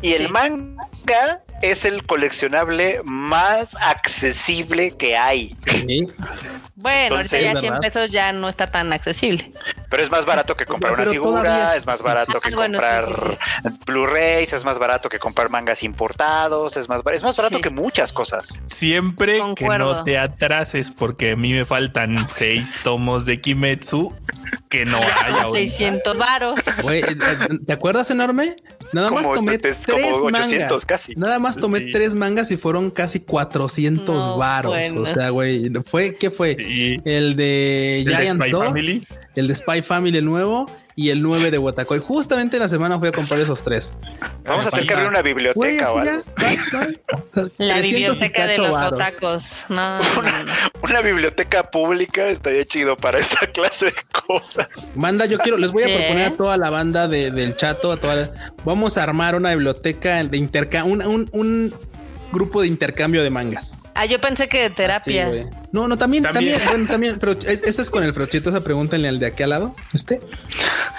Y 0.01 0.14
el 0.14 0.26
Sí. 0.26 0.33
manga 0.33 1.43
es 1.63 1.85
el 1.85 2.05
coleccionable 2.07 3.01
más 3.05 3.77
accesible 3.81 4.91
que 4.97 5.17
hay, 5.17 5.57
Sí. 5.65 6.07
Bueno, 6.75 7.17
Entonces, 7.19 7.33
ahorita 7.33 7.39
ya 7.39 7.49
¿verdad? 7.55 7.61
100 7.61 7.79
pesos 7.93 8.11
ya 8.11 8.33
no 8.33 8.49
está 8.49 8.67
tan 8.71 8.93
accesible. 8.93 9.53
pero 9.89 10.03
es 10.03 10.11
más 10.11 10.25
barato 10.25 10.57
que 10.57 10.65
comprar 10.67 10.93
Pero 10.97 11.03
una 11.05 11.13
figura, 11.13 11.43
todavía- 11.43 11.77
es 11.77 11.87
más 11.87 12.03
barato 12.03 12.41
que 12.41 12.49
Ah, 12.49 12.55
bueno, 12.57 12.79
sí, 12.81 12.85
comprar 12.85 13.39
Blu-rays, 13.87 14.53
es 14.53 14.65
más 14.65 14.79
barato 14.79 15.09
que 15.09 15.19
comprar 15.19 15.51
mangas 15.51 15.83
importados, 15.83 16.77
es 16.77 16.89
más, 16.89 17.03
bar- 17.03 17.15
es 17.15 17.23
más 17.23 17.37
barato 17.37 17.57
Sí. 17.57 17.63
que 17.63 17.71
muchas 17.71 18.13
cosas. 18.13 18.61
Siempre 18.67 19.39
que 19.55 19.65
no 19.67 20.03
te 20.05 20.19
atrases, 20.19 20.91
porque 20.91 21.33
a 21.33 21.37
mí 21.37 21.53
me 21.53 21.65
faltan 21.65 22.17
seis 22.31 22.81
tomos 22.83 23.25
de 23.27 23.41
Kimetsu 23.41 24.15
que 24.69 24.85
no 24.87 24.97
hay 24.97 25.05
Son 25.33 25.41
ahorita. 25.45 25.53
600 25.77 26.17
varos. 26.19 26.61
¿te- 26.65 27.59
¿te 27.67 27.73
acuerdas 27.73 28.11
enorme? 28.11 28.57
Nada 28.93 29.11
más 29.11 29.23
Como 29.25 29.37
tomé 29.37 29.55
este- 29.55 29.71
es 29.71 29.77
como 29.87 29.99
tres 29.99 30.13
800 30.15 30.71
mangas. 30.71 30.85
casi. 30.87 31.15
Nada 31.15 31.39
más 31.39 31.52
tomé 31.57 31.81
Sí. 31.81 31.91
tres 31.93 32.15
mangas 32.15 32.51
y 32.51 32.57
fueron 32.57 32.91
casi 32.91 33.21
400 33.21 34.15
No, 34.17 34.37
varos. 34.39 34.73
bueno. 34.73 35.03
O 35.03 35.07
sea, 35.07 35.31
güey, 35.31 35.71
fue 35.85 36.17
¿qué 36.17 36.31
fue? 36.31 36.57
Sí. 36.57 36.97
El 37.05 37.37
de 37.37 37.99
¿El 38.01 38.05
de 38.07 38.17
Giant 38.17 38.41
Spy 38.41 38.51
Dog, 38.51 38.65
Family? 38.67 39.03
el 39.37 39.49
de 39.49 39.55
Spy 39.55 39.83
Family 39.83 40.19
el 40.19 40.25
nuevo 40.25 40.67
y 40.97 41.11
el 41.11 41.22
9 41.22 41.51
de 41.51 41.59
Watakoy. 41.59 41.99
Justamente 42.01 42.57
en 42.57 42.62
la 42.62 42.68
semana 42.68 42.99
fui 42.99 43.09
a 43.09 43.12
comprar 43.12 43.40
esos 43.40 43.62
tres. 43.62 43.93
Vamos 44.45 44.66
a 44.66 44.70
tener 44.70 44.86
que 44.86 44.95
abrir 44.95 45.09
una 45.09 45.22
biblioteca 45.22 45.93
o 45.93 45.99
algo. 45.99 46.22
La 47.59 47.74
300 47.78 47.84
y 47.84 47.90
biblioteca 47.93 48.47
de 48.47 48.59
los 48.59 48.70
varos. 48.72 48.93
otacos. 48.93 49.64
No, 49.68 49.99
no, 49.99 50.03
no. 50.22 50.53
Una 50.82 51.01
biblioteca 51.01 51.70
pública 51.70 52.28
estaría 52.28 52.64
chido 52.64 52.97
para 52.97 53.18
esta 53.20 53.47
clase 53.53 53.86
de 53.86 53.95
cosas. 54.26 54.90
Banda, 54.95 55.26
yo 55.26 55.38
quiero, 55.38 55.57
les 55.59 55.70
voy 55.70 55.84
a 55.84 55.86
Sí. 55.86 55.93
proponer 55.95 56.26
a 56.26 56.30
toda 56.32 56.57
la 56.57 56.70
banda 56.70 57.09
de- 57.09 57.30
del 57.30 57.57
chato, 57.57 57.93
a 57.93 57.97
toda 57.99 58.16
la- 58.16 58.53
vamos 58.64 58.99
a 58.99 59.03
armar 59.05 59.34
una 59.34 59.51
biblioteca 59.51 60.22
de 60.22 60.36
intercambio, 60.36 60.93
un, 60.93 61.03
un, 61.07 61.28
un 61.32 61.74
grupo 62.33 62.62
de 62.62 62.66
intercambio 62.68 63.22
de 63.22 63.30
mangas. 63.30 63.76
Ah, 63.95 64.07
yo 64.07 64.20
pensé 64.20 64.49
que 64.49 64.62
de 64.62 64.68
Sí, 64.68 64.74
terapia. 64.74 65.51
no, 65.70 65.87
no, 65.89 65.99
también, 65.99 66.22
También. 66.24 66.53
también, 66.55 66.68
bueno, 66.68 66.87
también, 66.89 67.16
pero 67.20 67.33
es- 67.33 67.62
ese 67.62 67.83
es 67.83 67.91
con 67.91 68.03
el 68.05 68.14
frochito, 68.14 68.51
esa 68.51 68.62
pregúntenle 68.62 69.09
al 69.09 69.18
de 69.20 69.26
aquí 69.26 69.43
al 69.43 69.51
lado, 69.51 69.74
este, 69.93 70.20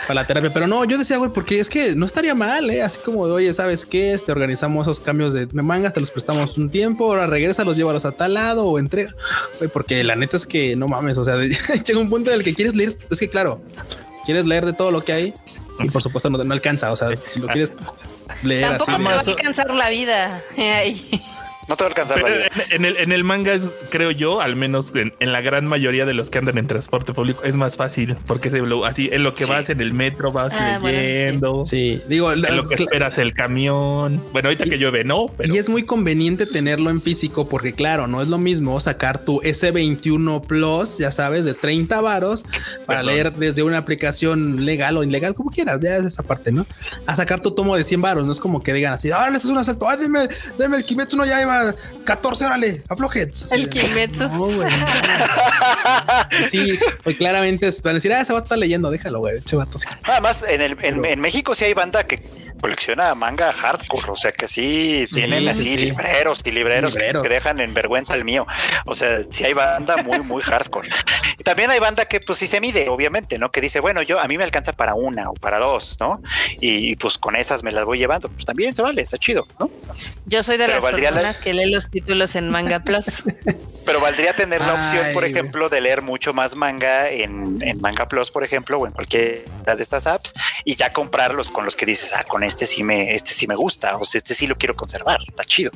para 0.07 0.21
la 0.21 0.27
terapia. 0.27 0.53
Pero 0.53 0.67
no, 0.67 0.85
yo 0.85 0.97
decía, 0.97 1.17
güey, 1.17 1.31
porque 1.31 1.59
es 1.59 1.69
que 1.69 1.95
no 1.95 2.05
estaría 2.05 2.35
mal, 2.35 2.69
¿eh? 2.69 2.81
Así 2.83 2.99
como 3.03 3.25
de, 3.27 3.33
oye, 3.33 3.53
¿sabes 3.53 3.85
qué? 3.85 4.13
Este, 4.13 4.31
organizamos 4.31 4.85
esos 4.87 4.99
cambios 4.99 5.33
de 5.33 5.47
mangas, 5.53 5.93
te 5.93 5.99
los 5.99 6.11
prestamos 6.11 6.57
un 6.57 6.69
tiempo, 6.69 7.05
ahora 7.05 7.25
regresa, 7.27 7.63
los 7.63 7.77
llévalos 7.77 8.05
a 8.05 8.11
tal 8.11 8.35
lado 8.35 8.65
o 8.65 8.77
entrega. 8.79 9.13
Güey, 9.57 9.69
porque 9.71 10.03
la 10.03 10.15
neta 10.15 10.37
es 10.37 10.45
que 10.45 10.75
no 10.75 10.87
mames, 10.87 11.17
o 11.17 11.23
sea, 11.23 11.35
llega 11.85 11.99
un 11.99 12.09
punto 12.09 12.29
en 12.31 12.37
el 12.37 12.43
que 12.43 12.53
quieres 12.53 12.75
leer, 12.75 12.97
es 13.09 13.19
que 13.19 13.29
claro, 13.29 13.61
quieres 14.25 14.45
leer 14.45 14.65
de 14.65 14.73
todo 14.73 14.91
lo 14.91 15.03
que 15.03 15.13
hay 15.13 15.33
y 15.79 15.89
por 15.89 16.01
supuesto 16.03 16.29
no, 16.29 16.43
no 16.43 16.53
alcanza, 16.53 16.91
o 16.91 16.95
sea, 16.95 17.09
si 17.25 17.39
lo 17.39 17.47
quieres 17.47 17.73
leer 18.41 18.69
Tampoco 18.69 18.91
así. 18.91 19.03
te 19.03 19.09
va 19.09 19.15
a 19.17 19.19
alcanzar 19.21 19.73
la 19.73 19.89
vida. 19.89 20.41
Ay. 20.57 21.21
No 21.67 21.75
te 21.77 21.83
va 21.83 21.87
a 21.87 21.89
alcanzar 21.91 22.17
la 22.17 22.23
Pero 22.23 22.35
vida. 22.37 22.49
en, 22.69 22.71
en 22.71 22.85
el, 22.85 22.97
en 22.97 23.11
el 23.11 23.23
manga 23.23 23.53
es, 23.53 23.71
creo 23.89 24.11
yo, 24.11 24.41
al 24.41 24.55
menos 24.55 24.93
en, 24.95 25.13
en 25.19 25.31
la 25.31 25.41
gran 25.41 25.65
mayoría 25.65 26.05
de 26.05 26.13
los 26.13 26.29
que 26.29 26.39
andan 26.39 26.57
en 26.57 26.67
transporte 26.67 27.13
público, 27.13 27.43
es 27.43 27.55
más 27.55 27.77
fácil 27.77 28.17
porque 28.27 28.49
se 28.49 28.59
lo- 28.59 28.85
así 28.85 29.09
en 29.11 29.23
lo 29.23 29.33
que 29.33 29.45
Sí. 29.45 29.49
vas 29.49 29.69
en 29.69 29.79
el 29.81 29.93
metro 29.93 30.31
vas 30.31 30.53
Ah, 30.53 30.77
bueno, 30.81 30.97
sí. 30.99 31.03
leyendo. 31.05 31.63
Sí, 31.63 32.01
digo, 32.07 32.31
En 32.33 32.41
lo 32.55 32.67
que 32.67 32.75
esperas 32.75 33.17
el 33.17 33.33
camión. 33.33 34.21
Bueno, 34.33 34.49
ahorita 34.49 34.65
que 34.65 34.77
llueve, 34.77 35.03
no, 35.03 35.27
pero 35.37 35.53
Y 35.53 35.57
es 35.57 35.69
muy 35.69 35.83
conveniente 35.83 36.45
tenerlo 36.45 36.89
en 36.89 37.01
físico 37.01 37.47
porque 37.47 37.73
claro, 37.73 38.07
no 38.07 38.21
es 38.21 38.27
lo 38.27 38.37
mismo 38.37 38.79
sacar 38.79 39.23
tu 39.23 39.39
S21 39.41 40.41
Plus, 40.45 40.97
ya 40.97 41.11
sabes, 41.11 41.45
de 41.45 41.53
30 41.53 42.01
varos 42.01 42.43
para 42.85 42.99
Perdón. 42.99 43.05
leer 43.15 43.33
desde 43.33 43.63
una 43.63 43.77
aplicación 43.77 44.65
legal 44.65 44.97
o 44.97 45.03
ilegal, 45.03 45.33
como 45.35 45.49
quieras, 45.49 45.79
ya 45.81 45.97
es 45.97 46.05
esa 46.05 46.23
parte, 46.23 46.51
¿no? 46.51 46.65
A 47.05 47.15
sacar 47.15 47.41
tu 47.41 47.51
tomo 47.51 47.75
de 47.75 47.83
100 47.83 48.01
varos, 48.01 48.25
no 48.25 48.31
es 48.31 48.39
como 48.39 48.61
que 48.63 48.73
digan 48.73 48.93
así, 48.93 49.11
ahora 49.11 49.27
esto 49.35 49.47
es 49.47 49.51
un 49.53 49.57
asalto, 49.59 49.87
ay, 49.89 49.97
deme, 49.99 50.27
deme 50.57 50.77
el 50.77 50.85
Kimetsu 50.85 51.15
no 51.17 51.25
ya 51.25 51.41
lleva 51.61 51.75
14, 52.05 52.45
órale, 52.45 52.83
afloje. 52.89 53.31
El 53.51 53.69
Kimetsu. 53.69 54.29
No, 54.29 54.45
güey. 54.55 54.69
Sí, 56.49 56.79
pues 57.03 57.17
claramente 57.17 57.69
van 57.83 57.91
a 57.91 57.93
decir, 57.95 58.13
ah, 58.13 58.21
ese 58.21 58.33
vato 58.33 58.45
está 58.45 58.57
leyendo, 58.57 58.89
déjalo, 58.91 59.19
güey, 59.19 59.39
che 59.41 59.55
vato. 59.55 59.77
sí. 59.77 59.87
Además, 60.03 60.43
en, 60.47 60.61
el, 60.61 60.77
en, 60.81 61.03
en 61.05 61.19
México 61.19 61.55
sí 61.55 61.65
hay 61.65 61.73
banda 61.73 62.05
que 62.05 62.19
colecciona 62.61 63.13
manga 63.13 63.51
hardcore, 63.51 64.11
o 64.11 64.15
sea 64.15 64.31
que 64.31 64.47
sí 64.47 65.05
tienen 65.13 65.41
sí, 65.43 65.49
así 65.49 65.69
sí. 65.69 65.77
libreros 65.77 66.39
y 66.45 66.51
libreros 66.51 66.95
que- 66.95 67.11
dejan 67.29 67.59
en 67.59 67.73
vergüenza 67.73 68.13
el 68.15 68.23
mío. 68.23 68.45
O 68.85 68.95
sea, 68.95 69.19
sí 69.29 69.43
hay 69.43 69.53
banda 69.53 69.97
muy, 69.97 70.19
muy 70.21 70.41
hardcore. 70.41 70.87
Y 71.37 71.43
también 71.43 71.71
hay 71.71 71.79
banda 71.79 72.05
que 72.05 72.19
pues 72.21 72.39
sí 72.39 72.47
se 72.47 72.61
mide, 72.61 72.87
obviamente, 72.89 73.37
¿no? 73.37 73.51
Que 73.51 73.59
dice, 73.59 73.79
bueno, 73.81 74.01
yo 74.01 74.19
a 74.19 74.27
mí 74.27 74.37
me 74.37 74.43
alcanza 74.45 74.71
para 74.73 74.93
una 74.95 75.29
o 75.29 75.33
para 75.33 75.59
dos, 75.59 75.97
¿no? 75.99 76.21
Y, 76.61 76.95
pues 76.97 77.17
con 77.17 77.35
esas 77.35 77.63
me 77.63 77.71
las 77.71 77.83
voy 77.85 77.97
llevando. 77.97 78.29
Pues 78.29 78.45
también 78.45 78.73
se 78.75 78.81
vale, 78.81 79.01
está 79.01 79.17
chido, 79.17 79.45
¿no? 79.59 79.69
Yo 80.25 80.41
soy 80.43 80.57
de 80.57 80.65
Pero 80.65 80.75
las 80.75 80.83
valdría 80.83 81.11
la- 81.11 81.17
personas 81.21 81.42
que 81.43 81.53
lee 81.53 81.69
los 81.69 81.89
títulos 81.89 82.35
en 82.35 82.49
Manga 82.49 82.79
Plus. 82.79 83.23
Pero 83.85 83.99
valdría 83.99 84.33
tener 84.33 84.61
la 84.61 84.73
opción, 84.75 85.13
por 85.13 85.25
Ay, 85.25 85.31
ejemplo, 85.31 85.67
de 85.67 85.81
leer 85.81 86.01
mucho 86.01 86.33
más 86.33 86.55
manga 86.55 87.09
en, 87.09 87.61
en 87.61 87.81
Manga 87.81 88.07
Plus, 88.07 88.31
por 88.31 88.43
ejemplo, 88.43 88.77
o 88.77 88.87
en 88.87 88.93
cualquiera 88.93 89.75
de 89.75 89.83
estas 89.83 90.07
apps, 90.07 90.33
y 90.63 90.75
ya 90.75 90.93
comprarlos 90.93 91.49
con 91.49 91.65
los 91.65 91.75
que 91.75 91.85
dices, 91.85 92.11
ah, 92.15 92.23
con 92.23 92.43
este 92.43 92.65
sí 92.65 92.81
me, 92.81 93.13
este 93.13 93.33
sí 93.33 93.45
me 93.45 93.55
gusta, 93.55 93.97
o 93.97 94.05
sea, 94.05 94.19
este 94.19 94.35
sí 94.35 94.47
lo 94.47 94.55
quiero 94.55 94.75
conservar, 94.75 95.19
está 95.27 95.43
chido. 95.43 95.71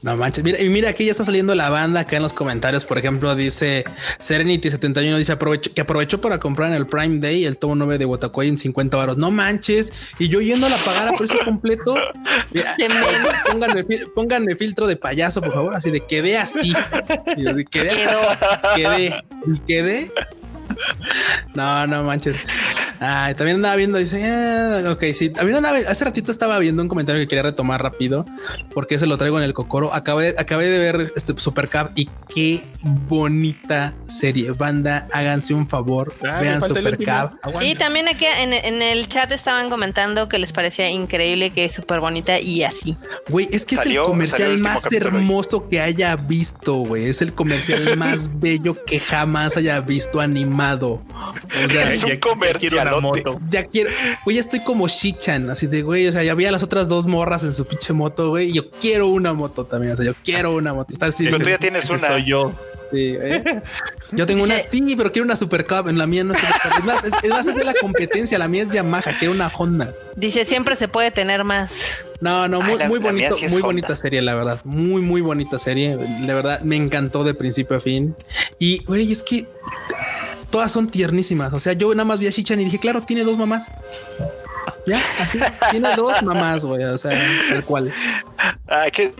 No 0.00 0.16
manches, 0.16 0.44
mira, 0.44 0.60
y 0.60 0.68
mira, 0.68 0.90
aquí 0.90 1.04
ya 1.04 1.10
está 1.10 1.24
saliendo 1.24 1.56
la 1.56 1.70
banda 1.70 2.00
acá 2.00 2.16
en 2.16 2.22
los 2.22 2.32
comentarios. 2.32 2.84
Por 2.84 2.98
ejemplo, 2.98 3.34
dice 3.34 3.84
Serenity71, 4.20 5.16
dice 5.18 5.32
aprovecho, 5.32 5.74
que 5.74 5.80
aprovechó 5.80 6.20
para 6.20 6.38
comprar 6.38 6.70
en 6.70 6.76
el 6.76 6.86
Prime 6.86 7.18
Day 7.18 7.44
el 7.44 7.58
tomo 7.58 7.74
9 7.74 7.98
de 7.98 8.04
Watakoy 8.04 8.46
en 8.48 8.58
50 8.58 8.96
baros. 8.96 9.16
No 9.16 9.32
manches. 9.32 9.92
Y 10.20 10.28
yo 10.28 10.40
yendo 10.40 10.66
a 10.66 10.70
la 10.70 10.76
pagar 10.78 11.08
a 11.08 11.16
precio 11.16 11.38
completo. 11.44 11.96
Mira, 12.52 12.76
pónganme, 13.50 13.84
pónganme, 14.14 14.54
filtro 14.54 14.86
de 14.86 14.94
payaso, 14.94 15.42
por 15.42 15.52
favor. 15.52 15.74
Así 15.74 15.90
de 15.90 16.00
quedé 16.06 16.38
así. 16.38 16.72
Y 17.36 17.64
quedé, 17.64 18.04
quedé, 18.76 19.22
quedé. 19.66 20.12
No, 21.54 21.86
no 21.88 22.04
manches. 22.04 22.38
Ay, 23.00 23.34
también 23.34 23.56
andaba 23.56 23.76
viendo, 23.76 23.98
dice, 23.98 24.24
ah, 24.24 24.82
ok, 24.90 25.04
sí, 25.14 25.30
también 25.30 25.58
andaba, 25.58 25.78
hace 25.78 26.04
ratito 26.04 26.32
estaba 26.32 26.58
viendo 26.58 26.82
un 26.82 26.88
comentario 26.88 27.20
que 27.20 27.28
quería 27.28 27.42
retomar 27.42 27.82
rápido, 27.82 28.26
porque 28.74 28.98
se 28.98 29.06
lo 29.06 29.16
traigo 29.16 29.38
en 29.38 29.44
el 29.44 29.54
cocoro. 29.54 29.94
Acabé, 29.94 30.34
acabé 30.36 30.68
de 30.68 30.78
ver 30.78 31.12
este 31.14 31.38
Super 31.38 31.68
Cup 31.68 31.90
y 31.94 32.08
qué 32.34 32.62
bonita 32.82 33.94
serie. 34.08 34.50
Banda, 34.50 35.06
háganse 35.12 35.54
un 35.54 35.68
favor, 35.68 36.12
ah, 36.24 36.40
vean 36.40 36.60
Super 36.60 36.96
Cup. 36.96 37.38
Sí, 37.58 37.76
también 37.76 38.08
aquí 38.08 38.26
en, 38.26 38.52
en, 38.52 38.82
el 38.82 39.08
chat 39.08 39.30
estaban 39.30 39.70
comentando 39.70 40.28
que 40.28 40.38
les 40.38 40.52
parecía 40.52 40.90
increíble, 40.90 41.50
que 41.50 41.66
es 41.66 41.74
súper 41.74 42.00
bonita 42.00 42.40
y 42.40 42.64
así. 42.64 42.96
Güey, 43.28 43.48
es 43.52 43.64
que 43.64 43.76
es 43.76 43.86
el 43.86 43.96
comercial 43.98 44.58
más 44.58 44.90
hermoso 44.92 45.68
que 45.68 45.80
haya 45.80 46.16
visto, 46.16 46.74
güey. 46.74 47.08
Es 47.08 47.22
el 47.22 47.32
comercial 47.32 47.96
más 47.96 48.40
bello 48.40 48.76
que 48.84 48.98
jamás 48.98 49.56
haya 49.56 49.80
visto 49.80 50.20
animado. 50.20 51.02
O 51.14 51.70
sea, 51.70 51.84
es 51.84 52.02
un 52.02 52.16
comercial 52.16 52.87
moto. 53.00 53.40
Ya 53.50 53.64
quiero, 53.64 53.90
güey, 54.24 54.36
ya 54.36 54.40
estoy 54.42 54.60
como 54.60 54.88
Shichan, 54.88 55.50
así 55.50 55.66
de 55.66 55.82
güey, 55.82 56.06
o 56.06 56.12
sea, 56.12 56.22
ya 56.22 56.32
había 56.32 56.50
las 56.50 56.62
otras 56.62 56.88
dos 56.88 57.06
morras 57.06 57.42
en 57.42 57.54
su 57.54 57.66
pinche 57.66 57.92
moto, 57.92 58.30
güey, 58.30 58.50
y 58.50 58.54
yo 58.54 58.70
quiero 58.70 59.08
una 59.08 59.32
moto 59.32 59.64
también, 59.64 59.92
o 59.92 59.96
sea, 59.96 60.06
yo 60.06 60.14
quiero 60.24 60.54
una 60.54 60.72
moto. 60.72 60.92
Está 60.92 61.06
así, 61.06 61.24
pero 61.24 61.38
tú 61.38 61.48
ya 61.48 61.58
tienes 61.58 61.88
una. 61.90 62.08
Soy 62.08 62.24
yo. 62.24 62.52
Sí, 62.90 63.16
¿eh? 63.20 63.60
Yo 64.12 64.26
tengo 64.26 64.44
una, 64.44 64.58
sí, 64.70 64.94
pero 64.96 65.12
quiero 65.12 65.24
una 65.24 65.36
Super 65.36 65.66
Cup. 65.66 65.88
En 65.88 65.98
la 65.98 66.06
mía 66.06 66.24
no 66.24 66.32
es 66.32 66.40
Es 66.78 66.84
más, 66.84 67.04
es, 67.04 67.30
más, 67.30 67.46
es 67.46 67.54
de 67.54 67.64
la 67.64 67.74
competencia. 67.74 68.38
La 68.38 68.48
mía 68.48 68.62
es 68.62 68.68
Yamaha, 68.68 69.18
quiero 69.18 69.34
una 69.34 69.48
Honda. 69.48 69.92
Dice 70.16 70.44
siempre 70.44 70.74
se 70.76 70.88
puede 70.88 71.10
tener 71.10 71.44
más. 71.44 72.02
No, 72.20 72.48
no, 72.48 72.60
muy, 72.60 72.78
muy 72.86 72.98
bonito, 72.98 73.36
muy 73.48 73.62
bonita 73.62 73.94
serie, 73.94 74.20
la 74.22 74.34
verdad. 74.34 74.60
Muy, 74.64 75.02
muy 75.02 75.20
bonita 75.20 75.58
serie. 75.58 75.96
La 76.20 76.34
verdad, 76.34 76.60
me 76.62 76.76
encantó 76.76 77.22
de 77.22 77.34
principio 77.34 77.76
a 77.76 77.80
fin. 77.80 78.16
Y, 78.58 78.82
güey, 78.84 79.12
es 79.12 79.22
que 79.22 79.46
todas 80.50 80.72
son 80.72 80.88
tiernísimas. 80.88 81.52
O 81.52 81.60
sea, 81.60 81.74
yo 81.74 81.94
nada 81.94 82.04
más 82.04 82.18
vi 82.18 82.26
a 82.26 82.30
Shichan 82.30 82.60
y 82.60 82.64
dije, 82.64 82.78
claro, 82.78 83.02
tiene 83.02 83.24
dos 83.24 83.38
mamás. 83.38 83.66
Ya, 84.86 85.02
así, 85.20 85.38
tiene 85.70 85.94
dos 85.94 86.22
mamás, 86.22 86.64
güey. 86.64 86.82
O 86.84 86.98
sea, 86.98 87.10
tal 87.50 87.64
cual. 87.64 87.92
Ah, 88.66 88.86
que 88.90 89.14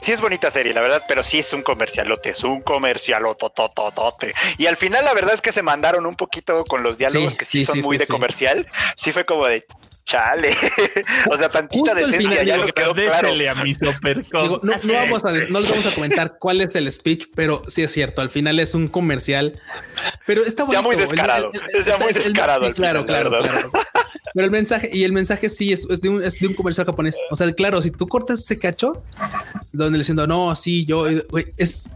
sí 0.00 0.12
es 0.12 0.20
bonita 0.20 0.50
serie, 0.50 0.74
la 0.74 0.80
verdad, 0.80 1.02
pero 1.06 1.22
sí 1.22 1.38
es 1.38 1.52
un 1.52 1.62
comercialote, 1.62 2.30
es 2.30 2.42
un 2.42 2.62
comercialotototote. 2.62 4.32
Y 4.58 4.66
al 4.66 4.76
final, 4.76 5.04
la 5.04 5.14
verdad 5.14 5.34
es 5.34 5.40
que 5.40 5.52
se 5.52 5.62
mandaron 5.62 6.06
un 6.06 6.16
poquito 6.16 6.64
con 6.64 6.82
los 6.82 6.98
diálogos 6.98 7.34
que 7.34 7.44
sí, 7.44 7.64
son 7.64 7.80
muy 7.80 7.96
de 7.96 8.06
comercial. 8.06 8.66
Sí 8.96 9.12
fue 9.12 9.24
como 9.24 9.46
de 9.46 9.64
chale. 10.04 10.56
o 11.30 11.38
sea, 11.38 11.48
tantita 11.48 11.94
decencia 11.94 12.42
ya 12.42 12.56
nos 12.56 12.72
quedó 12.72 12.94
claro. 12.94 13.30
A 13.50 13.64
mi 13.64 13.74
super 13.74 14.24
no, 14.32 14.60
no, 14.62 14.92
vamos 14.92 15.24
a, 15.24 15.32
no 15.32 15.60
les 15.60 15.70
vamos 15.70 15.86
a 15.86 15.94
comentar 15.94 16.36
cuál 16.38 16.60
es 16.60 16.74
el 16.74 16.90
speech, 16.92 17.26
pero 17.34 17.62
sí 17.68 17.82
es 17.82 17.92
cierto. 17.92 18.20
Al 18.20 18.30
final 18.30 18.58
es 18.60 18.74
un 18.74 18.88
comercial, 18.88 19.60
pero 20.26 20.44
está 20.44 20.64
bonito. 20.64 20.80
Sea 20.80 20.82
muy 20.82 20.96
descarado. 20.96 21.52
sea 21.82 21.98
muy 21.98 22.12
descarado. 22.12 22.72
claro, 22.74 23.06
claro, 23.06 23.30
claro. 23.30 23.70
Pero 24.34 24.44
el 24.44 24.50
mensaje, 24.50 24.90
y 24.92 25.04
el 25.04 25.12
mensaje 25.12 25.48
sí 25.48 25.72
es, 25.72 25.86
es, 25.90 26.00
de 26.00 26.08
un, 26.08 26.22
es 26.22 26.38
de 26.38 26.46
un 26.46 26.54
comercial 26.54 26.86
japonés. 26.86 27.16
O 27.30 27.36
sea, 27.36 27.52
claro, 27.52 27.82
si 27.82 27.90
tú 27.90 28.06
cortas 28.06 28.40
ese 28.40 28.58
cacho, 28.58 29.02
donde 29.72 29.98
le 29.98 30.02
diciendo, 30.02 30.26
no, 30.26 30.54
sí, 30.54 30.84
yo, 30.84 31.06
es, 31.56 31.90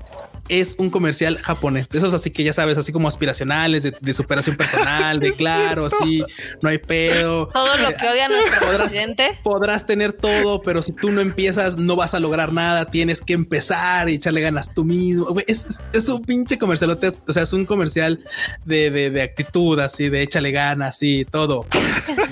es 0.48 0.76
un 0.78 0.90
comercial 0.90 1.38
japonés. 1.38 1.88
De 1.88 1.98
esos 1.98 2.14
así 2.14 2.30
que 2.30 2.44
ya 2.44 2.52
sabes, 2.52 2.78
así 2.78 2.92
como 2.92 3.08
aspiracionales, 3.08 3.82
de, 3.82 4.12
superación 4.12 4.56
personal, 4.56 5.18
de 5.18 5.32
claro, 5.32 5.88
sí, 5.90 6.24
no 6.62 6.68
hay 6.68 6.78
pedo. 6.78 7.48
Todo 7.48 7.76
lo 7.78 7.92
que 7.94 8.08
odia 8.08 8.28
nuestro 8.28 8.60
podrás, 8.60 8.78
presidente. 8.82 9.38
Podrás 9.42 9.86
tener 9.86 10.12
todo, 10.12 10.62
pero 10.62 10.82
si 10.82 10.92
tú 10.92 11.10
no 11.10 11.20
empiezas, 11.20 11.76
no 11.76 11.96
vas 11.96 12.14
a 12.14 12.20
lograr 12.20 12.52
nada. 12.52 12.86
Tienes 12.86 13.20
que 13.20 13.32
empezar 13.32 14.08
y 14.08 14.14
echarle 14.14 14.40
ganas 14.40 14.72
tú 14.72 14.84
mismo. 14.84 15.34
Es, 15.46 15.80
es, 15.92 16.08
un 16.08 16.22
pinche 16.22 16.58
comercial. 16.58 16.98
O 17.26 17.32
sea, 17.32 17.42
es 17.42 17.52
un 17.52 17.66
comercial 17.66 18.24
de, 18.64 18.90
de, 18.90 19.10
de 19.10 19.22
actitud, 19.22 19.78
así, 19.80 20.08
de 20.08 20.22
échale 20.22 20.50
ganas, 20.50 21.02
y 21.02 21.24
todo. 21.24 21.66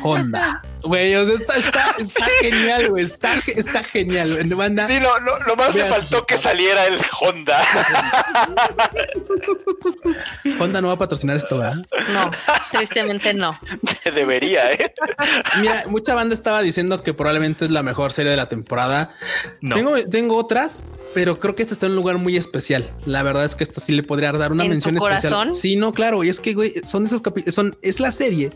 Honda. 0.03 0.63
Güey, 0.83 1.15
o 1.15 1.25
sea, 1.25 1.37
está, 1.37 1.57
está, 1.57 1.95
está 1.99 2.27
genial, 2.41 2.91
güey. 2.91 3.05
Está, 3.05 3.35
está 3.47 3.83
genial. 3.83 4.29
Banda, 4.55 4.87
sí, 4.87 4.99
lo, 5.01 5.19
lo, 5.21 5.39
lo 5.41 5.57
más 5.57 5.75
me 5.75 5.85
faltó 5.85 6.25
que 6.25 6.37
saliera 6.37 6.87
el 6.87 6.99
Honda. 7.21 7.63
Honda 10.59 10.81
no 10.81 10.89
va 10.89 10.95
a 10.95 10.99
patrocinar 10.99 11.37
esto, 11.37 11.59
¿verdad? 11.59 11.77
No, 12.13 12.31
tristemente 12.71 13.35
no. 13.35 13.59
Debería, 14.15 14.73
¿eh? 14.73 14.93
Mira, 15.61 15.85
mucha 15.89 16.15
banda 16.15 16.35
estaba 16.35 16.63
diciendo 16.63 17.03
que 17.03 17.15
probablemente 17.15 17.65
es 17.65 17.71
la 17.71 17.83
mejor 17.83 18.13
serie 18.13 18.31
de 18.31 18.37
la 18.37 18.49
temporada. 18.49 19.15
No. 19.61 19.77
Tengo, 19.77 19.97
tengo 20.09 20.37
otras, 20.37 20.79
pero 21.15 21.39
creo 21.39 21.55
que 21.55 21.63
esta 21.63 21.75
está 21.75 21.87
en 21.87 21.93
un 21.93 21.97
lugar 21.97 22.19
muy 22.19 22.37
especial. 22.37 22.89
La 23.07 23.23
verdad 23.23 23.45
es 23.45 23.55
que 23.55 23.65
esta 23.65 23.81
sí 23.81 23.93
le 23.93 24.03
podría 24.03 24.33
dar 24.33 24.53
una 24.53 24.65
mención 24.65 24.97
especial. 24.97 25.55
Sí, 25.55 25.77
no, 25.77 25.93
claro. 25.93 26.25
Y 26.25 26.29
es 26.29 26.41
que, 26.41 26.55
güey, 26.55 26.73
son 26.85 27.05
esos 27.05 27.23
capítulos, 27.23 27.55
son, 27.55 27.77
es 27.83 28.01
la 28.01 28.13
serie 28.13 28.51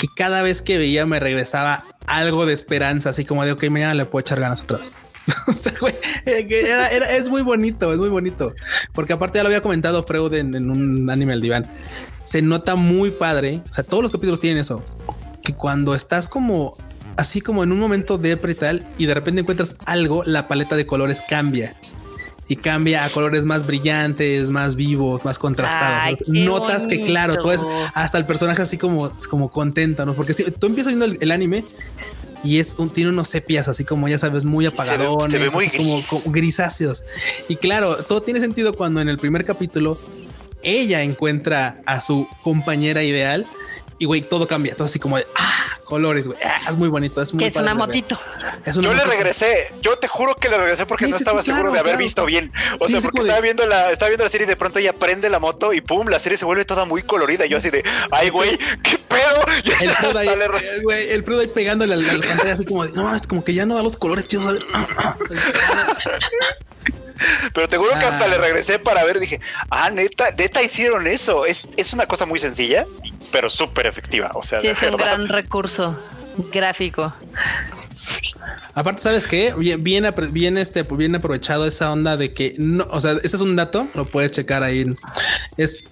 que 0.00 0.08
cada 0.08 0.40
vez 0.40 0.62
que 0.62 0.78
veía 0.78 1.04
me 1.04 1.20
regresaba 1.20 1.84
algo 2.06 2.46
de 2.46 2.54
esperanza, 2.54 3.10
así 3.10 3.26
como 3.26 3.44
de, 3.44 3.52
ok, 3.52 3.64
mañana 3.64 3.92
le 3.92 4.06
puedo 4.06 4.22
echar 4.22 4.40
ganas 4.40 4.62
atrás. 4.62 5.06
o 5.46 5.52
sea, 5.52 5.72
güey, 5.80 5.94
era, 6.24 6.88
es 7.16 7.28
muy 7.28 7.42
bonito, 7.42 7.92
es 7.92 7.98
muy 7.98 8.08
bonito. 8.08 8.54
Porque 8.92 9.12
aparte 9.12 9.38
ya 9.38 9.42
lo 9.42 9.48
había 9.48 9.62
comentado 9.62 10.02
Freud 10.02 10.34
en, 10.34 10.70
un 10.70 11.08
anime 11.10 11.32
al 11.32 11.40
diván. 11.40 11.66
Se 12.24 12.42
nota 12.42 12.74
muy 12.76 13.10
padre. 13.10 13.62
O 13.70 13.72
sea, 13.72 13.84
todos 13.84 14.02
los 14.02 14.12
capítulos 14.12 14.40
tienen 14.40 14.58
eso. 14.58 14.84
Que 15.42 15.54
cuando 15.54 15.94
estás 15.94 16.28
como 16.28 16.76
así 17.16 17.40
como 17.40 17.62
en 17.62 17.72
un 17.72 17.78
momento 17.78 18.16
de 18.18 18.32
y 18.32 18.54
tal, 18.54 18.86
y 18.96 19.06
de 19.06 19.14
repente 19.14 19.42
encuentras 19.42 19.76
algo, 19.84 20.22
la 20.24 20.48
paleta 20.48 20.76
de 20.76 20.86
colores 20.86 21.22
cambia 21.28 21.76
y 22.50 22.56
cambia 22.56 23.04
a 23.04 23.10
colores 23.10 23.44
más 23.44 23.64
brillantes, 23.64 24.50
más 24.50 24.74
vivos, 24.74 25.24
más 25.24 25.38
contrastados. 25.38 26.18
Notas 26.26 26.88
que, 26.88 27.02
claro, 27.02 27.40
tú 27.40 27.52
es 27.52 27.64
hasta 27.94 28.18
el 28.18 28.26
personaje 28.26 28.60
así 28.60 28.76
como, 28.76 29.12
como 29.30 29.52
contento, 29.52 30.04
¿no? 30.04 30.14
Porque 30.14 30.32
si 30.32 30.50
tú 30.50 30.66
empiezas 30.66 30.92
viendo 30.92 31.16
el, 31.20 31.30
anime 31.30 31.64
y 32.42 32.58
es 32.58 32.74
un, 32.78 32.90
tiene 32.90 33.10
unos 33.10 33.28
sepias 33.28 33.68
así 33.68 33.84
como 33.84 34.08
ya 34.08 34.18
sabes, 34.18 34.44
muy 34.44 34.66
apagadones, 34.66 35.32
se 35.32 35.50
muy 35.50 35.70
como, 35.70 36.00
grisáceos. 36.26 37.04
Y 37.48 37.56
claro, 37.56 38.04
todo 38.04 38.22
tiene 38.22 38.40
sentido 38.40 38.74
cuando 38.74 39.00
en 39.00 39.08
el 39.08 39.18
primer 39.18 39.44
capítulo 39.44 39.98
ella 40.62 41.02
encuentra 41.02 41.80
a 41.86 42.00
su 42.00 42.26
compañera 42.42 43.02
ideal 43.02 43.46
y 44.00 44.06
güey, 44.06 44.22
todo 44.22 44.48
cambia, 44.48 44.74
todo 44.74 44.86
así 44.86 44.98
como 44.98 45.18
de 45.18 45.26
ah, 45.36 45.78
colores, 45.84 46.26
güey. 46.26 46.38
Ah, 46.42 46.70
es 46.70 46.76
muy 46.78 46.88
bonito. 46.88 47.20
Es 47.20 47.34
muy 47.34 47.40
que 47.40 47.48
es 47.48 47.56
una 47.56 47.74
motito. 47.74 48.18
yo 48.64 48.94
le 48.94 49.04
regresé. 49.04 49.74
Yo 49.82 49.98
te 49.98 50.08
juro 50.08 50.34
que 50.36 50.48
le 50.48 50.56
regresé 50.56 50.86
porque 50.86 51.06
no 51.06 51.18
estaba 51.18 51.42
seguro 51.42 51.70
de 51.70 51.80
haber 51.80 51.98
visto 51.98 52.24
bien. 52.24 52.50
O 52.80 52.88
sea, 52.88 53.02
porque 53.02 53.20
estaba 53.20 53.42
viendo 53.42 53.66
la, 53.66 53.92
estaba 53.92 54.08
viendo 54.08 54.24
la 54.24 54.30
serie 54.30 54.46
y 54.46 54.48
de 54.48 54.56
pronto 54.56 54.78
ella 54.78 54.94
prende 54.94 55.28
la 55.28 55.38
moto 55.38 55.74
y 55.74 55.82
pum, 55.82 56.08
la 56.08 56.18
serie 56.18 56.38
se 56.38 56.46
vuelve 56.46 56.64
toda 56.64 56.86
muy 56.86 57.02
colorida. 57.02 57.44
Yo 57.44 57.58
así 57.58 57.68
de, 57.68 57.84
ay, 58.10 58.30
güey, 58.30 58.58
qué 58.82 58.96
pedo. 58.96 59.44
el 59.82 59.92
Prudo 59.92 60.18
ahí, 60.18 60.28
güey, 60.82 61.10
el 61.10 61.22
Prudo 61.22 61.40
ahí 61.40 61.48
pegándole 61.48 61.92
a 61.92 61.96
la, 61.98 62.26
pantalla 62.26 62.54
así 62.54 62.64
como 62.64 62.86
de, 62.86 62.92
no 62.92 63.04
mames, 63.04 63.26
como 63.26 63.44
que 63.44 63.52
ya 63.52 63.66
no 63.66 63.74
da 63.74 63.82
los 63.82 63.98
colores 63.98 64.26
chidos. 64.26 64.64
Pero 67.54 67.68
te 67.68 67.76
juro 67.76 67.90
que 67.90 68.04
hasta 68.04 68.26
le 68.28 68.36
ah. 68.36 68.38
regresé 68.38 68.78
para 68.78 69.04
ver, 69.04 69.20
dije, 69.20 69.40
ah, 69.70 69.90
neta, 69.90 70.30
neta 70.32 70.62
hicieron 70.62 71.06
eso. 71.06 71.46
Es, 71.46 71.68
es 71.76 71.92
una 71.92 72.06
cosa 72.06 72.26
muy 72.26 72.38
sencilla, 72.38 72.86
pero 73.32 73.50
súper 73.50 73.86
efectiva. 73.86 74.30
O 74.34 74.42
sea, 74.42 74.60
sí, 74.60 74.68
es 74.68 74.82
un 74.82 74.96
gran 74.96 75.28
recurso 75.28 75.96
gráfico. 76.52 77.12
Aparte, 78.74 79.02
¿sabes 79.02 79.26
qué? 79.26 79.52
Bien, 79.54 79.82
bien, 79.82 80.58
este, 80.58 80.82
bien 80.82 81.14
aprovechado 81.14 81.66
esa 81.66 81.90
onda 81.92 82.16
de 82.16 82.32
que 82.32 82.54
no, 82.58 82.86
o 82.90 83.00
sea, 83.00 83.12
ese 83.22 83.36
es 83.36 83.42
un 83.42 83.56
dato, 83.56 83.86
lo 83.94 84.06
puedes 84.06 84.30
checar 84.30 84.62
ahí. 84.62 84.86
Es 85.56 85.84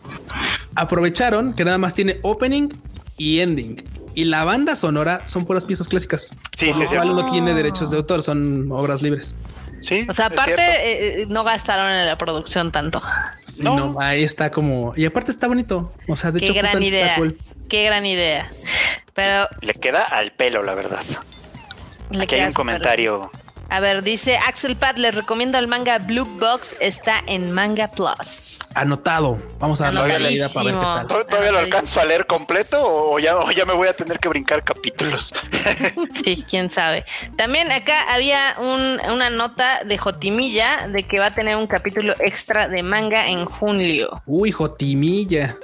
aprovecharon 0.74 1.54
que 1.54 1.64
nada 1.64 1.78
más 1.78 1.94
tiene 1.94 2.18
opening 2.22 2.68
y 3.16 3.40
ending. 3.40 3.82
Y 4.14 4.24
la 4.24 4.44
banda 4.44 4.74
sonora 4.76 5.22
son 5.26 5.44
puras 5.44 5.64
piezas 5.64 5.88
clásicas. 5.88 6.30
Sí, 6.56 6.72
sí, 6.72 6.86
sí. 6.88 6.94
no 6.96 7.30
tiene 7.30 7.54
derechos 7.54 7.90
de 7.90 7.98
autor, 7.98 8.22
son 8.22 8.70
obras 8.72 9.02
libres. 9.02 9.34
Sí. 9.80 10.06
O 10.08 10.12
sea, 10.12 10.26
aparte 10.26 10.60
eh, 10.60 11.22
eh, 11.22 11.26
no 11.28 11.44
gastaron 11.44 11.90
en 11.90 12.06
la 12.06 12.18
producción 12.18 12.72
tanto. 12.72 13.02
no. 13.62 13.96
ahí 14.00 14.24
está 14.24 14.50
como 14.50 14.92
y 14.96 15.04
aparte 15.04 15.30
está 15.30 15.46
bonito. 15.48 15.92
O 16.06 16.16
sea, 16.16 16.32
de 16.32 16.40
Qué 16.40 16.52
gran 16.52 16.82
idea. 16.82 17.16
Qué 17.68 17.84
gran 17.84 18.06
idea. 18.06 18.50
Pero 19.14 19.48
le 19.60 19.74
queda 19.74 20.04
al 20.04 20.32
pelo, 20.32 20.62
la 20.62 20.74
verdad. 20.74 21.02
Aquí 22.18 22.36
hay 22.36 22.46
un 22.46 22.52
comentario 22.52 23.30
A 23.70 23.80
ver, 23.80 24.02
dice 24.02 24.38
Axel 24.38 24.76
Pat, 24.76 24.96
les 24.96 25.14
recomiendo 25.14 25.58
el 25.58 25.68
manga 25.68 25.98
Blue 25.98 26.24
Box, 26.24 26.74
está 26.80 27.22
en 27.26 27.52
Manga 27.52 27.88
Plus. 27.88 28.60
Anotado. 28.74 29.38
Vamos 29.58 29.82
a 29.82 29.90
darle 29.90 30.18
la 30.18 30.28
vida 30.28 30.48
para 30.48 30.64
ver 30.64 30.74
qué 30.74 30.80
tal. 30.80 31.26
¿Todavía 31.26 31.52
lo 31.52 31.58
alcanzo 31.58 32.00
a 32.00 32.06
leer 32.06 32.26
completo 32.26 32.80
o 32.80 33.18
ya, 33.18 33.36
o 33.36 33.50
ya 33.50 33.66
me 33.66 33.74
voy 33.74 33.88
a 33.88 33.92
tener 33.92 34.18
que 34.20 34.30
brincar 34.30 34.64
capítulos? 34.64 35.34
sí, 36.24 36.42
quién 36.48 36.70
sabe. 36.70 37.04
También 37.36 37.70
acá 37.70 38.10
había 38.10 38.54
un, 38.58 39.00
una 39.12 39.28
nota 39.28 39.84
de 39.84 39.98
Jotimilla 39.98 40.88
de 40.88 41.02
que 41.02 41.18
va 41.18 41.26
a 41.26 41.34
tener 41.34 41.56
un 41.56 41.66
capítulo 41.66 42.14
extra 42.20 42.68
de 42.68 42.82
manga 42.82 43.28
en 43.28 43.44
julio. 43.44 44.22
Uy, 44.24 44.50
Jotimilla. 44.50 45.56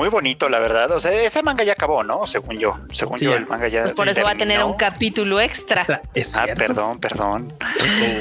Muy 0.00 0.08
bonito, 0.08 0.48
la 0.48 0.60
verdad. 0.60 0.90
O 0.92 0.98
sea, 0.98 1.12
ese 1.12 1.42
manga 1.42 1.62
ya 1.62 1.74
acabó, 1.74 2.02
¿no? 2.02 2.26
Según 2.26 2.58
yo. 2.58 2.78
Según 2.90 3.18
yo, 3.18 3.36
el 3.36 3.46
manga 3.46 3.68
ya. 3.68 3.82
Pues 3.82 3.92
por 3.92 4.08
eso 4.08 4.22
va 4.22 4.30
a 4.30 4.34
tener 4.34 4.64
un 4.64 4.72
capítulo 4.72 5.38
extra. 5.42 5.84
ah, 5.86 6.46
perdón, 6.56 6.98
perdón. 6.98 7.52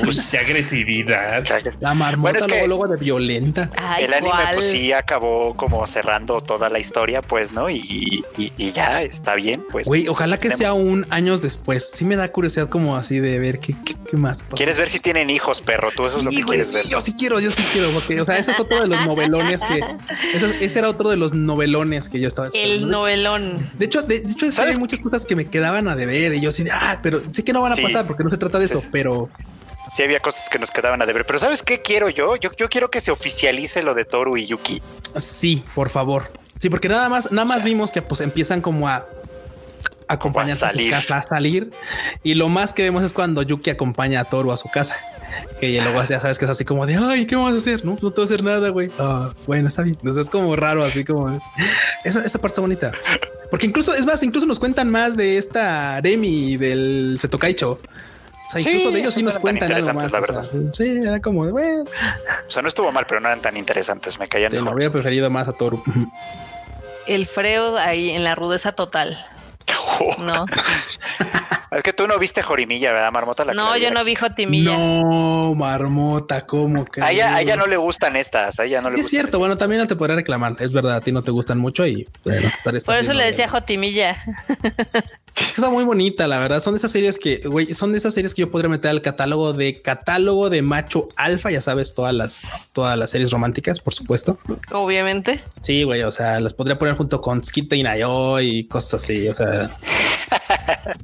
Pues, 0.04 0.28
qué 0.30 0.40
agresividad. 0.40 1.46
La 1.80 1.94
marmota 1.94 2.40
bueno, 2.50 2.68
luego, 2.68 2.88
de 2.90 2.98
violenta. 2.98 3.70
el 3.98 4.14
anime, 4.14 4.34
pues 4.56 4.72
sí 4.72 4.92
acabó 4.92 5.56
como 5.56 5.88
cerrando 5.88 6.42
toda 6.42 6.70
la 6.70 6.80
historia, 6.80 7.22
pues, 7.22 7.54
¿no? 7.54 7.70
Y, 7.70 8.26
y, 8.38 8.72
ya 8.74 9.02
está 9.02 9.36
bien, 9.36 9.64
pues. 9.72 9.88
Güey, 9.88 10.10
ojalá 10.10 10.38
que 10.38 10.52
sea 10.52 10.74
un 10.74 11.08
años 11.12 11.42
después. 11.42 11.92
Sí 11.94 12.04
me 12.04 12.18
da 12.18 12.28
curiosidad 12.28 12.68
como 12.68 12.98
así 12.98 13.22
de 13.22 13.40
ver 13.40 13.60
qué, 13.60 13.74
qué, 13.86 14.18
más. 14.18 14.44
¿Quieres 14.54 14.78
ver 14.78 14.90
si 14.90 15.00
tienen 15.00 15.30
hijos, 15.30 15.62
perro? 15.62 15.92
Tú 15.96 16.06
eso 16.06 16.18
es 16.18 16.26
lo 16.26 16.30
que 16.30 16.44
quieres 16.44 16.74
ver. 16.74 16.88
Yo 16.88 17.00
sí 17.00 17.14
quiero, 17.18 17.40
yo 17.40 17.50
sí 17.50 17.64
quiero, 17.72 17.90
porque, 17.92 18.20
o 18.20 18.26
sea, 18.26 18.38
ese 18.38 18.52
es 18.52 18.60
otro 18.60 18.82
de 18.82 18.88
los 18.88 19.00
novelones 19.06 19.62
que. 19.62 19.82
ese 20.60 20.80
era 20.80 20.90
otro 20.90 21.10
de 21.10 21.16
los 21.16 21.32
novelones 21.34 21.69
que 22.12 22.20
yo 22.20 22.28
estaba 22.28 22.48
esperando. 22.48 22.74
El 22.74 22.90
novelón. 22.90 23.70
De 23.78 23.86
hecho, 23.86 24.02
de, 24.02 24.16
hecho, 24.16 24.62
hay 24.62 24.78
muchas 24.78 25.02
cosas 25.02 25.26
que 25.26 25.36
me 25.36 25.46
quedaban 25.46 25.88
a 25.88 25.96
deber 25.96 26.34
y 26.34 26.42
yo 26.42 26.50
así 26.50 26.64
de, 26.64 26.72
ah, 26.72 27.00
pero 27.02 27.22
sé 27.32 27.44
que 27.44 27.54
no 27.54 27.62
van 27.62 27.74
a 27.74 27.76
pasar 27.76 28.06
porque 28.08 28.24
no 28.24 28.30
se 28.30 28.38
trata 28.38 28.60
de 28.60 28.66
eso, 28.66 28.84
pero 28.92 29.30
sí 29.90 30.04
había 30.04 30.20
cosas 30.20 30.50
que 30.50 30.60
nos 30.60 30.72
quedaban 30.72 31.02
a 31.02 31.06
deber. 31.06 31.26
Pero 31.26 31.40
¿sabes 31.40 31.64
qué 31.64 31.82
quiero 31.82 32.10
yo? 32.10 32.36
Yo, 32.36 32.52
yo 32.58 32.70
quiero 32.70 32.90
que 32.90 33.02
se 33.02 33.12
oficialice 33.12 33.84
lo 33.84 33.94
de 33.94 34.06
Toru 34.06 34.38
y 34.38 34.48
Yuki. 34.48 34.82
Sí, 35.18 35.64
por 35.76 35.90
favor. 35.90 36.32
Sí, 36.60 36.70
porque 36.70 36.90
nada 36.90 37.08
más, 37.10 37.32
nada 37.32 37.46
más 37.46 37.64
vimos 37.64 37.92
que 37.92 38.02
pues 38.02 38.22
empiezan 38.22 38.62
como 38.62 38.88
a 38.88 39.08
acompañarse 40.10 40.66
a, 40.66 40.70
salir. 40.72 40.94
a 40.94 41.22
salir. 41.22 41.70
Y 42.24 42.34
lo 42.34 42.50
más 42.50 42.74
que 42.74 42.84
vemos 42.84 43.04
es 43.04 43.14
cuando 43.14 43.42
Yuki 43.44 43.70
acompaña 43.70 44.20
a 44.22 44.26
Toru 44.26 44.52
a 44.52 44.58
su 44.58 44.70
casa. 44.70 44.98
Que 45.60 45.80
luego 45.82 46.04
ya 46.04 46.20
sabes 46.20 46.40
que 46.40 46.46
es 46.46 46.52
así 46.52 46.66
como 46.66 46.86
de 46.86 46.96
ay, 46.96 47.28
¿qué 47.28 47.36
vamos 47.36 47.54
a 47.54 47.58
hacer? 47.58 47.86
No, 47.86 47.98
no 48.02 48.12
te 48.12 48.16
voy 48.16 48.24
a 48.24 48.26
hacer 48.26 48.44
nada, 48.44 48.70
güey. 48.70 48.92
Ah, 48.98 49.30
bueno, 49.46 49.68
está 49.68 49.84
bien. 49.84 49.96
Entonces 50.00 50.26
es 50.26 50.30
como 50.30 50.56
raro, 50.56 50.84
así 50.84 51.06
como 51.06 51.30
esa, 52.04 52.26
esa 52.26 52.40
parte 52.40 52.54
está 52.54 52.62
bonita. 52.62 52.92
Porque 53.50 53.68
incluso, 53.68 53.94
es 53.94 54.06
más, 54.06 54.22
incluso 54.24 54.46
nos 54.46 54.60
cuentan 54.60 54.90
más 54.90 55.16
de 55.16 55.38
esta 55.38 56.02
Remy 56.02 56.58
del 56.58 57.18
Setokaicho. 57.22 57.80
O 58.48 58.52
sea, 58.52 58.62
incluso 58.62 58.90
de 58.90 59.00
ellos 59.00 59.14
sí 59.14 59.22
nos 59.22 59.38
cuentan 59.38 59.72
algo 59.72 59.94
más. 59.94 60.12
La 60.12 60.20
verdad. 60.20 60.46
sí, 60.74 60.88
era 61.04 61.22
como 61.22 61.46
de 61.46 61.52
bueno. 61.52 61.84
O 62.48 62.52
sea, 62.52 62.64
no 62.64 62.68
estuvo 62.68 62.92
mal, 62.92 63.06
pero 63.08 63.20
no 63.20 63.28
eran 63.28 63.42
tan 63.42 63.56
interesantes. 63.56 64.20
Me 64.20 64.28
caían. 64.28 64.50
Sí, 64.50 64.58
mejor. 64.58 64.72
habría 64.72 64.92
preferido 64.92 65.30
más 65.30 65.48
a 65.48 65.54
Toru. 65.54 65.84
El 67.06 67.28
Freud 67.28 67.78
ahí 67.78 68.10
en 68.10 68.24
la 68.24 68.34
rudeza 68.34 68.72
total. 68.72 69.24
No. 70.20 70.46
Es 71.72 71.84
que 71.84 71.94
tú 71.94 72.08
no 72.08 72.18
viste 72.18 72.42
Jorimilla, 72.42 72.92
¿verdad, 72.92 73.12
Marmota? 73.12 73.46
no, 73.54 73.78
yo 73.78 73.92
no 73.92 74.04
vi 74.04 74.16
Jotimilla. 74.16 74.76
No, 74.76 75.54
Marmota, 75.54 76.48
¿cómo 76.48 76.84
que? 76.84 77.00
A 77.00 77.12
ella, 77.12 77.56
no 77.56 77.68
le 77.68 77.78
gustan 77.78 78.16
estas, 78.16 78.60
a 78.60 78.66
ella 78.66 78.82
no 78.82 78.90
le 78.90 79.00
Es 79.00 79.08
cierto, 79.08 79.38
bueno, 79.38 79.56
también 79.56 79.82
no 79.82 79.88
te 79.88 79.96
podría 79.96 80.16
reclamar. 80.16 80.56
Es 80.60 80.72
verdad, 80.72 80.96
a 80.96 81.02
ti 81.02 81.12
no 81.12 81.22
te 81.22 81.30
gustan 81.30 81.60
mucho 81.60 81.86
y 81.86 82.08
bueno, 82.24 82.50
Por 82.86 82.96
eso 82.96 83.14
le 83.14 83.24
decía 83.24 83.48
Jotimilla. 83.48 84.18
Es 85.42 85.52
que 85.52 85.62
está 85.62 85.70
muy 85.70 85.84
bonita, 85.84 86.28
la 86.28 86.40
verdad. 86.40 86.62
Son 86.62 86.74
de 86.74 86.78
esas 86.78 86.92
series 86.92 87.18
que, 87.18 87.38
güey, 87.38 87.74
son 87.74 87.92
de 87.92 87.98
esas 87.98 88.14
series 88.14 88.34
que 88.34 88.42
yo 88.42 88.52
podría 88.52 88.70
meter 88.70 88.92
al 88.92 89.02
catálogo 89.02 89.54
de 89.54 89.82
catálogo 89.82 90.50
de 90.50 90.62
macho 90.62 91.08
alfa, 91.16 91.50
ya 91.50 91.62
sabes, 91.62 91.94
todas 91.94 92.14
las, 92.14 92.48
todas 92.74 92.98
las 92.98 93.10
series 93.10 93.32
románticas, 93.32 93.80
por 93.80 93.94
supuesto. 93.94 94.38
Obviamente. 94.72 95.42
Sí, 95.62 95.84
güey, 95.84 96.04
o 96.04 96.12
sea, 96.12 96.40
las 96.40 96.54
podría 96.54 96.78
poner 96.78 96.96
junto 96.96 97.22
con 97.22 97.44
Skita 97.44 97.76
y 97.76 97.84
Nayo 97.84 98.40
y 98.40 98.68
cosas 98.68 99.02
así, 99.04 99.28
o 99.28 99.34
sea. 99.34 99.72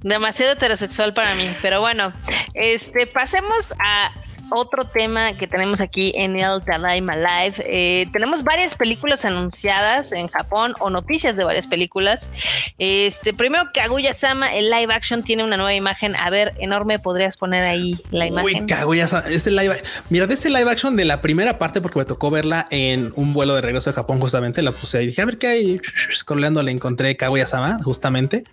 Demasiado 0.04 0.54
heterosexual 0.54 1.14
para 1.14 1.36
mí, 1.36 1.50
pero 1.62 1.80
bueno, 1.82 2.12
este 2.54 3.08
pasemos 3.08 3.74
a 3.80 4.12
otro 4.50 4.86
tema 4.86 5.34
que 5.34 5.48
tenemos 5.48 5.82
aquí 5.82 6.12
en 6.16 6.36
el 6.38 6.62
Tadaima 6.64 7.16
Live. 7.16 7.56
Eh, 7.60 8.08
tenemos 8.12 8.44
varias 8.44 8.76
películas 8.76 9.26
anunciadas 9.26 10.12
en 10.12 10.28
Japón 10.28 10.74
o 10.80 10.90
noticias 10.90 11.36
de 11.36 11.44
varias 11.44 11.68
películas. 11.68 12.30
Este, 12.78 13.34
primero, 13.34 13.66
Kaguya-sama, 13.74 14.56
el 14.56 14.70
live 14.70 14.94
action 14.94 15.24
tiene 15.24 15.44
una 15.44 15.58
nueva 15.58 15.74
imagen. 15.74 16.16
A 16.16 16.30
ver, 16.30 16.54
enorme, 16.60 17.00
podrías 17.00 17.38
poner 17.38 17.66
ahí 17.66 18.00
la 18.12 18.28
imagen. 18.28 18.64
Uy, 18.64 18.68
Kaguya-sama, 18.68 19.28
este 19.30 19.52
live, 19.52 19.76
mira, 20.10 20.28
de 20.28 20.34
ese 20.34 20.50
live 20.50 20.70
action 20.70 20.96
de 20.96 21.06
la 21.06 21.22
primera 21.22 21.58
parte, 21.58 21.82
porque 21.82 22.00
me 22.00 22.06
tocó 22.06 22.30
verla 22.30 22.68
en 22.70 23.12
un 23.16 23.34
vuelo 23.34 23.56
de 23.56 23.62
regreso 23.62 23.90
de 23.90 23.96
Japón, 23.96 24.20
justamente 24.20 24.62
la 24.62 24.72
puse 24.72 25.00
ahí. 25.00 25.08
Dije, 25.08 25.22
a 25.22 25.26
ver 25.26 25.38
qué 25.38 25.48
hay. 25.48 25.82
Scrollando 26.14 26.62
le 26.64 26.72
encontré 26.72 27.16
Kaguya-sama, 27.18 27.80
justamente. 27.84 28.44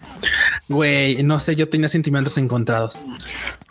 Güey, 0.69 1.23
no 1.23 1.41
sé, 1.41 1.57
yo 1.57 1.69
tenía 1.69 1.89
sentimientos 1.89 2.39
encontrados. 2.39 3.05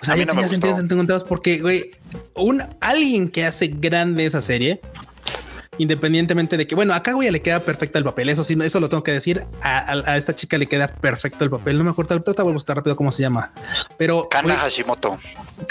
O 0.02 0.06
sea, 0.06 0.16
yo 0.16 0.26
tenía 0.26 0.48
sentimientos 0.48 0.92
encontrados 0.92 1.24
porque, 1.24 1.60
güey, 1.60 1.92
un 2.36 2.64
alguien 2.80 3.30
que 3.30 3.46
hace 3.46 3.68
grande 3.68 4.26
esa 4.26 4.42
serie, 4.42 4.82
independientemente 5.78 6.58
de 6.58 6.68
que, 6.68 6.76
bueno, 6.76 6.94
a 6.94 7.02
Kaguya 7.02 7.32
le 7.32 7.42
queda 7.42 7.60
perfecto 7.60 7.98
el 7.98 8.04
papel. 8.04 8.30
Eso 8.30 8.44
sí, 8.44 8.58
eso 8.62 8.80
lo 8.80 8.90
tengo 8.90 9.04
que 9.04 9.14
decir. 9.14 9.46
A, 9.62 10.18
esta 10.18 10.36
chica 10.36 10.58
le 10.58 10.68
queda 10.68 10.88
perfecto 10.88 11.44
el 11.44 11.50
papel. 11.50 11.78
No 11.78 11.84
me 11.84 11.92
acuerdo, 11.92 12.14
ahorita 12.14 12.44
voy 12.44 12.52
a 12.52 12.54
buscar 12.54 12.76
rápido 12.76 12.96
cómo 12.96 13.12
se 13.12 13.22
llama, 13.22 13.52
pero 13.98 14.28
Kana 14.30 14.56
Hashimoto. 14.56 15.18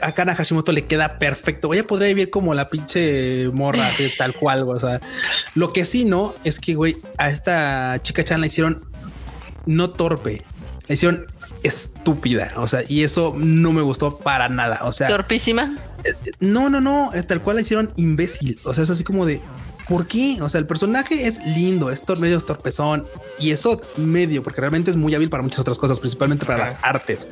A 0.02 0.12
Kana 0.12 0.34
Hashimoto 0.34 0.72
le 0.72 0.84
queda 0.84 1.18
perfecto. 1.18 1.72
Ella 1.72 1.84
podría 1.84 2.08
vivir 2.08 2.30
como 2.30 2.54
la 2.54 2.68
pinche 2.68 3.48
morra, 3.52 3.88
tal 4.18 4.34
cual. 4.34 4.68
O 4.68 4.80
sea, 4.80 5.00
lo 5.54 5.72
que 5.72 5.84
sí 5.84 6.04
no 6.04 6.34
es 6.44 6.58
que, 6.58 6.74
güey, 6.74 6.96
a 7.18 7.30
esta 7.30 8.00
chica 8.02 8.24
Chan 8.24 8.40
la 8.40 8.46
hicieron 8.46 8.84
no 9.66 9.90
torpe, 9.90 10.42
la 10.88 10.94
hicieron 10.94 11.26
estúpida. 11.62 12.52
O 12.56 12.66
sea, 12.66 12.82
y 12.88 13.04
eso 13.04 13.34
no 13.36 13.72
me 13.72 13.82
gustó 13.82 14.18
para 14.18 14.48
nada. 14.48 14.80
O 14.84 14.92
sea, 14.92 15.08
torpísima. 15.08 15.76
No, 16.40 16.70
no, 16.70 16.80
no, 16.80 17.10
tal 17.26 17.42
cual 17.42 17.56
la 17.56 17.62
hicieron 17.62 17.90
imbécil. 17.96 18.58
O 18.64 18.74
sea, 18.74 18.84
es 18.84 18.90
así 18.90 19.04
como 19.04 19.26
de 19.26 19.40
¿Por 19.90 20.06
qué? 20.06 20.38
O 20.40 20.48
sea, 20.48 20.60
el 20.60 20.68
personaje 20.68 21.26
es 21.26 21.44
lindo, 21.44 21.90
es 21.90 22.00
medio 22.16 22.40
torpezón 22.40 23.04
y 23.40 23.50
eso 23.50 23.80
medio, 23.96 24.40
porque 24.40 24.60
realmente 24.60 24.88
es 24.88 24.96
muy 24.96 25.12
hábil 25.16 25.28
para 25.28 25.42
muchas 25.42 25.58
otras 25.58 25.80
cosas, 25.80 25.98
principalmente 25.98 26.46
para 26.46 26.58
las 26.58 26.76
artes. 26.80 27.26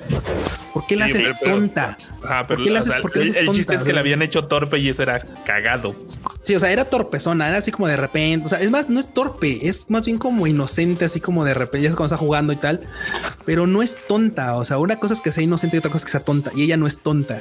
¿Por 0.74 0.84
qué 0.84 0.96
la 0.96 1.04
haces 1.04 1.22
tonta? 1.40 1.96
pero 2.48 2.64
el, 2.64 3.48
chiste 3.52 3.76
es 3.76 3.84
que 3.84 3.92
la 3.92 4.00
habían 4.00 4.22
hecho 4.22 4.46
torpe 4.46 4.80
y 4.80 4.88
eso 4.88 5.04
era 5.04 5.20
cagado. 5.44 5.94
Sí, 6.42 6.56
o 6.56 6.58
sea, 6.58 6.72
era 6.72 6.86
torpezona, 6.86 7.46
era 7.46 7.58
así 7.58 7.70
como 7.70 7.86
de 7.86 7.96
repente. 7.96 8.46
O 8.46 8.48
sea, 8.48 8.58
es 8.58 8.72
más, 8.72 8.88
no 8.88 8.98
es 8.98 9.14
torpe, 9.14 9.68
es 9.68 9.88
más 9.88 10.04
bien 10.04 10.18
como 10.18 10.48
inocente, 10.48 11.04
así 11.04 11.20
como 11.20 11.44
de 11.44 11.54
repente, 11.54 11.82
ya 11.82 11.90
cuando 11.90 12.06
está 12.06 12.16
jugando 12.16 12.52
y 12.52 12.56
tal, 12.56 12.80
pero 13.44 13.68
no 13.68 13.82
es 13.82 13.96
tonta. 14.08 14.56
O 14.56 14.64
sea, 14.64 14.78
una 14.78 14.98
cosa 14.98 15.14
es 15.14 15.20
que 15.20 15.30
sea 15.30 15.44
inocente 15.44 15.76
y 15.76 15.78
otra 15.78 15.92
cosa 15.92 16.02
es 16.02 16.06
que 16.06 16.10
sea 16.10 16.24
tonta, 16.24 16.50
y 16.56 16.64
ella 16.64 16.76
no 16.76 16.88
es 16.88 16.98
tonta. 16.98 17.38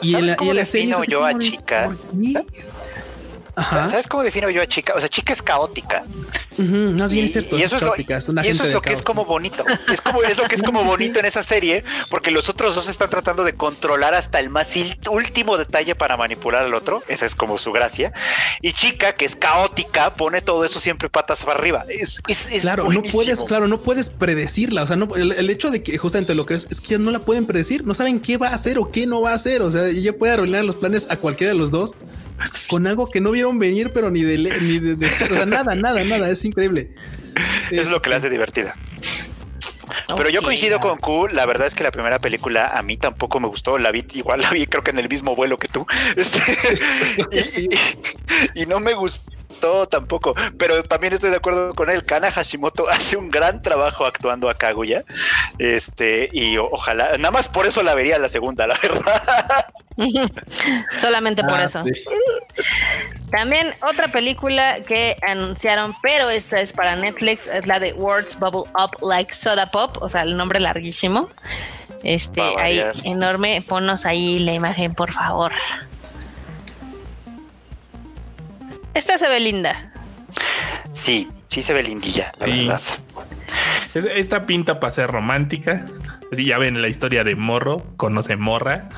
Y 0.00 0.12
¿Sabes 0.12 0.36
cómo 0.36 0.54
defino 0.54 1.02
yo 1.02 1.24
a 1.24 1.32
¿Sabes 3.70 4.06
cómo 4.06 4.22
defino 4.22 4.50
yo 4.50 4.62
a 4.62 4.66
chica? 4.66 4.94
O 4.94 5.00
sea, 5.00 5.08
chica 5.08 5.32
es 5.32 5.42
caótica. 5.42 6.04
más 6.56 7.10
bien 7.10 7.26
es 7.26 7.32
cierto. 7.32 7.58
Y 7.58 7.62
eso 7.62 7.76
es, 7.76 7.82
lo, 7.82 7.94
y 7.96 8.48
eso 8.48 8.64
es 8.64 8.72
lo 8.72 8.82
que 8.82 8.92
es 8.92 9.02
como 9.02 9.24
bonito. 9.24 9.64
Es 9.92 10.00
como 10.00 10.22
es 10.22 10.36
lo 10.36 10.44
que 10.44 10.54
es 10.54 10.62
como 10.68 10.84
bonito 10.84 11.18
en 11.18 11.26
esa 11.26 11.42
serie, 11.42 11.84
porque 12.10 12.30
los 12.30 12.48
otros 12.48 12.74
dos 12.74 12.88
están 12.88 13.10
tratando 13.10 13.44
de 13.44 13.54
controlar 13.54 14.14
hasta 14.14 14.40
el 14.40 14.50
más 14.50 14.74
último 15.10 15.56
detalle 15.56 15.94
para 15.94 16.16
manipular 16.16 16.64
al 16.64 16.74
otro. 16.74 17.02
Esa 17.08 17.26
es 17.26 17.34
como 17.34 17.58
su 17.58 17.72
gracia. 17.72 18.12
Y 18.60 18.72
chica, 18.72 19.14
que 19.14 19.24
es 19.24 19.36
caótica, 19.36 20.14
pone 20.14 20.40
todo 20.40 20.64
eso 20.64 20.80
siempre 20.80 21.08
patas 21.08 21.42
para 21.42 21.58
arriba. 21.58 21.84
Es, 21.88 22.20
claro, 22.60 22.90
no 22.90 23.02
puedes, 23.02 23.42
claro, 23.42 23.68
no 23.68 23.80
puedes 23.80 24.10
predecirla. 24.10 24.84
O 24.84 24.86
sea, 24.86 24.96
no, 24.96 25.14
el, 25.16 25.50
hecho 25.50 25.70
de 25.70 25.82
que 25.82 25.96
justamente 25.98 26.34
lo 26.34 26.46
que 26.46 26.54
es 26.54 26.68
es 26.70 26.80
que 26.80 26.88
ya 26.88 26.98
no 26.98 27.10
la 27.10 27.20
pueden 27.20 27.46
predecir, 27.46 27.84
no 27.84 27.94
saben 27.94 28.20
qué 28.20 28.36
va 28.36 28.48
a 28.48 28.54
hacer 28.54 28.78
o 28.78 28.90
qué 28.90 29.06
no 29.06 29.20
va 29.20 29.32
a 29.32 29.34
hacer. 29.34 29.62
O 29.62 29.70
sea, 29.70 29.88
ella 29.88 30.16
puede 30.16 30.32
arruinar 30.34 30.64
los 30.64 30.76
planes 30.76 31.06
a 31.10 31.16
cualquiera 31.16 31.52
de 31.52 31.58
los 31.58 31.70
dos 31.70 31.94
con 32.68 32.86
algo 32.86 33.10
que 33.10 33.20
no 33.20 33.30
vieron 33.30 33.58
venir, 33.58 33.92
pero 33.92 34.10
ni 34.10 34.22
de, 34.22 34.38
ni 34.38 34.78
de, 34.78 35.06
o 35.06 35.26
sea, 35.34 35.46
nada, 35.46 35.74
nada, 35.74 36.04
nada. 36.04 36.30
Es 36.30 36.44
increíble. 36.44 36.92
Es, 37.70 37.88
lo 37.88 38.00
que 38.00 38.10
la 38.10 38.16
hace 38.16 38.30
divertida. 38.30 38.74
Pero 40.16 40.30
yo 40.30 40.42
coincido 40.42 40.80
con 40.80 40.98
Q, 40.98 41.28
la 41.28 41.46
verdad 41.46 41.66
es 41.66 41.74
que 41.74 41.82
la 41.82 41.90
primera 41.90 42.18
película 42.18 42.68
a 42.68 42.82
mí 42.82 42.96
tampoco 42.96 43.40
me 43.40 43.48
gustó, 43.48 43.78
la 43.78 43.92
vi 43.92 44.04
igual, 44.14 44.40
la 44.40 44.50
vi 44.50 44.66
creo 44.66 44.82
que 44.82 44.90
en 44.90 44.98
el 44.98 45.08
mismo 45.08 45.34
vuelo 45.36 45.58
que 45.58 45.68
tú, 45.68 45.86
este, 46.16 46.40
y, 48.54 48.66
no 48.66 48.80
me 48.80 48.94
gustó 48.94 49.37
tampoco, 49.90 50.34
pero 50.58 50.82
también 50.82 51.12
estoy 51.12 51.30
de 51.30 51.36
acuerdo 51.36 51.74
con 51.74 51.90
él, 51.90 52.04
Kana 52.04 52.30
Hashimoto 52.30 52.88
hace 52.90 53.16
un 53.16 53.30
gran 53.30 53.62
trabajo 53.62 54.04
actuando 54.04 54.48
a 54.48 54.54
Kaguya, 54.54 55.04
este, 55.58 56.28
y 56.32 56.58
ojalá, 56.58 57.16
nada 57.18 57.30
más 57.30 57.48
por 57.48 57.66
eso 57.66 57.82
la 57.82 57.94
vería 57.94 58.18
la 58.18 58.28
segunda, 58.28 58.66
la 58.66 58.78
verdad. 58.82 59.66
Solamente 61.00 61.42
por 61.42 61.60
ah, 61.60 61.64
eso. 61.64 61.84
También 63.32 63.74
otra 63.82 64.08
película 64.08 64.78
que 64.86 65.16
anunciaron, 65.26 65.94
pero 66.02 66.30
esta 66.30 66.60
es 66.60 66.72
para 66.72 66.94
Netflix, 66.94 67.48
es 67.48 67.66
la 67.66 67.80
de 67.80 67.92
Words 67.94 68.38
Bubble 68.38 68.70
Up 68.80 68.96
Like 69.02 69.34
Soda 69.34 69.66
Pop, 69.66 69.96
o 70.00 70.08
sea, 70.08 70.22
el 70.22 70.36
nombre 70.36 70.60
larguísimo. 70.60 71.28
Este, 72.04 72.40
ahí, 72.40 72.82
enorme. 73.04 73.62
Ponnos 73.66 74.06
ahí 74.06 74.38
la 74.38 74.52
imagen, 74.52 74.94
por 74.94 75.10
favor. 75.10 75.52
Esta 78.98 79.16
se 79.16 79.28
ve 79.28 79.38
linda. 79.38 79.92
Sí, 80.92 81.28
sí 81.48 81.62
se 81.62 81.72
ve 81.72 81.84
lindilla, 81.84 82.32
la 82.40 82.46
Sí. 82.46 82.52
verdad. 82.66 82.80
Es- 83.94 84.04
Esta 84.06 84.42
pinta 84.44 84.80
para 84.80 84.92
ser 84.92 85.08
romántica. 85.08 85.86
Sí, 86.32 86.44
ya 86.46 86.58
ven 86.58 86.82
la 86.82 86.88
historia 86.88 87.22
de 87.22 87.36
Morro, 87.36 87.84
conoce 87.96 88.34
Morra. 88.34 88.88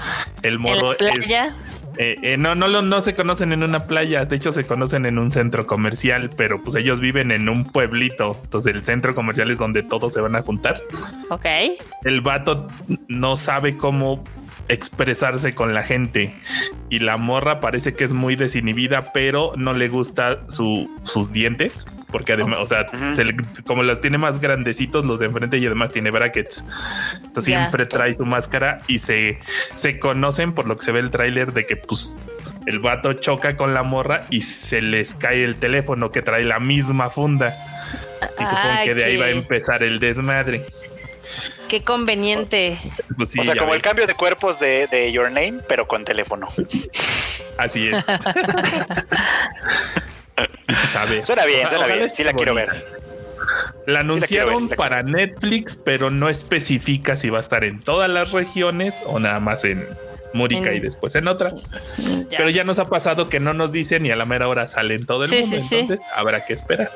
El 0.42 0.54
En 0.54 0.62
Morro 0.62 0.96
la 0.98 1.10
es- 1.10 1.16
playa. 1.18 1.54
eh, 1.98 2.16
eh, 2.22 2.36
no, 2.38 2.54
no, 2.54 2.66
lo- 2.68 2.80
no 2.80 3.02
se 3.02 3.14
conocen 3.14 3.52
en 3.52 3.62
una 3.62 3.86
playa, 3.86 4.24
de 4.24 4.36
hecho 4.36 4.52
se 4.52 4.64
conocen 4.64 5.04
en 5.04 5.18
un 5.18 5.30
centro 5.30 5.66
comercial, 5.66 6.30
pero 6.34 6.62
pues 6.64 6.76
ellos 6.76 6.98
viven 7.00 7.30
en 7.30 7.50
un 7.50 7.64
pueblito, 7.64 8.38
entonces 8.42 8.74
el 8.74 8.82
centro 8.82 9.14
comercial 9.14 9.50
es 9.50 9.58
donde 9.58 9.82
todos 9.82 10.14
se 10.14 10.22
van 10.22 10.34
a 10.34 10.40
juntar. 10.40 10.80
Ok. 11.28 11.44
El 12.04 12.22
vato 12.22 12.66
no 13.08 13.36
sabe 13.36 13.76
cómo 13.76 14.24
expresarse 14.70 15.54
con 15.54 15.74
la 15.74 15.82
gente 15.82 16.34
y 16.88 17.00
la 17.00 17.16
morra 17.16 17.60
parece 17.60 17.92
que 17.94 18.04
es 18.04 18.12
muy 18.12 18.36
desinhibida, 18.36 19.12
pero 19.12 19.52
no 19.56 19.72
le 19.72 19.88
gusta 19.88 20.40
su, 20.48 20.88
sus 21.04 21.32
dientes. 21.32 21.86
Porque 22.10 22.32
además, 22.32 22.58
o 22.60 22.66
sea, 22.66 22.86
Ujú. 22.92 23.14
se 23.14 23.24
le- 23.24 23.36
como 23.64 23.84
los 23.84 24.00
tiene 24.00 24.18
más 24.18 24.40
grandecitos 24.40 25.04
los 25.04 25.20
de 25.20 25.26
enfrente 25.26 25.58
y 25.58 25.66
además 25.66 25.92
tiene 25.92 26.10
brackets. 26.10 26.64
Entonces 27.16 27.44
siempre 27.44 27.86
trae 27.86 28.14
su 28.14 28.26
máscara 28.26 28.80
y 28.88 28.98
se, 28.98 29.38
se 29.76 29.98
conocen 30.00 30.52
por 30.52 30.66
lo 30.66 30.76
que 30.76 30.84
se 30.84 30.90
ve 30.92 30.98
el 31.00 31.10
tráiler 31.10 31.52
de 31.52 31.66
que 31.66 31.76
pues 31.76 32.16
el 32.66 32.80
vato 32.80 33.12
choca 33.12 33.56
con 33.56 33.74
la 33.74 33.84
morra 33.84 34.26
y 34.28 34.42
se 34.42 34.82
les 34.82 35.14
cae 35.14 35.44
el 35.44 35.54
teléfono 35.56 36.10
que 36.10 36.20
trae 36.22 36.44
la 36.44 36.58
misma 36.58 37.10
funda. 37.10 37.54
Y 38.40 38.44
supongo 38.46 38.68
Ah, 38.68 38.80
que 38.84 38.94
de 38.94 39.04
ahí 39.04 39.16
va 39.16 39.26
a 39.26 39.30
empezar 39.30 39.82
el 39.84 40.00
desmadre. 40.00 40.64
Qué 41.70 41.82
conveniente. 41.84 42.76
Pues 43.16 43.30
sí, 43.30 43.38
o 43.38 43.44
sea, 43.44 43.54
como 43.56 43.74
el 43.74 43.80
cambio 43.80 44.06
de 44.08 44.14
cuerpos 44.14 44.58
de, 44.58 44.88
de 44.88 45.12
Your 45.12 45.26
Name, 45.30 45.60
pero 45.68 45.86
con 45.86 46.04
teléfono. 46.04 46.48
Así 47.56 47.88
es. 47.88 48.04
¿Sabe? 50.92 51.24
Suena 51.24 51.44
bien, 51.46 51.68
suena 51.68 51.84
ojalá 51.84 51.94
bien. 51.96 52.10
Sí 52.14 52.24
la 52.24 52.32
quiero 52.32 52.54
ver. 52.54 52.86
La 53.86 54.00
anunciaron 54.00 54.64
sí 54.64 54.68
la 54.70 54.76
para 54.76 55.02
Netflix, 55.02 55.76
pero 55.76 56.10
no 56.10 56.28
especifica 56.28 57.16
si 57.16 57.30
va 57.30 57.38
a 57.38 57.40
estar 57.40 57.64
en 57.64 57.80
todas 57.80 58.10
las 58.10 58.32
regiones 58.32 59.00
o 59.06 59.18
nada 59.20 59.40
más 59.40 59.64
en 59.64 59.86
Múrica 60.32 60.70
En- 60.70 60.76
y 60.76 60.80
después 60.80 61.14
en 61.16 61.26
otras. 61.28 61.70
Ya. 62.30 62.38
Pero 62.38 62.50
ya 62.50 62.62
nos 62.64 62.78
ha 62.78 62.84
pasado 62.84 63.28
que 63.28 63.40
no 63.40 63.52
nos 63.54 63.72
dicen 63.72 64.06
y 64.06 64.10
a 64.10 64.16
la 64.16 64.24
mera 64.26 64.46
hora 64.48 64.66
sale 64.68 64.94
en 64.94 65.04
todo 65.06 65.24
el 65.24 65.30
Sí, 65.30 65.40
mundo. 65.42 65.56
sí, 65.56 65.62
sí. 65.68 65.76
entonces 65.78 66.06
habrá 66.14 66.44
que 66.44 66.52
esperar. 66.52 66.90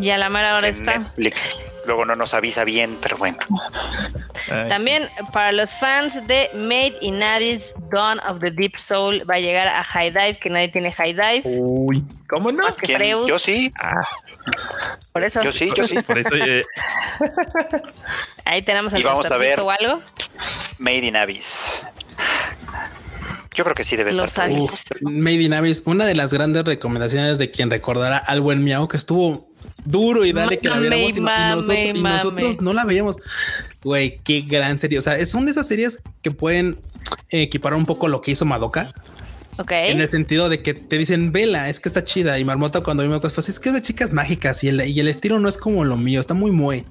Y 0.00 0.10
a 0.10 0.18
la 0.18 0.28
mera 0.30 0.56
hora 0.56 0.68
En 0.68 0.74
está. 0.76 0.98
Netflix. 0.98 1.58
Luego 1.86 2.04
no 2.04 2.14
nos 2.16 2.34
avisa 2.34 2.64
bien, 2.64 2.96
pero 3.00 3.16
bueno. 3.16 3.38
Ay, 4.50 4.68
También 4.68 5.08
para 5.32 5.52
los 5.52 5.70
fans 5.70 6.26
de 6.26 6.50
Made 6.54 6.96
in 7.00 7.22
Abyss, 7.22 7.74
Dawn 7.92 8.18
of 8.28 8.40
the 8.40 8.50
Deep 8.50 8.76
Soul 8.76 9.22
va 9.28 9.36
a 9.36 9.38
llegar 9.40 9.68
a 9.68 9.82
High 9.84 10.10
Dive, 10.10 10.38
que 10.40 10.50
nadie 10.50 10.68
tiene 10.68 10.90
High 10.92 11.14
Dive. 11.14 11.42
Uy, 11.60 12.04
¿cómo 12.28 12.50
no? 12.50 12.64
Más 12.64 12.76
que. 12.76 12.86
Yo 13.26 13.38
sí, 13.38 13.72
Ah, 13.80 14.00
Por 15.12 15.22
eso 15.24 15.42
yo 15.42 15.52
sí, 15.52 15.70
yo 15.76 15.86
sí. 15.86 15.98
por 16.02 16.18
eso 16.18 16.34
eh, 16.34 16.64
ahí 18.44 18.62
tenemos 18.62 18.92
Y 18.92 18.96
el 18.96 19.04
vamos 19.04 19.30
a 19.30 19.36
ver. 19.36 19.60
o 19.60 19.70
algo. 19.70 20.02
Made 20.78 21.06
in 21.06 21.16
Abyss. 21.16 21.82
Yo 23.54 23.64
creo 23.64 23.74
que 23.74 23.84
sí 23.84 23.96
debe 23.96 24.12
Los 24.12 24.28
estar. 24.28 24.50
Uf, 24.50 24.82
Made 25.00 25.42
in 25.42 25.54
Abyss, 25.54 25.82
una 25.86 26.04
de 26.04 26.14
las 26.14 26.32
grandes 26.32 26.64
recomendaciones 26.64 27.38
de 27.38 27.50
quien 27.50 27.70
recordará 27.70 28.18
al 28.18 28.40
buen 28.40 28.62
Miau 28.62 28.86
que 28.88 28.96
estuvo 28.98 29.48
duro 29.86 30.24
y 30.24 30.32
dale 30.32 30.58
que 30.58 30.68
la 30.68 30.78
viéramos 30.78 31.16
y, 31.16 31.20
nosotros, 31.20 31.76
y 31.76 32.02
nosotros 32.02 32.34
mame. 32.34 32.56
no 32.60 32.72
la 32.72 32.84
veíamos. 32.84 33.16
Güey, 33.82 34.18
qué 34.24 34.42
gran 34.42 34.78
serie. 34.78 34.98
O 34.98 35.02
sea, 35.02 35.16
una 35.34 35.44
de 35.46 35.50
esas 35.52 35.66
series 35.68 36.02
que 36.22 36.30
pueden 36.30 36.78
equiparar 37.30 37.78
un 37.78 37.86
poco 37.86 38.08
lo 38.08 38.20
que 38.20 38.32
hizo 38.32 38.44
Madoka 38.44 38.88
Ok. 39.58 39.72
en 39.72 40.00
el 40.00 40.10
sentido 40.10 40.48
de 40.48 40.58
que 40.58 40.74
te 40.74 40.98
dicen 40.98 41.32
vela, 41.32 41.70
es 41.70 41.80
que 41.80 41.88
está 41.88 42.04
chida. 42.04 42.38
Y 42.38 42.44
Marmota, 42.44 42.82
cuando 42.82 43.02
vimos 43.02 43.20
cosas, 43.20 43.34
pues 43.34 43.48
es 43.48 43.60
que 43.60 43.70
es 43.70 43.74
de 43.74 43.82
chicas 43.82 44.12
mágicas 44.12 44.62
y 44.64 44.68
el, 44.68 44.86
y 44.86 45.00
el 45.00 45.08
estilo 45.08 45.38
no 45.38 45.48
es 45.48 45.56
como 45.56 45.84
lo 45.84 45.96
mío, 45.96 46.20
está 46.20 46.34
muy 46.34 46.50
mue. 46.50 46.84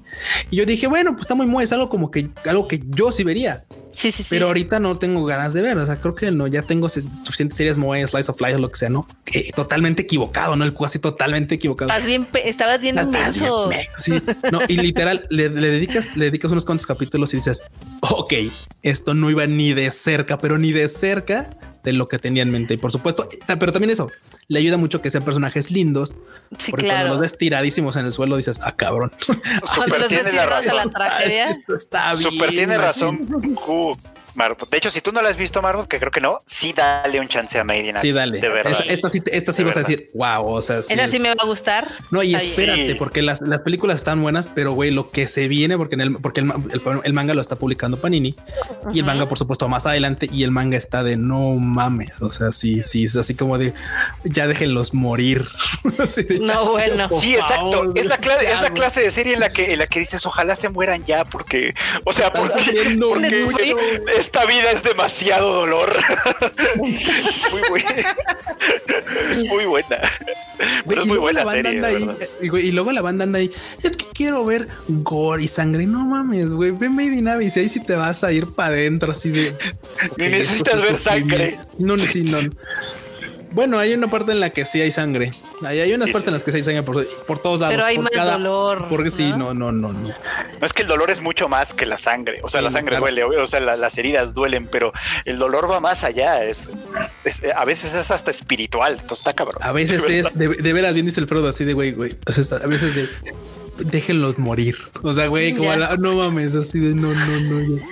Y 0.50 0.56
yo 0.56 0.66
dije, 0.66 0.86
bueno, 0.88 1.12
pues 1.12 1.22
está 1.22 1.34
muy 1.34 1.46
mue, 1.46 1.62
es 1.62 1.72
algo 1.72 1.88
como 1.88 2.10
que 2.10 2.28
algo 2.46 2.66
que 2.66 2.82
yo 2.88 3.12
sí 3.12 3.22
vería. 3.22 3.64
Sí, 3.96 4.12
sí, 4.12 4.22
sí. 4.22 4.26
Pero 4.28 4.48
ahorita 4.48 4.78
no 4.78 4.94
tengo 4.98 5.24
ganas 5.24 5.54
de 5.54 5.62
ver. 5.62 5.78
O 5.78 5.86
sea, 5.86 5.96
creo 5.96 6.14
que 6.14 6.30
no, 6.30 6.46
ya 6.46 6.60
tengo 6.62 6.88
suficientes 6.90 7.56
series 7.56 7.78
Moe, 7.78 8.06
Slice 8.06 8.30
of 8.30 8.38
Life 8.42 8.56
o 8.56 8.58
lo 8.58 8.70
que 8.70 8.76
sea, 8.76 8.90
¿no? 8.90 9.08
Que 9.24 9.50
totalmente 9.56 10.02
equivocado, 10.02 10.54
¿no? 10.54 10.64
El 10.66 10.74
cu 10.74 10.84
así 10.84 10.98
totalmente 10.98 11.54
equivocado. 11.54 11.90
Estás 11.90 12.04
bien, 12.06 12.28
estabas 12.44 12.80
bien 12.82 12.98
inmenso. 13.02 13.68
me- 13.68 13.88
Sí, 13.96 14.12
no, 14.52 14.60
y 14.68 14.76
literal, 14.76 15.26
le, 15.30 15.48
le 15.48 15.70
dedicas, 15.70 16.14
le 16.14 16.26
dedicas 16.26 16.50
unos 16.52 16.66
cuantos 16.66 16.86
capítulos 16.86 17.32
y 17.32 17.38
dices, 17.38 17.62
ok, 18.02 18.34
esto 18.82 19.14
no 19.14 19.30
iba 19.30 19.46
ni 19.46 19.72
de 19.72 19.90
cerca, 19.90 20.36
pero 20.38 20.58
ni 20.58 20.72
de 20.72 20.88
cerca 20.90 21.48
de 21.86 21.92
lo 21.92 22.08
que 22.08 22.18
tenía 22.18 22.42
en 22.42 22.50
mente. 22.50 22.74
Y 22.74 22.76
por 22.78 22.90
supuesto, 22.90 23.28
pero 23.46 23.72
también 23.72 23.90
eso 23.90 24.10
le 24.48 24.58
ayuda 24.58 24.76
mucho 24.76 25.00
que 25.00 25.10
sean 25.10 25.22
personajes 25.22 25.70
lindos. 25.70 26.16
Sí, 26.58 26.72
porque 26.72 26.88
cuando 26.88 27.08
los 27.10 27.18
ves 27.20 27.38
tiradísimos 27.38 27.94
en 27.94 28.06
el 28.06 28.12
suelo, 28.12 28.36
dices, 28.36 28.58
ah, 28.62 28.74
cabrón. 28.74 29.12
Los 29.28 29.86
ves 29.98 30.08
tiene 30.08 30.32
la 30.32 30.46
la 30.46 30.46
razón. 30.46 30.92
Es 31.22 31.32
que 31.32 31.42
esto 31.50 31.76
está 31.76 32.14
bien. 32.14 32.32
Súper 32.32 32.50
tiene 32.50 32.76
razón. 32.76 33.26
Q, 33.54 33.96
Marmot. 34.36 34.68
De 34.70 34.76
hecho, 34.78 34.90
si 34.90 35.00
tú 35.00 35.12
no 35.12 35.22
la 35.22 35.28
has 35.28 35.36
visto, 35.36 35.60
Marmot, 35.62 35.88
que 35.88 35.98
creo 35.98 36.10
que 36.10 36.20
no, 36.20 36.40
sí 36.46 36.72
dale 36.72 37.20
un 37.20 37.28
chance 37.28 37.58
a 37.58 37.64
Made 37.64 37.88
in 37.88 37.98
Sí, 37.98 38.12
dale. 38.12 38.40
De 38.40 38.48
verdad. 38.48 38.72
Esta, 38.72 38.84
esta 38.84 39.08
sí, 39.08 39.22
esta 39.32 39.52
sí 39.52 39.58
De 39.62 39.64
vas 39.68 39.76
a 39.76 39.80
decir, 39.80 40.10
wow, 40.14 40.46
o 40.46 40.62
sea, 40.62 40.82
sí 40.82 40.92
Esa 40.94 41.04
es- 41.04 41.10
sí 41.10 41.18
me 41.18 41.28
va 41.34 41.42
a 41.42 41.46
gustar. 41.46 41.88
No, 42.10 42.22
y 42.22 42.34
espérate, 42.34 42.88
Sí. 42.92 42.94
porque 42.94 43.22
las, 43.22 43.40
las 43.40 43.60
películas 43.60 43.96
están 43.96 44.22
buenas, 44.22 44.46
pero 44.46 44.72
güey, 44.72 44.90
lo 44.90 45.10
que 45.10 45.26
se 45.26 45.48
viene, 45.48 45.76
porque 45.76 45.94
en 45.94 46.00
el, 46.02 46.12
porque 46.16 46.40
el, 46.40 46.50
el- 46.72 46.82
el 47.04 47.12
manga 47.12 47.34
lo 47.34 47.40
está 47.40 47.56
publicando 47.56 47.96
Panini 47.96 48.34
y 48.92 48.98
el 48.98 49.04
manga, 49.04 49.28
por 49.28 49.38
supuesto, 49.38 49.68
más 49.68 49.86
adelante, 49.86 50.28
y 50.30 50.42
el 50.42 50.50
manga 50.50 50.76
está 50.76 51.02
de 51.02 51.16
no 51.16 51.54
mames. 51.54 52.12
O 52.20 52.32
sea, 52.32 52.52
sí, 52.52 52.82
sí, 52.82 53.04
es 53.04 53.16
así 53.16 53.34
como 53.34 53.58
de 53.58 53.72
ya 54.24 54.46
déjenlos 54.46 54.94
morir. 54.94 55.46
No, 56.40 56.70
bueno. 56.70 57.08
Sí, 57.10 57.34
exacto. 57.34 57.70
favor, 57.70 57.98
es 57.98 58.06
la 58.06 58.18
clase, 58.18 58.44
ya, 58.44 58.54
es 58.54 58.60
la 58.60 58.70
clase 58.70 59.02
de 59.02 59.10
serie 59.10 59.34
en 59.34 59.40
la 59.40 59.50
que 59.50 59.72
en 59.72 59.78
la 59.78 59.86
que 59.86 60.00
dices 60.00 60.24
ojalá 60.26 60.56
se 60.56 60.68
mueran 60.68 61.04
ya 61.04 61.24
porque, 61.24 61.74
o 62.04 62.12
sea, 62.12 62.32
porque, 62.32 62.60
esta 64.16 64.46
vida 64.46 64.70
es 64.70 64.82
demasiado 64.82 65.52
dolor. 65.52 65.96
es 66.84 67.52
muy 67.52 67.62
buena. 67.68 68.16
es 69.30 69.44
muy 69.44 69.64
buena. 69.66 70.00
Pero 70.86 71.02
es 71.02 71.06
y 71.06 71.10
muy 71.10 71.18
luego 71.18 71.22
buena 71.22 71.40
la 71.40 71.44
banda 71.44 71.70
serie, 71.70 71.86
ahí, 72.40 72.68
y, 72.68 72.72
luego 72.72 72.92
la 72.92 73.02
banda 73.02 73.24
anda 73.24 73.38
ahí. 73.38 73.50
Es 73.82 73.96
que 73.96 74.06
quiero 74.12 74.44
ver 74.44 74.68
gore 74.88 75.42
y 75.42 75.48
sangre. 75.48 75.86
No 75.86 76.04
mames, 76.04 76.52
güey. 76.52 76.70
Ve 76.70 76.88
Made 76.88 77.16
in 77.16 77.28
Abyss 77.28 77.56
y 77.56 77.60
ahí 77.60 77.68
sí 77.68 77.80
te 77.80 77.94
vas 77.94 78.24
a 78.24 78.32
ir 78.32 78.46
para 78.48 78.68
adentro, 78.68 79.12
así 79.12 79.30
de. 79.30 79.54
Ni 80.16 80.28
necesitas 80.28 80.80
ver 80.82 80.98
sangre. 80.98 81.58
No, 81.78 81.98
sí, 81.98 82.22
no. 82.22 82.38
Bueno, 83.56 83.78
hay 83.78 83.94
una 83.94 84.08
parte 84.08 84.32
en 84.32 84.40
la 84.40 84.50
que 84.50 84.66
sí 84.66 84.80
hay 84.82 84.92
sangre. 84.92 85.32
Hay, 85.64 85.80
hay 85.80 85.92
unas 85.94 86.04
Sí, 86.06 86.12
partes 86.12 86.24
sí, 86.24 86.28
en 86.28 86.34
las 86.34 86.42
que 86.44 86.50
sí 86.52 86.58
hay 86.58 86.62
sangre 86.62 86.82
por, 86.82 87.06
por 87.26 87.38
todos 87.40 87.58
lados. 87.60 87.74
Pero 87.74 87.86
hay 87.86 87.94
por 87.96 88.04
más 88.04 88.12
cada- 88.12 88.32
dolor, 88.34 88.86
Porque 88.90 89.10
sí, 89.10 89.30
¿no? 89.30 89.54
no, 89.54 89.72
no, 89.72 89.72
no, 89.72 89.92
no. 89.92 90.10
Es 90.60 90.72
que 90.74 90.82
el 90.82 90.88
dolor 90.88 91.10
es 91.10 91.22
mucho 91.22 91.48
más 91.48 91.72
que 91.72 91.86
la 91.86 91.96
sangre. 91.96 92.40
O 92.42 92.48
sea, 92.50 92.60
Sí, 92.60 92.64
la 92.66 92.70
sangre 92.70 92.90
claro. 92.98 93.04
duele, 93.06 93.24
o 93.24 93.46
sea, 93.46 93.60
la- 93.60 93.76
las 93.76 93.96
heridas 93.96 94.34
duelen, 94.34 94.68
pero 94.70 94.92
el 95.24 95.38
dolor 95.38 95.70
va 95.70 95.80
más 95.80 96.04
allá. 96.04 96.44
Es, 96.44 96.68
es- 97.24 97.40
a 97.56 97.64
veces 97.64 97.94
es 97.94 98.10
hasta 98.10 98.30
espiritual. 98.30 98.92
Entonces 98.92 99.18
está 99.18 99.32
cabrón. 99.32 99.62
A 99.62 99.72
veces 99.72 100.04
es 100.08 100.32
de, 100.38 100.48
de 100.48 100.72
veras, 100.74 100.92
bien 100.92 101.06
dice 101.06 101.20
el 101.20 101.26
Frodo, 101.26 101.48
así 101.48 101.64
de 101.64 101.72
güey, 101.72 101.92
güey. 101.92 102.14
O 102.26 102.32
sea, 102.32 102.58
a 102.58 102.66
veces 102.66 102.94
de 102.94 103.08
déjenlos 103.78 104.38
morir. 104.38 104.76
O 105.02 105.12
sea, 105.14 105.26
güey, 105.28 105.54
como 105.54 105.74
la- 105.74 105.96
no 105.96 106.14
mames, 106.16 106.54
así 106.54 106.78
de 106.78 106.94
no, 106.94 107.12
no, 107.14 107.40
no. 107.40 107.76
ya. 107.76 107.82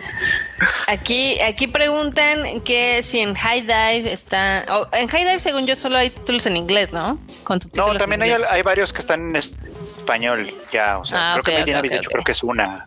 Aquí, 0.86 1.40
aquí 1.40 1.66
preguntan 1.66 2.60
que 2.62 3.02
si 3.02 3.20
en 3.20 3.34
High 3.34 3.62
Dive 3.62 4.12
está. 4.12 4.64
o 4.70 4.88
en 4.96 5.08
High 5.08 5.24
Dive, 5.24 5.40
según 5.40 5.66
yo, 5.66 5.76
solo 5.76 5.96
hay 5.98 6.10
títulos 6.10 6.46
en 6.46 6.56
inglés, 6.56 6.92
¿no? 6.92 7.18
Con 7.42 7.60
No, 7.74 7.94
también 7.96 8.22
hay, 8.22 8.62
varios 8.62 8.92
que 8.92 9.00
están 9.00 9.30
en 9.30 9.36
español 9.36 10.52
ya. 10.72 10.98
O 10.98 11.04
sea, 11.06 11.32
Ah, 11.34 11.40
creo 11.40 11.44
que 11.44 11.52
Made 11.60 11.70
in 11.70 11.76
ok, 11.76 11.78
Abyss, 11.80 11.90
de 11.92 11.96
ok, 11.98 12.00
hecho, 12.02 12.08
ok. 12.08 12.12
creo 12.12 12.24
que 12.24 12.32
es 12.32 12.42
una. 12.42 12.84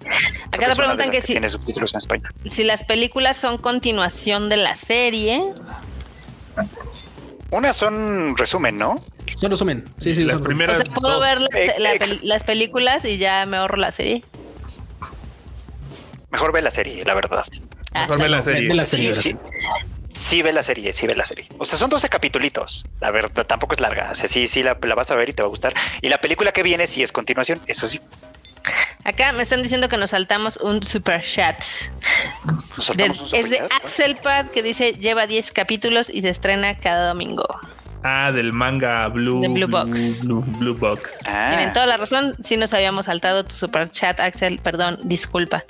Acá 0.51 0.67
te 0.69 0.75
preguntan 0.75 1.11
que 1.11 1.21
si, 1.21 1.33
tiene 1.33 1.49
subtítulos 1.49 1.93
en 1.93 1.97
español. 1.99 2.33
si 2.45 2.63
las 2.63 2.83
películas 2.83 3.37
son 3.37 3.57
continuación 3.57 4.49
de 4.49 4.57
la 4.57 4.75
serie. 4.75 5.41
Unas 7.49 7.77
son 7.77 8.35
resumen, 8.35 8.77
¿no? 8.77 8.95
Son 9.35 9.49
resumen. 9.51 9.85
Sí, 9.99 10.15
sí, 10.15 10.23
Las 10.23 10.35
son- 10.37 10.41
O 10.41 10.45
primeras 10.45 10.77
sea, 10.77 10.93
puedo 10.93 11.13
dos. 11.15 11.21
ver 11.21 11.39
las, 11.41 11.79
la 11.79 11.93
ex- 11.93 12.09
peli- 12.09 12.19
las 12.27 12.43
películas 12.43 13.05
y 13.05 13.17
ya 13.17 13.45
me 13.45 13.57
ahorro 13.57 13.77
la 13.77 13.91
serie. 13.91 14.23
Mejor 16.29 16.51
ve 16.51 16.61
la 16.61 16.71
serie, 16.71 17.03
la 17.05 17.13
verdad. 17.13 17.45
Ah, 17.97 18.01
Mejor 18.01 18.17
ve 18.19 18.25
sí. 18.25 18.29
la 18.31 18.41
serie. 18.43 18.67
Ve 18.69 18.75
la 18.75 18.85
Sí, 18.85 18.95
serie, 18.97 19.13
sí, 19.13 19.37
sí 20.13 20.41
ve 20.41 20.53
la 20.53 20.63
serie, 20.63 20.93
sí 20.93 21.07
ve 21.07 21.15
la 21.15 21.25
serie. 21.25 21.47
O 21.57 21.65
sea, 21.65 21.77
son 21.77 21.89
12 21.89 22.09
capitulitos. 22.09 22.85
La 23.01 23.11
verdad, 23.11 23.45
tampoco 23.45 23.73
es 23.73 23.79
larga. 23.79 24.09
O 24.11 24.15
sea, 24.15 24.27
sí, 24.27 24.47
sí 24.47 24.63
la, 24.63 24.77
la 24.81 24.95
vas 24.95 25.11
a 25.11 25.15
ver 25.15 25.29
y 25.29 25.33
te 25.33 25.41
va 25.43 25.47
a 25.47 25.49
gustar. 25.49 25.73
Y 26.01 26.09
la 26.09 26.19
película 26.19 26.51
que 26.51 26.63
viene 26.63 26.87
sí 26.87 27.03
es 27.03 27.11
continuación, 27.11 27.59
eso 27.67 27.87
sí. 27.87 27.99
Acá 29.05 29.31
me 29.31 29.43
están 29.43 29.61
diciendo 29.63 29.87
que 29.87 29.95
nos 29.97 30.09
saltamos 30.09 30.57
un 30.57 30.83
super 30.85 31.21
chat. 31.23 31.61
Nos 32.45 32.67
De- 32.77 32.83
saltamos 32.83 33.31
un 33.33 33.39
es 33.39 33.49
de 33.49 33.55
superchat, 33.57 33.69
¿no? 33.71 33.85
Axelpad 33.85 34.45
que 34.47 34.61
dice 34.63 34.91
lleva 34.93 35.25
10 35.27 35.51
capítulos 35.53 36.09
y 36.13 36.21
se 36.21 36.29
estrena 36.29 36.75
cada 36.75 37.07
domingo. 37.09 37.47
Ah, 38.03 38.31
del 38.31 38.53
manga 38.53 39.07
Blue, 39.07 39.41
De 39.41 39.47
Blue 39.47 39.67
Box. 39.67 40.23
Blue, 40.25 40.43
Blue 40.59 40.75
Box. 40.75 41.17
Ah, 41.25 41.47
Tienen 41.49 41.73
toda 41.73 41.85
la 41.85 41.97
razón. 41.97 42.35
Sí 42.43 42.55
nos 42.57 42.73
habíamos 42.73 43.05
saltado 43.05 43.45
tu 43.45 43.55
super 43.55 43.89
chat, 43.89 44.19
Axel. 44.19 44.59
Perdón, 44.59 44.99
disculpa. 45.03 45.63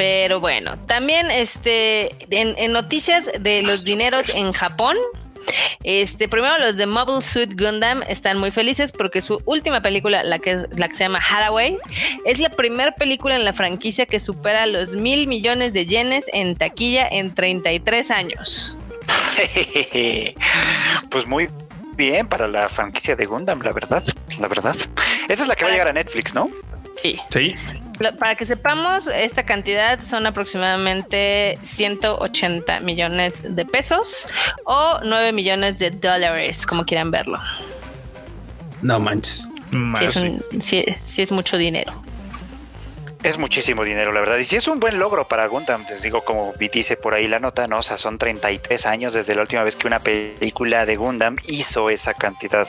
Pero 0.00 0.40
bueno, 0.40 0.78
también 0.86 1.30
este 1.30 2.08
en, 2.30 2.72
noticias 2.72 3.30
de 3.38 3.60
los 3.60 3.84
dineros 3.84 4.30
en 4.34 4.50
Japón, 4.52 4.96
este, 5.84 6.26
primero 6.26 6.56
los 6.56 6.78
de 6.78 6.86
Mobile 6.86 7.20
Suit 7.20 7.52
Gundam 7.52 8.02
están 8.08 8.38
muy 8.38 8.50
felices 8.50 8.92
porque 8.92 9.20
su 9.20 9.42
última 9.44 9.82
película, 9.82 10.22
la 10.22 10.38
que, 10.38 10.56
la 10.74 10.88
que 10.88 10.94
se 10.94 11.04
llama 11.04 11.20
Hathaway, 11.20 11.76
es 12.24 12.38
la 12.38 12.48
primera 12.48 12.92
película 12.92 13.36
en 13.36 13.44
la 13.44 13.52
franquicia 13.52 14.06
que 14.06 14.20
supera 14.20 14.64
los 14.64 14.92
mil 14.92 15.26
millones 15.26 15.74
de 15.74 15.84
yenes 15.84 16.30
en 16.32 16.56
taquilla 16.56 17.06
en 17.06 17.34
33 17.34 18.10
años. 18.10 18.78
pues 21.10 21.26
muy 21.26 21.50
bien 21.98 22.26
para 22.26 22.48
la 22.48 22.70
franquicia 22.70 23.16
de 23.16 23.26
Gundam, 23.26 23.60
la 23.60 23.72
verdad, 23.72 24.02
la 24.38 24.48
verdad. 24.48 24.76
Esa 25.28 25.42
es 25.42 25.46
la 25.46 25.54
que 25.54 25.64
va 25.64 25.68
a 25.68 25.72
llegar 25.72 25.88
a 25.88 25.92
Netflix, 25.92 26.34
¿no? 26.34 26.48
Sí. 27.02 27.20
Sí. 27.28 27.54
Para 28.18 28.34
que 28.34 28.46
sepamos, 28.46 29.06
esta 29.08 29.44
cantidad 29.44 30.00
son 30.00 30.26
aproximadamente 30.26 31.58
180 31.62 32.80
millones 32.80 33.42
de 33.54 33.66
pesos 33.66 34.26
o 34.64 35.00
9 35.04 35.32
millones 35.32 35.78
de 35.78 35.90
dólares, 35.90 36.66
como 36.66 36.84
quieran 36.84 37.10
verlo. 37.10 37.38
No 38.82 38.98
manches. 38.98 39.48
Sí 40.60 40.84
sí 41.02 41.22
es 41.22 41.30
mucho 41.30 41.56
dinero 41.56 42.09
es 43.22 43.38
muchísimo 43.38 43.84
dinero, 43.84 44.12
la 44.12 44.20
verdad. 44.20 44.38
Y 44.38 44.44
sí 44.44 44.56
es 44.56 44.66
un 44.68 44.80
buen 44.80 44.98
logro 44.98 45.28
para 45.28 45.46
Gundam. 45.46 45.84
Les 45.88 46.02
digo, 46.02 46.24
como 46.24 46.52
dice 46.58 46.96
por 46.96 47.14
ahí 47.14 47.28
la 47.28 47.38
nota, 47.38 47.66
¿no? 47.66 47.78
O 47.78 47.82
sea, 47.82 47.98
son 47.98 48.18
33 48.18 48.86
años 48.86 49.12
desde 49.12 49.34
la 49.34 49.42
última 49.42 49.62
vez 49.62 49.76
que 49.76 49.86
una 49.86 50.00
película 50.00 50.86
de 50.86 50.96
Gundam 50.96 51.36
hizo 51.46 51.90
esa 51.90 52.14
cantidad 52.14 52.66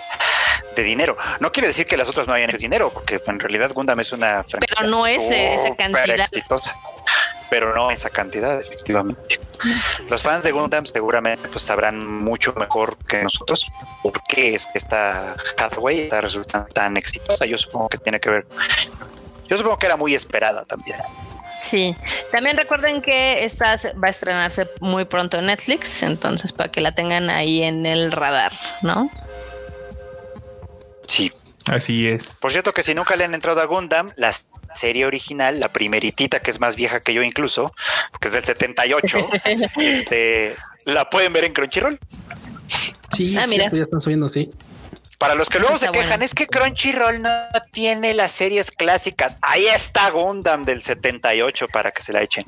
de 0.75 0.83
dinero. 0.83 1.17
No 1.39 1.51
quiere 1.51 1.67
decir 1.67 1.85
que 1.85 1.97
las 1.97 2.09
otras 2.09 2.27
no 2.27 2.33
hayan 2.33 2.49
hecho 2.49 2.59
dinero, 2.59 2.91
porque 2.91 3.21
en 3.25 3.39
realidad 3.39 3.71
Gundam 3.73 3.99
es 3.99 4.11
una 4.11 4.43
franquicia 4.43 4.75
Pero 4.77 4.89
no 4.89 5.07
es 5.07 5.21
esa 5.21 5.75
cantidad. 5.75 6.19
exitosa. 6.19 6.75
Pero 7.49 7.75
no 7.75 7.91
esa 7.91 8.09
cantidad, 8.09 8.61
efectivamente. 8.61 9.39
Los 10.09 10.23
fans 10.23 10.43
de 10.43 10.51
Gundam 10.51 10.85
seguramente 10.85 11.49
pues 11.49 11.65
sabrán 11.65 12.05
mucho 12.23 12.53
mejor 12.53 12.97
que 13.05 13.23
nosotros 13.23 13.67
por 14.01 14.23
qué 14.23 14.55
es 14.55 14.67
que 14.67 14.77
esta 14.77 15.35
Hathaway 15.57 16.01
está 16.01 16.21
resultando 16.21 16.67
tan 16.69 16.95
exitosa. 16.95 17.45
Yo 17.45 17.57
supongo 17.57 17.89
que 17.89 17.97
tiene 17.97 18.19
que 18.21 18.29
ver 18.29 18.47
yo 19.51 19.57
supongo 19.57 19.77
que 19.77 19.85
era 19.85 19.97
muy 19.97 20.15
esperada 20.15 20.63
también. 20.63 20.97
Sí, 21.59 21.93
también 22.31 22.55
recuerden 22.55 23.01
que 23.01 23.43
esta 23.43 23.75
va 24.01 24.07
a 24.07 24.09
estrenarse 24.09 24.67
muy 24.79 25.03
pronto 25.03 25.37
en 25.37 25.47
Netflix, 25.47 26.03
entonces 26.03 26.53
para 26.53 26.71
que 26.71 26.79
la 26.79 26.95
tengan 26.95 27.29
ahí 27.29 27.61
en 27.61 27.85
el 27.85 28.13
radar, 28.13 28.53
¿no? 28.81 29.11
Sí. 31.05 31.31
Así 31.67 32.07
es. 32.07 32.37
Por 32.39 32.51
cierto 32.51 32.73
que 32.73 32.81
si 32.81 32.95
nunca 32.95 33.15
le 33.17 33.25
han 33.25 33.35
entrado 33.35 33.61
a 33.61 33.65
Gundam, 33.65 34.11
la 34.15 34.33
serie 34.73 35.05
original, 35.05 35.59
la 35.59 35.67
primeritita 35.67 36.39
que 36.39 36.49
es 36.49 36.61
más 36.61 36.77
vieja 36.77 37.01
que 37.01 37.13
yo 37.13 37.21
incluso, 37.21 37.73
que 38.21 38.29
es 38.29 38.33
del 38.33 38.45
78, 38.45 39.29
este, 39.77 40.55
la 40.85 41.09
pueden 41.09 41.33
ver 41.33 41.43
en 41.43 41.51
Crunchyroll. 41.51 41.99
Sí, 43.13 43.37
ah, 43.37 43.45
mira. 43.47 43.69
ya 43.69 43.83
están 43.83 43.99
subiendo, 43.99 44.29
sí. 44.29 44.49
Para 45.21 45.35
los 45.35 45.49
que 45.51 45.59
luego 45.59 45.77
se 45.77 45.91
quejan, 45.91 46.23
es 46.23 46.33
que 46.33 46.47
Crunchyroll 46.47 47.21
no 47.21 47.29
tiene 47.71 48.15
las 48.15 48.31
series 48.31 48.71
clásicas. 48.71 49.37
Ahí 49.43 49.67
está 49.67 50.09
Gundam 50.09 50.65
del 50.65 50.81
78 50.81 51.67
para 51.67 51.91
que 51.91 52.01
se 52.01 52.11
la 52.11 52.23
echen. 52.23 52.43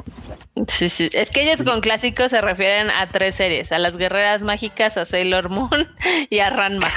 Sí, 0.68 0.90
sí. 0.90 1.08
Es 1.14 1.30
que 1.30 1.44
ellos 1.44 1.62
con 1.62 1.82
clásicos 1.82 2.32
se 2.32 2.42
refieren 2.42 2.90
a 2.90 3.08
tres 3.08 3.36
series: 3.36 3.72
a 3.72 3.78
las 3.78 3.96
guerreras 3.96 4.42
mágicas, 4.42 4.98
a 4.98 5.06
Sailor 5.06 5.50
Moon 5.50 5.88
y 6.32 6.40
a 6.40 6.50
Ranma. 6.50 6.90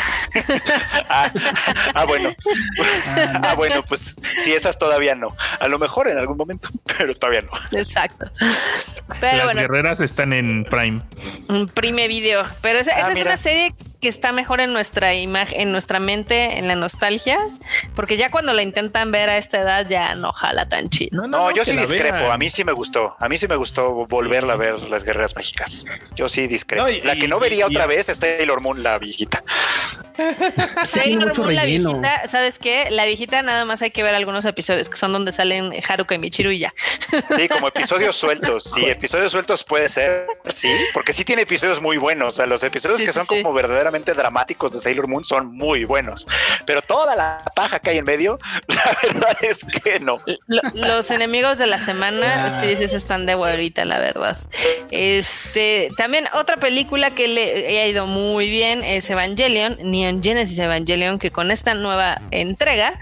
Ah, 1.08 1.30
ah, 1.94 2.04
bueno. 2.04 2.30
ah, 3.42 3.54
bueno, 3.54 3.82
pues 3.82 4.16
si 4.44 4.52
esas 4.52 4.78
todavía 4.78 5.14
no. 5.14 5.36
A 5.60 5.68
lo 5.68 5.78
mejor 5.78 6.08
en 6.08 6.18
algún 6.18 6.36
momento, 6.36 6.68
pero 6.98 7.14
todavía 7.14 7.42
no. 7.42 7.78
Exacto. 7.78 8.30
las 9.20 9.54
guerreras 9.54 10.00
están 10.00 10.32
en 10.32 10.64
Prime. 10.64 11.00
Prime 11.74 12.08
Video. 12.08 12.44
Pero 12.60 12.78
esa, 12.78 12.92
esa 12.92 13.08
ah, 13.08 13.12
es 13.12 13.22
una 13.22 13.36
serie 13.36 13.74
que 14.00 14.08
está 14.08 14.32
mejor 14.32 14.60
en 14.60 14.72
nuestra 14.72 15.14
imagen, 15.14 15.60
en 15.60 15.72
nuestra 15.72 15.98
mente, 15.98 16.58
en 16.58 16.68
la 16.68 16.74
nostalgia, 16.74 17.38
porque 17.94 18.16
ya 18.16 18.30
cuando 18.30 18.52
la 18.52 18.62
intentan 18.62 19.10
ver 19.10 19.30
a 19.30 19.38
esta 19.38 19.60
edad 19.60 19.86
ya 19.88 20.14
no 20.14 20.32
jala 20.32 20.68
tan 20.68 20.88
chido. 20.90 21.26
No, 21.26 21.50
yo 21.50 21.64
sí 21.64 21.72
discrepo, 21.76 22.30
a 22.30 22.38
mí 22.38 22.50
sí 22.50 22.64
me 22.64 22.72
gustó, 22.72 23.16
a 23.18 23.28
mí 23.28 23.38
sí 23.38 23.48
me 23.48 23.56
gustó 23.56 24.06
volverla 24.06 24.54
a 24.54 24.56
ver 24.56 24.80
las 24.90 25.04
guerreras 25.04 25.34
mágicas. 25.34 25.86
Yo 26.14 26.28
sí 26.28 26.46
discrepo. 26.46 26.86
la 27.04 27.16
que 27.16 27.28
no 27.28 27.38
vería 27.40 27.66
otra 27.66 27.86
vez 27.86 28.08
es 28.08 28.18
Taylor 28.18 28.60
Moon, 28.60 28.82
la 28.82 28.98
viejita. 28.98 29.42
Sailor 30.84 31.36
Moon, 31.38 31.54
la 31.54 31.64
viejita, 31.64 32.28
¿sabes 32.28 32.58
qué? 32.58 32.88
La 32.90 33.04
viejita 33.04 33.42
nada 33.42 33.64
más 33.64 33.82
hay 33.82 33.90
que 33.90 34.02
ver 34.02 34.14
algunos 34.14 34.44
episodios 34.44 34.88
que 34.88 34.96
son 34.96 35.12
donde 35.12 35.32
salen 35.32 35.72
Haruka 35.88 36.14
y 36.14 36.18
Michiru 36.18 36.50
y 36.50 36.60
ya. 36.60 36.74
Sí, 37.36 37.48
como 37.48 37.68
episodios 37.76 38.16
sueltos. 38.16 38.72
Sí, 38.74 38.84
episodios 38.84 39.32
sueltos 39.32 39.64
puede 39.64 39.88
ser, 39.88 40.26
sí, 40.48 40.72
porque 40.92 41.12
sí 41.12 41.24
tiene 41.24 41.42
episodios 41.42 41.80
muy 41.80 41.96
buenos. 41.96 42.34
O 42.34 42.36
sea, 42.36 42.46
los 42.46 42.62
episodios 42.62 43.00
que 43.00 43.12
son 43.12 43.26
como 43.26 43.52
verdaderamente 43.52 44.14
dramáticos 44.14 44.72
de 44.72 44.78
Sailor 44.78 45.08
Moon 45.08 45.24
son 45.24 45.54
muy 45.54 45.84
buenos, 45.84 46.26
pero 46.66 46.82
toda 46.82 47.14
la 47.16 47.42
paja 47.54 47.78
que 47.78 47.90
hay 47.90 47.98
en 47.98 48.04
medio, 48.04 48.38
la 48.68 48.98
verdad 49.02 49.36
es 49.42 49.64
que 49.64 50.00
no. 50.00 50.20
los 50.74 51.10
enemigos 51.10 51.58
de 51.58 51.66
la 51.66 51.78
semana, 51.78 52.60
sí, 52.60 52.76
sí, 52.76 52.84
están 52.96 53.26
de 53.26 53.32
ahorita, 53.32 53.84
la 53.84 53.98
verdad. 53.98 54.36
Este, 54.90 55.88
también 55.96 56.28
otra 56.34 56.56
película 56.56 57.10
que 57.10 57.28
le 57.28 57.80
ha 57.80 57.86
ido 57.86 58.06
muy 58.06 58.50
bien 58.50 58.82
es 58.82 59.08
Evangelion, 59.10 59.76
Neon 60.06 60.22
Genesis 60.22 60.58
Evangelion, 60.58 61.18
que 61.18 61.30
con 61.30 61.50
esta 61.50 61.74
nueva 61.74 62.20
entrega 62.30 62.98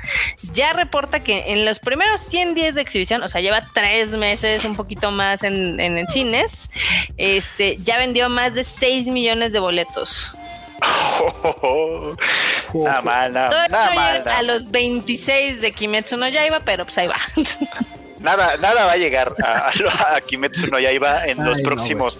ya 0.52 0.72
reporta 0.72 1.20
que 1.20 1.52
en 1.52 1.64
los 1.64 1.78
primeros 1.78 2.20
100 2.22 2.54
días 2.54 2.74
de 2.74 2.80
exhibición, 2.80 3.22
o 3.22 3.28
sea, 3.28 3.40
lleva 3.40 3.60
tres 3.72 4.10
meses, 4.10 4.64
un 4.64 4.74
poquito 4.76 5.10
más 5.10 5.42
en, 5.42 5.78
en, 5.80 6.06
cines, 6.08 6.70
este, 7.16 7.76
ya 7.78 7.98
vendió 7.98 8.28
más 8.28 8.54
de 8.54 8.64
6 8.64 9.08
millones 9.08 9.52
de 9.52 9.58
boletos. 9.58 10.36
nada 12.74 13.02
mal, 13.02 13.32
nada, 13.32 13.68
mal. 13.94 14.28
A 14.28 14.42
los 14.42 14.70
26 14.70 15.60
de 15.60 15.72
Kimetsu 15.72 16.16
no 16.16 16.28
Yaiba, 16.28 16.60
pero 16.60 16.84
pues 16.84 16.96
ahí 16.98 17.06
va. 17.06 17.16
nada, 18.18 18.56
nada 18.58 18.86
va 18.86 18.92
a 18.92 18.96
llegar 18.96 19.34
a, 19.42 19.70
a 20.16 20.20
Kimetsu 20.20 20.66
no 20.68 20.78
Yaiba 20.78 21.26
en 21.26 21.44
los 21.44 21.60
próximos 21.62 22.18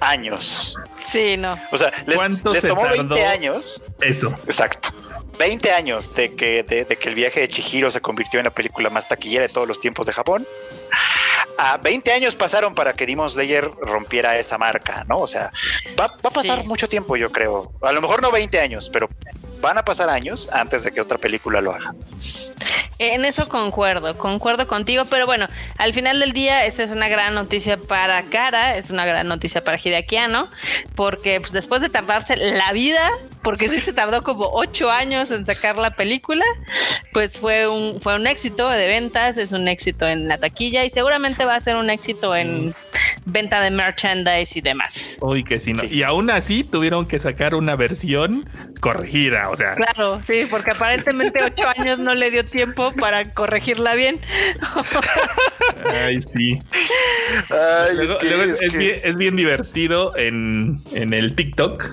años. 0.00 0.76
Sí, 1.10 1.36
no. 1.36 1.58
O 1.72 1.78
sea, 1.78 1.92
les, 2.06 2.62
tomó 2.66 2.88
20 2.88 3.26
años. 3.26 3.82
Eso. 4.00 4.34
Exacto. 4.46 4.90
20 5.38 5.72
años 5.72 6.14
de 6.14 6.34
que, 6.34 6.62
de, 6.62 6.84
que 6.84 7.08
el 7.08 7.14
viaje 7.14 7.40
de 7.40 7.48
Chihiro 7.48 7.90
se 7.90 8.00
convirtió 8.00 8.40
en 8.40 8.44
la 8.44 8.50
película 8.50 8.90
más 8.90 9.08
taquillera 9.08 9.46
de 9.46 9.52
todos 9.52 9.66
los 9.66 9.80
tiempos 9.80 10.06
de 10.06 10.12
Japón. 10.12 10.46
A 11.56 11.78
20 11.78 12.12
años 12.12 12.36
pasaron 12.36 12.74
para 12.74 12.92
que 12.92 13.06
Demon 13.06 13.28
Slayer 13.28 13.70
rompiera 13.80 14.38
esa 14.38 14.58
marca, 14.58 15.04
¿no? 15.08 15.18
O 15.18 15.26
sea, 15.26 15.50
va, 15.98 16.04
a 16.04 16.30
pasar 16.30 16.64
mucho 16.66 16.88
tiempo, 16.88 17.16
yo 17.16 17.30
creo. 17.32 17.72
A 17.82 17.92
lo 17.92 18.00
mejor 18.00 18.22
no 18.22 18.30
20 18.30 18.60
años, 18.60 18.90
pero 18.92 19.08
van 19.60 19.78
a 19.78 19.84
pasar 19.84 20.08
años 20.08 20.48
antes 20.52 20.84
de 20.84 20.92
que 20.92 21.00
otra 21.00 21.18
película 21.18 21.60
lo 21.60 21.72
haga. 21.72 21.94
En 22.98 23.24
eso 23.24 23.48
concuerdo, 23.48 24.18
concuerdo 24.18 24.66
contigo, 24.66 25.04
pero 25.08 25.24
bueno, 25.24 25.46
al 25.78 25.94
final 25.94 26.20
del 26.20 26.34
día 26.34 26.66
esta 26.66 26.82
es 26.82 26.90
una 26.90 27.08
gran 27.08 27.34
noticia 27.34 27.78
para 27.78 28.22
Cara, 28.24 28.76
es 28.76 28.90
una 28.90 29.06
gran 29.06 29.26
noticia 29.26 29.64
para 29.64 29.78
Hideakiano, 29.78 30.50
porque 30.96 31.40
pues, 31.40 31.52
después 31.52 31.80
de 31.80 31.88
tardarse 31.88 32.36
la 32.36 32.72
vida, 32.74 33.10
porque 33.42 33.68
sí 33.68 33.80
se 33.80 33.92
tardó 33.92 34.22
como 34.22 34.50
ocho 34.52 34.90
años 34.90 35.30
en 35.30 35.46
sacar 35.46 35.76
la 35.76 35.90
película, 35.90 36.44
pues 37.12 37.38
fue 37.38 37.68
un, 37.68 38.00
fue 38.00 38.14
un 38.14 38.26
éxito 38.26 38.68
de 38.68 38.86
ventas, 38.86 39.38
es 39.38 39.52
un 39.52 39.68
éxito 39.68 40.06
en 40.06 40.28
la 40.28 40.38
taquilla 40.38 40.84
y 40.84 40.90
seguramente 40.90 41.44
va 41.44 41.54
a 41.54 41.60
ser 41.60 41.76
un 41.76 41.90
éxito 41.90 42.36
en 42.36 42.74
venta 43.24 43.60
de 43.60 43.70
merchandise 43.70 44.58
y 44.58 44.60
demás. 44.60 45.16
Uy, 45.20 45.44
que 45.44 45.60
sí, 45.60 45.72
no. 45.72 45.84
Y 45.84 46.02
aún 46.02 46.30
así 46.30 46.64
tuvieron 46.64 47.06
que 47.06 47.18
sacar 47.18 47.54
una 47.54 47.76
versión 47.76 48.44
corregida, 48.80 49.48
o 49.50 49.56
sea. 49.56 49.74
Claro, 49.74 50.20
sí, 50.24 50.46
porque 50.50 50.72
aparentemente 50.72 51.42
ocho 51.44 51.68
años 51.76 51.98
no 51.98 52.14
le 52.14 52.30
dio 52.30 52.44
tiempo 52.44 52.92
para 52.92 53.32
corregirla 53.32 53.94
bien. 53.94 54.20
Ay, 55.86 56.20
sí. 56.34 56.58
es, 59.02 59.16
bien, 59.16 59.36
divertido 59.36 60.16
en, 60.16 60.82
en 60.94 61.14
el 61.14 61.34
TikTok. 61.34 61.84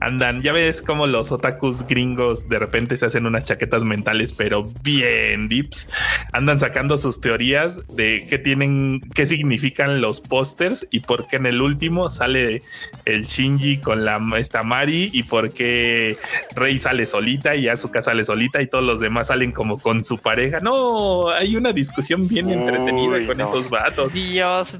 Andan, 0.00 0.40
ya 0.42 0.52
ves 0.52 0.81
cómo 0.82 1.06
los 1.06 1.32
otakus 1.32 1.86
gringos 1.86 2.48
de 2.48 2.58
repente 2.58 2.96
se 2.96 3.06
hacen 3.06 3.26
unas 3.26 3.44
chaquetas 3.44 3.84
mentales, 3.84 4.32
pero 4.32 4.64
bien 4.82 5.48
dips. 5.48 5.88
Andan 6.32 6.58
sacando 6.58 6.96
sus 6.98 7.20
teorías 7.20 7.86
de 7.88 8.26
qué 8.28 8.38
tienen, 8.38 9.00
qué 9.14 9.26
significan 9.26 10.00
los 10.00 10.20
pósters 10.20 10.86
y 10.90 11.00
por 11.00 11.26
qué 11.26 11.36
en 11.36 11.46
el 11.46 11.60
último 11.60 12.10
sale 12.10 12.62
el 13.04 13.24
Shinji 13.24 13.78
con 13.78 14.04
la 14.04 14.20
esta 14.36 14.62
Mari 14.62 15.10
y 15.12 15.24
por 15.24 15.52
qué 15.52 16.16
Rey 16.54 16.78
sale 16.78 17.06
solita 17.06 17.54
y 17.54 17.68
Asuka 17.68 18.02
sale 18.02 18.24
solita 18.24 18.62
y 18.62 18.66
todos 18.66 18.84
los 18.84 19.00
demás 19.00 19.28
salen 19.28 19.52
como 19.52 19.78
con 19.78 20.04
su 20.04 20.18
pareja. 20.18 20.60
No, 20.60 21.28
hay 21.30 21.56
una 21.56 21.72
discusión 21.72 22.28
bien 22.28 22.50
entretenida 22.50 23.26
con 23.26 23.40
esos 23.40 23.68
vatos. 23.68 24.12
Dios. 24.12 24.78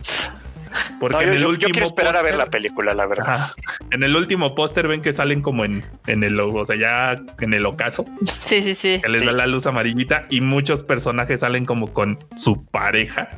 Porque 1.01 1.25
en 1.25 1.31
el 1.35 1.47
último 1.47 1.69
yo 1.69 1.73
quiero 1.73 1.87
esperar 1.87 2.17
a 2.17 2.23
ver 2.23 2.37
la 2.37 2.47
película, 2.47 2.95
la 2.95 3.07
verdad. 3.07 3.51
en 3.91 4.03
el 4.03 4.15
último 4.17 4.55
póster 4.55 4.87
ven 4.89 5.03
que 5.03 5.13
salen 5.13 5.43
como 5.43 5.65
en, 5.65 5.85
en 6.07 6.23
el 6.25 6.39
o 6.41 6.65
sea, 6.65 6.77
ya 6.77 7.17
en 7.41 7.55
el 7.55 7.67
ocaso. 7.67 8.05
Sí, 8.43 8.63
sí, 8.63 8.75
sí. 8.75 9.01
Que 9.03 9.09
les 9.09 9.25
da 9.25 9.33
la 9.33 9.47
luz 9.47 9.67
amarillita 9.67 10.25
y 10.31 10.41
muchos 10.41 10.83
personajes 10.85 11.41
salen 11.41 11.65
como 11.65 11.93
con 11.93 12.19
su 12.37 12.65
pareja 12.67 13.29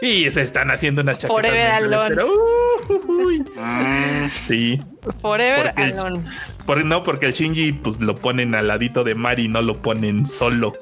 y 0.00 0.30
se 0.30 0.42
están 0.42 0.70
haciendo 0.70 1.02
unas 1.02 1.18
chaquetas. 1.18 1.36
Forever 1.42 1.66
alone. 1.70 2.08
Pero, 2.14 2.28
uh, 2.32 3.12
uy. 3.26 3.40
Mm, 3.56 4.28
Sí. 4.28 4.80
Forever 5.20 5.66
Porque 5.66 5.82
el- 5.82 5.98
alone. 5.98 6.24
Por, 6.66 6.84
no, 6.84 7.02
porque 7.02 7.26
el 7.26 7.32
Shinji 7.32 7.72
pues 7.72 8.00
lo 8.00 8.14
ponen 8.14 8.54
al 8.54 8.68
ladito 8.68 9.02
de 9.02 9.14
Mari, 9.16 9.48
no 9.48 9.60
lo 9.62 9.82
ponen 9.82 10.24
solo. 10.26 10.72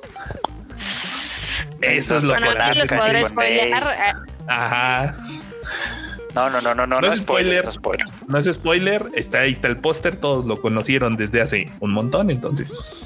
Eso 1.80 2.16
es 2.18 2.22
lo 2.24 2.32
Bueno, 2.34 2.52
que 2.52 2.58
aquí 2.62 2.78
los 2.80 2.88
podré 2.88 3.24
spoilear. 3.26 4.16
Ajá. 4.46 5.16
No, 6.34 6.48
no, 6.50 6.60
no, 6.60 6.74
no, 6.74 6.86
no, 6.86 7.00
No 7.00 7.12
es 7.12 7.20
spoiler, 7.20 7.64
spoiler. 7.72 8.06
no 8.06 8.06
spoiler. 8.06 8.28
No 8.28 8.38
es 8.38 8.46
spoiler, 8.54 9.06
está 9.14 9.40
ahí 9.40 9.52
está 9.52 9.68
el 9.68 9.76
póster, 9.76 10.16
todos 10.16 10.44
lo 10.46 10.60
conocieron 10.60 11.16
desde 11.16 11.40
hace 11.42 11.66
un 11.80 11.92
montón, 11.92 12.30
entonces. 12.30 13.02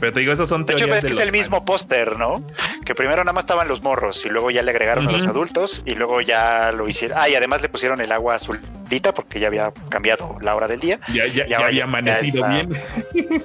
Pero 0.00 0.12
te 0.12 0.20
digo, 0.20 0.32
esas 0.32 0.48
son 0.48 0.66
De 0.66 0.72
hecho, 0.74 0.84
teorías 0.84 1.04
que 1.04 1.12
es 1.12 1.18
el 1.18 1.30
mismo 1.32 1.64
póster, 1.64 2.18
¿no? 2.18 2.44
Que 2.84 2.94
primero 2.94 3.22
nada 3.22 3.32
más 3.32 3.44
estaban 3.44 3.68
los 3.68 3.82
morros 3.82 4.26
y 4.26 4.28
luego 4.28 4.50
ya 4.50 4.62
le 4.62 4.72
agregaron 4.72 5.08
a 5.08 5.12
los 5.12 5.26
adultos 5.26 5.82
y 5.86 5.94
luego 5.94 6.20
ya 6.20 6.72
lo 6.72 6.88
hicieron. 6.88 7.16
Ah, 7.18 7.28
y 7.28 7.34
además 7.36 7.62
le 7.62 7.68
pusieron 7.68 8.00
el 8.00 8.10
agua 8.12 8.34
azulita 8.34 9.14
porque 9.14 9.38
ya 9.40 9.46
había 9.46 9.72
cambiado 9.88 10.36
la 10.42 10.56
hora 10.56 10.66
del 10.68 10.80
día. 10.80 10.98
Ya, 11.12 11.26
ya, 11.26 11.46
Y 11.46 11.50
ya 11.50 11.58
había 11.58 11.70
ya- 11.78 11.84
amanecido 11.84 12.40
ya 12.40 12.60
está. 12.60 12.66
bien. 13.14 13.44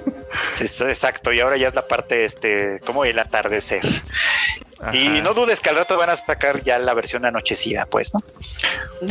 Exacto, 0.60 1.32
y 1.32 1.40
ahora 1.40 1.56
ya 1.56 1.68
es 1.68 1.74
la 1.74 1.86
parte, 1.86 2.24
este, 2.24 2.80
como 2.84 3.04
el 3.04 3.18
atardecer. 3.18 3.82
Y 4.92 5.20
no 5.20 5.34
dudes 5.34 5.60
que 5.60 5.68
al 5.68 5.76
rato 5.76 5.98
van 5.98 6.10
a 6.10 6.16
sacar 6.16 6.62
ya 6.62 6.78
la 6.78 6.94
versión 6.94 7.24
anochecida, 7.24 7.86
pues, 7.86 8.12
¿no? 8.14 8.22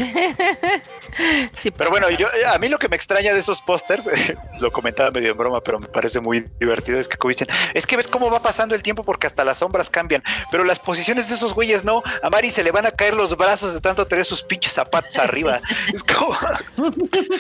Sí, 1.57 1.71
Pero 1.71 1.89
bueno, 1.89 2.09
yo 2.09 2.27
a 2.47 2.57
mí 2.59 2.69
lo 2.69 2.77
que 2.77 2.87
me 2.87 2.95
extraña 2.95 3.33
de 3.33 3.39
esos 3.39 3.61
pósters, 3.61 4.09
lo 4.61 4.71
comentaba 4.71 5.11
medio 5.11 5.31
en 5.31 5.37
broma, 5.37 5.61
pero 5.61 5.79
me 5.79 5.87
parece 5.87 6.21
muy 6.21 6.45
divertido, 6.59 6.97
es 6.99 7.07
que 7.07 7.17
como 7.17 7.29
dicen, 7.29 7.47
es 7.73 7.85
que 7.85 7.97
ves 7.97 8.07
cómo 8.07 8.31
va 8.31 8.39
pasando 8.39 8.73
el 8.73 8.81
tiempo 8.81 9.03
porque 9.03 9.27
hasta 9.27 9.43
las 9.43 9.57
sombras 9.57 9.89
cambian, 9.89 10.23
pero 10.49 10.63
las 10.63 10.79
posiciones 10.79 11.27
de 11.27 11.35
esos 11.35 11.53
güeyes 11.53 11.83
no, 11.83 12.01
a 12.23 12.29
Mari 12.29 12.51
se 12.51 12.63
le 12.63 12.71
van 12.71 12.85
a 12.85 12.91
caer 12.91 13.15
los 13.15 13.35
brazos 13.35 13.73
de 13.73 13.81
tanto 13.81 14.05
tener 14.05 14.23
sus 14.23 14.41
pinches 14.43 14.73
zapatos 14.73 15.17
arriba. 15.17 15.59
Es 15.93 16.03
como, 16.03 16.37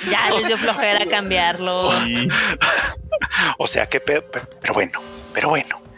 ya 0.09 0.29
les 0.31 0.47
dio 0.47 0.57
flojera 0.57 1.05
cambiarlo. 1.05 1.89
O 3.57 3.67
sea, 3.67 3.87
qué 3.87 3.99
pedo, 3.99 4.23
pero 4.61 4.73
bueno, 4.73 4.99
pero 5.33 5.49
bueno. 5.49 5.88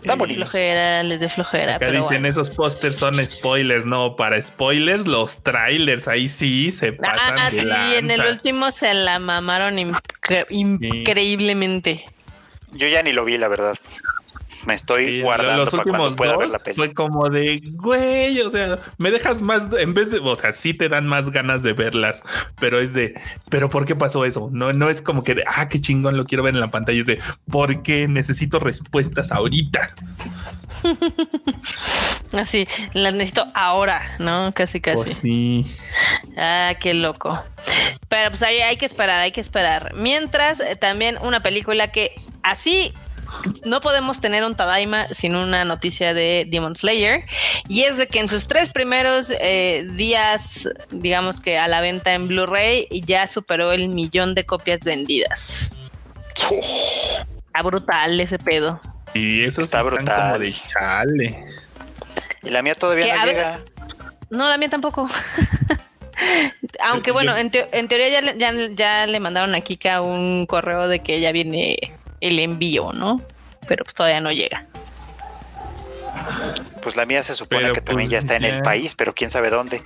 Están 0.00 0.18
bonitos. 0.18 0.44
flojera, 0.44 1.02
les 1.02 1.20
dio 1.20 1.28
flojera. 1.28 1.72
Acá 1.76 1.80
Pero 1.80 1.92
dicen 1.92 2.04
bueno. 2.22 2.28
esos 2.28 2.50
pósters 2.50 2.96
son 2.96 3.14
spoilers, 3.26 3.84
no, 3.86 4.16
para 4.16 4.40
spoilers 4.40 5.06
los 5.06 5.42
trailers, 5.42 6.08
ahí 6.08 6.28
sí 6.28 6.72
se 6.72 6.92
pasan 6.94 7.34
Ah, 7.38 7.50
de 7.50 7.60
sí, 7.60 7.68
en 7.96 8.10
el 8.10 8.18
lanza. 8.18 8.32
último 8.32 8.70
se 8.70 8.94
la 8.94 9.18
mamaron 9.18 9.76
incre- 9.76 10.46
increíblemente. 10.48 12.04
Yo 12.72 12.88
ya 12.88 13.02
ni 13.02 13.12
lo 13.12 13.24
vi, 13.24 13.36
la 13.36 13.48
verdad. 13.48 13.76
Me 14.66 14.74
estoy 14.74 15.06
Sí, 15.06 15.20
guardando 15.22 15.64
los 15.64 15.70
para 15.70 15.84
cuando 15.84 16.08
últimos 16.08 16.16
pueda 16.16 16.36
ver 16.36 16.48
dos 16.48 16.52
la 16.52 16.58
peli. 16.58 16.76
fue 16.76 16.92
como 16.92 17.28
de, 17.30 17.60
güey, 17.74 18.40
o 18.40 18.50
sea, 18.50 18.78
me 18.98 19.10
dejas 19.10 19.40
más, 19.42 19.68
en 19.78 19.94
vez 19.94 20.10
de, 20.10 20.18
o 20.18 20.36
sea, 20.36 20.52
sí 20.52 20.74
te 20.74 20.88
dan 20.88 21.06
más 21.06 21.30
ganas 21.30 21.62
de 21.62 21.72
verlas, 21.72 22.22
pero 22.58 22.78
es 22.78 22.92
de, 22.92 23.14
pero 23.48 23.68
¿por 23.70 23.84
qué 23.86 23.96
pasó 23.96 24.24
eso? 24.24 24.48
No, 24.52 24.72
no 24.72 24.90
es 24.90 25.00
como 25.02 25.24
que 25.24 25.34
de, 25.34 25.44
ah, 25.46 25.68
qué 25.68 25.80
chingón, 25.80 26.16
lo 26.16 26.24
quiero 26.26 26.42
ver 26.42 26.54
en 26.54 26.60
la 26.60 26.68
pantalla, 26.70 27.00
es 27.00 27.06
de, 27.06 27.18
¿por 27.50 27.82
qué 27.82 28.06
necesito 28.08 28.58
respuestas 28.58 29.32
ahorita? 29.32 29.94
Así, 32.32 32.66
las 32.92 33.12
necesito 33.14 33.46
ahora, 33.54 34.02
¿no? 34.18 34.52
Casi, 34.54 34.80
casi. 34.80 35.02
Pues 35.04 35.16
sí. 35.18 35.66
Ah, 36.36 36.74
qué 36.80 36.94
loco. 36.94 37.42
Pero 38.08 38.30
pues 38.30 38.42
ahí 38.42 38.60
hay 38.60 38.76
que 38.76 38.86
esperar, 38.86 39.20
hay 39.20 39.32
que 39.32 39.40
esperar. 39.40 39.94
Mientras, 39.94 40.60
eh, 40.60 40.76
también 40.76 41.18
una 41.22 41.40
película 41.40 41.90
que 41.90 42.14
así 42.42 42.92
no 43.64 43.80
podemos 43.80 44.20
tener 44.20 44.44
un 44.44 44.54
Tadaima 44.54 45.06
sin 45.08 45.34
una 45.36 45.64
noticia 45.64 46.14
de 46.14 46.46
Demon 46.48 46.76
Slayer. 46.76 47.24
Y 47.68 47.82
es 47.84 47.96
de 47.96 48.06
que 48.06 48.20
en 48.20 48.28
sus 48.28 48.46
tres 48.48 48.70
primeros 48.70 49.30
eh, 49.40 49.86
días, 49.92 50.68
digamos 50.90 51.40
que 51.40 51.58
a 51.58 51.68
la 51.68 51.80
venta 51.80 52.12
en 52.14 52.28
Blu-ray, 52.28 52.86
ya 52.90 53.26
superó 53.26 53.72
el 53.72 53.88
millón 53.88 54.34
de 54.34 54.44
copias 54.44 54.80
vendidas. 54.80 55.72
Está 56.34 57.62
brutal 57.62 58.20
ese 58.20 58.38
pedo. 58.38 58.80
Y 59.14 59.42
eso 59.44 59.62
Está 59.62 59.82
brutal. 59.82 60.04
como 60.32 60.38
de 60.38 60.54
chale. 60.72 61.44
Y 62.42 62.50
la 62.50 62.62
mía 62.62 62.74
todavía 62.74 63.04
Que, 63.06 63.12
no 63.12 63.18
ver, 63.26 63.34
llega. 63.34 63.60
No, 64.30 64.48
la 64.48 64.56
mía 64.56 64.68
tampoco. 64.70 65.08
Aunque 66.84 67.10
bueno, 67.10 67.36
en, 67.36 67.50
teo- 67.50 67.68
en 67.72 67.88
teoría 67.88 68.08
ya, 68.08 68.20
le- 68.20 68.38
ya, 68.38 68.52
ya 68.74 69.06
le 69.06 69.20
mandaron 69.20 69.54
a 69.54 69.60
Kika 69.60 70.00
un 70.02 70.46
correo 70.46 70.86
de 70.88 71.00
que 71.00 71.20
ya 71.20 71.32
viene 71.32 71.78
el 72.20 72.38
envío, 72.38 72.92
¿no? 72.92 73.20
Pero 73.66 73.84
pues 73.84 73.94
todavía 73.94 74.20
no 74.20 74.32
llega. 74.32 74.66
Pues 76.82 76.96
la 76.96 77.06
mía 77.06 77.22
se 77.22 77.34
supone 77.34 77.62
Pero, 77.62 77.74
que 77.74 77.80
también 77.82 78.08
pues, 78.08 78.12
ya 78.12 78.18
está 78.18 78.36
en 78.36 78.44
el 78.44 78.62
país, 78.62 78.94
pero 78.94 79.14
quién 79.14 79.30
sabe 79.30 79.50
dónde. 79.50 79.82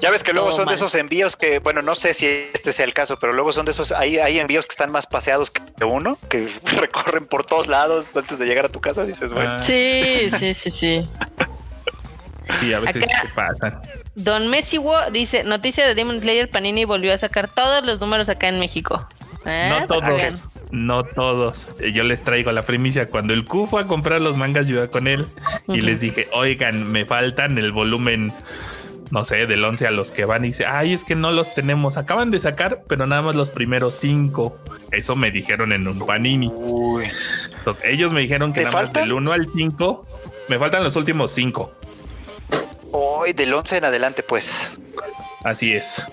Ya 0.00 0.10
ves 0.10 0.22
que 0.22 0.32
luego 0.32 0.48
Todo 0.48 0.56
son 0.56 0.64
mal. 0.64 0.72
de 0.72 0.76
esos 0.76 0.94
envíos 0.94 1.36
que, 1.36 1.58
bueno, 1.58 1.82
no 1.82 1.94
sé 1.94 2.14
si 2.14 2.26
este 2.26 2.72
sea 2.72 2.86
el 2.86 2.94
caso, 2.94 3.18
pero 3.18 3.34
luego 3.34 3.52
son 3.52 3.66
de 3.66 3.72
esos, 3.72 3.92
hay, 3.92 4.18
hay 4.18 4.38
envíos 4.38 4.66
que 4.66 4.72
están 4.72 4.90
más 4.90 5.06
paseados 5.06 5.50
que 5.50 5.84
uno, 5.84 6.18
que 6.30 6.48
recorren 6.78 7.26
por 7.26 7.44
todos 7.44 7.66
lados 7.66 8.10
antes 8.16 8.38
de 8.38 8.46
llegar 8.46 8.64
a 8.64 8.68
tu 8.70 8.80
casa, 8.80 9.04
dices, 9.04 9.32
bueno. 9.32 9.52
Ah, 9.58 9.62
Sí, 9.62 10.30
sí, 10.38 10.54
sí, 10.54 10.70
sí. 10.70 11.02
sí, 12.60 12.72
a 12.72 12.80
veces 12.80 13.02
Acá- 13.04 13.22
se 13.22 13.28
pasan. 13.34 13.82
Don 14.14 14.48
Messi 14.48 14.78
Wo 14.78 14.98
dice, 15.10 15.44
noticia 15.44 15.86
de 15.86 15.94
Demon 15.94 16.20
Slayer, 16.20 16.50
Panini 16.50 16.84
volvió 16.86 17.12
a 17.14 17.18
sacar 17.18 17.48
todos 17.48 17.84
los 17.84 18.00
números 18.00 18.28
acá 18.30 18.48
en 18.48 18.58
México. 18.58 19.06
¿Eh? 19.44 19.68
No 19.70 19.80
que 19.80 19.86
todos. 19.86 20.34
No 20.70 21.04
todos. 21.04 21.68
Yo 21.92 22.04
les 22.04 22.24
traigo 22.24 22.50
la 22.52 22.62
primicia. 22.62 23.06
Cuando 23.06 23.34
el 23.34 23.44
Q 23.44 23.66
fue 23.66 23.82
a 23.82 23.86
comprar 23.86 24.20
los 24.20 24.36
mangas, 24.36 24.66
yo 24.66 24.76
iba 24.76 24.88
con 24.88 25.06
él 25.06 25.26
y 25.68 25.80
les 25.82 26.00
dije, 26.00 26.28
oigan, 26.32 26.90
me 26.90 27.04
faltan 27.04 27.58
el 27.58 27.72
volumen, 27.72 28.32
no 29.10 29.24
sé, 29.24 29.46
del 29.46 29.64
11 29.64 29.86
a 29.86 29.90
los 29.90 30.12
que 30.12 30.24
van. 30.24 30.44
Y 30.44 30.48
dice, 30.48 30.64
ay, 30.66 30.92
es 30.94 31.04
que 31.04 31.14
no 31.14 31.30
los 31.30 31.54
tenemos. 31.54 31.96
Acaban 31.96 32.30
de 32.30 32.40
sacar, 32.40 32.84
pero 32.88 33.06
nada 33.06 33.22
más 33.22 33.34
los 33.34 33.50
primeros 33.50 33.96
cinco. 33.96 34.58
Eso 34.90 35.14
me 35.16 35.30
dijeron 35.30 35.72
en 35.72 35.86
un 35.86 35.98
panini. 36.06 36.50
Uy, 36.54 37.04
Entonces, 37.56 37.84
ellos 37.86 38.12
me 38.12 38.20
dijeron 38.20 38.52
que 38.52 38.60
¿Te 38.60 38.66
nada 38.66 38.82
más 38.82 38.92
del 38.92 39.12
1 39.12 39.32
al 39.32 39.48
5. 39.54 40.06
Me 40.48 40.58
faltan 40.58 40.82
los 40.82 40.96
últimos 40.96 41.32
cinco. 41.32 41.72
Hoy 42.90 43.32
del 43.32 43.52
11 43.54 43.78
en 43.78 43.84
adelante, 43.84 44.22
pues. 44.22 44.78
Así 45.44 45.72
es. 45.72 46.06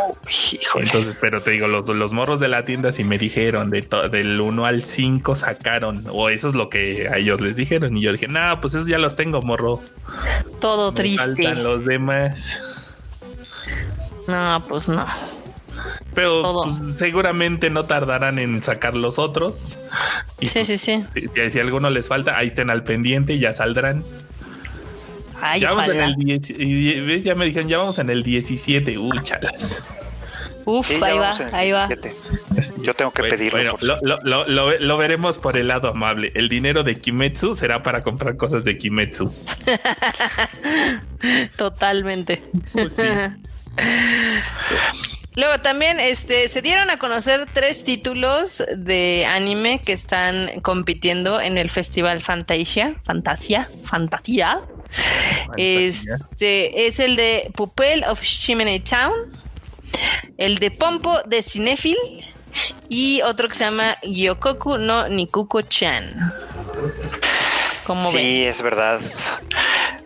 Oh, 0.00 0.16
híjole. 0.52 0.84
Entonces, 0.86 1.16
pero 1.20 1.40
te 1.42 1.50
digo, 1.50 1.66
los, 1.66 1.88
los 1.88 2.12
morros 2.12 2.38
de 2.40 2.48
la 2.48 2.64
tienda 2.64 2.92
sí 2.92 3.02
me 3.04 3.18
dijeron 3.18 3.70
de 3.70 3.82
to- 3.82 4.08
del 4.08 4.40
1 4.40 4.64
al 4.66 4.82
5 4.84 5.34
sacaron, 5.34 6.04
o 6.10 6.28
eso 6.28 6.48
es 6.48 6.54
lo 6.54 6.68
que 6.68 7.08
a 7.08 7.16
ellos 7.18 7.40
les 7.40 7.56
dijeron. 7.56 7.96
Y 7.96 8.02
yo 8.02 8.12
dije, 8.12 8.28
no, 8.28 8.60
pues 8.60 8.74
esos 8.74 8.86
ya 8.86 8.98
los 8.98 9.16
tengo, 9.16 9.42
morro. 9.42 9.80
Todo 10.60 10.92
Me 10.92 10.96
triste. 10.96 11.24
faltan 11.24 11.62
los 11.64 11.84
demás. 11.84 12.94
No, 14.26 14.62
pues 14.68 14.88
no. 14.88 15.06
Pero 16.14 16.64
pues, 16.64 16.98
seguramente 16.98 17.70
no 17.70 17.84
tardarán 17.84 18.38
en 18.38 18.62
sacar 18.62 18.94
los 18.94 19.18
otros. 19.18 19.78
Y, 20.40 20.46
Sí, 20.46 20.52
pues, 20.54 20.66
sí, 20.66 20.78
sí. 20.78 21.04
Si, 21.14 21.20
si- 21.28 21.50
si 21.50 21.58
a 21.58 21.62
alguno 21.62 21.90
les 21.90 22.08
falta, 22.08 22.36
ahí 22.36 22.48
estén 22.48 22.70
al 22.70 22.82
pendiente 22.84 23.34
y 23.34 23.38
ya 23.38 23.52
saldrán. 23.52 24.04
Ay, 25.40 25.60
ya 25.60 25.72
vamos 25.72 25.94
en 25.94 26.00
el 26.00 26.14
10, 26.16 26.50
y- 26.50 27.00
¿ves? 27.00 27.24
ya 27.24 27.34
me 27.34 27.46
dijeron, 27.46 27.68
ya 27.68 27.78
vamos 27.78 27.98
en 27.98 28.10
el 28.10 28.22
17. 28.22 28.98
Uy, 28.98 29.20
chalas. 29.22 29.84
Uf, 30.64 30.86
Sí, 30.86 31.00
ahí 31.02 31.16
va, 31.16 31.34
ahí 31.52 31.72
va. 31.72 31.86
17. 31.86 32.82
Yo 32.82 32.92
tengo 32.92 33.10
que 33.10 33.22
Bueno, 33.22 33.36
pedirlo. 33.36 33.58
bueno, 33.58 33.70
por 33.72 33.82
lo, 33.84 33.96
lo- 34.02 34.18
lo- 34.24 34.46
lo- 34.46 34.78
lo 34.78 34.96
veremos 34.98 35.38
por 35.38 35.56
el 35.56 35.68
lado 35.68 35.88
amable. 35.88 36.30
El 36.34 36.50
dinero 36.50 36.82
de 36.82 36.96
Kimetsu 36.96 37.54
será 37.54 37.82
para 37.82 38.02
comprar 38.02 38.36
cosas 38.36 38.64
de 38.64 38.76
Kimetsu. 38.76 39.32
Totalmente. 41.56 42.42
Pues 42.72 42.96
sí. 42.96 43.02
Luego 45.36 45.58
también 45.60 46.00
este, 46.00 46.48
se 46.48 46.62
dieron 46.62 46.90
a 46.90 46.98
conocer 46.98 47.46
tres 47.52 47.84
títulos 47.84 48.62
de 48.76 49.24
anime 49.24 49.80
que 49.84 49.92
están 49.92 50.60
compitiendo 50.62 51.40
en 51.40 51.58
el 51.58 51.70
festival 51.70 52.20
Fantasia. 52.22 52.96
Fantasia. 53.04 53.68
Fantasia. 53.84 54.60
Este 55.56 56.86
es 56.86 56.98
el 57.00 57.16
de 57.16 57.50
Pupel 57.54 58.04
of 58.04 58.22
Chimney 58.22 58.80
Town, 58.80 59.12
el 60.36 60.58
de 60.58 60.70
Pompo 60.70 61.20
de 61.26 61.42
Cinephil 61.42 61.96
y 62.88 63.22
otro 63.22 63.48
que 63.48 63.54
se 63.54 63.64
llama 63.64 63.96
Gyokoku 64.02 64.78
no 64.78 65.08
Nikuko-chan. 65.08 66.32
¿Cómo 67.88 68.12
ven? 68.12 68.22
Sí, 68.22 68.44
es 68.44 68.60
verdad. 68.60 69.00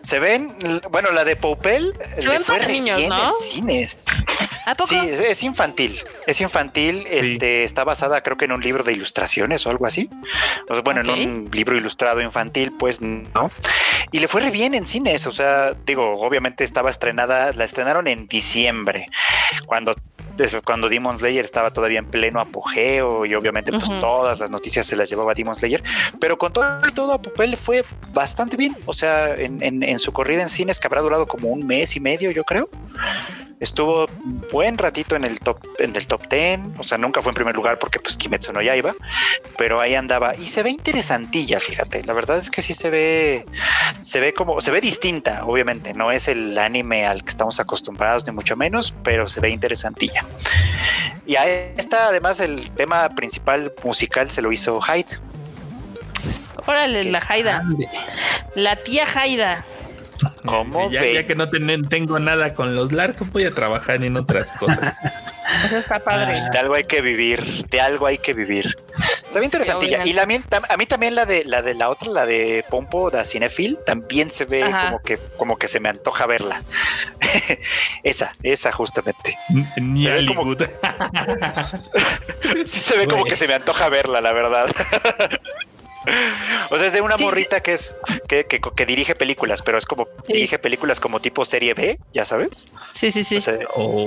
Se 0.01 0.17
ven, 0.17 0.53
bueno, 0.89 1.11
la 1.11 1.25
de 1.25 1.35
Poupel 1.35 1.93
Se 2.15 2.21
le 2.21 2.29
ven 2.29 2.43
fue 2.45 2.55
para 2.55 2.67
re 2.67 2.71
niños, 2.71 2.97
bien 2.97 3.09
¿no? 3.09 3.27
en 3.27 3.41
cines. 3.41 3.99
¿A 4.65 4.73
poco? 4.73 4.87
Sí, 4.87 4.97
es, 4.97 5.19
es 5.19 5.43
infantil. 5.43 6.01
Es 6.25 6.39
infantil. 6.39 7.05
Este 7.09 7.65
está 7.65 7.83
basada, 7.83 8.23
creo 8.23 8.37
que 8.37 8.45
en 8.45 8.53
un 8.53 8.61
libro 8.61 8.85
de 8.85 8.93
ilustraciones 8.93 9.65
o 9.65 9.69
algo 9.69 9.85
así. 9.85 10.09
O 10.69 10.75
sea, 10.75 10.81
bueno, 10.81 11.01
en 11.01 11.09
un 11.09 11.49
libro 11.51 11.75
ilustrado 11.75 12.21
infantil, 12.21 12.71
pues 12.79 13.01
no. 13.01 13.51
Y 14.13 14.19
le 14.19 14.29
fue 14.29 14.39
re 14.39 14.49
bien 14.51 14.75
en 14.75 14.85
cines. 14.85 15.27
O 15.27 15.33
sea, 15.33 15.73
digo, 15.85 16.21
obviamente 16.21 16.63
estaba 16.63 16.89
estrenada, 16.89 17.51
la 17.51 17.65
estrenaron 17.65 18.07
en 18.07 18.27
diciembre, 18.27 19.07
cuando 19.65 19.93
cuando 20.65 20.89
Demon 20.89 21.17
Slayer 21.17 21.45
estaba 21.45 21.71
todavía 21.71 21.99
en 21.99 22.05
pleno 22.05 22.39
apogeo 22.39 23.25
y 23.25 23.35
obviamente 23.35 23.71
pues 23.71 23.87
todas 23.87 24.39
las 24.39 24.49
noticias 24.49 24.85
se 24.85 24.95
las 24.95 25.09
llevaba 25.09 25.33
Demon 25.33 25.55
Slayer, 25.55 25.83
pero 26.19 26.37
con 26.37 26.53
todo 26.53 26.65
y 26.87 26.91
todo 26.93 27.13
a 27.13 27.21
papel 27.21 27.57
fue 27.57 27.83
bastante 28.13 28.57
bien, 28.57 28.75
o 28.85 28.93
sea, 28.93 29.33
en, 29.35 29.61
en 29.61 29.99
su 29.99 30.11
corrida 30.11 30.41
en 30.41 30.49
cines 30.49 30.79
que 30.79 30.87
habrá 30.87 31.01
durado 31.01 31.25
como 31.25 31.49
un 31.49 31.65
mes 31.65 31.95
y 31.95 31.99
medio 31.99 32.31
yo 32.31 32.43
creo, 32.43 32.69
estuvo 33.63 34.07
buen 34.51 34.77
ratito 34.77 35.15
en 35.15 35.23
el 35.23 35.39
top 35.39 35.57
en 35.79 35.95
el 35.95 36.05
top 36.05 36.27
10, 36.29 36.59
o 36.77 36.83
sea, 36.83 36.97
nunca 36.97 37.21
fue 37.21 37.31
en 37.31 37.35
primer 37.35 37.55
lugar 37.55 37.79
porque 37.79 37.99
pues 37.99 38.17
Kimetsu 38.17 38.53
no 38.53 38.61
ya 38.61 38.75
iba, 38.75 38.93
pero 39.57 39.79
ahí 39.79 39.95
andaba 39.95 40.35
y 40.35 40.45
se 40.45 40.63
ve 40.63 40.69
interesantilla, 40.69 41.59
fíjate. 41.59 42.03
La 42.03 42.13
verdad 42.13 42.37
es 42.37 42.51
que 42.51 42.61
sí 42.61 42.73
se 42.73 42.89
ve 42.89 43.45
se 44.01 44.19
ve 44.19 44.33
como 44.33 44.61
se 44.61 44.71
ve 44.71 44.81
distinta, 44.81 45.45
obviamente, 45.45 45.93
no 45.93 46.11
es 46.11 46.27
el 46.27 46.57
anime 46.57 47.05
al 47.05 47.23
que 47.23 47.29
estamos 47.29 47.59
acostumbrados 47.59 48.25
ni 48.27 48.33
mucho 48.33 48.55
menos, 48.55 48.93
pero 49.03 49.27
se 49.29 49.39
ve 49.39 49.49
interesantilla. 49.49 50.25
Y 51.25 51.35
a 51.35 51.45
esta 51.45 52.07
además 52.07 52.39
el 52.39 52.69
tema 52.71 53.09
principal 53.09 53.71
musical 53.83 54.29
se 54.29 54.41
lo 54.41 54.51
hizo 54.51 54.81
Hyde. 54.81 55.07
Órale, 56.65 57.03
la 57.05 57.21
Haida. 57.27 57.63
La 58.55 58.75
tía 58.77 59.05
Haida. 59.13 59.65
¿Cómo 60.45 60.91
ya, 60.91 61.05
ya, 61.05 61.25
que 61.25 61.35
no 61.35 61.49
tengo 61.49 62.19
nada 62.19 62.53
con 62.53 62.75
los 62.75 62.91
largos, 62.91 63.29
voy 63.31 63.45
a 63.45 63.51
trabajar 63.51 64.03
en 64.03 64.17
otras 64.17 64.51
cosas. 64.53 64.97
Eso 65.65 65.77
está 65.77 65.99
padre. 65.99 66.39
de 66.51 66.57
algo 66.57 66.73
hay 66.73 66.85
que 66.85 67.01
vivir, 67.01 67.67
de 67.67 67.81
algo 67.81 68.07
hay 68.07 68.17
que 68.17 68.33
vivir. 68.33 68.75
Se 69.29 69.39
ve 69.39 69.45
interesantilla. 69.45 70.05
y 70.05 70.13
la, 70.13 70.23
a 70.23 70.77
mí 70.77 70.85
también 70.85 71.15
la 71.15 71.25
de 71.25 71.43
la 71.45 71.61
de 71.61 71.73
la 71.73 71.89
otra, 71.89 72.11
la 72.11 72.25
de 72.25 72.65
Pompo, 72.69 73.11
de 73.11 73.23
Cinefil, 73.25 73.77
también 73.85 74.29
se 74.29 74.45
ve 74.45 74.63
como 74.63 75.01
que, 75.01 75.17
como 75.37 75.57
que 75.57 75.67
se 75.67 75.79
me 75.79 75.89
antoja 75.89 76.25
verla. 76.27 76.61
esa, 78.03 78.31
esa 78.43 78.71
justamente. 78.71 79.37
Ni 79.77 80.07
Hollywood. 80.07 80.63
sí 82.65 82.79
se 82.79 82.97
ve 82.97 83.07
como 83.07 83.25
que 83.25 83.35
se 83.35 83.47
me 83.47 83.55
antoja 83.55 83.89
verla, 83.89 84.21
la 84.21 84.33
verdad. 84.33 84.69
O 86.69 86.77
sea, 86.77 86.87
es 86.87 86.93
de 86.93 87.01
una 87.01 87.17
morrita 87.17 87.61
que 87.61 87.73
es 87.73 87.93
que, 88.27 88.45
que, 88.45 88.85
dirige 88.85 89.15
películas, 89.15 89.61
pero 89.61 89.77
es 89.77 89.85
como 89.85 90.07
dirige 90.27 90.57
películas 90.57 90.99
como 90.99 91.19
tipo 91.19 91.45
serie 91.45 91.73
B, 91.73 91.99
ya 92.13 92.25
sabes. 92.25 92.65
Sí, 92.93 93.11
sí, 93.11 93.23
sí. 93.23 93.37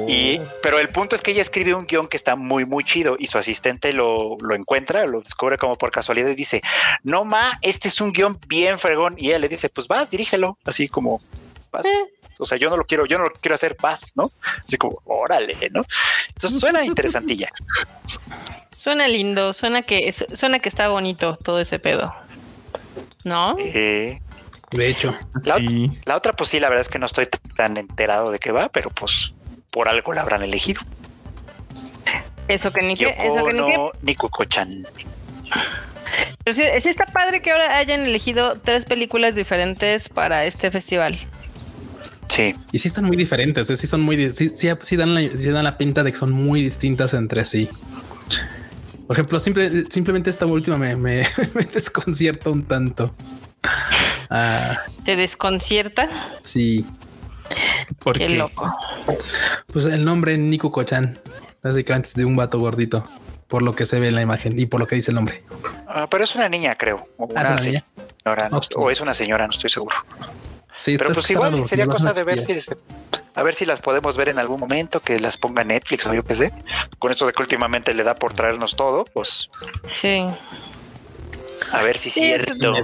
y, 0.09 0.39
oh. 0.39 0.49
pero 0.63 0.79
el 0.79 0.89
punto 0.89 1.15
es 1.15 1.23
que 1.23 1.31
ella 1.31 1.43
escribe 1.43 1.75
un 1.75 1.87
guion 1.87 2.09
que 2.09 2.17
está 2.17 2.35
muy, 2.35 2.65
muy 2.65 2.83
chido 2.83 3.17
y 3.19 3.27
su 3.27 3.39
asistente 3.39 3.93
lo, 3.93 4.37
lo 4.41 4.55
encuentra, 4.55 5.07
lo 5.07 5.21
descubre 5.21 5.59
como 5.59 5.77
por 5.77 5.91
casualidad 5.91 6.31
y 6.31 6.35
dice: 6.35 6.63
No, 7.03 7.25
ma, 7.25 7.59
este 7.63 7.89
es 7.89 8.01
un 8.01 8.13
guion 8.13 8.39
bien 8.49 8.79
fregón. 8.79 9.15
Y 9.17 9.29
ella 9.29 9.39
le 9.39 9.49
dice: 9.49 9.69
Pues 9.69 9.87
vas, 9.87 10.11
dirígelo, 10.11 10.59
así 10.65 10.89
como 10.89 11.21
vas. 11.71 11.85
Eh. 11.85 12.13
O 12.39 12.45
sea, 12.45 12.59
yo 12.59 12.69
no 12.69 12.77
lo 12.77 12.85
quiero, 12.85 13.07
yo 13.07 13.19
no 13.19 13.25
lo 13.25 13.33
quiero 13.33 13.55
hacer 13.55 13.77
paz, 13.77 14.13
¿no? 14.15 14.31
Así 14.65 14.77
como, 14.77 15.01
órale, 15.05 15.57
¿no? 15.71 15.83
Entonces 16.29 16.61
suena 16.61 16.85
interesantilla. 16.85 17.51
Suena 18.77 19.09
lindo, 19.09 19.53
suena 19.53 19.83
que 19.83 20.13
suena 20.13 20.61
que 20.61 20.69
está 20.69 20.87
bonito 20.87 21.37
todo 21.43 21.59
ese 21.59 21.81
pedo. 21.81 22.15
¿No? 23.25 23.57
Eh, 23.59 24.21
de 24.71 24.89
hecho. 24.89 25.13
La, 26.05 26.17
otra, 26.17 26.35
pues 26.35 26.51
sí, 26.51 26.61
la 26.61 26.69
verdad 26.69 26.83
es 26.83 26.89
que 26.89 27.01
no 27.01 27.07
estoy 27.07 27.27
tan 27.57 27.79
enterado 27.79 28.31
de 28.31 28.39
qué 28.39 28.53
va, 28.53 28.69
pero 28.69 28.91
pues 28.91 29.35
por 29.73 29.89
algo 29.89 30.13
la 30.13 30.21
habrán 30.21 30.43
elegido. 30.43 30.83
Eso 32.47 32.71
que 32.71 32.83
ni 32.83 32.95
que, 32.95 33.09
eso 33.19 33.45
que 33.45 33.53
ni 33.55 33.71
que. 33.71 33.89
Nico 34.03 34.29
Kochan. 34.29 34.87
Pero 36.45 36.55
sí, 36.57 36.63
sí, 36.79 36.89
está 36.89 37.07
padre 37.07 37.43
que 37.43 37.51
ahora 37.51 37.79
hayan 37.79 38.03
elegido 38.03 38.61
tres 38.61 38.85
películas 38.85 39.35
diferentes 39.35 40.09
para 40.09 40.45
este 40.45 40.71
festival. 40.71 41.19
Sí. 42.29 42.55
Y 42.73 42.79
sí 42.79 42.89
están 42.89 43.05
muy 43.05 43.17
diferentes, 43.17 43.71
¿eh? 43.71 43.77
sí 43.77 43.87
son 43.87 44.03
muy, 44.03 44.33
sí, 44.33 44.51
sí, 44.55 44.97
dan 44.97 45.15
la, 45.15 45.21
sí 45.21 45.49
dan 45.51 45.65
la 45.65 45.79
pinta 45.79 46.03
de 46.03 46.13
que 46.13 46.19
son 46.19 46.33
muy 46.33 46.63
distintas 46.63 47.15
entre 47.15 47.45
sí. 47.45 47.69
Por 49.07 49.17
ejemplo, 49.17 49.39
simplemente 49.39 50.31
esta 50.31 50.47
última 50.47 50.77
me, 50.77 50.97
me, 50.97 51.65
desconcierta 51.73 52.51
un 52.51 52.65
tanto. 52.65 53.15
Ah. 54.29 54.79
¿Te 55.05 55.15
desconcierta? 55.15 56.09
Sí. 56.43 56.85
¿Por 57.99 58.19
qué, 58.19 58.29
loco? 58.31 58.75
Pues 59.73 59.85
el 59.87 60.05
nombre 60.05 60.37
Nico 60.37 60.73
Cochan, 60.73 61.19
básicamente 61.63 62.09
es 62.09 62.15
de 62.15 62.25
un 62.25 62.35
vato 62.35 62.59
gordito, 62.59 63.05
por 63.47 63.63
lo 63.63 63.77
que 63.77 63.87
se 63.87 64.01
ve 64.01 64.09
en 64.09 64.17
la 64.17 64.23
imagen 64.23 64.59
y 64.59 64.67
por 64.67 64.81
lo 64.81 64.87
que 64.87 64.97
dice 64.97 65.13
el 65.13 65.15
nombre. 65.15 65.45
Ah, 65.87 66.09
pero 66.11 66.25
es 66.25 66.35
una 66.35 66.49
niña, 66.49 66.75
creo. 66.75 67.09
O 67.17 67.29
ah, 67.37 67.41
una, 67.41 67.57
niña? 67.63 67.85
o 68.75 68.91
es 68.91 69.01
una 69.01 69.15
señora, 69.15 69.47
no 69.47 69.53
estoy 69.53 69.71
seguro. 69.71 69.97
Sí, 70.77 70.99
pero 70.99 71.15
pues 71.15 71.31
igual 71.31 71.67
sería 71.67 71.87
cosa 71.87 72.13
de 72.13 72.23
ver 72.23 72.43
si 72.43 72.53
a 73.35 73.43
ver 73.43 73.55
si 73.55 73.67
las 73.67 73.81
podemos 73.81 74.17
ver 74.17 74.31
en 74.31 74.39
algún 74.39 74.59
momento, 74.59 75.01
que 75.01 75.21
las 75.21 75.37
ponga 75.37 75.63
Netflix 75.63 76.07
o 76.07 76.15
yo 76.15 76.25
qué 76.25 76.35
sé. 76.35 76.53
Con 76.99 77.11
esto 77.11 77.27
de 77.27 77.35
que 77.35 77.43
últimamente 77.43 77.93
le 77.93 78.03
da 78.03 78.15
por 78.15 78.33
traernos 78.33 78.77
todo, 78.77 79.05
pues. 79.05 79.51
Sí. 79.85 80.27
A 81.71 81.83
ver 81.83 81.99
si 81.99 82.09
es 82.09 82.15
cierto. 82.15 82.75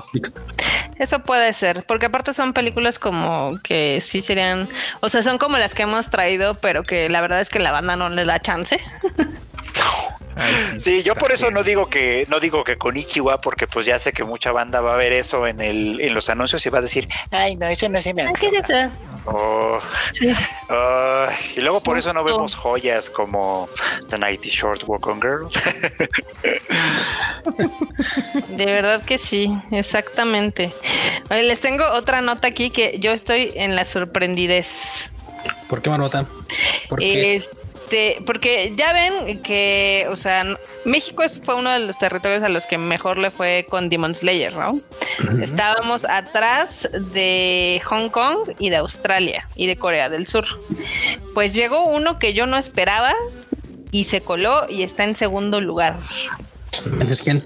Eso 0.98 1.20
puede 1.20 1.52
ser, 1.55 1.85
porque 1.86 2.06
aparte 2.06 2.35
son 2.35 2.52
películas 2.52 2.98
como 2.98 3.59
que 3.62 4.01
sí 4.01 4.20
serían, 4.20 4.69
o 5.01 5.09
sea, 5.09 5.23
son 5.23 5.39
como 5.39 5.56
las 5.56 5.74
que 5.74 5.82
hemos 5.85 6.10
traído, 6.10 6.55
pero 6.55 6.82
que 6.82 7.09
la 7.09 7.23
verdad 7.23 7.40
es 7.40 7.48
que 7.48 7.59
la 7.59 7.73
banda 7.73 7.97
no 7.97 8.10
les 8.10 8.27
da 8.27 8.39
chance. 8.39 8.78
sí, 10.79 11.03
yo 11.03 11.15
por 11.15 11.33
eso 11.33 11.51
no 11.51 11.63
digo 11.63 11.87
que 11.87 12.27
no 12.29 12.41
digo 12.41 12.65
que 12.65 12.79
con 12.79 12.97
Ichiwa 12.97 13.41
porque 13.41 13.67
pues 13.67 13.87
ya 13.87 13.99
sé 13.99 14.13
que 14.13 14.25
mucha 14.25 14.53
banda 14.53 14.81
va 14.81 14.95
a 14.95 14.97
ver 14.97 15.13
eso 15.13 15.47
en 15.47 15.61
el 15.61 16.01
en 16.01 16.15
los 16.15 16.31
anuncios 16.31 16.65
y 16.67 16.71
va 16.71 16.79
a 16.79 16.83
decir, 16.83 17.09
"Ay, 17.31 17.57
no, 17.57 17.67
eso 17.67 17.89
no 17.89 18.01
se 18.01 18.15
me 18.15 18.33
¿Qué 18.35 18.49
es 18.49 18.55
eso? 18.55 18.91
Oh, 19.25 19.79
y 21.57 21.61
luego 21.61 21.83
por 21.83 21.99
eso 21.99 22.13
no 22.13 22.25
vemos 22.25 22.55
joyas 22.55 23.09
como 23.09 23.69
The 24.09 24.19
Nighty 24.19 24.49
Short 24.49 24.83
Walk 24.87 25.07
on 25.07 25.21
Girl. 25.21 25.49
De 28.49 28.67
verdad 28.67 29.05
que 29.05 29.19
sí, 29.19 29.57
exactamente. 29.71 30.73
les 31.31 31.61
tengo 31.61 31.85
otra 31.93 32.21
nota 32.21 32.49
aquí 32.49 32.71
que 32.71 32.99
yo 32.99 33.13
estoy 33.13 33.53
en 33.55 33.77
la 33.77 33.85
sorprendidez. 33.85 35.09
¿Por 35.69 35.83
qué, 35.83 35.91
Marmota? 35.91 36.27
¿Por 36.89 36.99
qué? 36.99 37.41
Este, 37.93 38.23
porque 38.24 38.73
ya 38.74 38.94
ven 38.94 39.43
que, 39.43 40.06
o 40.10 40.16
sea, 40.16 40.47
México 40.86 41.24
fue 41.44 41.56
uno 41.56 41.69
de 41.69 41.81
los 41.81 41.98
territorios 41.98 42.43
a 42.43 42.48
los 42.48 42.66
que 42.66 42.78
mejor 42.78 43.19
le 43.19 43.31
fue 43.31 43.66
con 43.69 43.90
Demon 43.90 44.14
Slayer, 44.14 44.55
¿no? 44.56 44.81
Estábamos 45.43 46.06
atrás 46.06 46.89
de 47.12 47.82
Hong 47.85 48.09
Kong 48.09 48.55
y 48.59 48.70
de 48.70 48.77
Australia 48.77 49.47
y 49.56 49.66
de 49.66 49.77
Corea 49.77 50.09
del 50.09 50.27
Sur. 50.27 50.47
Pues 51.35 51.52
llegó 51.52 51.85
uno 51.85 52.19
que 52.19 52.32
yo 52.32 52.47
no 52.47 52.56
esperaba 52.56 53.12
y 53.90 54.05
se 54.05 54.23
coló 54.23 54.70
y 54.70 54.85
está 54.85 55.05
en 55.05 55.14
segundo 55.14 55.60
lugar. 55.60 55.98
¿Es 57.10 57.20
quién? 57.20 57.44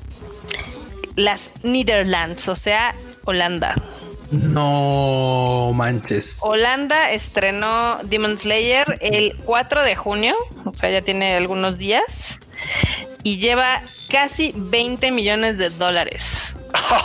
Las 1.17 1.51
Netherlands, 1.65 2.49
o 2.49 2.55
sea, 2.55 2.95
Holanda. 3.25 3.75
No 4.31 5.73
manches. 5.75 6.39
Holanda 6.41 7.13
estrenó 7.13 7.99
Demon 8.03 8.39
Slayer 8.39 8.99
el 9.01 9.37
4 9.45 9.83
de 9.83 9.95
junio, 9.95 10.35
o 10.65 10.75
sea, 10.75 10.91
ya 10.91 11.03
tiene 11.03 11.37
algunos 11.37 11.79
días, 11.79 12.41
y 13.23 13.39
lleva 13.39 13.83
casi 14.11 14.53
20 14.57 15.11
millones 15.11 15.59
de 15.59 15.71
dólares. 15.71 16.57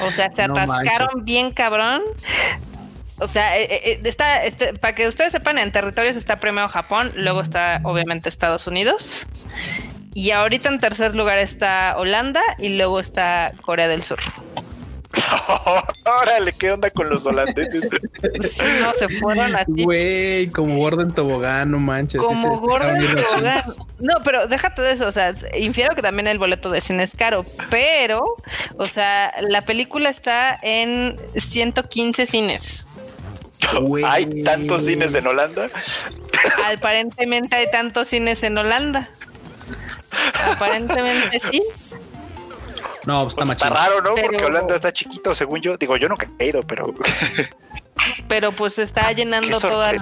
o 0.00 0.10
sea, 0.10 0.30
se 0.30 0.42
atascaron 0.42 1.24
bien 1.24 1.50
cabrón. 1.50 2.02
O 3.20 3.28
sea, 3.28 3.58
eh, 3.58 3.68
eh, 3.70 4.00
está, 4.04 4.44
este, 4.44 4.74
para 4.74 4.94
que 4.94 5.06
ustedes 5.06 5.32
sepan, 5.32 5.58
en 5.58 5.70
territorios 5.70 6.16
está 6.16 6.36
primero 6.36 6.68
Japón, 6.68 7.12
luego 7.14 7.40
está 7.40 7.80
obviamente 7.84 8.28
Estados 8.28 8.66
Unidos. 8.66 9.26
Y 10.14 10.30
ahorita 10.30 10.68
en 10.68 10.78
tercer 10.78 11.16
lugar 11.16 11.38
está 11.38 11.94
Holanda 11.96 12.42
y 12.58 12.70
luego 12.70 13.00
está 13.00 13.52
Corea 13.62 13.88
del 13.88 14.02
Sur. 14.02 14.20
Órale, 16.22 16.52
¿qué 16.52 16.72
onda 16.72 16.90
con 16.90 17.08
los 17.08 17.24
holandeses? 17.26 17.88
no, 18.80 18.92
se 18.94 19.08
fueron 19.08 19.56
así. 19.56 19.84
Güey, 19.84 20.48
como 20.48 20.76
gordo 20.76 21.02
en 21.02 21.12
tobogán, 21.12 21.70
no 21.70 21.78
manches. 21.78 22.20
Como 22.20 22.58
gordo 22.58 22.88
en 22.88 23.16
tobogán. 23.16 23.74
No, 23.98 24.20
pero 24.24 24.46
déjate 24.46 24.82
de 24.82 24.92
eso, 24.92 25.06
o 25.06 25.12
sea, 25.12 25.32
infiero 25.58 25.94
que 25.94 26.02
también 26.02 26.26
el 26.26 26.38
boleto 26.38 26.70
de 26.70 26.80
cine 26.80 27.02
es 27.04 27.14
caro, 27.16 27.44
pero, 27.70 28.36
o 28.76 28.86
sea, 28.86 29.32
la 29.48 29.62
película 29.62 30.10
está 30.10 30.58
en 30.62 31.16
115 31.36 32.26
cines. 32.26 32.86
¿Hay 34.06 34.42
tantos 34.42 34.84
cines 34.84 35.14
en 35.14 35.26
Holanda? 35.26 35.68
Aparentemente 36.72 37.56
hay 37.56 37.70
tantos 37.70 38.08
cines 38.08 38.42
en 38.42 38.58
Holanda. 38.58 39.10
Aparentemente 40.52 41.40
sí. 41.40 41.62
No, 43.06 43.22
pues 43.24 43.34
está 43.34 43.44
pues 43.44 43.56
Está 43.56 43.70
raro, 43.70 44.00
¿no? 44.00 44.14
Porque 44.14 44.44
Holanda 44.44 44.74
está 44.74 44.92
chiquito, 44.92 45.34
según 45.34 45.60
yo. 45.60 45.76
Digo, 45.76 45.96
yo 45.96 46.08
nunca 46.08 46.28
he 46.38 46.46
ido, 46.46 46.62
pero. 46.62 46.92
pero 48.28 48.52
pues 48.52 48.78
está 48.78 49.12
llenando 49.12 49.60
toda 49.60 49.92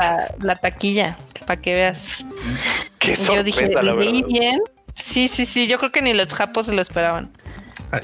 la, 0.41 0.57
taquilla, 0.57 1.17
para 1.47 1.61
que 1.61 1.75
veas. 1.75 2.25
Qué 2.99 3.17
sorpresa, 3.17 3.35
yo 3.35 3.43
dije, 3.43 3.83
¿leí 3.83 4.23
bien? 4.23 4.61
Sí, 4.95 5.29
sí, 5.29 5.47
sí. 5.47 5.67
Yo 5.67 5.79
creo 5.79 5.91
que 5.91 6.03
ni 6.03 6.15
los 6.15 6.33
japos 6.33 6.67
se 6.67 6.75
lo 6.75 6.83
esperaban. 6.83 7.31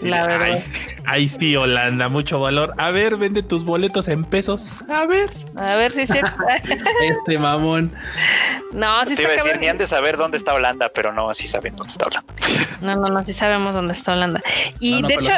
La 0.03 0.27
verdad. 0.27 0.63
Ahí 1.07 1.29
sí, 1.29 1.57
Holanda, 1.57 2.09
mucho 2.09 2.41
valor. 2.41 2.75
A 2.79 2.91
ver, 2.91 3.17
vende 3.17 3.43
tus 3.43 3.65
boletos 3.65 4.09
en 4.09 4.25
pesos. 4.25 4.85
A 4.89 5.07
ver. 5.07 5.31
A 5.57 5.77
ver 5.77 5.93
si 5.93 6.03
es 6.03 6.11
cierto. 6.11 6.35
este 7.03 7.39
mamón. 7.39 7.93
No, 8.73 9.05
sí 9.07 9.15
Te 9.15 9.23
iba 9.23 9.33
a 9.33 9.37
decir, 9.37 9.59
ni 9.59 9.69
han 9.69 9.79
de 9.79 9.87
saber 9.87 10.17
dónde 10.17 10.37
está 10.37 10.55
Holanda, 10.55 10.91
pero 10.95 11.13
no, 11.13 11.33
sí 11.33 11.47
saben 11.47 11.75
dónde 11.77 11.91
está 11.91 12.07
Holanda. 12.07 12.35
No, 12.81 12.97
no, 12.97 13.09
no, 13.09 13.25
sí 13.25 13.33
sabemos 13.33 13.73
dónde 13.75 13.95
está 13.95 14.13
Holanda. 14.13 14.43
Y 14.81 15.03
de 15.03 15.15
hecho, 15.15 15.33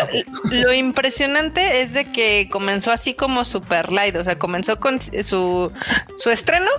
lo 0.50 0.72
impresionante 0.72 1.82
es 1.82 1.92
de 1.92 2.10
que 2.10 2.48
comenzó 2.50 2.90
así 2.90 3.14
como 3.14 3.44
super 3.44 3.92
light, 3.92 4.16
o 4.16 4.24
sea, 4.24 4.38
comenzó 4.38 4.80
con 4.80 5.00
su, 5.00 5.72
su 6.18 6.30
estreno, 6.30 6.70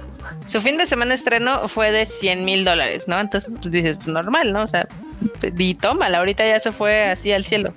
su 0.46 0.62
fin 0.62 0.78
de 0.78 0.86
semana 0.86 1.14
estreno 1.14 1.68
fue 1.68 1.92
de 1.92 2.06
100 2.06 2.44
mil 2.44 2.66
dólares, 2.66 3.08
¿no? 3.08 3.20
Entonces, 3.20 3.52
pues 3.60 3.72
dices, 3.72 3.98
pues, 3.98 4.08
normal, 4.08 4.52
¿no? 4.52 4.64
O 4.64 4.68
sea, 4.68 4.88
y 5.58 5.76
tómala, 5.76 6.20
ahorita 6.20 6.46
ya 6.46 6.60
se 6.60 6.72
fue 6.72 7.04
así 7.04 7.32
al 7.32 7.46
cielo. 7.46 7.74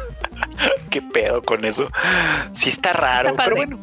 Qué 0.90 1.02
pedo 1.02 1.42
con 1.42 1.64
eso. 1.64 1.88
Sí 2.52 2.68
está 2.68 2.92
raro, 2.92 3.34
pero 3.36 3.56
bueno. 3.56 3.78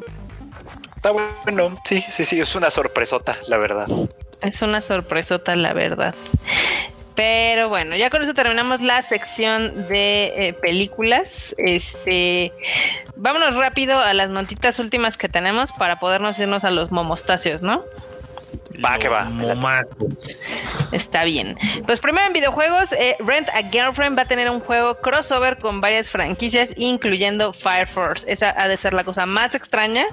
Está 0.96 1.12
bueno, 1.12 1.76
sí, 1.86 2.04
sí, 2.10 2.26
sí, 2.26 2.40
es 2.40 2.56
una 2.56 2.72
sorpresota, 2.72 3.38
la 3.48 3.58
verdad. 3.58 3.88
Es 4.42 4.62
una 4.62 4.82
sorpresota, 4.82 5.56
la 5.56 5.74
verdad. 5.74 6.16
Pero 7.18 7.68
bueno, 7.68 7.96
ya 7.96 8.12
con 8.12 8.22
eso 8.22 8.36
terminamos 8.36 8.82
la 8.82 9.02
sección 9.02 9.88
de 9.88 10.34
eh, 10.36 10.54
películas. 10.54 11.56
Este, 11.58 12.54
vámonos 13.16 13.56
rápido 13.56 14.00
a 14.00 14.14
las 14.14 14.30
notitas 14.30 14.78
últimas 14.78 15.18
que 15.18 15.28
tenemos 15.28 15.72
para 15.72 16.00
podernos 16.00 16.38
irnos 16.38 16.64
a 16.64 16.70
los 16.70 16.92
momostacios, 16.92 17.64
¿no? 17.64 17.84
Va, 18.84 18.98
que 19.00 19.10
va. 19.10 19.30
Está 20.92 21.24
bien. 21.24 21.58
Pues 21.86 22.00
primero 22.00 22.28
en 22.28 22.34
videojuegos, 22.34 22.92
eh, 22.94 23.16
Rent 23.20 23.50
a 23.50 23.64
Girlfriend 23.70 24.18
va 24.18 24.24
a 24.24 24.28
tener 24.28 24.50
un 24.50 24.60
juego 24.60 25.00
crossover 25.00 25.58
con 25.58 25.82
varias 25.82 26.10
franquicias, 26.10 26.70
incluyendo 26.76 27.54
Fire 27.54 27.88
Force. 27.88 28.32
Esa 28.32 28.54
ha 28.58 28.68
de 28.68 28.78
ser 28.78 28.94
la 28.94 29.04
cosa 29.04 29.26
más 29.26 29.56
extraña 29.56 30.06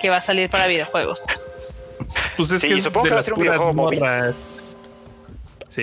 que 0.00 0.10
va 0.10 0.16
a 0.16 0.20
salir 0.20 0.50
para 0.50 0.66
videojuegos. 0.66 1.22
Pues 2.36 2.50
es 2.50 2.60
sí, 2.62 2.68
que 2.68 2.82
supongo 2.82 3.06
que 3.06 3.14
va 3.14 3.20
a 3.20 3.22
ser 3.22 3.34
un 3.34 3.40
videojuego 3.40 3.72
móvil. 3.72 4.02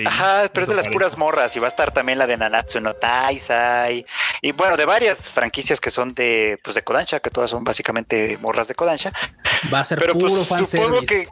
Ajá, 0.06 0.50
pero 0.52 0.64
es 0.64 0.68
de 0.68 0.74
las 0.74 0.88
puras 0.88 1.16
morras 1.16 1.54
y 1.56 1.60
va 1.60 1.66
a 1.66 1.68
estar 1.68 1.92
también 1.92 2.18
la 2.18 2.26
de 2.26 2.36
Nanatsu 2.36 2.80
no 2.80 2.94
Taisai 2.94 4.04
y 4.42 4.52
bueno, 4.52 4.76
de 4.76 4.84
varias 4.84 5.28
franquicias 5.28 5.80
que 5.80 5.90
son 5.90 6.14
de 6.14 6.58
pues 6.62 6.74
de 6.74 6.82
Kodansha, 6.82 7.20
que 7.20 7.30
todas 7.30 7.50
son 7.50 7.64
básicamente 7.64 8.38
morras 8.40 8.68
de 8.68 8.74
Kodansha. 8.74 9.12
Va 9.72 9.80
a 9.80 9.84
ser 9.84 9.98
pero 9.98 10.14
puro 10.14 10.26
pues, 10.26 10.68
supongo 10.68 11.00
que 11.02 11.28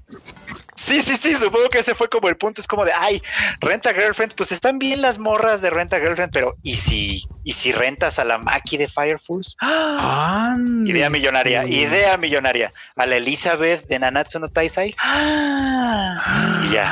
Sí, 0.75 1.03
sí, 1.03 1.17
sí, 1.17 1.35
supongo 1.35 1.69
que 1.69 1.79
ese 1.79 1.95
fue 1.95 2.09
como 2.09 2.29
el 2.29 2.37
punto, 2.37 2.61
es 2.61 2.67
como 2.67 2.85
de, 2.85 2.93
ay, 2.99 3.23
renta 3.61 3.93
girlfriend, 3.93 4.35
pues 4.35 4.53
están 4.53 4.79
bien 4.79 5.03
las 5.03 5.19
morras 5.19 5.61
de 5.61 5.69
renta 5.69 5.99
girlfriend, 5.99 6.33
pero 6.33 6.57
¿y 6.63 6.77
si, 6.77 7.25
y 7.45 7.53
si 7.53 7.73
rentas 7.73 8.19
a 8.19 8.25
la 8.25 8.39
Maki 8.39 8.79
de 8.79 8.89
Fire 8.89 9.21
Force? 9.21 9.55
¡Ah! 9.61 10.57
idea 10.87 11.11
millonaria, 11.11 11.65
idea 11.67 12.17
millonaria. 12.17 12.73
A 12.97 13.07
la 13.07 13.17
Elizabeth 13.17 13.87
de 13.87 13.99
Nanatsu 13.99 14.39
no 14.39 14.49
Taisai. 14.49 14.95
¡Ah! 14.99 16.63
Y 16.65 16.73
ya. 16.73 16.91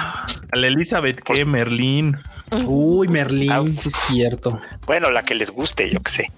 A 0.52 0.56
la 0.56 0.66
Elizabeth, 0.66 1.22
¿qué? 1.22 1.44
Merlín. 1.44 2.18
Uy, 2.66 3.08
Merlín, 3.08 3.78
es 3.84 3.94
cierto. 4.08 4.60
Bueno, 4.86 5.10
la 5.10 5.24
que 5.24 5.34
les 5.34 5.50
guste, 5.50 5.90
yo 5.90 6.00
que 6.00 6.10
sé. 6.10 6.32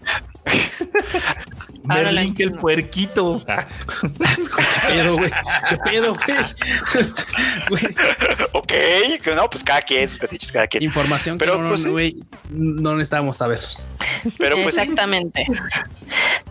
Merlín 1.85 2.35
que 2.35 2.45
el 2.45 2.53
puerquito. 2.53 3.43
¿Qué 3.47 4.89
pedo, 4.89 5.17
güey? 5.17 5.31
¿Qué 5.69 5.77
pedo, 5.79 6.17
güey? 7.69 7.85
ok, 8.53 8.73
no, 9.37 9.51
pues 9.51 9.65
cada 9.65 9.83
quien, 9.83 10.09
sus 10.09 10.19
petiches, 10.19 10.53
cada 10.53 10.67
quien. 10.67 10.83
Información 10.83 11.39
pero, 11.39 11.57
que 11.57 11.63
no, 11.63 11.69
pues, 11.69 11.87
güey, 11.87 12.17
no 12.51 12.93
necesitábamos 12.93 13.37
saber. 13.37 13.61
Pero 14.39 14.57
pues 14.57 14.79
Exactamente. 14.79 15.45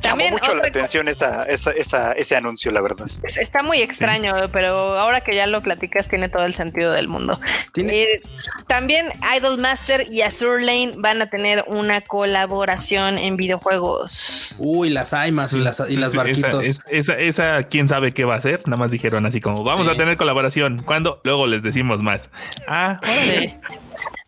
También 0.01 0.33
mucho 0.33 0.55
la 0.55 0.67
atención 0.67 1.07
esa, 1.07 1.43
esa, 1.43 2.11
ese 2.13 2.35
anuncio, 2.35 2.71
la 2.71 2.81
verdad. 2.81 3.07
Está 3.23 3.63
muy 3.63 3.81
extraño, 3.81 4.35
pero 4.51 4.97
ahora 4.99 5.21
que 5.21 5.35
ya 5.35 5.47
lo 5.47 5.61
platicas 5.61 6.07
tiene 6.07 6.29
todo 6.29 6.45
el 6.45 6.53
sentido 6.53 6.91
del 6.91 7.07
mundo. 7.07 7.39
Eh, 7.75 8.21
también 8.67 9.11
Idol 9.37 9.59
Master 9.59 10.05
y 10.09 10.21
Azure 10.21 10.63
Lane 10.63 10.91
van 10.97 11.21
a 11.21 11.29
tener 11.29 11.63
una 11.67 12.01
colaboración 12.01 13.17
en 13.17 13.37
videojuegos. 13.37 14.55
Uy, 14.57 14.89
las 14.89 15.13
Aimas 15.13 15.53
y 15.53 15.59
las, 15.59 15.81
y 15.89 15.97
las 15.97 16.13
barquitos. 16.13 16.83
Esa, 16.89 17.13
esa, 17.13 17.63
quién 17.63 17.87
sabe 17.87 18.11
qué 18.11 18.25
va 18.25 18.35
a 18.35 18.37
hacer. 18.37 18.61
Nada 18.65 18.77
más 18.77 18.91
dijeron 18.91 19.25
así 19.25 19.39
como, 19.39 19.63
vamos 19.63 19.87
a 19.87 19.95
tener 19.95 20.17
colaboración. 20.17 20.81
¿Cuándo? 20.83 21.21
Luego 21.23 21.47
les 21.47 21.63
decimos 21.63 22.01
más. 22.01 22.29
Ah, 22.67 22.99
sí. 23.23 23.55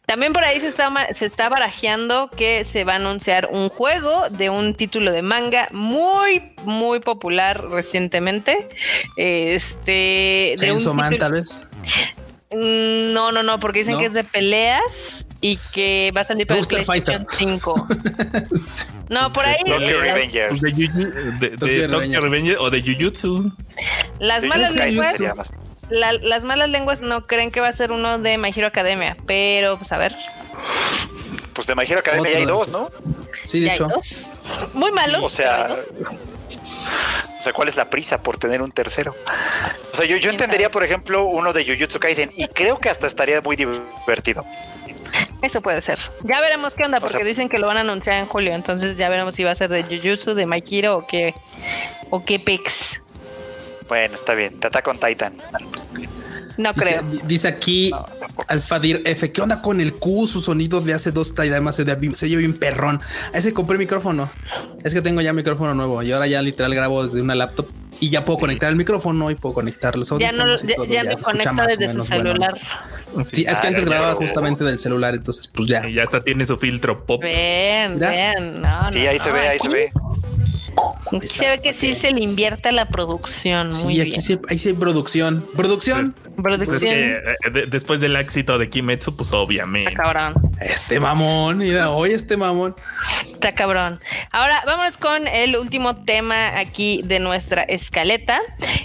También 0.05 0.33
por 0.33 0.43
ahí 0.43 0.59
se 0.59 0.67
está, 0.67 0.91
se 1.13 1.25
está 1.25 1.47
barajeando 1.47 2.29
que 2.35 2.65
se 2.65 2.83
va 2.83 2.93
a 2.93 2.95
anunciar 2.97 3.47
un 3.51 3.69
juego 3.69 4.29
de 4.29 4.49
un 4.49 4.75
título 4.75 5.11
de 5.11 5.21
manga 5.21 5.69
muy, 5.71 6.53
muy 6.65 6.99
popular 6.99 7.63
recientemente. 7.69 8.67
Este. 9.15 10.55
De 10.59 10.71
un 10.73 10.95
Man, 10.95 11.17
tal 11.17 11.31
vez. 11.31 11.67
Mm, 12.51 13.13
no, 13.13 13.31
no, 13.31 13.43
no, 13.43 13.59
porque 13.59 13.79
dicen 13.79 13.97
que 13.97 14.05
es 14.05 14.13
de 14.13 14.23
peleas 14.25 15.25
y 15.41 15.57
que 15.73 16.11
va 16.15 16.21
a 16.21 16.25
salir 16.25 16.47
para 16.47 16.59
el 16.59 16.67
PlayStation 16.67 17.25
5. 17.29 17.87
No, 19.09 19.31
por 19.31 19.45
ahí. 19.45 19.57
Tokyo 19.65 19.99
Revengers. 19.99 20.59
De, 20.61 22.57
o 22.57 22.69
de 22.71 22.81
Jujutsu. 22.81 23.51
Las 24.19 24.43
malas 24.43 24.73
lenguas 24.73 25.17
las 25.89 26.43
malas 26.43 26.69
lenguas 26.69 27.01
no 27.01 27.25
creen 27.27 27.51
que 27.51 27.59
va 27.59 27.67
a 27.67 27.73
ser 27.73 27.91
uno 27.91 28.19
de 28.19 28.37
My 28.37 28.51
Hero 28.55 28.67
Academia, 28.67 29.15
pero 29.25 29.77
pues 29.77 29.91
a 29.91 29.97
ver. 29.97 30.15
Pues 31.53 31.67
de 31.67 31.75
My 31.75 31.83
Hero 31.83 31.99
Academia 31.99 32.31
ya 32.31 32.37
hay 32.37 32.45
dos, 32.45 32.69
¿no? 32.69 32.89
Sí, 33.45 33.59
de 33.59 33.71
hecho. 33.71 33.87
Muy 34.73 34.91
malos. 34.91 35.23
O 35.23 35.29
sea, 35.29 35.75
o 37.37 37.41
sea, 37.41 37.53
¿cuál 37.53 37.67
es 37.67 37.75
la 37.75 37.89
prisa 37.89 38.21
por 38.21 38.37
tener 38.37 38.61
un 38.61 38.71
tercero? 38.71 39.15
O 39.91 39.95
sea, 39.95 40.05
yo, 40.05 40.15
yo 40.17 40.29
entendería, 40.29 40.71
por 40.71 40.83
ejemplo, 40.83 41.25
uno 41.25 41.51
de 41.51 41.65
Jujutsu 41.65 41.99
Kaisen 41.99 42.31
y 42.35 42.47
creo 42.47 42.79
que 42.79 42.89
hasta 42.89 43.05
estaría 43.05 43.41
muy 43.41 43.55
divertido. 43.55 44.45
Eso 45.41 45.61
puede 45.61 45.81
ser. 45.81 45.99
Ya 46.23 46.39
veremos 46.39 46.73
qué 46.73 46.85
onda, 46.85 47.01
porque 47.01 47.25
dicen 47.25 47.49
que 47.49 47.59
lo 47.59 47.67
van 47.67 47.75
a 47.75 47.81
anunciar 47.81 48.17
en 48.17 48.27
julio. 48.27 48.55
Entonces 48.55 48.95
ya 48.95 49.09
veremos 49.09 49.35
si 49.35 49.43
va 49.43 49.51
a 49.51 49.55
ser 49.55 49.69
de 49.69 49.83
Jujutsu, 49.83 50.35
de 50.35 50.45
My 50.45 50.63
Hero 50.65 50.97
o 50.97 51.05
qué, 51.05 51.33
o 52.09 52.23
qué 52.23 52.39
pex. 52.39 53.01
Bueno, 53.87 54.15
está 54.15 54.33
bien. 54.33 54.59
Te 54.59 54.69
con 54.81 54.99
Titan. 54.99 55.33
No 56.57 56.73
creo. 56.73 57.01
Dice 57.25 57.47
aquí 57.47 57.91
Alfadir 58.47 59.01
F. 59.05 59.31
¿Qué 59.31 59.41
onda 59.41 59.61
con 59.61 59.81
el 59.81 59.93
Q? 59.93 60.27
Su 60.27 60.41
sonido 60.41 60.81
de 60.81 60.93
hace 60.93 61.11
dos 61.11 61.33
además 61.37 61.75
se, 61.75 61.85
se 62.15 62.29
lleva 62.29 62.39
bien 62.39 62.53
perrón. 62.53 63.01
A 63.33 63.37
ese 63.37 63.53
compré 63.53 63.77
micrófono. 63.77 64.29
Es 64.83 64.93
que 64.93 65.01
tengo 65.01 65.21
ya 65.21 65.33
micrófono 65.33 65.73
nuevo 65.73 66.03
y 66.03 66.11
ahora 66.11 66.27
ya 66.27 66.41
literal 66.41 66.75
grabo 66.75 67.03
desde 67.03 67.21
una 67.21 67.35
laptop 67.35 67.67
y 67.99 68.09
ya 68.09 68.25
puedo 68.25 68.39
conectar 68.39 68.69
el 68.69 68.75
micrófono 68.75 69.31
y 69.31 69.35
puedo 69.35 69.55
conectar 69.55 69.95
los 69.95 70.09
Ya 70.19 70.31
no, 70.31 70.45
ya, 70.87 71.03
me 71.03 71.15
conecta 71.15 71.67
desde 71.67 71.93
su 71.93 72.01
celular. 72.01 72.59
Sí, 73.31 73.45
es 73.47 73.59
que 73.59 73.67
antes 73.67 73.85
grababa 73.85 74.13
justamente 74.15 74.63
del 74.63 74.79
celular, 74.79 75.13
entonces 75.15 75.47
pues 75.47 75.67
ya. 75.67 75.87
Y 75.87 75.93
ya 75.93 76.03
está, 76.03 76.19
tiene 76.19 76.45
su 76.45 76.57
filtro 76.57 77.05
pop. 77.05 77.21
Ven. 77.21 77.99
No, 78.61 78.89
sí, 78.91 79.07
ahí 79.07 79.19
se 79.19 79.31
ve, 79.31 79.47
ahí 79.47 79.59
se 79.59 79.69
ve. 79.69 79.89
Se 81.21 81.49
ve 81.49 81.59
que 81.61 81.73
sí 81.73 81.93
se 81.93 82.11
le 82.11 82.21
invierte 82.23 82.69
a 82.69 82.71
la 82.71 82.87
producción. 82.87 83.71
Sí, 83.71 84.01
aquí 84.01 84.21
Sí, 84.21 84.39
ahí 84.49 84.57
sí 84.57 84.69
hay 84.69 84.73
producción. 84.75 85.45
Producción. 85.55 86.15
Pues. 86.35 86.83
Eh, 86.83 87.21
después 87.67 87.99
del 87.99 88.15
éxito 88.15 88.57
de 88.57 88.69
Kimetsu, 88.69 89.15
pues 89.15 89.31
obviamente. 89.33 89.91
Está 89.91 90.03
cabrón. 90.03 90.33
Este 90.59 90.99
mamón, 90.99 91.57
mira, 91.57 91.91
hoy 91.91 92.11
este 92.11 92.37
mamón. 92.37 92.75
Está 93.31 93.53
cabrón. 93.53 93.99
Ahora 94.31 94.63
vamos 94.65 94.97
con 94.97 95.27
el 95.27 95.57
último 95.57 95.97
tema 95.97 96.57
aquí 96.57 97.01
de 97.03 97.19
nuestra 97.19 97.63
escaleta. 97.63 98.39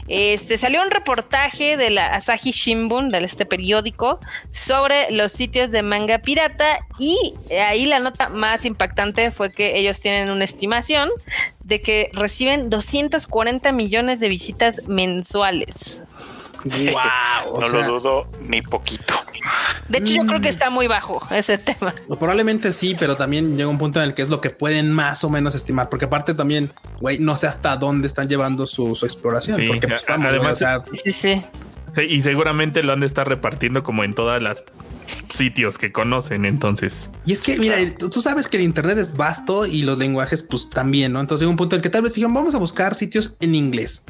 Este 0.09 0.59
salió 0.59 0.83
un 0.83 0.91
reportaje 0.91 1.77
de 1.77 1.91
la 1.91 2.15
Asahi 2.15 2.51
Shimbun, 2.51 3.09
de 3.09 3.19
este 3.25 3.47
periódico, 3.47 4.20
sobre 4.51 5.11
los 5.11 5.33
sitios 5.33 5.70
de 5.70 5.83
manga 5.83 6.19
pirata. 6.19 6.81
Y 6.99 7.16
ahí 7.55 7.87
la 7.87 8.01
nota 8.01 8.29
más 8.29 8.65
impactante 8.65 9.31
fue 9.31 9.53
que 9.53 9.79
ellos 9.79 10.01
tienen 10.01 10.31
una 10.31 10.45
estimación 10.45 11.11
de 11.61 11.83
que 11.83 12.11
reciben 12.15 12.70
240 12.70 13.73
millones 13.73 14.20
de 14.20 14.29
visitas 14.29 14.89
mensuales. 14.89 16.03
Wow, 16.65 17.61
no 17.61 17.69
lo 17.69 17.83
dudo 17.85 18.31
ni 18.41 18.63
poquito. 18.63 19.15
De 19.89 19.99
hecho, 19.99 20.15
yo 20.15 20.27
creo 20.27 20.41
que 20.41 20.49
está 20.49 20.71
muy 20.71 20.87
bajo 20.87 21.21
ese 21.31 21.57
tema. 21.57 21.95
Probablemente 22.19 22.73
sí, 22.73 22.95
pero 22.99 23.17
también 23.17 23.57
llega 23.57 23.69
un 23.69 23.79
punto 23.79 24.01
en 24.01 24.07
el 24.07 24.15
que 24.15 24.23
es 24.23 24.29
lo 24.29 24.41
que 24.41 24.51
pueden 24.51 24.93
más 24.93 25.25
o 25.25 25.31
menos 25.31 25.55
estimar, 25.55 25.89
porque 25.89 26.05
aparte 26.05 26.35
también, 26.35 26.71
güey, 27.01 27.19
no 27.19 27.37
sé 27.37 27.47
hasta 27.47 27.77
dónde 27.77 28.07
están 28.07 28.29
llevando 28.29 28.67
su, 28.67 28.93
exploración. 29.03 29.61
porque 29.67 29.89
pues, 29.89 30.05
además, 30.09 30.63
sí, 31.03 31.13
sí. 31.13 31.43
Y 31.97 32.21
seguramente 32.21 32.83
lo 32.83 32.93
han 32.93 33.01
de 33.01 33.07
estar 33.07 33.27
repartiendo 33.27 33.83
como 33.83 34.05
en 34.05 34.15
todas 34.15 34.43
las 34.43 34.65
sitios 35.29 35.79
que 35.79 35.91
conocen, 35.91 36.45
entonces. 36.45 37.11
Y 37.25 37.33
es 37.33 37.41
que, 37.41 37.59
mira, 37.59 37.77
tú 37.97 38.21
sabes 38.21 38.47
que 38.47 38.59
el 38.59 38.63
Internet 38.63 38.99
es 38.99 39.17
vasto 39.17 39.67
y 39.67 39.83
los 39.83 39.99
lenguajes, 39.99 40.43
pues 40.43 40.69
también, 40.71 41.13
¿no? 41.13 41.21
Entonces 41.21 41.43
llega 41.43 41.51
un 41.51 41.57
punto 41.57 41.77
en 41.77 41.83
que 41.83 41.91
tal 41.91 42.03
vez 42.03 42.15
dijeron, 42.15 42.35
vamos 42.35 42.55
a 42.55 42.59
buscar 42.59 42.95
sitios 42.95 43.35
en 43.41 43.55
inglés, 43.55 44.03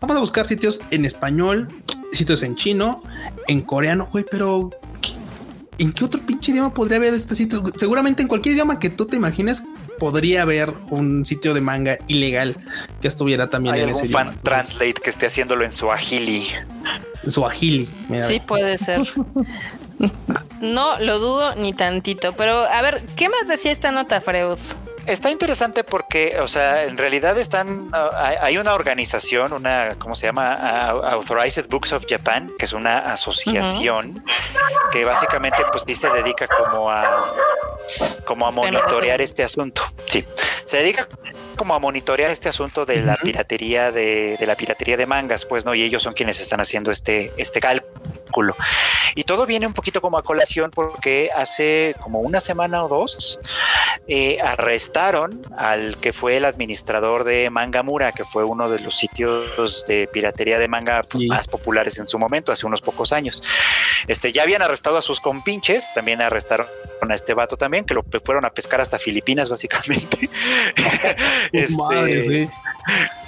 vamos 0.00 0.16
a 0.16 0.20
buscar 0.20 0.46
sitios 0.46 0.80
en 0.90 1.04
español, 1.04 1.68
sitios 2.12 2.42
en 2.42 2.56
chino, 2.56 3.02
en 3.48 3.60
coreano, 3.60 4.08
güey, 4.10 4.24
pero 4.30 4.70
¿en 5.78 5.92
qué 5.92 6.04
otro 6.04 6.20
pinche 6.20 6.52
idioma 6.52 6.72
podría 6.72 6.98
haber 6.98 7.14
este 7.14 7.34
sitio? 7.34 7.62
Seguramente 7.76 8.22
en 8.22 8.28
cualquier 8.28 8.54
idioma 8.54 8.78
que 8.78 8.90
tú 8.90 9.06
te 9.06 9.16
imagines 9.16 9.62
podría 9.98 10.42
haber 10.42 10.72
un 10.90 11.24
sitio 11.24 11.54
de 11.54 11.60
manga 11.60 11.98
ilegal 12.06 12.56
que 13.00 13.08
estuviera 13.08 13.48
también 13.48 13.74
Hay 13.74 13.80
en 13.82 13.88
algún 13.88 14.02
ese 14.04 14.12
fan 14.12 14.26
idioma. 14.28 14.42
translate 14.42 14.94
que 14.94 15.10
esté 15.10 15.26
haciéndolo 15.26 15.64
en. 15.64 15.72
Su 15.72 15.90
agili. 15.90 16.46
mira. 18.08 18.24
Sí, 18.24 18.40
puede 18.40 18.78
ser. 18.78 19.00
No 20.60 20.98
lo 20.98 21.18
dudo 21.18 21.54
ni 21.54 21.72
tantito. 21.72 22.32
Pero 22.34 22.64
a 22.64 22.82
ver, 22.82 23.02
¿qué 23.16 23.28
más 23.28 23.48
decía 23.48 23.72
esta 23.72 23.92
nota, 23.92 24.20
Freud? 24.20 24.58
Está 25.06 25.30
interesante 25.30 25.84
porque, 25.84 26.36
o 26.40 26.48
sea, 26.48 26.84
en 26.84 26.96
realidad 26.98 27.38
están, 27.38 27.88
ah, 27.92 28.34
hay- 28.40 28.58
una 28.58 28.74
organización, 28.74 29.52
una, 29.52 29.94
¿cómo 29.98 30.14
se 30.16 30.26
llama? 30.26 30.54
Authorized 30.88 31.68
Books 31.68 31.92
of 31.92 32.04
Japan, 32.08 32.50
que 32.58 32.64
es 32.64 32.72
una 32.72 32.98
asociación 32.98 34.24
que 34.90 35.04
básicamente, 35.04 35.58
pues, 35.70 35.84
sí 35.86 35.94
se 35.94 36.08
dedica 36.10 36.46
como 36.48 36.90
a, 36.90 37.32
como 38.24 38.46
a 38.46 38.50
monitorear 38.50 39.20
este 39.20 39.44
asunto. 39.44 39.82
Sí, 40.08 40.24
se 40.64 40.78
dedica 40.78 41.06
como 41.56 41.74
a 41.74 41.78
monitorear 41.78 42.30
este 42.30 42.48
asunto 42.48 42.84
de 42.84 43.02
la 43.02 43.16
piratería 43.16 43.92
de, 43.92 44.36
de 44.38 44.46
la 44.46 44.56
piratería 44.56 44.96
de 44.96 45.06
mangas, 45.06 45.44
pues, 45.46 45.64
¿no? 45.64 45.74
Y 45.74 45.82
ellos 45.82 46.02
son 46.02 46.14
quienes 46.14 46.40
están 46.40 46.60
haciendo 46.60 46.90
este, 46.90 47.32
este 47.36 47.60
cálculo. 47.60 47.92
Y 49.14 49.24
todo 49.24 49.46
viene 49.46 49.66
un 49.66 49.72
poquito 49.72 50.00
como 50.00 50.18
a 50.18 50.22
colación 50.22 50.70
porque 50.70 51.30
hace 51.34 51.94
como 52.02 52.20
una 52.20 52.40
semana 52.40 52.84
o 52.84 52.88
dos 52.88 53.38
eh, 54.08 54.38
arrestaron 54.42 55.40
al 55.56 55.96
que 55.96 56.12
fue 56.12 56.36
el 56.36 56.44
administrador 56.44 57.24
de 57.24 57.48
Mangamura, 57.50 58.12
que 58.12 58.24
fue 58.24 58.44
uno 58.44 58.68
de 58.68 58.80
los 58.80 58.96
sitios 58.96 59.84
de 59.86 60.06
piratería 60.12 60.58
de 60.58 60.68
manga 60.68 61.02
pues, 61.02 61.22
Sí. 61.22 61.28
más 61.28 61.48
populares 61.48 61.98
en 61.98 62.06
su 62.06 62.18
momento, 62.18 62.52
hace 62.52 62.66
unos 62.66 62.80
pocos 62.82 63.12
años. 63.12 63.42
Este, 64.06 64.32
ya 64.32 64.42
habían 64.42 64.62
arrestado 64.62 64.98
a 64.98 65.02
sus 65.02 65.20
compinches, 65.20 65.92
también 65.94 66.20
arrestaron 66.20 66.66
a 67.08 67.14
este 67.14 67.32
vato 67.34 67.56
también, 67.56 67.84
que 67.84 67.94
lo 67.94 68.04
fueron 68.24 68.44
a 68.44 68.50
pescar 68.50 68.80
hasta 68.80 68.98
Filipinas, 68.98 69.48
básicamente. 69.48 70.28
Este, 71.52 71.76
Madre, 71.76 72.22
sí. 72.22 72.48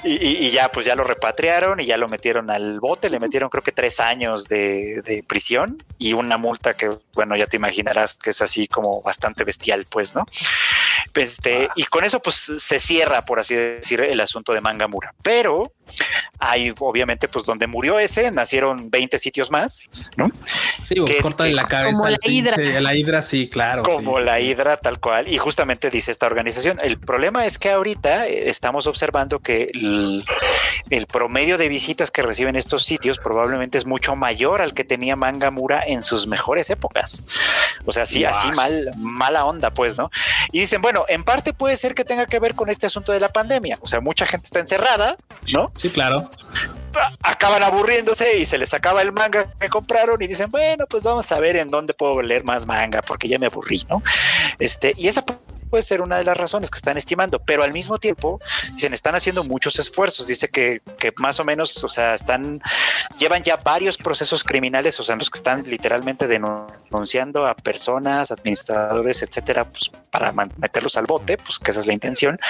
y, 0.05 0.13
y- 0.13 0.47
y 0.47 0.51
ya, 0.51 0.71
pues 0.71 0.85
ya 0.87 0.95
lo 0.95 1.05
repatriaron 1.05 1.81
y 1.81 1.87
ya 1.87 1.97
lo 1.97 2.09
metieron 2.09 2.51
al 2.51 2.81
bote, 2.81 3.09
le 3.11 3.21
metieron 3.21 3.49
creo 3.49 3.63
que 3.63 3.73
tres 3.73 4.01
años 4.01 4.49
de, 4.49 4.88
de 4.97 5.23
prisión 5.23 5.79
y 5.99 6.13
una 6.13 6.37
multa 6.37 6.75
que, 6.75 6.91
bueno, 7.15 7.37
ya 7.37 7.47
te 7.47 7.57
imaginarás 7.57 8.15
que 8.15 8.31
es 8.31 8.43
así 8.43 8.69
como 8.69 9.03
bastante 9.03 9.45
bestial, 9.45 9.87
pues, 9.91 10.15
¿no? 10.15 10.25
Este, 11.15 11.69
y 11.75 11.85
con 11.85 12.05
eso, 12.05 12.21
pues 12.21 12.37
se 12.37 12.81
cierra, 12.81 13.23
por 13.23 13.41
así 13.41 13.55
decir, 13.55 14.01
el 14.01 14.21
asunto 14.21 14.53
de 14.53 14.61
Mangamura. 14.61 15.15
Pero 15.23 15.73
hay, 16.39 16.73
obviamente, 16.79 17.29
pues 17.29 17.45
donde 17.47 17.67
murió 17.67 17.99
ese, 17.99 18.31
nacieron 18.31 18.91
20 18.91 19.19
sitios 19.19 19.51
más, 19.51 19.89
¿no? 20.17 20.31
Sí, 20.83 20.95
pues 20.97 21.17
que- 21.17 21.23
corta 21.23 21.45
que- 21.45 21.53
la 21.53 21.67
cabeza. 21.67 21.93
como 21.93 22.09
la 22.11 22.19
hidra. 22.23 22.57
pinche- 22.57 22.81
La 22.81 22.95
hidra, 22.95 23.23
sí, 23.23 23.49
claro. 23.49 23.83
como 23.83 24.19
sí, 24.19 24.25
la 24.25 24.37
sí. 24.37 24.43
hidra 24.45 24.77
tal 24.77 25.01
cual 25.01 25.29
y 25.29 25.39
justamente 25.39 25.91
dice 25.91 26.11
esta 26.11 26.27
organización 26.27 26.79
el 26.83 26.99
problema 26.99 27.45
es 27.47 27.59
que 27.59 27.71
ahorita 27.71 28.27
eh, 28.27 28.49
estamos 28.49 28.87
observando 28.87 29.41
que 29.41 29.67
el, 29.73 30.25
el 30.91 31.07
promedio 31.07 31.59
de 31.59 31.69
visitas 31.69 32.11
que 32.11 32.23
reciben 32.23 32.57
estos 32.57 32.85
sitios 32.85 33.19
probablemente 33.19 33.79
es 33.79 33.85
mucho 33.87 34.15
mayor 34.17 34.61
al 34.61 34.75
que 34.75 34.85
tenía 34.85 35.17
Mangamura 35.17 35.83
en 35.87 36.03
sus 36.03 36.27
mejores 36.27 36.71
épocas 36.71 37.25
o 37.85 37.93
sea 37.93 38.07
sí 38.07 38.25
así 38.25 38.51
mal 38.53 38.91
mala 38.97 39.45
onda 39.45 39.71
pues 39.71 39.97
no 39.99 40.11
y 40.53 40.61
dicen 40.61 40.81
bueno 40.83 41.05
en 41.09 41.25
parte 41.25 41.53
puede 41.53 41.77
ser 41.77 41.95
que 41.95 42.05
tenga 42.05 42.27
que 42.27 42.39
ver 42.39 42.55
con 42.55 42.69
este 42.71 42.87
asunto 42.87 43.13
de 43.13 43.21
la 43.21 43.29
pandemia 43.29 43.79
o 43.81 43.87
sea 43.87 44.01
mucha 44.01 44.27
gente 44.27 44.45
está 44.47 44.61
encerrada 44.61 45.17
no 45.53 45.73
Sí, 45.79 45.89
claro. 45.91 46.29
acaban 47.23 47.63
aburriéndose 47.63 48.39
y 48.39 48.47
se 48.47 48.59
les 48.59 48.75
acaba 48.75 49.03
el 49.03 49.13
manga 49.13 49.47
que 49.61 49.69
compraron 49.69 50.21
y 50.21 50.27
dicen, 50.27 50.51
bueno, 50.51 50.87
pues 50.89 51.03
vamos 51.05 51.31
a 51.31 51.39
ver 51.39 51.57
en 51.57 51.71
dónde 51.71 51.95
puedo 51.95 52.21
leer 52.23 52.45
más 52.45 52.67
manga 52.67 53.03
porque 53.03 53.29
ya 53.29 53.39
me 53.39 53.47
aburrí, 53.47 53.85
¿no? 53.89 54.03
Este, 54.59 54.93
y 54.97 55.07
esa 55.09 55.25
pu- 55.25 55.39
puede 55.71 55.83
ser 55.83 56.01
una 56.01 56.17
de 56.17 56.25
las 56.25 56.35
razones 56.37 56.71
que 56.71 56.79
están 56.79 56.97
estimando, 56.97 57.39
pero 57.41 57.63
al 57.63 57.73
mismo 57.75 57.99
tiempo 57.99 58.41
dicen, 58.73 58.95
están 58.95 59.15
haciendo 59.15 59.45
muchos 59.45 59.79
esfuerzos, 59.79 60.27
dice 60.27 60.49
que, 60.49 60.81
que 60.99 61.13
más 61.19 61.39
o 61.41 61.45
menos, 61.45 61.85
o 61.85 61.89
sea, 61.89 62.15
están, 62.15 62.63
llevan 63.19 63.43
ya 63.43 63.57
varios 63.57 63.99
procesos 63.99 64.43
criminales, 64.43 64.99
o 64.99 65.05
sea, 65.05 65.13
en 65.13 65.19
los 65.19 65.29
que 65.29 65.37
están 65.37 65.65
literalmente 65.65 66.27
denunciando 66.27 67.47
a 67.47 67.55
personas, 67.55 68.31
administradores, 68.31 69.23
etcétera, 69.23 69.67
pues 69.67 69.91
para 70.11 70.33
meterlos 70.33 70.97
al 70.97 71.05
bote, 71.05 71.37
pues 71.37 71.59
que 71.59 71.71
esa 71.71 71.81
es 71.81 71.87
la 71.87 71.93
intención, 71.93 72.41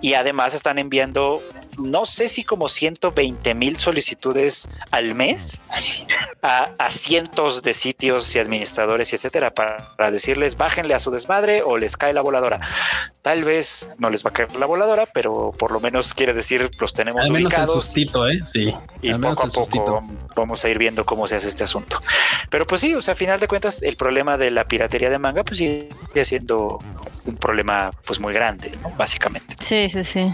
y 0.00 0.14
además 0.14 0.52
están 0.52 0.80
enviando, 0.80 1.40
no 1.78 2.06
sé 2.06 2.28
si 2.28 2.44
como 2.44 2.68
120 2.68 3.54
mil 3.54 3.76
solicitudes 3.76 4.68
al 4.90 5.14
mes 5.14 5.62
a, 6.42 6.70
a 6.78 6.90
cientos 6.90 7.62
de 7.62 7.74
sitios 7.74 8.34
y 8.34 8.38
administradores 8.38 9.12
y 9.12 9.16
etcétera 9.16 9.52
para, 9.52 9.94
para 9.96 10.10
decirles 10.10 10.56
bájenle 10.56 10.94
a 10.94 11.00
su 11.00 11.10
desmadre 11.10 11.62
o 11.62 11.76
les 11.76 11.96
cae 11.96 12.12
la 12.12 12.20
voladora. 12.20 12.60
Tal 13.22 13.44
vez 13.44 13.90
no 13.98 14.10
les 14.10 14.24
va 14.24 14.30
a 14.30 14.32
caer 14.32 14.54
la 14.56 14.66
voladora, 14.66 15.06
pero 15.12 15.52
por 15.58 15.72
lo 15.72 15.80
menos 15.80 16.14
quiere 16.14 16.32
decir 16.32 16.70
los 16.78 16.94
tenemos 16.94 17.22
Al 17.22 17.32
menos 17.32 17.40
el 17.40 17.46
ubicados 17.46 17.84
sustito, 17.84 18.28
¿eh? 18.28 18.40
Sí. 18.44 18.72
y 19.02 19.10
al 19.10 19.18
menos 19.18 19.38
poco 19.38 19.62
a 19.62 19.70
poco 19.70 20.04
vamos 20.34 20.64
a 20.64 20.68
ir 20.68 20.78
viendo 20.78 21.04
cómo 21.04 21.26
se 21.26 21.36
hace 21.36 21.48
este 21.48 21.64
asunto. 21.64 22.00
Pero 22.50 22.66
pues 22.66 22.80
sí, 22.80 22.94
o 22.94 23.02
sea, 23.02 23.12
a 23.12 23.16
final 23.16 23.40
de 23.40 23.48
cuentas, 23.48 23.82
el 23.82 23.96
problema 23.96 24.38
de 24.38 24.50
la 24.50 24.64
piratería 24.64 25.10
de 25.10 25.18
manga 25.18 25.44
pues 25.44 25.58
sigue 25.58 26.24
siendo 26.24 26.78
un 27.24 27.36
problema 27.36 27.90
pues 28.06 28.20
muy 28.20 28.32
grande, 28.32 28.72
¿no? 28.82 28.90
básicamente. 28.96 29.56
Sí, 29.60 29.88
sí, 29.88 30.04
sí. 30.04 30.32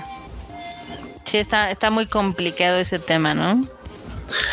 Sí, 1.33 1.39
está, 1.39 1.71
está 1.71 1.91
muy 1.91 2.05
complicado 2.05 2.77
ese 2.77 2.99
tema, 2.99 3.33
¿no? 3.33 3.63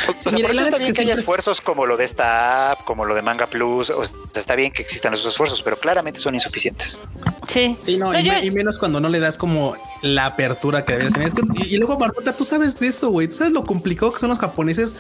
O 0.08 0.30
sea, 0.30 0.32
Mira, 0.34 0.54
la 0.54 0.64
está 0.64 0.78
es 0.78 0.84
bien 0.84 0.94
que 0.94 0.98
que 0.98 1.02
haya 1.04 1.14
es- 1.14 1.20
esfuerzos 1.20 1.62
como 1.62 1.86
lo 1.86 1.98
de 1.98 2.06
esta 2.06 2.72
app, 2.72 2.84
como 2.86 3.06
lo 3.06 3.16
de 3.16 3.22
Manga 3.22 3.48
Plus, 3.48 3.90
o 3.90 4.04
sea, 4.06 4.14
está 4.36 4.56
bien 4.56 4.72
que 4.72 4.82
existan 4.82 5.14
esos 5.14 5.28
esfuerzos, 5.28 5.62
pero 5.62 5.80
claramente 5.80 6.20
son 6.20 6.34
insuficientes. 6.36 7.00
Sí. 7.48 7.76
Sí, 7.84 7.98
no, 7.98 8.12
No, 8.14 8.20
y, 8.20 8.24
yo- 8.24 8.34
me- 8.34 8.46
y 8.46 8.52
menos 8.52 8.78
cuando 8.78 9.00
no 9.00 9.10
le 9.10 9.20
das 9.20 9.38
como 9.38 9.76
la 10.04 10.26
apertura 10.28 10.86
que 10.86 10.94
debería 10.94 11.12
tener. 11.14 11.28
Es 11.30 11.34
que- 11.34 11.42
y, 11.70 11.76
y 11.76 11.78
luego, 11.78 11.98
Marmota, 11.98 12.34
tú 12.36 12.46
sabes 12.46 12.80
de 12.80 12.88
eso, 12.88 13.10
güey. 13.10 13.28
Tú 13.28 13.38
sabes 13.38 13.54
lo 13.54 13.64
complicado 13.64 14.12
que 14.14 14.20
son 14.20 14.30
los 14.30 14.40
japoneses 14.40 14.94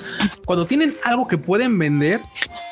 cuando 0.45 0.65
tienen 0.65 0.95
algo 1.03 1.27
que 1.27 1.37
pueden 1.37 1.77
vender. 1.77 2.21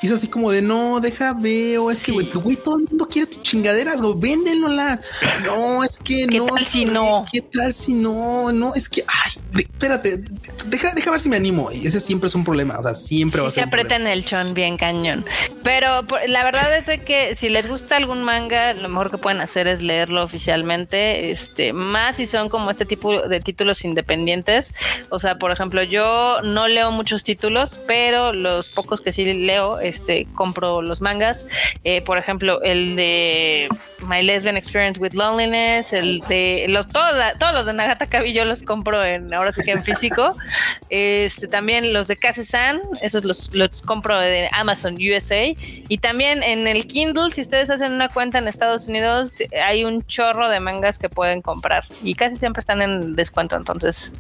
Y 0.02 0.08
es 0.08 0.12
así 0.14 0.28
como 0.28 0.52
de 0.52 0.62
no, 0.62 1.00
deja 1.00 1.34
veo. 1.34 1.92
Es 1.92 2.00
Sí. 2.00 2.06
que, 2.18 2.24
güey, 2.24 2.44
güey, 2.44 2.56
todo 2.56 2.78
el 2.78 2.86
mundo 2.86 3.08
quiere 3.08 3.28
tus 3.28 3.42
chingaderas, 3.44 4.02
güey. 4.02 4.14
Véndelolas. 4.18 5.02
No, 5.46 5.84
es 5.84 5.98
que 5.98 6.26
¿Qué 6.28 6.40
no. 6.40 6.46
tal 6.48 6.66
si 6.66 6.86
no? 6.86 7.26
¿Qué 7.32 7.42
tal 7.42 7.76
si 7.76 7.94
no? 7.94 8.52
No, 8.52 8.74
es 8.74 8.90
que, 8.90 9.04
ay, 9.08 9.32
de- 9.54 9.62
espérate, 9.64 10.24
deja, 10.68 10.94
deja 10.94 11.12
ver 11.12 11.20
si 11.20 11.30
me 11.30 11.36
animo. 11.38 11.72
Y 11.72 11.86
ese 11.98 12.06
siempre 12.08 12.28
es 12.28 12.36
un 12.36 12.44
problema. 12.44 12.78
O 12.80 12.84
sea, 12.84 12.96
siempre 12.96 13.42
va 13.42 13.48
Sí 13.48 13.48
a 13.48 13.52
se 13.52 13.62
ser. 13.62 13.70
problema. 13.70 13.88
aprietan 13.96 14.08
el 14.12 14.26
chon 14.26 14.54
bien 14.54 14.78
cañón. 14.78 15.26
Pero 15.64 16.06
por- 16.06 16.28
la 16.28 16.44
verdad 16.44 16.76
es 16.78 16.86
de 16.86 17.00
que 17.00 17.36
si 17.36 17.50
les 17.50 17.68
gusta 17.68 17.98
algún 17.98 18.24
manga, 18.24 18.74
lo 18.74 18.90
mejor 18.90 19.12
que 19.12 19.18
pueden 19.18 19.42
hacer 19.42 19.68
es 19.68 19.82
leerlo 19.82 20.24
oficialmente. 20.24 21.32
Este, 21.32 21.74
más 21.74 22.18
si 22.18 22.28
son 22.28 22.50
como 22.50 22.72
este 22.72 22.86
tipo 22.86 23.22
de 23.22 23.40
títulos 23.40 23.84
independientes. 23.86 24.74
O 25.10 25.20
sea, 25.20 25.38
por 25.38 25.52
ejemplo, 25.52 25.84
yo 25.84 26.42
no 26.44 26.68
leo 26.68 26.92
muchos 26.92 27.24
títulos, 27.24 27.80
pero 27.88 28.34
los 28.34 28.70
pocos 28.70 29.02
que 29.02 29.12
sí 29.12 29.26
leo, 29.26 29.80
este, 29.80 30.28
compro 30.36 30.82
los 30.82 31.02
mangas. 31.02 31.46
Eh, 31.84 32.02
por 32.02 32.18
ejemplo, 32.18 32.62
el 32.62 32.96
de 32.96 33.70
My 34.08 34.22
Lesbian 34.22 34.58
Experience 34.58 35.00
with 35.00 35.14
Loneliness, 35.14 35.94
el 35.94 36.20
de 36.28 36.66
los 36.70 36.88
todos, 36.88 37.14
todos 37.40 37.54
los 37.54 37.66
de 37.66 37.74
Nagata 37.74 38.08
Kabi 38.08 38.34
yo 38.34 38.46
los 38.46 38.64
compro 38.64 39.04
en 39.04 39.34
ahora 39.34 39.52
sí 39.52 39.64
que 39.64 39.72
en 39.72 39.84
físico. 39.84 40.36
Este 40.90 41.48
también 41.48 41.87
los 41.94 42.08
de 42.08 42.18
Kase-san, 42.18 42.82
esos 43.02 43.24
los, 43.24 43.54
los 43.54 43.82
compro 43.82 44.18
de 44.20 44.50
Amazon 44.54 44.96
USA 44.96 45.54
y 45.88 45.98
también 46.00 46.44
en 46.44 46.68
el 46.68 46.88
Kindle, 46.88 47.32
si 47.32 47.42
ustedes 47.42 47.70
hacen 47.70 47.94
una 47.94 48.10
cuenta 48.10 48.38
en 48.38 48.48
Estados 48.48 48.88
Unidos, 48.88 49.34
hay 49.64 49.84
un 49.84 50.02
chorro 50.04 50.50
de 50.50 50.60
mangas 50.60 50.98
que 51.00 51.10
pueden 51.10 51.42
comprar 51.42 51.84
y 52.04 52.16
casi 52.16 52.38
siempre 52.38 52.62
están 52.62 52.82
en 52.82 53.14
descuento, 53.14 53.56
entonces 53.56 54.14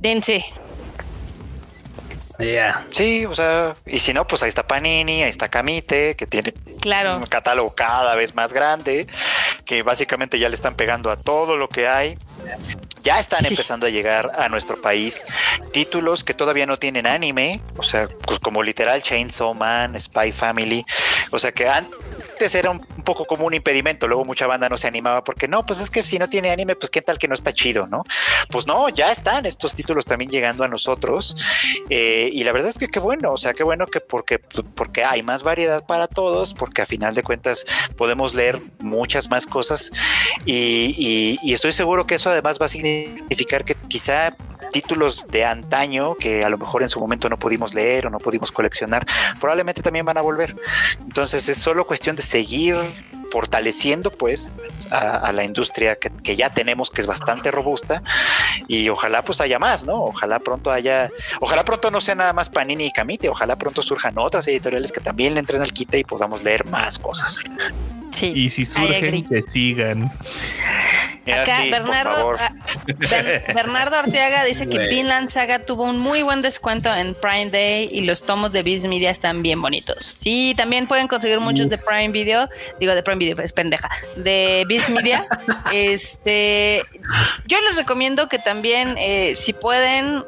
dense. 0.00 0.44
Yeah. 2.38 2.86
Sí, 2.90 3.24
o 3.26 3.34
sea, 3.34 3.74
y 3.86 4.00
si 4.00 4.12
no, 4.12 4.26
pues 4.26 4.42
ahí 4.42 4.48
está 4.48 4.66
Panini, 4.66 5.22
ahí 5.22 5.28
está 5.30 5.48
Kamite, 5.48 6.16
que 6.16 6.26
tiene 6.26 6.52
Claro. 6.80 7.18
un 7.18 7.26
catálogo 7.26 7.74
cada 7.74 8.14
vez 8.16 8.34
más 8.34 8.52
grande, 8.52 9.06
que 9.64 9.82
básicamente 9.82 10.38
ya 10.38 10.48
le 10.48 10.54
están 10.54 10.74
pegando 10.74 11.10
a 11.10 11.16
todo 11.16 11.56
lo 11.56 11.68
que 11.68 11.86
hay. 11.86 12.16
Ya 13.02 13.18
están 13.18 13.40
Sí. 13.40 13.48
empezando 13.48 13.86
a 13.86 13.90
llegar 13.90 14.30
a 14.36 14.48
nuestro 14.48 14.80
país 14.80 15.24
títulos 15.72 16.22
que 16.24 16.34
todavía 16.34 16.66
no 16.66 16.76
tienen 16.78 17.06
anime, 17.06 17.60
o 17.76 17.82
sea, 17.82 18.08
pues 18.26 18.38
como 18.38 18.62
literal 18.62 19.02
Chainsaw 19.02 19.54
Man, 19.54 19.98
Spy 20.00 20.32
Family, 20.32 20.84
o 21.30 21.38
sea 21.38 21.52
que 21.52 21.68
antes 21.68 22.54
era 22.54 22.70
un 22.70 22.82
un 23.02 23.04
poco 23.04 23.24
como 23.24 23.46
un 23.46 23.52
impedimento. 23.54 24.06
Luego 24.06 24.24
mucha 24.24 24.46
banda 24.46 24.68
no 24.68 24.76
se 24.76 24.86
animaba 24.86 25.24
porque 25.24 25.48
no, 25.48 25.66
pues 25.66 25.80
es 25.80 25.90
que 25.90 26.04
si 26.04 26.20
no 26.20 26.28
tiene 26.28 26.50
anime, 26.52 26.76
pues 26.76 26.88
qué 26.88 27.02
tal 27.02 27.18
que 27.18 27.26
no 27.26 27.34
está 27.34 27.52
chido, 27.52 27.88
¿no? 27.88 28.04
Pues 28.48 28.64
no, 28.64 28.88
ya 28.90 29.10
están 29.10 29.44
estos 29.44 29.74
títulos 29.74 30.04
también 30.04 30.30
llegando 30.30 30.62
a 30.62 30.68
nosotros. 30.68 31.34
Eh, 31.90 32.30
y 32.32 32.44
la 32.44 32.52
verdad 32.52 32.70
es 32.70 32.78
que 32.78 32.86
qué 32.86 33.00
bueno, 33.00 33.32
o 33.32 33.36
sea, 33.36 33.54
qué 33.54 33.64
bueno 33.64 33.86
que 33.86 33.98
porque, 33.98 34.38
porque 34.38 35.04
hay 35.04 35.24
más 35.24 35.42
variedad 35.42 35.84
para 35.84 36.06
todos, 36.06 36.54
porque 36.54 36.82
a 36.82 36.86
final 36.86 37.16
de 37.16 37.24
cuentas 37.24 37.64
podemos 37.96 38.34
leer 38.34 38.60
muchas 38.78 39.28
más 39.28 39.46
cosas 39.46 39.90
y, 40.46 41.38
y 41.42 41.52
estoy 41.52 41.72
seguro 41.72 42.06
que 42.06 42.14
eso 42.14 42.30
además 42.30 42.58
va 42.60 42.66
a 42.66 42.68
significar 42.68 42.91
que 43.64 43.74
quizá 43.88 44.34
títulos 44.72 45.26
de 45.28 45.44
antaño 45.44 46.14
que 46.16 46.42
a 46.42 46.48
lo 46.48 46.58
mejor 46.58 46.82
en 46.82 46.88
su 46.88 46.98
momento 46.98 47.28
no 47.28 47.38
pudimos 47.38 47.74
leer 47.74 48.06
o 48.06 48.10
no 48.10 48.18
pudimos 48.18 48.50
coleccionar, 48.50 49.06
probablemente 49.38 49.82
también 49.82 50.04
van 50.04 50.18
a 50.18 50.22
volver. 50.22 50.56
Entonces 51.00 51.48
es 51.48 51.58
solo 51.58 51.86
cuestión 51.86 52.16
de 52.16 52.22
seguir 52.22 52.76
fortaleciendo 53.30 54.10
pues 54.10 54.52
a, 54.90 55.32
la 55.32 55.44
industria 55.44 55.96
que, 55.96 56.36
ya 56.36 56.50
tenemos 56.50 56.90
que 56.90 57.00
es 57.00 57.06
bastante 57.06 57.50
robusta 57.50 58.02
y 58.68 58.90
ojalá 58.90 59.22
pues 59.22 59.40
haya 59.40 59.58
más, 59.58 59.86
¿no? 59.86 60.04
Ojalá 60.04 60.38
pronto 60.38 60.70
haya, 60.70 61.10
ojalá 61.40 61.64
pronto 61.64 61.90
no 61.90 62.00
sea 62.00 62.14
nada 62.14 62.32
más 62.34 62.50
Panini 62.50 62.86
y 62.86 62.92
Camite, 62.92 63.30
ojalá 63.30 63.56
pronto 63.56 63.82
surjan 63.82 64.18
otras 64.18 64.46
editoriales 64.48 64.92
que 64.92 65.00
también 65.00 65.34
le 65.34 65.40
entren 65.40 65.62
al 65.62 65.72
quite 65.72 65.98
y 65.98 66.04
podamos 66.04 66.42
leer 66.42 66.66
más 66.66 66.98
cosas. 66.98 67.42
Y 68.22 68.50
si 68.50 68.64
surgen, 68.64 69.24
que 69.24 69.42
sigan. 69.42 70.10
Acá 71.26 71.62
Bernardo, 71.70 72.34
ah, 72.36 72.50
Bernardo 73.54 73.96
Arteaga 73.96 74.44
dice 74.44 74.68
que 74.68 74.78
Vinland 74.88 75.30
Saga 75.30 75.60
tuvo 75.60 75.84
un 75.84 75.98
muy 75.98 76.22
buen 76.22 76.42
descuento 76.42 76.92
en 76.92 77.14
Prime 77.14 77.50
Day 77.50 77.88
y 77.92 78.02
los 78.02 78.24
tomos 78.24 78.52
de 78.52 78.64
Viz 78.64 78.84
Media 78.86 79.10
están 79.10 79.40
bien 79.40 79.62
bonitos. 79.62 80.04
Sí, 80.04 80.54
también 80.56 80.88
pueden 80.88 81.06
conseguir 81.06 81.38
muchos 81.38 81.68
de 81.68 81.78
Prime 81.78 82.08
Video, 82.08 82.48
digo 82.80 82.94
de 82.94 83.02
Prime 83.04 83.18
Video, 83.18 83.40
es 83.40 83.52
pendeja, 83.52 83.88
de 84.16 84.64
Viz 84.66 84.90
Media. 84.90 85.26
este, 85.72 86.82
yo 87.46 87.60
les 87.60 87.76
recomiendo 87.76 88.28
que 88.28 88.40
también, 88.40 88.96
eh, 88.98 89.34
si 89.36 89.52
pueden, 89.52 90.24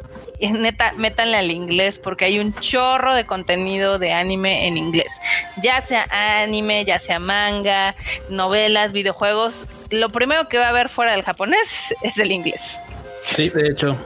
neta, 0.52 0.92
métanle 0.96 1.36
al 1.36 1.50
inglés 1.50 1.98
porque 1.98 2.26
hay 2.26 2.38
un 2.38 2.54
chorro 2.54 3.14
de 3.14 3.24
contenido 3.24 3.98
de 3.98 4.12
anime 4.12 4.66
en 4.66 4.76
inglés. 4.76 5.20
Ya 5.62 5.80
sea 5.80 6.06
anime, 6.42 6.84
ya 6.84 6.98
sea 6.98 7.18
manga, 7.18 7.94
novelas, 8.28 8.92
videojuegos. 8.92 9.64
Lo 9.90 10.08
primero 10.08 10.48
que 10.48 10.58
va 10.58 10.66
a 10.66 10.68
haber 10.70 10.88
fuera 10.88 11.12
del 11.12 11.22
japonés 11.22 11.94
es 12.02 12.18
el 12.18 12.32
inglés. 12.32 12.80
Sí, 13.22 13.48
de 13.48 13.70
hecho. 13.70 13.98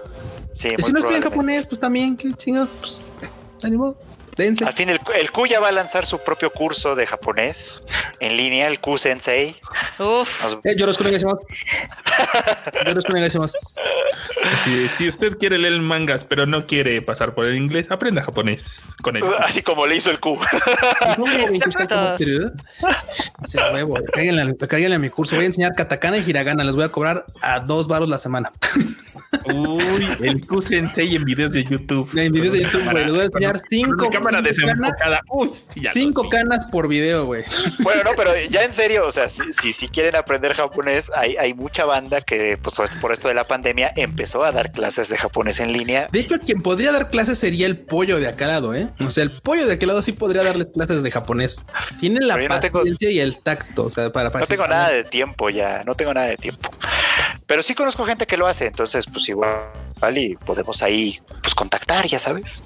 Sí, 0.53 0.69
si 0.79 0.93
no 0.93 1.01
estoy 1.01 1.17
en 1.17 1.23
japonés, 1.23 1.67
pues 1.67 1.81
también, 1.81 2.17
qué 2.17 2.33
chingados, 2.33 2.77
pues, 2.81 3.05
ánimo. 3.63 3.97
Al 4.39 4.73
fin, 4.73 4.89
el, 4.89 5.01
el, 5.17 5.31
Q 5.33 5.47
ya 5.47 5.59
va 5.59 5.69
a 5.69 5.73
lanzar 5.73 6.07
su 6.07 6.21
propio 6.21 6.53
curso 6.53 6.95
de 6.95 7.07
japonés 7.07 7.85
en 8.21 8.37
línea, 8.37 8.69
el 8.69 8.79
Q 8.79 8.97
Sensei. 8.97 9.57
Uf. 9.99 10.45
Eh, 10.65 10.77
yo 10.77 10.87
los 10.87 10.97
conozco 10.97 11.19
Yo 12.87 12.95
los 12.95 13.05
conozco 13.05 13.47
Si, 14.65 14.89
si 14.91 15.09
usted 15.09 15.39
quiere 15.39 15.59
leer 15.59 15.81
mangas, 15.81 16.25
pero 16.25 16.47
no 16.47 16.67
quiere 16.67 17.03
pasar 17.03 17.35
por 17.35 17.47
el 17.47 17.57
inglés, 17.57 17.91
aprenda 17.91 18.23
japonés 18.23 18.95
con 19.03 19.17
él. 19.17 19.25
Así 19.41 19.63
como 19.63 19.87
le 19.87 19.97
hizo 19.97 20.11
el 20.11 20.21
Q. 20.21 20.39
Se 23.45 23.59
huevo. 23.73 23.99
Cáiganle 24.13 24.95
a 24.95 24.99
mi 24.99 25.11
curso. 25.11 25.35
Voy 25.35 25.47
a 25.47 25.49
enseñar 25.49 25.75
katakana 25.75 26.19
y 26.19 26.29
hiragana. 26.29 26.63
Les 26.63 26.77
voy 26.77 26.85
a 26.85 26.91
cobrar 26.91 27.27
a 27.43 27.59
dos 27.61 27.89
baros 27.89 28.09
la 28.09 28.19
semana. 28.19 28.53
Uy, 29.53 30.09
el 30.21 30.47
Q 30.47 30.63
Sensei 30.63 31.17
en 31.17 31.25
videos 31.25 31.53
de 31.53 31.65
YouTube. 31.65 32.09
En 32.17 32.33
videos 32.33 32.53
de 32.53 32.63
YouTube, 32.63 32.85
güey. 32.91 33.05
Les 33.05 33.13
voy 33.13 33.23
a 33.23 33.25
enseñar 33.25 33.61
cinco 33.69 34.11
desenfocada. 34.43 35.21
cinco 35.93 36.29
canas 36.29 36.67
por 36.67 36.89
video, 36.89 37.25
güey. 37.25 37.45
Bueno, 37.81 38.03
no, 38.05 38.11
pero 38.17 38.33
ya 38.51 38.65
en 38.65 38.73
serio, 38.73 39.07
o 39.07 39.13
sea, 39.13 39.29
si, 39.29 39.73
si, 39.73 39.89
quieren 39.89 40.17
aprender 40.17 40.55
japonés, 40.55 41.11
hay, 41.15 41.37
hay 41.37 41.55
mucha 41.55 41.85
banda 41.85 42.21
que, 42.21 42.57
pues 42.57 42.77
por 43.01 43.13
esto 43.13 43.29
de 43.29 43.35
la 43.35 43.45
pandemia, 43.45 43.93
empezó 43.97 44.45
a 44.45 44.53
dar 44.53 44.71
clases 44.73 45.09
de 45.09 45.17
japonés 45.17 45.61
en 45.61 45.73
línea. 45.73 46.09
De 46.13 46.21
hecho, 46.21 46.39
quien 46.39 46.63
podría 46.63 46.93
dar 46.93 47.11
clases 47.11 47.39
sería 47.39 47.67
el 47.67 47.79
pollo 47.79 48.19
de 48.19 48.29
aquel 48.29 48.49
lado, 48.49 48.75
¿eh? 48.75 48.91
O 49.05 49.11
sea, 49.11 49.25
el 49.25 49.31
pollo 49.31 49.67
de 49.67 49.75
aquel 49.75 49.89
lado 49.89 50.03
sí 50.03 50.13
podría 50.13 50.43
darles 50.43 50.71
clases 50.71 51.03
de 51.03 51.11
japonés. 51.11 51.65
Tiene 52.01 52.21
la 52.21 52.37
paciencia 52.61 53.11
y 53.11 53.21
el 53.21 53.39
tacto, 53.39 53.87
o 53.87 53.91
sea, 53.91 54.11
para, 54.11 54.31
No 54.31 54.47
tengo 54.47 54.67
nada 54.67 54.91
de 54.91 55.05
tiempo 55.05 55.51
ya, 55.51 55.83
no 55.85 55.95
tengo 55.95 56.15
nada 56.15 56.27
de 56.27 56.37
tiempo. 56.37 56.71
Pero 57.47 57.63
sí 57.63 57.75
conozco 57.75 58.05
gente 58.05 58.27
que 58.27 58.37
lo 58.37 58.47
hace, 58.47 58.67
entonces, 58.67 59.07
pues 59.07 59.29
igual, 59.29 59.63
y 60.15 60.37
podemos 60.37 60.83
ahí, 60.83 61.21
pues 61.43 61.55
contactar, 61.55 62.07
ya 62.07 62.19
sabes 62.19 62.63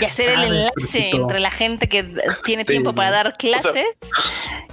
y 0.00 0.04
hacer 0.04 0.30
el 0.30 0.44
enlace 0.44 1.10
entre 1.12 1.40
la 1.40 1.50
gente 1.50 1.88
que 1.88 2.04
tiene 2.44 2.64
tiempo 2.64 2.94
para 2.94 3.10
dar 3.10 3.36
clases 3.36 3.86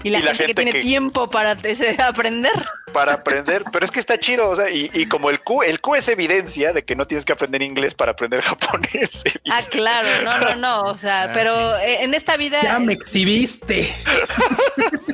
y, 0.04 0.10
la 0.10 0.22
gente 0.22 0.46
que 0.46 0.54
tiene 0.54 0.74
tiempo 0.74 1.30
para 1.30 1.58
aprender. 2.06 2.66
Para 2.94 3.14
aprender, 3.14 3.64
pero 3.72 3.86
es 3.86 3.92
que 3.92 4.00
está 4.00 4.18
chido, 4.18 4.50
o 4.50 4.56
sea, 4.56 4.70
y, 4.70 5.06
como 5.08 5.30
el 5.30 5.42
Q, 5.42 5.64
el 5.64 5.82
Q 5.82 5.96
es 5.96 6.08
evidencia 6.08 6.74
de 6.74 6.84
que 6.84 6.96
no 6.96 7.06
tienes 7.06 7.26
que 7.26 7.34
aprender 7.34 7.62
inglés 7.62 7.94
para 7.94 8.12
aprender 8.12 8.42
japonés. 8.44 9.24
Ah, 9.50 9.62
claro, 9.70 10.24
no, 10.24 10.40
no, 10.40 10.56
no, 10.56 10.82
o 10.84 10.98
sea, 10.98 11.24
ah, 11.24 11.32
pero 11.34 11.78
eh, 11.78 12.04
en 12.04 12.14
esta 12.14 12.38
vida... 12.38 12.60
Ya 12.62 12.80
me 12.80 12.94
exhibiste. 12.94 13.94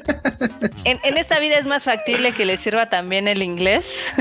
En, 0.83 1.17
esta 1.17 1.39
vida 1.39 1.57
es 1.57 1.65
más 1.65 1.83
factible 1.83 2.31
que 2.31 2.45
le 2.45 2.57
sirva 2.57 2.89
también 2.89 3.27
el 3.27 3.41
inglés. 3.41 4.13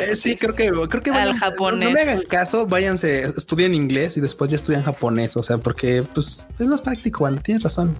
Eh, 0.00 0.16
sí, 0.16 0.36
creo 0.36 0.54
que 0.54 0.70
creo 0.88 1.02
que 1.02 1.10
al 1.10 1.36
japonés. 1.36 1.88
No, 1.88 1.94
me 1.94 2.00
hagan 2.00 2.22
caso, 2.22 2.66
váyanse, 2.66 3.22
estudien 3.22 3.74
inglés 3.74 4.16
y 4.16 4.20
después 4.20 4.50
ya 4.50 4.56
estudian 4.56 4.75
japonés, 4.82 5.36
o 5.36 5.42
sea, 5.42 5.58
porque 5.58 6.04
pues 6.14 6.46
es 6.58 6.66
más 6.66 6.80
práctico, 6.80 7.20
cuando 7.20 7.42
tienes 7.42 7.62
razón. 7.62 7.96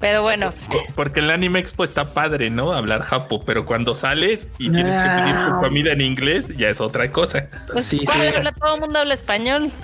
Pero 0.00 0.22
bueno. 0.22 0.52
Porque 0.94 1.20
el 1.20 1.30
anime 1.30 1.58
expo 1.58 1.84
está 1.84 2.04
padre, 2.04 2.50
¿no? 2.50 2.72
Hablar 2.72 3.02
japo, 3.02 3.44
pero 3.44 3.64
cuando 3.64 3.94
sales 3.94 4.48
y 4.58 4.70
tienes 4.70 4.92
que 4.92 5.08
pedir 5.08 5.34
tu 5.46 5.58
comida 5.58 5.92
en 5.92 6.00
inglés, 6.00 6.48
ya 6.56 6.68
es 6.68 6.80
otra 6.80 7.10
cosa. 7.10 7.48
Pues 7.72 7.84
sí, 7.84 7.98
sí. 7.98 8.06
todo 8.58 8.74
el 8.74 8.80
mundo 8.80 8.98
habla 8.98 9.14
español. 9.14 9.72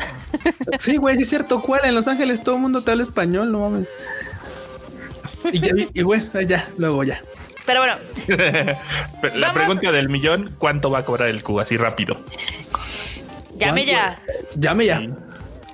Sí, 0.78 0.98
güey, 0.98 1.16
sí 1.16 1.22
es 1.22 1.30
cierto. 1.30 1.62
¿Cuál? 1.62 1.80
En 1.84 1.94
Los 1.94 2.06
Ángeles 2.06 2.42
todo 2.42 2.56
el 2.56 2.60
mundo 2.60 2.84
te 2.84 2.90
habla 2.90 3.02
español, 3.02 3.50
no 3.50 3.60
mames. 3.60 3.90
Y, 5.94 6.02
bueno, 6.02 6.24
ya, 6.42 6.68
luego 6.76 7.04
ya. 7.04 7.20
Pero 7.64 7.80
bueno. 7.80 7.96
la 9.34 9.52
pregunta 9.52 9.90
del 9.90 10.08
millón, 10.08 10.54
¿cuánto 10.58 10.90
va 10.90 11.00
a 11.00 11.04
cobrar 11.04 11.28
el 11.28 11.42
Q? 11.42 11.60
Así 11.60 11.76
rápido. 11.76 12.20
Llame 13.56 13.86
ya. 13.86 14.22
Llame 14.56 14.86
ya. 14.86 15.02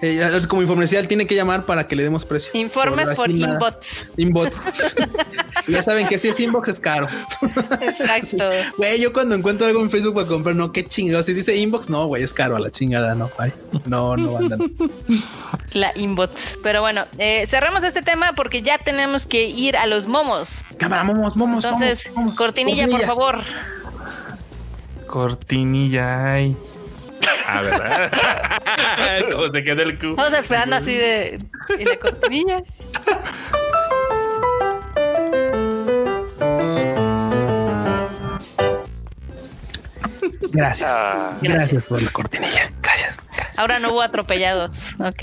Eh, 0.02 0.38
como 0.48 0.60
información 0.62 1.06
tiene 1.06 1.26
que 1.26 1.34
llamar 1.34 1.64
para 1.64 1.86
que 1.86 1.96
le 1.96 2.02
demos 2.02 2.24
precio. 2.24 2.50
Informes 2.54 3.08
por, 3.10 3.30
inbox. 3.30 4.06
Inbox. 4.16 4.94
ya 5.68 5.82
saben 5.82 6.08
que 6.08 6.18
si 6.18 6.28
es 6.28 6.40
inbox 6.40 6.68
es 6.68 6.80
caro. 6.80 7.08
Exacto. 7.80 8.48
Güey, 8.76 9.00
yo 9.00 9.12
cuando 9.12 9.34
encuentro 9.34 9.66
algo 9.66 9.80
en 9.80 9.90
Facebook 9.90 10.14
para 10.14 10.26
comprar, 10.26 10.56
no, 10.56 10.72
qué 10.72 10.84
chingado. 10.84 11.22
Si 11.22 11.32
dice 11.32 11.56
inbox, 11.56 11.88
no, 11.88 12.06
güey, 12.06 12.22
es 12.22 12.32
caro 12.32 12.56
a 12.56 12.60
la 12.60 12.70
chingada, 12.70 13.14
no. 13.14 13.30
no, 13.86 14.16
no 14.16 14.36
andan. 14.36 14.58
La 15.72 15.92
inbox. 15.96 16.58
Pero 16.62 16.80
bueno, 16.80 17.06
eh, 17.18 17.46
cerramos 17.46 17.82
este 17.84 18.02
tema 18.02 18.32
porque 18.34 18.62
ya 18.62 18.78
tenemos 18.78 19.26
que 19.26 19.46
ir 19.46 19.76
a 19.76 19.86
los 19.86 20.06
momos. 20.06 20.62
Cámara, 20.76 21.04
momos, 21.04 21.36
momos. 21.36 21.64
Entonces, 21.64 22.10
cortinilla, 22.36 22.86
por 22.88 23.00
favor. 23.00 23.42
Cortinilla, 25.06 26.32
ay. 26.32 26.56
A 27.46 27.60
ver, 27.60 29.26
¿cómo 29.30 29.48
se 29.52 29.64
queda 29.64 29.82
el 29.82 29.98
Q? 29.98 30.14
Vamos 30.16 30.32
esperando 30.34 30.76
así 30.76 30.96
de. 30.96 31.38
Y 31.78 31.96
cortinilla. 31.96 32.62
Gracias. 40.52 40.92
Gracias 41.42 41.84
por 41.84 42.00
la 42.00 42.10
cortinilla. 42.10 42.70
Gracias. 42.80 43.16
Ahora 43.56 43.78
no 43.78 43.92
hubo 43.92 44.02
atropellados. 44.02 44.94
Ok. 45.00 45.22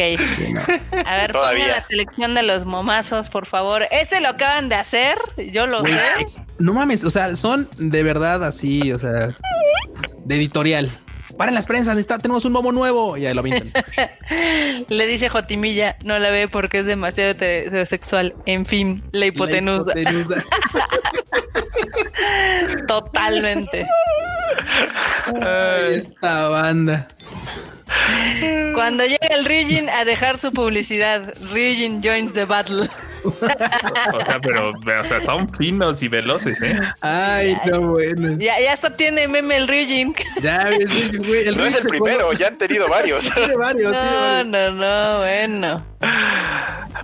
A 1.06 1.18
ver, 1.18 1.32
pongan 1.32 1.68
la 1.68 1.84
selección 1.84 2.34
de 2.36 2.44
los 2.44 2.66
momazos, 2.66 3.30
por 3.30 3.46
favor. 3.46 3.88
Este 3.92 4.20
lo 4.22 4.30
acaban 4.30 4.70
de 4.70 4.76
hacer. 4.76 5.18
Yo 5.52 5.68
lo 5.68 5.84
sé. 5.84 6.00
No 6.60 6.74
mames, 6.74 7.04
o 7.04 7.10
sea, 7.10 7.36
son 7.36 7.68
de 7.78 8.04
verdad 8.04 8.44
así, 8.44 8.92
o 8.92 9.00
sea, 9.00 9.30
de 10.26 10.36
editorial 10.36 10.92
paren 11.42 11.56
las 11.56 11.66
prensas, 11.66 11.98
tenemos 12.22 12.46
un 12.46 12.52
momo 12.52 12.72
nuevo. 12.72 13.18
Y 13.18 13.26
ahí 13.26 13.34
lo 13.34 13.42
pintan. 13.42 13.72
Le 14.90 15.08
dice 15.08 15.28
Jotimilla, 15.28 15.98
no 16.04 16.20
la 16.20 16.30
ve 16.30 16.48
porque 16.48 16.78
es 16.78 16.86
demasiado 16.86 17.32
heterosexual. 17.32 18.36
En 18.46 18.68
fin, 18.68 19.04
la 19.12 19.26
hipotenusa. 19.26 19.92
Totalmente. 22.88 23.88
esta 25.90 26.50
banda. 26.50 27.08
Cuando 28.74 29.06
llega 29.06 29.28
el 29.28 29.46
Ryujin 29.46 29.90
a 29.90 30.06
dejar 30.06 30.38
su 30.38 30.52
publicidad, 30.52 31.34
Ryujin 31.52 32.02
joins 32.02 32.34
the 32.34 32.46
battle. 32.46 32.88
o 33.24 34.26
sea, 34.26 34.40
pero 34.42 34.72
o 34.72 35.06
sea, 35.06 35.22
son 35.22 35.48
finos 35.54 36.02
y 36.02 36.08
veloces, 36.08 36.62
¿eh? 36.62 36.80
Ay, 37.02 37.58
no, 37.66 37.82
bueno. 37.82 38.38
Ya, 38.38 38.60
ya 38.60 38.74
hasta 38.74 38.96
tiene 38.96 39.28
meme 39.28 39.58
el 39.58 39.68
Ryujin. 39.68 40.16
Ya, 40.42 40.70
el 40.70 41.20
güey. 41.20 41.48
El 41.48 41.58
no 41.58 41.66
es 41.66 41.76
el 41.76 41.86
primero, 41.86 42.34
ya 42.34 42.48
han 42.48 42.58
tenido 42.58 42.88
varios. 42.90 43.30
tiene 43.36 43.56
varios, 43.56 43.92
no, 43.92 44.02
tiene 44.02 44.18
varios. 44.18 44.48
No, 44.48 44.72
no, 44.72 45.18
bueno. 45.20 45.86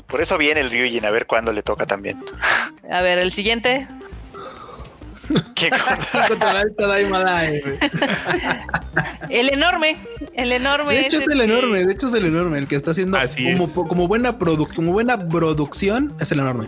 Por 0.07 0.21
eso 0.21 0.37
viene 0.37 0.61
el 0.61 0.69
Ryujin, 0.69 1.05
a 1.05 1.11
ver 1.11 1.27
cuándo 1.27 1.53
le 1.53 1.61
toca 1.61 1.85
también. 1.85 2.23
A 2.89 3.01
ver, 3.01 3.19
el 3.19 3.31
siguiente. 3.31 3.87
¿Quién 5.55 5.71
controla 6.27 6.61
el 6.61 6.75
Tadaima 6.75 7.19
Live? 7.43 7.79
El 9.29 9.49
enorme. 9.49 9.97
El 10.33 10.51
enorme. 10.51 10.93
De 10.95 11.01
hecho, 11.01 11.17
es 11.17 11.27
el 11.27 11.41
enorme. 11.41 11.85
De 11.85 11.93
hecho, 11.93 12.07
es 12.07 12.13
el 12.13 12.25
enorme. 12.25 12.57
El 12.59 12.67
que 12.67 12.75
está 12.75 12.91
haciendo 12.91 13.17
Así 13.17 13.43
como, 13.51 13.65
es. 13.65 13.71
como 13.71 14.07
buena 14.07 14.37
produ- 14.39 14.73
como 14.73 14.91
buena 14.93 15.27
producción 15.27 16.13
es 16.19 16.31
el 16.31 16.39
enorme. 16.39 16.67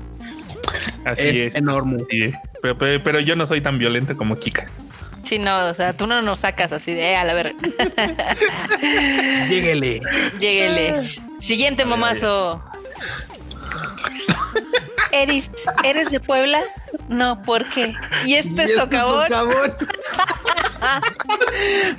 Así 1.06 1.24
es, 1.28 1.42
es. 1.42 1.56
enorme. 1.56 1.98
Sí, 2.10 2.34
Pero, 2.62 2.78
pero- 2.78 3.04
pero 3.04 3.20
yo 3.20 3.36
no 3.36 3.48
soy 3.48 3.62
tan 3.62 3.78
violento 3.78 4.16
como 4.16 4.38
Kika. 4.38 4.68
Sí, 5.26 5.38
no, 5.40 5.68
o 5.68 5.74
sea, 5.76 5.94
tú 5.94 6.08
no 6.08 6.22
nos 6.24 6.40
sacas 6.40 6.72
así 6.72 6.92
de, 6.92 7.12
eh, 7.12 7.16
a 7.16 7.24
la 7.24 7.34
ver. 7.36 7.54
Lléguele. 9.50 10.02
Lléguele. 10.40 10.96
Siguiente 11.40 11.86
momazo. 11.86 12.64
¿Eres, 15.12 15.50
¿Eres 15.84 16.12
de 16.12 16.20
Puebla? 16.20 16.62
No, 17.08 17.42
¿por 17.42 17.68
qué? 17.70 17.94
¿Y 18.26 18.36
este 18.36 18.50
Y 18.50 18.66
este 18.66 18.76
socavón? 18.76 19.24
socavón. 19.28 19.74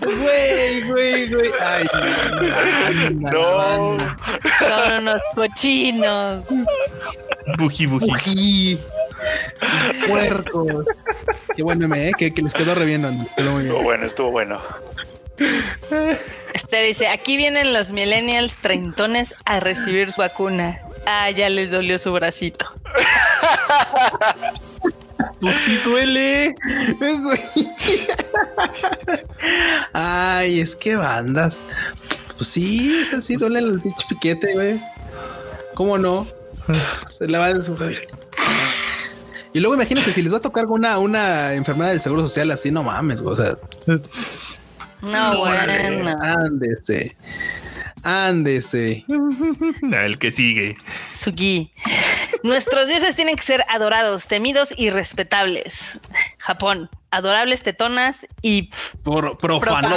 Güey, 0.00 0.82
güey, 0.82 1.34
güey. 1.34 1.50
Ay, 1.60 1.86
No. 3.10 3.96
Son 4.58 4.92
unos 5.00 5.20
cochinos. 5.34 6.44
Buji, 7.58 7.86
buji. 7.86 8.10
Ují. 8.10 8.80
Puercos. 10.08 10.86
Qué 11.54 11.62
bueno, 11.62 11.88
me, 11.88 12.08
¿eh? 12.08 12.12
que, 12.16 12.32
que 12.32 12.42
les 12.42 12.54
quedó 12.54 12.74
re 12.74 12.84
bien. 12.84 13.04
Estuvo 13.36 13.82
bueno, 13.82 14.06
estuvo 14.06 14.30
bueno. 14.30 14.60
Este 16.54 16.82
dice, 16.82 17.08
aquí 17.08 17.36
vienen 17.36 17.72
los 17.72 17.92
millennials 17.92 18.54
treintones 18.56 19.34
a 19.44 19.60
recibir 19.60 20.12
su 20.12 20.20
vacuna. 20.22 20.80
Ah, 21.06 21.30
ya 21.30 21.48
les 21.48 21.70
dolió 21.70 21.98
su 21.98 22.12
bracito. 22.12 22.66
Pues 25.40 25.56
sí 25.56 25.78
duele. 25.84 26.54
Ay, 29.92 30.60
es 30.60 30.76
que 30.76 30.96
bandas. 30.96 31.58
Pues 32.36 32.48
sí, 32.48 33.00
es 33.02 33.12
así, 33.14 33.36
duele 33.36 33.60
el 33.60 33.80
pinche 33.80 34.04
piquete, 34.08 34.52
güey. 34.54 34.82
¿Cómo 35.74 35.98
no? 35.98 36.26
Se 37.10 37.26
le 37.26 37.38
va 37.38 37.46
a 37.46 37.62
su... 37.62 37.74
Y 39.52 39.60
luego 39.60 39.74
imagínate 39.74 40.12
si 40.12 40.22
les 40.22 40.32
va 40.32 40.36
a 40.38 40.42
tocar 40.42 40.66
una, 40.66 40.98
una 40.98 41.54
enfermedad 41.54 41.90
del 41.90 42.00
seguro 42.00 42.22
social 42.22 42.50
así, 42.50 42.70
no 42.70 42.82
mames, 42.82 43.20
güey. 43.22 43.34
O 43.34 43.36
sea, 43.36 43.56
No, 45.02 45.38
bueno. 45.38 46.16
ándese. 46.22 47.16
Ándese. 48.02 49.04
El 49.92 50.18
que 50.18 50.30
sigue. 50.32 50.76
Sugi. 51.12 51.72
Nuestros 52.42 52.88
dioses 52.88 53.16
tienen 53.16 53.36
que 53.36 53.42
ser 53.42 53.64
adorados, 53.68 54.26
temidos 54.26 54.72
y 54.76 54.90
respetables. 54.90 55.98
Japón. 56.38 56.88
Adorables 57.12 57.64
tetonas 57.64 58.24
y 58.40 58.70
Por 59.02 59.36
profano. 59.36 59.88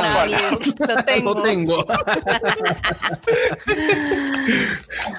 Lo 0.87 0.95
tengo. 1.05 1.33
Lo 1.35 1.41
tengo. 1.43 1.85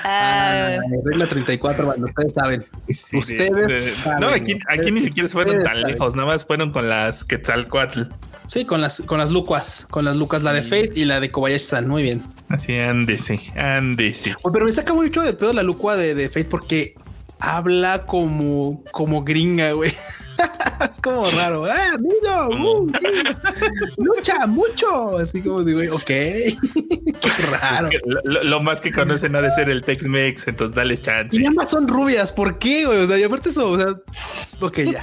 Ah, 0.05 0.71
Ay, 0.73 0.79
regla 1.05 1.27
34, 1.27 1.87
bueno, 1.87 2.05
ustedes 2.07 2.35
saben. 2.35 2.61
Sí, 2.61 3.17
Ustedes 3.17 3.51
de- 3.51 3.67
de- 3.67 3.81
saben. 3.81 4.21
no, 4.21 4.29
aquí, 4.29 4.59
aquí 4.69 4.91
ni 4.93 5.01
siquiera 5.03 5.29
se 5.29 5.33
fueron 5.33 5.55
tan 5.63 5.77
saben. 5.77 5.83
lejos, 5.87 6.15
nada 6.15 6.29
más 6.29 6.45
fueron 6.47 6.73
con 6.73 6.89
las 6.89 7.25
Quetzalcoatl. 7.25 8.03
Sí, 8.47 8.65
con 8.65 8.81
las, 8.81 9.03
con 9.03 9.19
las 9.19 9.31
Lucas, 9.31 9.87
con 9.91 10.05
las 10.05 10.17
Lucas, 10.17 10.43
la 10.43 10.53
de 10.53 10.63
Fate 10.63 10.93
y 10.95 11.05
la 11.07 11.21
de 11.21 11.31
Kobayashi-san, 11.31 11.89
muy 11.89 12.03
bien. 12.03 12.23
Así, 12.49 12.77
ándese, 12.77 13.41
ándese. 13.57 14.37
Pero 14.53 14.65
me 14.65 14.73
saca 14.73 14.93
mucho 14.93 15.23
de 15.23 15.33
pedo 15.33 15.53
la 15.53 15.63
Lucua 15.63 15.97
de, 15.97 16.15
de 16.15 16.29
Fate 16.29 16.45
porque 16.45 16.95
habla 17.41 18.07
como, 18.07 18.83
como 18.93 19.23
gringa, 19.25 19.73
güey. 19.73 19.93
es 20.91 21.01
como 21.01 21.29
raro. 21.31 21.65
Ah, 21.75 21.93
amigo, 21.95 22.49
uh, 22.51 22.87
lucha 23.97 24.47
mucho. 24.47 25.19
Así 25.19 25.43
como 25.43 25.63
digo, 25.63 25.79
güey, 25.79 25.89
ok. 25.89 26.05
Qué 26.05 27.31
raro. 27.51 27.89
Que 27.89 28.01
Lo, 28.25 28.61
más 28.61 28.81
que 28.81 28.93
conocen 28.93 29.35
ha 29.35 29.43
de 29.43 29.51
ser 29.51 29.71
el 29.71 29.83
Tex-Mex, 29.83 30.49
entonces 30.49 30.75
dale 30.75 30.99
chance. 30.99 31.37
Y 31.41 31.45
ambas 31.47 31.71
son 31.71 31.89
rubias, 31.89 32.33
¿por 32.33 32.59
qué, 32.59 32.87
güey? 32.87 32.99
O 32.99 33.07
sea, 33.07 33.19
y 33.19 33.25
aparte 33.25 33.49
eso, 33.49 33.71
o 33.71 33.77
sea, 33.77 33.97
ok, 34.61 34.79
ya. 34.81 35.03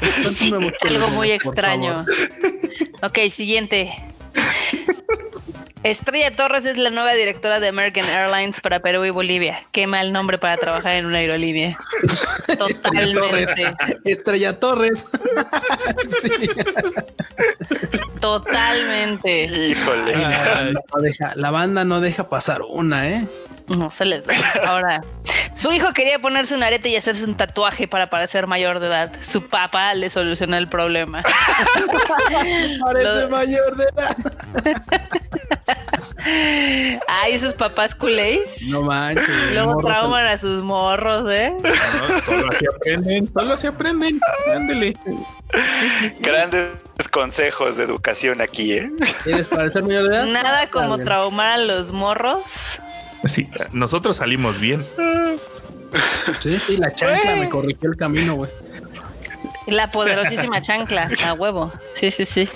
Algo 0.88 1.10
muy 1.10 1.32
extraño. 1.32 2.06
Ok, 3.04 3.18
siguiente. 3.32 3.92
Estrella 5.84 6.30
Torres 6.36 6.64
es 6.66 6.78
la 6.78 6.92
nueva 6.92 7.14
directora 7.14 7.60
de 7.60 7.70
American 7.70 8.06
Airlines 8.08 8.62
para 8.62 8.82
Perú 8.82 9.04
y 9.06 9.10
Bolivia. 9.10 9.60
Qué 9.72 9.88
mal 9.88 10.12
nombre 10.14 10.38
para 10.38 10.56
trabajar 10.58 10.94
en 10.98 11.08
una 11.08 11.18
aerolínea. 11.18 11.76
Estrella 12.48 13.20
Torres. 13.20 13.48
Totalmente. 13.50 14.00
Estrella 14.06 14.60
Torres. 14.60 15.06
Totalmente. 18.22 19.44
Híjole. 19.46 20.16
Ay, 20.16 20.74
No 20.74 21.02
deja- 21.02 21.34
la 21.36 21.52
banda 21.52 21.84
no 21.84 22.00
deja 22.00 22.30
pasar 22.30 22.62
una, 22.62 23.10
¿eh? 23.10 23.26
No 23.68 23.90
se 23.90 24.06
les 24.06 24.24
da. 24.26 24.36
Ahora, 24.68 25.02
su 25.62 25.72
hijo 25.72 25.94
quería 25.94 26.18
ponerse 26.18 26.56
un 26.56 26.64
arete 26.64 26.90
y 26.90 26.96
hacerse 26.96 27.24
un 27.24 27.38
tatuaje 27.38 27.88
para 27.88 28.08
parecer 28.08 28.48
mayor 28.48 28.80
de 28.80 28.88
edad. 28.88 29.12
Su 29.22 29.48
papá 29.48 29.94
le 29.94 30.10
solucionó 30.10 30.58
el 30.58 30.68
problema. 30.68 31.22
Parece 32.84 33.22
Lo- 33.22 33.30
mayor 33.30 33.78
de 33.78 33.84
edad. 33.84 34.18
Ay, 37.08 37.34
esos 37.34 37.54
papás 37.54 37.94
culés. 37.94 38.64
No 38.70 38.82
manches. 38.82 39.54
Luego 39.54 39.78
trauman 39.78 40.26
a 40.26 40.38
sus 40.38 40.64
morros, 40.64 41.30
¿eh? 41.32 41.54
no, 41.62 42.22
solo 42.24 42.52
así 42.52 42.66
aprenden, 42.76 43.32
solo 43.32 43.54
así 43.54 43.68
aprenden. 43.68 44.20
Ándele. 44.52 44.96
Grandes 46.22 46.72
consejos 47.12 47.78
de 47.78 47.84
educación 47.84 48.42
aquí, 48.42 48.74
¿eh? 48.74 48.92
¿Quieres 49.24 49.48
parecer 49.48 49.84
mayor 49.84 50.10
de 50.10 50.16
edad? 50.16 50.26
Nada 50.26 50.72
como 50.72 50.98
traumar 50.98 51.50
a 51.50 51.58
los 51.60 51.92
morros. 51.92 52.80
Sí, 53.26 53.48
nosotros 53.72 54.18
salimos 54.18 54.60
bien. 54.60 54.84
Sí, 56.40 56.60
sí, 56.66 56.78
la 56.78 56.94
chancla 56.94 57.36
me 57.36 57.50
corrigió 57.50 57.90
el 57.90 57.98
camino, 57.98 58.36
güey. 58.36 58.52
La 59.68 59.92
poderosísima 59.92 60.62
chancla, 60.62 61.10
a 61.26 61.34
huevo. 61.34 61.72
Sí, 61.94 62.12
sí, 62.12 62.26
sí. 62.26 62.50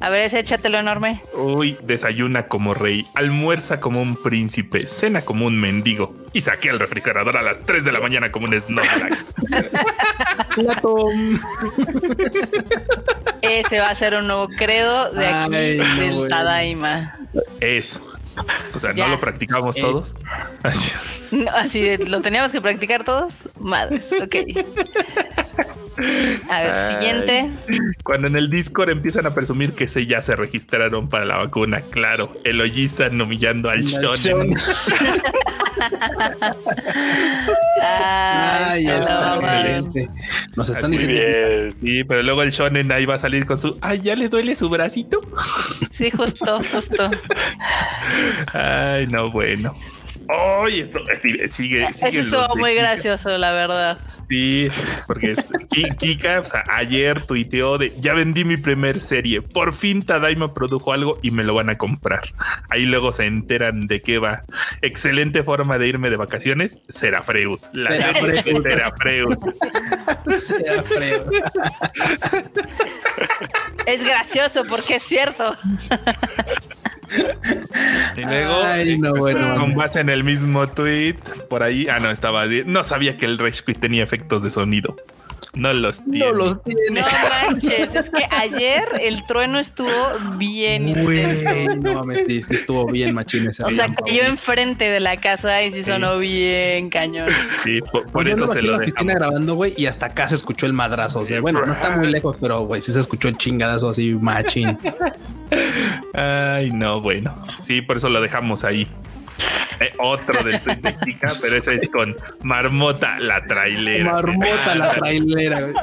A 0.00 0.10
ver, 0.10 0.20
ese 0.20 0.40
échatelo 0.40 0.78
enorme. 0.78 1.22
Uy, 1.32 1.78
desayuna 1.82 2.46
como 2.46 2.74
rey, 2.74 3.06
almuerza 3.14 3.80
como 3.80 4.02
un 4.02 4.16
príncipe, 4.20 4.86
cena 4.86 5.22
como 5.22 5.46
un 5.46 5.58
mendigo 5.58 6.14
y 6.34 6.42
saqué 6.42 6.68
el 6.68 6.78
refrigerador 6.78 7.38
a 7.38 7.42
las 7.42 7.64
3 7.64 7.84
de 7.84 7.92
la 7.92 8.00
mañana 8.00 8.30
como 8.30 8.46
un 8.46 8.60
Snorlax. 8.60 9.34
Plato. 10.54 11.08
Ese 13.40 13.80
va 13.80 13.90
a 13.90 13.94
ser 13.94 14.14
un 14.16 14.26
nuevo 14.26 14.48
credo 14.48 15.10
de 15.12 15.26
aquí 15.26 15.54
Ay, 15.54 15.78
no, 15.78 15.96
del 16.02 16.14
güey. 16.16 16.28
Tadaima. 16.28 17.14
Es. 17.60 18.00
O 18.74 18.78
sea, 18.78 18.92
Ya. 18.94 19.04
¿no 19.06 19.12
lo 19.12 19.20
practicamos 19.20 19.76
Eh. 19.76 19.80
todos? 19.80 20.14
Así. 20.62 20.92
No, 21.36 21.50
así 21.52 21.80
de, 21.82 21.98
¿lo 22.06 22.20
teníamos 22.20 22.52
que 22.52 22.60
practicar 22.60 23.04
todos? 23.04 23.48
Madres, 23.60 24.08
ok. 24.22 24.34
A 26.50 26.60
ver, 26.62 26.74
Ay. 26.76 26.94
siguiente. 26.94 27.50
Cuando 28.02 28.26
en 28.26 28.36
el 28.36 28.50
Discord 28.50 28.90
empiezan 28.90 29.26
a 29.26 29.34
presumir 29.34 29.74
que 29.74 29.86
se 29.88 30.06
ya 30.06 30.22
se 30.22 30.34
registraron 30.36 31.08
para 31.08 31.24
la 31.24 31.38
vacuna, 31.38 31.80
claro, 31.82 32.32
el 32.44 32.60
Ollizan 32.60 33.20
humillando 33.20 33.70
al 33.70 33.82
Shonen. 33.82 34.54
Ay, 37.82 38.88
está 38.88 39.34
excelente. 39.36 40.08
Nos 40.56 40.68
están 40.68 40.92
Así 40.94 41.06
diciendo. 41.06 41.20
bien. 41.20 41.74
Sí, 41.80 42.04
pero 42.04 42.22
luego 42.22 42.42
el 42.42 42.50
Shonen 42.50 42.90
ahí 42.92 43.06
va 43.06 43.14
a 43.14 43.18
salir 43.18 43.46
con 43.46 43.60
su, 43.60 43.76
ay, 43.80 44.00
ya 44.00 44.14
le 44.16 44.28
duele 44.28 44.54
su 44.54 44.68
bracito. 44.68 45.20
Sí, 45.92 46.10
justo, 46.10 46.60
justo. 46.72 47.10
Ay, 48.52 49.06
no, 49.06 49.30
bueno. 49.30 49.74
Ay, 50.28 50.80
esto 50.80 51.00
sigue, 51.20 51.48
sigue. 51.50 51.82
Eso 51.84 52.06
estuvo 52.06 52.56
muy 52.56 52.70
Kika. 52.70 52.82
gracioso, 52.82 53.36
la 53.36 53.52
verdad. 53.52 53.98
Sí, 54.30 54.68
porque 55.06 55.32
es- 55.32 55.44
Kika 55.98 56.40
o 56.40 56.44
sea, 56.44 56.64
ayer 56.70 57.26
tuiteó 57.26 57.76
de 57.76 57.92
ya 58.00 58.14
vendí 58.14 58.42
mi 58.46 58.56
primer 58.56 59.00
serie. 59.00 59.42
Por 59.42 59.74
fin 59.74 60.00
Tadaima 60.02 60.54
produjo 60.54 60.94
algo 60.94 61.18
y 61.20 61.30
me 61.30 61.44
lo 61.44 61.52
van 61.52 61.68
a 61.68 61.76
comprar. 61.76 62.22
Ahí 62.70 62.86
luego 62.86 63.12
se 63.12 63.26
enteran 63.26 63.86
de 63.86 64.00
qué 64.00 64.18
va. 64.18 64.44
Excelente 64.80 65.42
forma 65.42 65.76
de 65.78 65.88
irme 65.88 66.08
de 66.08 66.16
vacaciones. 66.16 66.78
Será 66.88 67.22
Freud. 67.22 67.58
La 67.74 67.90
Será 67.90 68.14
serie 68.14 68.42
de 68.42 68.42
Freud. 68.42 68.58
Será 70.38 70.82
Freud. 70.84 71.22
Es 73.86 74.04
gracioso 74.04 74.64
porque 74.64 74.96
es 74.96 75.02
cierto. 75.02 75.54
Y 78.16 78.20
luego, 78.20 78.62
Ay, 78.62 78.96
no, 78.98 79.12
bueno. 79.12 79.56
con 79.58 79.74
base 79.74 80.00
en 80.00 80.08
el 80.08 80.22
mismo 80.22 80.68
tweet, 80.68 81.16
por 81.48 81.64
ahí, 81.64 81.88
ah, 81.88 81.98
no, 81.98 82.10
estaba, 82.10 82.44
no 82.46 82.84
sabía 82.84 83.16
que 83.16 83.26
el 83.26 83.38
Rage 83.38 83.62
Quit 83.64 83.80
tenía 83.80 84.04
efectos 84.04 84.42
de 84.44 84.52
sonido. 84.52 84.96
No 85.54 85.72
los 85.72 86.04
tiene. 86.04 86.18
No 86.26 86.32
los 86.32 86.62
tiene. 86.62 86.80
No 87.00 87.06
manches, 87.50 87.94
es 87.94 88.10
que 88.10 88.26
ayer 88.30 88.84
el 89.00 89.24
trueno 89.24 89.58
estuvo 89.58 89.90
bien 90.36 90.88
intenso. 90.88 91.04
Güey, 91.04 91.78
no 91.80 91.94
mames, 91.94 92.24
sí, 92.26 92.42
sí 92.42 92.54
estuvo 92.54 92.86
bien 92.86 93.14
machín 93.14 93.48
ese 93.48 93.62
O 93.62 93.70
sea, 93.70 93.86
cayó 93.94 94.22
enfrente 94.24 94.90
de 94.90 95.00
la 95.00 95.16
casa 95.16 95.62
y 95.62 95.72
sí 95.72 95.82
sonó 95.84 96.18
bien 96.18 96.90
cañón. 96.90 97.28
Sí, 97.62 97.80
por, 97.92 98.10
por 98.10 98.26
Yo 98.26 98.34
eso 98.34 98.48
se 98.48 98.62
lo 98.62 98.78
dejamos. 98.78 99.14
grabando, 99.14 99.54
güey, 99.54 99.74
y 99.76 99.86
hasta 99.86 100.06
acá 100.06 100.28
se 100.28 100.34
escuchó 100.34 100.66
el 100.66 100.72
madrazo. 100.72 101.20
O 101.20 101.26
sea, 101.26 101.40
bueno, 101.40 101.64
no 101.64 101.72
está 101.72 101.96
muy 101.96 102.08
lejos, 102.08 102.36
pero 102.40 102.60
güey, 102.62 102.80
sí 102.82 102.92
se 102.92 103.00
escuchó 103.00 103.28
el 103.28 103.36
chingadazo 103.38 103.90
así 103.90 104.14
machín. 104.14 104.78
Ay, 106.14 106.70
no, 106.72 107.00
bueno. 107.00 107.34
Sí, 107.62 107.82
por 107.82 107.96
eso 107.96 108.08
lo 108.08 108.20
dejamos 108.20 108.64
ahí. 108.64 108.88
Eh, 109.80 109.92
otro 109.98 110.42
del 110.42 110.60
tweet 110.60 110.76
de 110.76 110.94
Kika, 110.96 111.28
pero 111.42 111.56
ese 111.56 111.74
es 111.74 111.88
con 111.88 112.16
Marmota 112.42 113.18
la 113.18 113.44
trailera. 113.44 114.12
Marmota 114.12 114.74
la 114.76 114.90
trailera, 114.92 115.60
güey. 115.62 115.74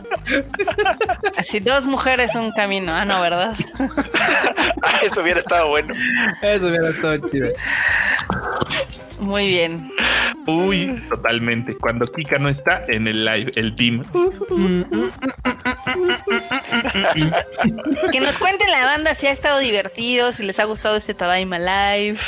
Así, 1.38 1.60
dos 1.60 1.86
mujeres, 1.88 2.36
un 2.36 2.52
camino. 2.52 2.94
Ah, 2.96 3.06
no, 3.06 3.22
¿verdad? 3.22 3.54
Ah, 4.84 5.00
Eso 5.04 5.22
hubiera 5.22 5.40
estado 5.42 5.68
bueno. 5.70 5.94
Eso 6.42 6.66
hubiera 6.66 6.90
estado 6.90 7.30
chido. 7.30 7.50
Muy 9.20 9.48
bien. 9.48 9.92
Uy, 10.48 11.02
totalmente. 11.10 11.76
Cuando 11.76 12.08
Kika 12.08 12.40
no 12.40 12.50
está 12.50 12.84
en 12.88 13.08
el 13.08 13.24
live, 13.26 13.52
el 13.56 13.76
team. 13.76 14.04
Que 18.12 18.20
nos 18.22 18.38
cuenten 18.38 18.72
la 18.72 18.84
banda 18.84 19.14
si 19.14 19.28
ha 19.28 19.32
estado 19.32 19.60
divertido, 19.60 20.32
si 20.32 20.44
les 20.44 20.60
ha 20.60 20.66
gustado 20.66 20.96
este 20.96 21.14
Tadaima 21.14 21.60
Live. 21.60 22.20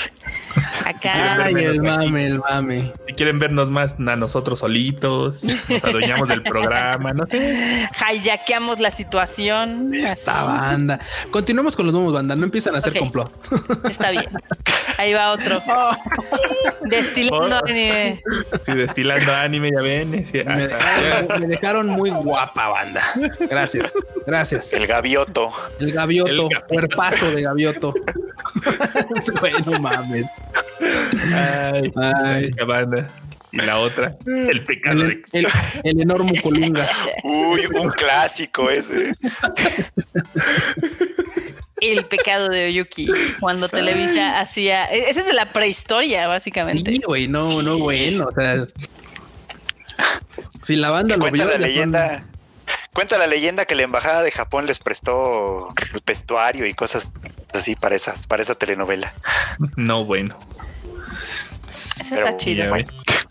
Acá. 0.85 1.43
Ay, 1.45 1.55
el 1.55 1.81
mame, 1.81 2.27
el 2.27 2.39
mame. 2.39 2.91
Si 3.07 3.13
quieren 3.13 3.39
vernos 3.39 3.71
más 3.71 3.95
a 3.99 4.15
nosotros 4.15 4.59
solitos, 4.59 5.43
nos 5.69 5.83
adueñamos 5.83 6.29
del 6.29 6.43
programa, 6.43 7.13
no 7.13 7.25
sé. 7.27 7.87
Hijaqueamos 8.13 8.79
la 8.79 8.91
situación. 8.91 9.93
Esta 9.93 10.43
banda. 10.43 10.99
Continuemos 11.31 11.75
con 11.75 11.85
los 11.85 11.93
nuevos 11.93 12.13
bandas, 12.13 12.37
no 12.37 12.43
empiezan 12.45 12.75
a 12.75 12.77
hacer 12.79 12.91
Ok. 12.93 12.99
complot. 12.99 13.31
Está 13.89 14.11
bien. 14.11 14.25
Ahí 14.97 15.13
va 15.13 15.31
otro. 15.31 15.61
Destilando 16.83 17.57
Oh. 17.57 17.65
anime. 17.65 18.21
Sí, 18.65 18.73
destilando 18.73 19.33
anime, 19.33 19.71
ya 19.73 19.81
ven. 19.81 20.25
sí, 20.25 20.41
Me 20.45 20.67
dejaron, 20.67 21.39
me 21.41 21.47
dejaron 21.47 21.87
muy 21.89 22.09
guapa, 22.09 22.67
banda. 22.69 23.03
Gracias, 23.49 23.93
gracias. 24.27 24.73
El 24.73 24.85
gavioto. 24.87 25.51
El 25.79 25.91
gavioto, 25.91 26.49
El 26.51 26.61
cuerpazo 26.67 27.31
de 27.31 27.41
gavioto. 27.43 27.93
Güey, 29.39 29.53
no 29.65 29.79
mames. 29.79 30.25
Ay, 31.33 31.91
Ay. 31.95 32.43
esta 32.45 32.65
banda. 32.65 33.07
Y 33.51 33.57
la 33.57 33.77
otra, 33.77 34.09
el 34.25 34.63
pecado 34.63 35.01
El, 35.03 35.21
de 35.31 35.39
el, 35.39 35.47
el 35.83 36.01
enorme 36.01 36.41
colunga. 36.41 36.89
Uy, 37.23 37.67
un 37.67 37.89
clásico 37.91 38.67
ese. 38.69 39.11
El 41.91 42.05
pecado 42.05 42.49
de 42.49 42.67
Oyuki. 42.67 43.09
Cuando 43.39 43.67
Televisa 43.69 44.39
hacía. 44.39 44.85
e- 44.85 45.09
Ese 45.09 45.19
es 45.21 45.25
de 45.25 45.33
la 45.33 45.45
prehistoria, 45.51 46.27
básicamente. 46.27 46.91
Sí, 46.91 47.01
güey, 47.05 47.27
no, 47.27 47.61
no, 47.61 47.77
bueno. 47.77 48.27
O 48.27 48.31
sea, 48.31 48.65
si 50.61 50.75
la 50.75 50.89
banda 50.89 51.15
lo 51.15 51.21
Cuenta 51.21 51.43
vio, 51.45 51.51
la 51.53 51.57
leyenda. 51.67 52.25
Cuenta 52.93 53.17
la 53.17 53.27
leyenda 53.27 53.65
que 53.65 53.75
la 53.75 53.83
embajada 53.83 54.21
de 54.21 54.31
Japón 54.31 54.65
les 54.67 54.77
prestó 54.79 55.69
vestuario 56.05 56.65
y 56.67 56.73
cosas 56.73 57.09
así 57.53 57.75
para 57.75 57.95
esas, 57.95 58.27
para 58.27 58.43
esa 58.43 58.55
telenovela. 58.55 59.13
No, 59.75 60.05
bueno. 60.05 60.35
Eso 61.71 62.05
pero 62.11 62.25
está 62.27 62.37
chido. 62.37 62.73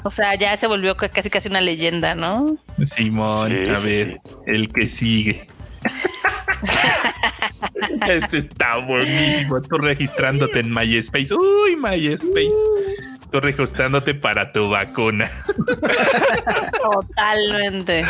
O 0.05 0.11
sea, 0.11 0.35
ya 0.35 0.57
se 0.57 0.67
volvió 0.67 0.97
ca- 0.97 1.09
casi 1.09 1.31
casi 1.31 1.49
una 1.49 1.61
leyenda, 1.61 2.17
¿no? 2.17 2.59
Simón, 2.87 3.49
Sí, 3.49 3.55
a 3.69 3.79
ver, 3.79 3.81
sí. 3.81 4.17
el 4.47 4.73
que 4.73 4.87
sigue. 4.89 5.47
este 8.09 8.39
está 8.39 8.79
buenísimo. 8.79 9.61
Tú 9.63 9.79
registrándote 9.79 10.61
en 10.61 10.73
MySpace. 10.73 11.35
Uy, 11.35 11.77
MySpace. 11.77 12.51
Tú 13.31 13.41
registrándote 13.41 14.15
para 14.15 14.53
tu 14.53 14.69
vacuna. 14.71 15.31
Totalmente. 16.83 18.05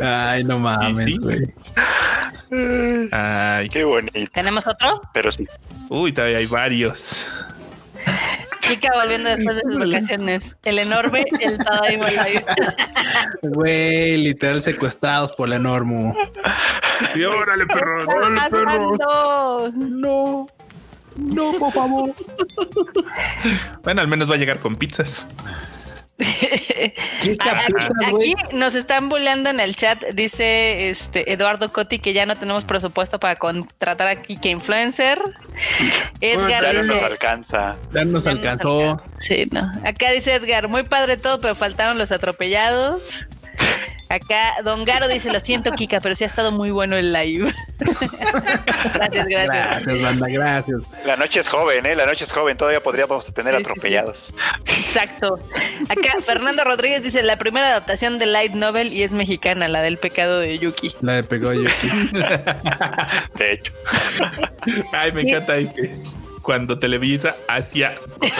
Ay, 0.00 0.44
no 0.44 0.58
mames, 0.58 1.04
sí. 1.04 1.18
güey. 1.18 1.40
Ay, 3.12 3.68
Qué 3.68 3.84
bonito. 3.84 4.30
¿Tenemos 4.32 4.66
otro? 4.66 5.00
Pero 5.12 5.30
sí. 5.32 5.46
uy, 5.88 6.12
todavía 6.12 6.38
hay 6.38 6.46
varios. 6.46 7.26
Kika 8.70 8.92
volviendo 8.94 9.28
después 9.30 9.56
de 9.56 9.62
sus 9.62 9.78
vacaciones. 9.78 10.56
El 10.64 10.78
enorme, 10.78 11.24
el 11.40 11.58
Tadaima 11.58 12.08
Live. 12.08 12.44
Güey, 13.42 14.16
literal 14.18 14.62
secuestrados 14.62 15.32
por 15.32 15.48
la 15.48 15.56
enorme. 15.56 16.14
Sí, 17.12 17.24
órale, 17.24 17.66
perro. 17.66 18.04
Órale, 18.06 18.40
perro. 18.48 18.96
No, 19.74 20.46
no, 21.16 21.52
por 21.58 21.72
favor. 21.72 22.12
Bueno, 23.82 24.00
al 24.02 24.08
menos 24.08 24.30
va 24.30 24.34
a 24.36 24.38
llegar 24.38 24.60
con 24.60 24.76
pizzas. 24.76 25.26
¿Qué 26.20 27.36
A- 27.40 27.66
Aquí, 28.08 28.34
nos 28.52 28.74
están 28.74 29.08
bulleando 29.08 29.50
en 29.50 29.60
el 29.60 29.74
chat, 29.76 30.02
dice 30.14 30.90
este 30.90 31.32
Eduardo 31.32 31.72
Coti 31.72 31.98
que 31.98 32.12
ya 32.12 32.26
no 32.26 32.36
tenemos 32.36 32.64
presupuesto 32.64 33.18
para 33.20 33.36
contratar 33.36 34.08
a 34.08 34.16
Kike 34.16 34.50
Influencer. 34.50 35.20
Edgar 36.20 36.62
Ya 36.62 36.72
no 36.74 36.82
nos 36.84 37.02
alcanza. 37.02 37.76
Ya 37.92 38.04
nos 38.04 38.24
ya 38.24 38.30
alcanzó. 38.32 38.80
alcanza. 38.90 39.04
Sí, 39.18 39.44
no. 39.50 39.70
Acá 39.84 40.10
dice 40.10 40.34
Edgar, 40.34 40.68
muy 40.68 40.82
padre 40.82 41.16
todo, 41.16 41.40
pero 41.40 41.54
faltaron 41.54 41.98
los 41.98 42.12
atropellados. 42.12 43.26
Acá 44.10 44.54
Don 44.64 44.84
Garo 44.84 45.06
dice, 45.08 45.32
lo 45.32 45.38
siento, 45.40 45.70
Kika, 45.72 46.00
pero 46.00 46.14
sí 46.16 46.24
ha 46.24 46.26
estado 46.26 46.50
muy 46.50 46.70
bueno 46.72 46.96
el 46.96 47.12
live. 47.12 47.52
gracias, 48.94 49.26
gracias. 49.26 49.48
Gracias, 49.84 50.02
banda, 50.02 50.26
gracias. 50.28 50.82
La 51.06 51.16
noche 51.16 51.38
es 51.40 51.48
joven, 51.48 51.86
¿eh? 51.86 51.94
La 51.94 52.06
noche 52.06 52.24
es 52.24 52.32
joven. 52.32 52.56
Todavía 52.56 52.82
podríamos 52.82 53.32
tener 53.32 53.54
Sí, 53.54 53.58
sí, 53.58 53.64
sí. 53.64 53.70
atropellados. 53.70 54.34
Exacto. 54.66 55.38
Acá 55.88 56.20
Fernando 56.24 56.64
Rodríguez 56.64 57.02
dice 57.02 57.22
la 57.22 57.36
primera 57.38 57.68
adaptación 57.68 58.18
de 58.18 58.26
light 58.26 58.52
novel 58.54 58.92
y 58.92 59.04
es 59.04 59.12
mexicana, 59.12 59.68
la 59.68 59.80
del 59.82 59.96
pecado 59.98 60.40
de 60.40 60.58
Yuki. 60.58 60.92
La 61.02 61.14
de 61.14 61.22
pegó 61.24 61.52
yo. 61.52 61.62
De 63.38 63.52
hecho. 63.52 63.72
Ay, 64.92 65.12
me 65.12 65.22
encanta 65.22 65.56
este. 65.56 65.92
Cuando 66.42 66.78
Televisa 66.78 67.36
hacía 67.48 67.94
muy. 68.20 68.30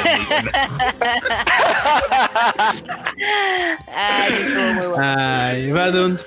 Ay, 3.95 4.33
estuvo 4.33 4.73
muy 4.75 4.87
bueno. 4.87 5.05
Ay, 5.05 5.71
Badun. 5.73 6.19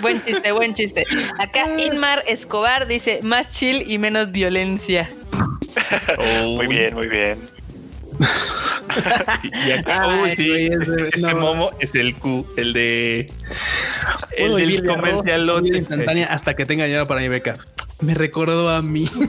Buen 0.00 0.22
chiste, 0.24 0.52
buen 0.52 0.74
chiste. 0.74 1.04
Acá 1.38 1.66
Inmar 1.78 2.24
Escobar 2.26 2.86
dice 2.86 3.20
más 3.22 3.52
chill 3.52 3.84
y 3.90 3.98
menos 3.98 4.30
violencia. 4.32 5.10
Muy 6.16 6.66
Uy, 6.66 6.66
bien, 6.66 6.94
muy 6.94 7.06
bien. 7.08 7.38
sí, 9.42 9.50
y 9.66 9.70
acá, 9.72 10.02
Ay, 10.04 10.20
uy, 10.22 10.36
sí, 10.36 10.48
güey, 10.48 10.66
ese- 10.66 11.02
este 11.02 11.20
no. 11.20 11.36
momo 11.36 11.70
es 11.78 11.94
el 11.94 12.14
Q, 12.16 12.46
el 12.56 12.72
de 12.72 13.20
el 13.20 13.26
Puedo 14.38 14.56
del 14.56 14.66
vivir 14.66 14.82
de 14.82 14.90
arroz, 14.92 15.10
comercial 15.10 15.46
comida 15.46 15.78
instantánea 15.78 16.26
hasta 16.26 16.56
que 16.56 16.66
tenga 16.66 16.84
dinero 16.86 17.06
para 17.06 17.20
mi 17.20 17.28
beca. 17.28 17.54
Me 18.00 18.14
recordó 18.14 18.68
a 18.70 18.80
mí. 18.82 19.08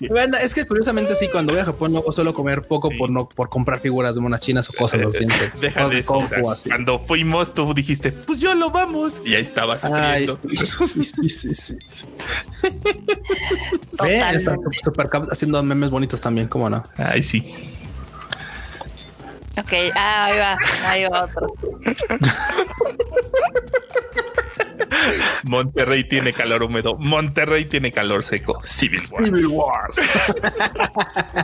Es 0.42 0.54
que 0.54 0.66
curiosamente 0.66 1.16
sí, 1.16 1.28
cuando 1.30 1.52
voy 1.52 1.60
a 1.62 1.64
Japón 1.64 1.92
no 1.92 2.02
suelo 2.12 2.34
comer 2.34 2.62
poco 2.62 2.88
Sí. 2.90 2.96
por 2.98 3.10
no 3.10 3.28
por 3.28 3.48
comprar 3.48 3.80
figuras 3.80 4.14
de 4.14 4.20
monas 4.20 4.40
chinas 4.40 4.68
o 4.68 4.72
cosas 4.74 5.06
así. 5.06 5.24
Deja 5.60 5.80
cosas 5.82 5.90
de 5.90 5.98
eso. 6.00 6.14
o 6.18 6.26
sea, 6.28 6.38
así. 6.52 6.68
cuando 6.68 6.98
fuimos, 7.00 7.54
tú 7.54 7.72
dijiste, 7.74 8.12
pues 8.12 8.40
yo 8.40 8.54
lo 8.54 8.70
vamos. 8.70 9.22
Y 9.24 9.34
ahí 9.34 9.42
estabas 9.42 9.84
Ay, 9.84 10.26
sí, 10.48 11.04
sí, 11.04 11.28
sí, 11.28 11.54
sí, 11.54 11.76
sí. 11.86 12.06
Ve, 12.62 12.70
Totalmente. 13.90 14.36
está 14.38 14.56
super 14.82 15.08
cap- 15.08 15.28
haciendo 15.30 15.62
memes 15.62 15.90
bonitos 15.90 16.20
también, 16.20 16.48
¿cómo 16.48 16.68
no? 16.68 16.82
Ay, 16.96 17.22
sí. 17.22 17.42
Ok, 19.56 19.72
ah, 19.94 20.24
ahí 20.24 20.38
va, 20.38 20.58
ahí 20.88 21.04
va 21.04 21.24
otro. 21.24 21.54
Monterrey 25.44 26.04
tiene 26.04 26.32
calor 26.32 26.62
húmedo. 26.62 26.96
Monterrey 26.96 27.64
tiene 27.64 27.90
calor 27.92 28.24
seco. 28.24 28.60
Civil 28.64 29.02
War. 29.10 29.24
Civil 29.26 29.46
Wars. 29.48 29.96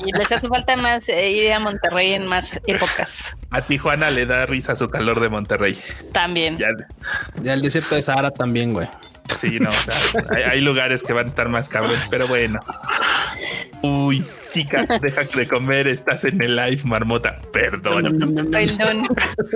Y 0.07 0.13
les 0.17 0.33
hace 0.33 0.49
falta 0.49 0.77
más 0.77 1.09
eh, 1.09 1.31
ir 1.31 1.53
a 1.53 1.59
Monterrey 1.61 2.15
en 2.15 2.27
más 2.27 2.59
épocas. 2.67 3.37
A 3.51 3.63
Tijuana 3.63 4.11
le 4.11 4.25
da 4.27 4.47
risa 4.47 4.75
su 4.77 4.89
calor 4.89 5.21
de 5.21 5.29
Monterrey. 5.29 5.79
También. 6.13 6.57
Ya, 6.57 6.69
Ya 7.43 7.55
el 7.55 7.63
desierto 7.63 7.95
de 7.97 8.03
Sahara 8.03 8.31
también, 8.31 8.73
güey. 8.73 8.89
Sí, 9.41 9.59
no. 9.61 9.69
o 9.69 9.73
sea, 9.73 9.95
hay, 10.31 10.43
hay 10.45 10.61
lugares 10.61 11.03
que 11.03 11.13
van 11.13 11.27
a 11.27 11.29
estar 11.29 11.49
más 11.49 11.69
cabrones, 11.69 12.03
pero 12.11 12.27
bueno. 12.29 12.61
Uy, 13.83 14.25
chica, 14.53 14.87
deja 15.01 15.25
de 15.25 15.49
comer. 15.49 15.89
Estás 15.89 16.25
en 16.25 16.43
el 16.43 16.55
live, 16.57 16.83
marmota. 16.85 17.41
Perdón. 17.53 18.03
Perdón. 18.51 19.09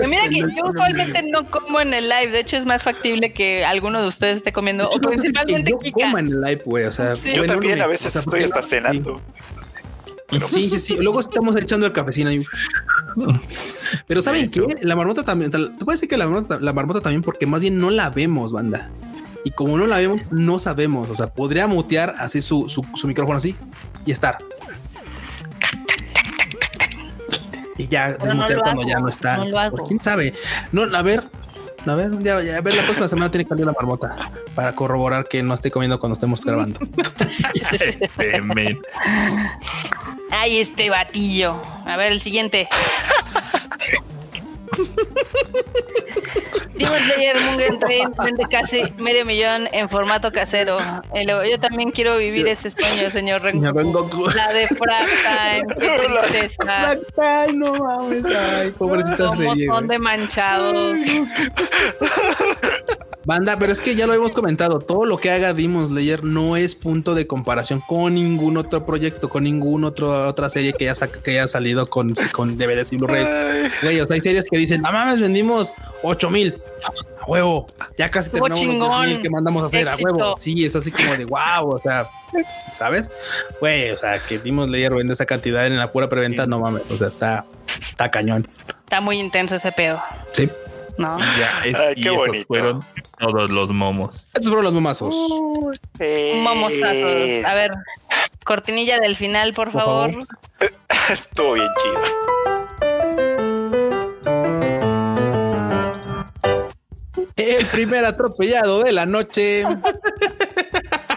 Mira 0.08 0.28
que 0.30 0.38
yo 0.38 0.64
usualmente 0.66 1.22
no 1.30 1.44
como 1.50 1.80
en 1.80 1.92
el 1.92 2.08
live. 2.08 2.28
De 2.30 2.40
hecho, 2.40 2.56
es 2.56 2.64
más 2.64 2.82
factible 2.82 3.32
que 3.34 3.64
alguno 3.66 4.00
de 4.00 4.08
ustedes 4.08 4.38
esté 4.38 4.52
comiendo. 4.52 4.88
O 4.88 4.92
Yo 4.94 5.00
no 5.02 5.08
sé 5.10 5.16
principalmente 5.16 5.72
que 5.82 5.90
yo 5.90 6.18
en 6.18 6.28
el 6.28 6.40
live, 6.40 6.62
güey. 6.64 6.84
O 6.86 6.92
sea, 6.92 7.16
Sí. 7.16 7.32
Yo 7.34 7.44
también 7.46 7.80
a 7.82 7.86
veces 7.86 8.06
o 8.06 8.10
sea, 8.12 8.20
estoy 8.20 8.44
hasta 8.44 8.60
no- 8.60 8.66
cenando. 8.66 9.22
Sí, 10.50 10.68
sí, 10.70 10.78
sí. 10.78 10.96
Luego 10.98 11.20
estamos 11.20 11.54
echando 11.56 11.86
el 11.86 11.92
cafecino 11.92 12.32
y 12.32 12.44
Pero 14.06 14.22
¿saben 14.22 14.50
qué? 14.50 14.62
La 14.82 14.96
marmota 14.96 15.22
también, 15.22 15.50
te 15.50 15.58
puedo 15.58 15.92
decir 15.92 16.08
que 16.08 16.16
la 16.16 16.26
marmota, 16.26 16.58
la 16.60 16.72
marmota 16.72 17.00
también, 17.02 17.22
porque 17.22 17.46
más 17.46 17.60
bien 17.62 17.78
no 17.78 17.90
la 17.90 18.10
vemos, 18.10 18.50
banda. 18.52 18.90
Y 19.44 19.50
como 19.50 19.76
no 19.76 19.86
la 19.86 19.98
vemos, 19.98 20.20
no 20.30 20.58
sabemos. 20.58 21.10
O 21.10 21.16
sea, 21.16 21.28
podría 21.28 21.66
mutear 21.66 22.14
así 22.18 22.42
su, 22.42 22.68
su, 22.68 22.84
su 22.94 23.06
micrófono 23.06 23.38
así 23.38 23.54
y 24.06 24.10
estar. 24.10 24.38
Y 27.76 27.88
ya 27.88 28.10
no 28.10 28.24
desmutear 28.24 28.60
cuando 28.60 28.82
hago, 28.82 28.90
ya 28.90 28.98
no 28.98 29.08
está. 29.08 29.36
no 29.36 29.46
lo 29.46 29.58
hago. 29.58 29.76
Por 29.76 29.88
¿Quién 29.88 30.00
sabe? 30.00 30.32
No, 30.72 30.82
a 30.82 31.02
ver, 31.02 31.24
a 31.86 31.94
ver, 31.94 32.10
ya, 32.22 32.40
ya, 32.40 32.56
a 32.56 32.60
ver, 32.62 32.74
la 32.74 32.84
próxima 32.84 33.08
semana 33.08 33.30
tiene 33.30 33.44
que 33.44 33.50
salir 33.50 33.66
la 33.66 33.72
marmota 33.72 34.30
para 34.54 34.74
corroborar 34.74 35.28
que 35.28 35.42
no 35.42 35.52
esté 35.52 35.70
comiendo 35.70 35.98
cuando 35.98 36.14
estemos 36.14 36.42
grabando. 36.44 36.80
Este, 37.20 38.40
men. 38.40 38.80
Ay, 40.30 40.60
este 40.60 40.88
batillo. 40.88 41.60
A 41.84 41.96
ver, 41.96 42.12
el 42.12 42.20
siguiente. 42.20 42.68
Demon 46.76 46.98
Slayer 46.98 47.36
Mugen 47.40 47.78
Train 47.78 48.10
vende 48.24 48.44
casi 48.50 48.82
medio 48.98 49.24
millón 49.24 49.68
en 49.72 49.88
formato 49.88 50.32
casero. 50.32 50.78
Y 51.14 51.24
luego, 51.24 51.44
yo 51.44 51.58
también 51.60 51.90
quiero 51.90 52.18
vivir 52.18 52.46
ese 52.48 52.70
sueño, 52.70 53.10
señor 53.10 53.42
Rengoku. 53.42 54.28
La 54.34 54.52
de 54.52 54.66
Frag 54.68 55.06
Time, 55.66 55.74
qué 55.78 56.06
tristeza. 56.06 56.96
Ay, 57.16 57.56
no 57.56 57.74
mames, 57.74 58.24
ay, 58.26 58.70
pobrecita 58.72 59.16
Como 59.26 59.36
serie. 59.36 59.66
son 59.66 59.86
de 59.88 59.98
manchados. 59.98 60.98
Banda, 63.26 63.56
pero 63.58 63.72
es 63.72 63.80
que 63.80 63.94
ya 63.94 64.06
lo 64.06 64.12
hemos 64.12 64.32
comentado, 64.32 64.80
todo 64.80 65.06
lo 65.06 65.16
que 65.16 65.30
haga 65.30 65.54
Demon 65.54 65.86
Slayer 65.86 66.24
no 66.24 66.56
es 66.56 66.74
punto 66.74 67.14
de 67.14 67.26
comparación 67.26 67.80
con 67.80 68.14
ningún 68.14 68.58
otro 68.58 68.84
proyecto, 68.84 69.30
con 69.30 69.44
ningún 69.44 69.84
otro 69.84 70.28
otra 70.28 70.50
serie 70.50 70.74
que 70.74 70.90
haya, 70.90 71.06
que 71.06 71.30
haya 71.30 71.48
salido 71.48 71.86
con, 71.86 72.12
con 72.32 72.58
DVDs 72.58 72.92
y 72.92 72.98
Blu-rays. 72.98 73.72
Güey, 73.82 74.00
o 74.00 74.06
sea, 74.06 74.14
hay 74.16 74.20
series 74.20 74.44
que 74.50 74.58
dicen, 74.58 74.82
no 74.82 74.92
mames, 74.92 75.20
vendimos 75.20 75.72
8 76.04 76.30
mil. 76.30 76.60
A 77.20 77.26
huevo, 77.26 77.66
ya 77.96 78.10
casi 78.10 78.26
Estuvo 78.28 78.46
terminamos 78.46 78.66
los 78.66 78.88
chingón. 78.88 79.04
10,000 79.06 79.22
que 79.22 79.30
mandamos 79.30 79.62
a 79.62 79.66
hacer 79.66 79.88
Éxito. 79.88 80.08
a 80.08 80.12
huevo. 80.12 80.36
Sí, 80.38 80.64
es 80.64 80.76
así 80.76 80.90
como 80.90 81.16
de 81.16 81.24
wow, 81.24 81.68
o 81.70 81.80
sea, 81.82 82.06
¿sabes? 82.78 83.10
Güey, 83.60 83.90
o 83.90 83.96
sea, 83.96 84.18
que 84.18 84.38
Demon 84.38 84.68
Slayer 84.68 84.94
vende 84.94 85.14
esa 85.14 85.24
cantidad 85.26 85.66
en 85.66 85.78
la 85.78 85.90
pura 85.90 86.08
preventa, 86.10 86.46
no 86.46 86.60
mames, 86.60 86.90
o 86.90 86.96
sea, 86.98 87.08
está, 87.08 87.44
está 87.66 88.10
cañón. 88.10 88.46
Está 88.68 89.00
muy 89.00 89.18
intenso 89.18 89.56
ese 89.56 89.72
pedo, 89.72 90.02
Sí, 90.32 90.50
¿no? 90.98 91.18
Ya, 91.18 91.62
es, 91.64 91.74
Ay, 91.74 91.94
y 91.96 92.02
qué 92.02 92.08
esos 92.10 92.26
bonito. 92.26 92.46
fueron 92.46 92.84
todos 93.18 93.50
los 93.50 93.70
momos. 93.72 94.26
estos 94.26 94.44
fueron 94.46 94.64
los 94.64 94.72
momazos. 94.74 95.14
Eh, 96.00 96.40
Momosazos. 96.42 97.44
A 97.50 97.54
ver, 97.54 97.72
cortinilla 98.44 98.98
del 99.00 99.16
final, 99.16 99.54
por, 99.54 99.70
Por 99.70 99.80
favor. 99.80 100.10
favor. 100.10 100.26
Estuvo 101.10 101.52
bien 101.54 101.68
chido. 101.82 102.02
El 107.36 107.66
primer 107.66 108.04
atropellado 108.04 108.82
de 108.82 108.92
la 108.92 109.06
noche. 109.06 109.64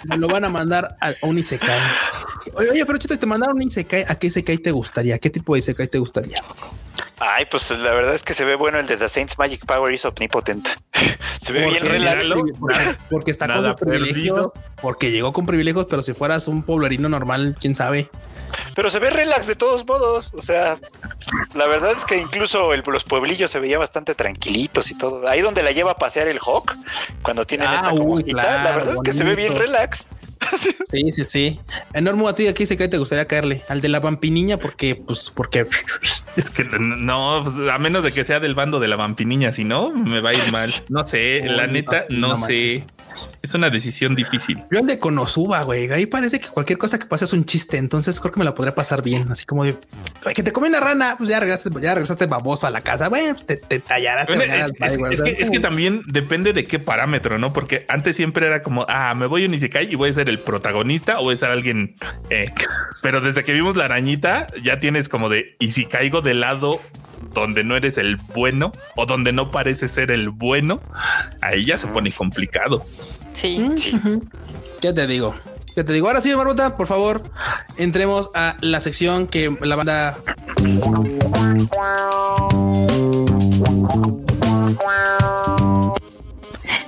Me 0.06 0.18
lo 0.18 0.28
van 0.28 0.46
a 0.46 0.50
mandar 0.50 0.98
a 1.02 1.12
un 1.22 1.38
Isekai. 1.38 1.80
Oye, 2.56 2.86
pero 2.86 2.98
Chito, 2.98 3.18
te 3.20 3.26
mandaron 3.26 3.56
un 3.58 3.64
Isekai. 3.64 4.06
¿A 4.08 4.16
qué 4.16 4.28
Isekai 4.28 4.58
te 4.58 4.72
gustaría? 4.72 5.20
¿Qué 5.20 5.30
tipo 5.30 5.54
de 5.54 5.60
Isekai 5.60 5.88
te 5.88 6.00
gustaría? 6.00 6.42
Ay, 7.20 7.46
pues 7.50 7.70
la 7.72 7.94
verdad 7.94 8.14
es 8.16 8.24
que 8.24 8.34
se 8.34 8.46
ve 8.46 8.56
bueno 8.56 8.80
el 8.80 8.88
de 8.88 8.96
The 8.98 9.10
Saints 9.10 9.38
Magic 9.38 9.66
Power 9.66 9.92
is 9.94 10.06
Omnipotent. 10.06 10.68
Se 11.40 11.52
ve 11.54 11.62
bien 11.62 11.78
Porque- 11.82 11.98
míralo. 12.00 12.46
Porque, 12.60 12.76
porque 13.10 13.32
está 13.32 13.48
Nada 13.48 13.76
con 13.76 13.88
privilegios. 13.88 14.38
perdido. 14.52 14.54
Porque 14.82 15.12
llegó 15.12 15.32
con 15.34 15.46
privilegios, 15.46 15.86
pero 15.90 16.02
si 16.04 16.14
fueras 16.14 16.48
un 16.48 16.62
poblarino 16.64 17.10
normal, 17.10 17.56
quién 17.60 17.74
sabe. 17.76 18.10
Pero 18.76 18.90
se 18.90 19.00
ve 19.00 19.10
relax 19.10 19.48
de 19.48 19.56
todos 19.56 19.86
modos. 19.86 20.34
O 20.38 20.42
sea, 20.42 20.80
la 21.54 21.68
verdad 21.68 21.94
es 21.98 22.06
que 22.06 22.18
incluso 22.18 22.74
el- 22.74 22.84
los 22.88 23.04
pueblillos 23.04 23.52
se 23.52 23.60
veían 23.60 23.80
bastante 23.80 24.16
tranquilitos 24.16 24.92
y 24.92 24.98
todo. 24.98 25.28
Ahí 25.28 25.42
donde 25.42 25.64
la 25.64 25.72
lleva 25.72 25.92
a 25.92 25.96
pasear 25.96 26.28
el 26.28 26.40
Hawk, 26.40 26.76
cuando 27.22 27.46
tienen 27.46 27.68
Ah, 27.68 27.76
esta 27.76 27.94
uy, 27.94 28.24
claro, 28.24 28.64
la 28.64 28.76
verdad 28.78 28.94
es 28.96 29.02
que 29.02 29.14
se 29.14 29.24
ve 29.24 29.36
bien 29.36 29.56
relax. 29.56 30.06
Sí, 30.92 31.12
sí, 31.12 31.24
sí. 31.26 31.60
Enorme 31.94 32.28
a 32.30 32.34
ti, 32.34 32.48
¿a 32.48 32.54
qué 32.54 32.64
Isekai 32.64 32.90
te 32.90 32.98
gustaría 32.98 33.28
caerle? 33.28 33.64
Al 33.68 33.82
de 33.82 33.90
la 33.90 34.00
vampiniña, 34.00 34.58
porque, 34.58 34.96
pues, 34.96 35.32
porque. 35.36 35.68
Es 36.38 36.52
que 36.52 36.64
no, 36.66 37.42
pues, 37.44 37.56
a 37.68 37.80
menos 37.80 38.04
de 38.04 38.12
que 38.12 38.24
sea 38.24 38.40
del 38.40 38.54
bando 38.54 38.80
de 38.80 38.88
la 38.88 38.96
vampiniña, 38.96 39.52
si 39.52 39.64
no, 39.64 39.90
me 39.90 40.22
va 40.22 40.30
a 40.30 40.34
ir 40.34 40.52
mal. 40.52 40.70
No 40.90 41.06
sé, 41.08 41.40
Uy, 41.42 41.50
la 41.50 41.66
neta, 41.66 42.06
no, 42.10 42.28
no 42.30 42.38
sé. 42.38 42.86
Es 43.42 43.54
una 43.54 43.70
decisión 43.70 44.16
difícil. 44.16 44.64
Yo 44.72 44.80
el 44.80 44.86
de 44.88 45.00
Konosuba, 45.00 45.62
güey. 45.64 45.92
Ahí 45.92 46.06
parece 46.06 46.40
que 46.40 46.48
cualquier 46.48 46.78
cosa 46.78 46.98
que 47.00 47.06
pase 47.06 47.26
es 47.26 47.34
un 47.34 47.46
chiste. 47.46 47.78
Entonces 47.78 48.20
creo 48.20 48.32
que 48.32 48.40
me 48.40 48.46
la 48.46 48.54
podría 48.56 48.76
pasar 48.76 49.02
bien. 49.02 49.32
Así 49.32 49.46
como 49.46 49.64
de 49.64 49.78
"Güey, 50.24 50.36
que 50.36 50.44
te 50.44 50.52
come 50.52 50.68
una 50.70 50.80
rana. 50.80 51.16
Pues 51.18 51.30
ya 51.30 51.40
regresaste, 51.40 51.70
ya 51.82 51.94
regresaste 51.94 52.26
baboso 52.26 52.68
a 52.68 52.72
la 52.72 52.82
casa. 52.82 53.10
Bueno, 53.10 53.34
pues 53.34 53.46
te, 53.46 53.58
te 53.58 53.80
tallarás. 53.80 54.28
te 54.28 54.36
Bueno, 54.36 54.50
bañarás, 54.52 54.72
es, 54.80 54.92
es- 54.94 54.98
güey, 54.98 55.10
o 55.10 55.14
es 55.14 55.20
sea, 55.20 55.34
que, 55.36 55.42
es 55.42 55.50
que 55.52 55.60
también 55.60 56.02
depende 56.08 56.54
de 56.54 56.64
qué 56.64 56.80
parámetro, 56.80 57.38
¿no? 57.38 57.54
Porque 57.54 57.86
antes 57.90 58.16
siempre 58.16 58.48
era 58.48 58.62
como, 58.62 58.86
ah, 58.90 59.14
me 59.16 59.26
voy 59.26 59.44
a 59.44 59.48
un 59.48 59.54
Isekai 59.54 59.92
y 59.92 59.96
voy 59.96 60.10
a 60.10 60.14
ser 60.14 60.30
el 60.30 60.40
protagonista 60.40 61.20
o 61.20 61.24
voy 61.24 61.34
a 61.34 61.38
ser 61.38 61.52
alguien. 61.52 61.96
eh, 62.30 62.46
Pero 63.02 63.22
desde 63.22 63.44
que 63.44 63.54
vimos 63.54 63.76
la 63.76 63.86
arañita, 63.86 64.48
ya 64.64 64.80
tienes 64.80 65.10
como 65.10 65.30
de, 65.30 65.56
y 65.60 65.72
si 65.72 65.86
caigo 65.86 66.22
del 66.22 66.40
lado 66.42 66.80
donde 67.34 67.64
no 67.64 67.76
eres 67.76 67.98
el 67.98 68.18
bueno 68.34 68.72
o 68.96 69.06
donde 69.06 69.34
no 69.34 69.52
parece 69.52 69.88
ser 69.88 70.12
el 70.12 70.30
bueno, 70.30 70.82
ahí 71.42 71.66
ya 71.66 71.78
se 71.78 71.88
pone 71.88 72.12
complicado. 72.12 72.84
Sí. 73.34 73.70
Sí. 73.76 74.00
Ya 74.82 74.94
te 74.94 75.08
digo. 75.08 75.36
Ya 75.76 75.84
te 75.84 75.94
digo. 75.94 76.08
Ahora 76.08 76.22
sí, 76.22 76.36
Marmota, 76.36 76.76
por 76.76 76.88
favor, 76.88 77.22
entremos 77.78 78.32
a 78.34 78.58
la 78.62 78.80
sección 78.80 79.28
que 79.28 79.56
la 79.62 79.76
banda. 79.76 80.18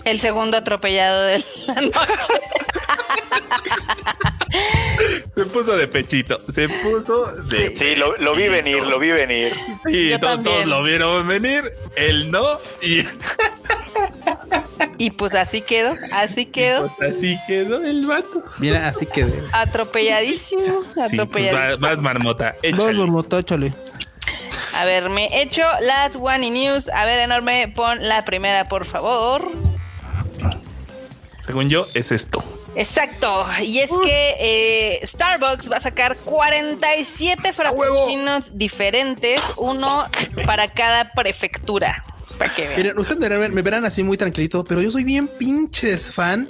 El 0.05 0.19
segundo 0.19 0.57
atropellado 0.57 1.21
de 1.21 1.45
la 1.67 1.75
noche. 1.75 1.91
Se 5.33 5.45
puso 5.45 5.77
de 5.77 5.87
pechito, 5.87 6.41
se 6.49 6.67
puso 6.67 7.27
de. 7.27 7.75
Sí, 7.75 7.95
lo, 7.95 8.17
lo 8.17 8.33
vi 8.35 8.47
venir, 8.49 8.85
lo 8.85 8.99
vi 8.99 9.09
venir. 9.11 9.53
Sí, 9.85 10.09
Yo 10.09 10.19
todos, 10.19 10.65
lo 10.65 10.83
vieron 10.83 11.27
venir, 11.27 11.71
él 11.95 12.29
no, 12.31 12.59
y 12.81 13.03
Y 14.97 15.11
pues 15.11 15.33
así 15.35 15.61
quedó, 15.61 15.93
así 16.11 16.45
quedó. 16.45 16.87
pues 16.97 17.15
así 17.15 17.37
quedó 17.47 17.81
el 17.83 18.05
vato. 18.05 18.43
Mira, 18.59 18.87
así 18.87 19.05
que. 19.05 19.27
Atropelladísimo, 19.53 20.81
Sí, 20.83 20.89
pues 20.95 21.13
atropelladísimo. 21.13 21.77
vas 21.87 22.01
marmota, 22.01 22.45
Vas, 22.45 22.55
échale. 22.63 22.93
Marmota, 22.99 23.39
échale. 23.39 23.73
A 24.75 24.85
ver, 24.85 25.09
me 25.09 25.27
he 25.27 25.41
hecho 25.43 25.63
las 25.81 26.15
One 26.15 26.47
y 26.47 26.49
News. 26.49 26.89
A 26.89 27.05
ver, 27.05 27.19
enorme, 27.19 27.71
pon 27.73 28.07
la 28.07 28.25
primera, 28.25 28.65
por 28.67 28.85
favor. 28.85 29.49
Según 31.45 31.69
yo, 31.69 31.85
es 31.93 32.11
esto. 32.11 32.43
Exacto. 32.75 33.45
Y 33.61 33.79
es 33.79 33.91
que 34.03 34.35
eh, 34.39 35.05
Starbucks 35.05 35.71
va 35.71 35.77
a 35.77 35.79
sacar 35.79 36.17
47 36.17 37.53
frappuccinos 37.53 38.57
diferentes, 38.57 39.41
uno 39.57 40.05
para 40.45 40.67
cada 40.67 41.11
prefectura. 41.11 42.03
Para 42.39 42.55
que 42.55 42.61
vean. 42.67 42.77
Miren, 42.77 42.97
ustedes 42.97 43.19
me 43.19 43.29
verán, 43.29 43.53
me 43.53 43.61
verán 43.61 43.85
así 43.85 44.01
muy 44.01 44.17
tranquilito, 44.17 44.63
pero 44.63 44.81
yo 44.81 44.89
soy 44.89 45.03
bien 45.03 45.27
pinches 45.27 46.09
fan 46.11 46.49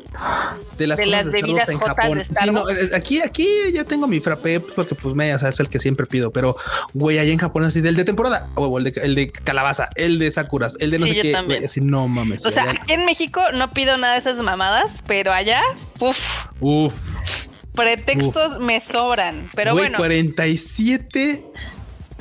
de 0.78 0.88
las 0.88 0.98
De 0.98 1.04
cosas 1.06 1.26
las 1.26 1.34
de 1.34 1.40
Starbucks 1.40 1.70
en 1.70 1.80
Japón. 1.80 2.18
de 2.20 2.24
Sí, 2.26 2.32
no, 2.52 2.62
Starbucks. 2.62 2.72
eh, 2.94 2.96
aquí, 2.96 3.22
aquí 3.22 3.48
ya 3.74 3.84
tengo 3.84 4.08
mi 4.08 4.20
frappé 4.22 4.60
porque 4.62 4.96
pues 4.96 5.14
me 5.16 5.28
ya 5.28 5.38
sabes 5.40 5.60
el 5.60 5.68
que 5.68 5.80
siempre 5.80 6.06
pido, 6.06 6.32
pero 6.32 6.56
güey, 6.94 7.18
allá 7.20 7.32
en 7.34 7.40
Japón 7.40 7.66
así 7.66 7.82
del 7.82 7.96
de 7.96 8.06
temporada, 8.06 8.48
a 8.56 8.60
huevo, 8.62 8.78
el 8.78 8.86
de, 8.86 9.02
el 9.04 9.16
de 9.16 9.32
calabaza, 9.32 9.90
el 9.96 10.20
de 10.20 10.32
sakuras, 10.32 10.78
el 10.80 10.92
de 10.92 11.00
no 11.00 11.08
Sí, 11.08 11.16
sé 11.16 11.22
qué, 11.24 11.42
güey, 11.42 11.66
así 11.66 11.82
no 11.82 12.08
mames. 12.08 12.46
O 12.46 12.52
sea, 12.52 12.64
allá- 12.64 12.72
aquí 12.82 12.94
en 12.94 13.06
México 13.06 13.42
no 13.54 13.72
pido 13.72 13.98
nada 13.98 14.14
de 14.14 14.20
esas 14.20 14.38
mamadas, 14.38 15.04
pero 15.08 15.34
allá, 15.34 15.62
uff, 16.00 16.46
uf, 16.60 16.94
pretextos 17.74 18.60
me 18.60 18.80
sobran. 18.80 19.50
Pero 19.56 19.72
güey, 19.72 19.86
bueno, 19.86 19.98
47 19.98 21.44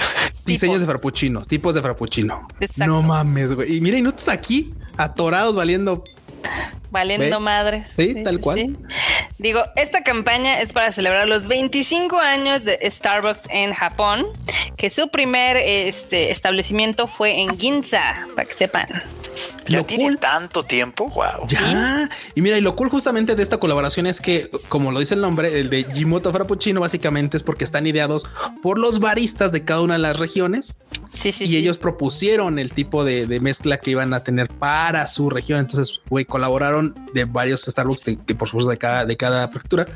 diseños 0.46 0.80
de 0.80 0.86
frappuccino, 0.86 1.42
tipos 1.42 1.74
de 1.74 1.82
frappuccino. 1.82 2.48
Exacto. 2.60 2.86
No 2.86 3.02
mames, 3.02 3.54
güey. 3.54 3.76
Y 3.76 3.80
mira, 3.80 3.98
y 3.98 4.02
nosotros 4.02 4.28
aquí 4.28 4.74
atorados 4.96 5.54
valiendo 5.54 6.02
valiendo 6.90 7.38
¿Ve? 7.38 7.40
madres. 7.40 7.92
Sí, 7.96 8.14
tal 8.24 8.40
cual. 8.40 8.76
Digo, 9.38 9.62
esta 9.76 10.02
campaña 10.02 10.60
es 10.60 10.72
para 10.72 10.90
celebrar 10.90 11.28
los 11.28 11.46
25 11.46 12.18
años 12.18 12.64
de 12.64 12.78
Starbucks 12.90 13.48
en 13.50 13.72
Japón, 13.72 14.26
que 14.76 14.90
su 14.90 15.08
primer 15.10 15.56
este, 15.56 16.30
establecimiento 16.30 17.06
fue 17.06 17.40
en 17.40 17.56
Ginza, 17.58 18.26
para 18.34 18.46
que 18.46 18.54
sepan. 18.54 18.86
Ya 19.68 19.78
Lo 19.78 19.84
tiene 19.84 20.04
cool- 20.04 20.18
tanto 20.18 20.62
tiempo. 20.64 21.08
Wow. 21.10 21.46
Ya. 21.48 22.08
Y 22.34 22.40
mira, 22.42 22.56
y 22.58 22.60
lo 22.60 22.74
cool 22.76 22.88
justamente 22.88 23.34
de 23.34 23.42
esta 23.42 23.58
colaboración 23.58 24.06
es 24.06 24.20
que, 24.20 24.50
como 24.68 24.90
lo 24.92 25.00
dice 25.00 25.14
el 25.14 25.20
nombre, 25.20 25.60
el 25.60 25.70
de 25.70 25.84
Jimoto 25.94 26.32
Frappuccino, 26.32 26.80
básicamente 26.80 27.36
es 27.36 27.42
porque 27.42 27.64
están 27.64 27.86
ideados 27.86 28.26
por 28.62 28.78
los 28.78 28.98
baristas 29.00 29.52
de 29.52 29.64
cada 29.64 29.80
una 29.82 29.94
de 29.94 30.00
las 30.00 30.18
regiones 30.18 30.78
Sí, 31.10 31.32
sí, 31.32 31.44
y 31.44 31.48
sí. 31.48 31.56
ellos 31.56 31.78
propusieron 31.78 32.58
el 32.58 32.72
tipo 32.72 33.04
de, 33.04 33.26
de 33.26 33.40
mezcla 33.40 33.78
que 33.78 33.90
iban 33.92 34.12
a 34.14 34.20
tener 34.24 34.48
para 34.48 35.06
su 35.06 35.30
región. 35.30 35.58
Entonces, 35.60 36.00
güey, 36.08 36.24
colaboraron 36.24 36.94
de 37.14 37.24
varios 37.24 37.62
Starbucks, 37.62 38.04
de, 38.04 38.18
que 38.18 38.34
por 38.34 38.48
supuesto 38.48 38.70
de 38.70 38.78
cada, 38.78 39.06
de 39.06 39.16
cada 39.16 39.50
prefectura, 39.50 39.86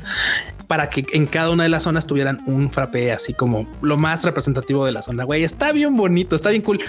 para 0.67 0.89
que 0.89 1.05
en 1.13 1.25
cada 1.25 1.49
una 1.51 1.63
de 1.63 1.69
las 1.69 1.83
zonas 1.83 2.07
tuvieran 2.07 2.41
un 2.47 2.71
frappé 2.71 3.11
así 3.11 3.33
como 3.33 3.67
lo 3.81 3.97
más 3.97 4.23
representativo 4.23 4.85
de 4.85 4.91
la 4.91 5.03
zona. 5.03 5.23
Güey, 5.23 5.43
está 5.43 5.71
bien 5.71 5.95
bonito, 5.95 6.35
está 6.35 6.49
bien 6.49 6.61
cool. 6.61 6.79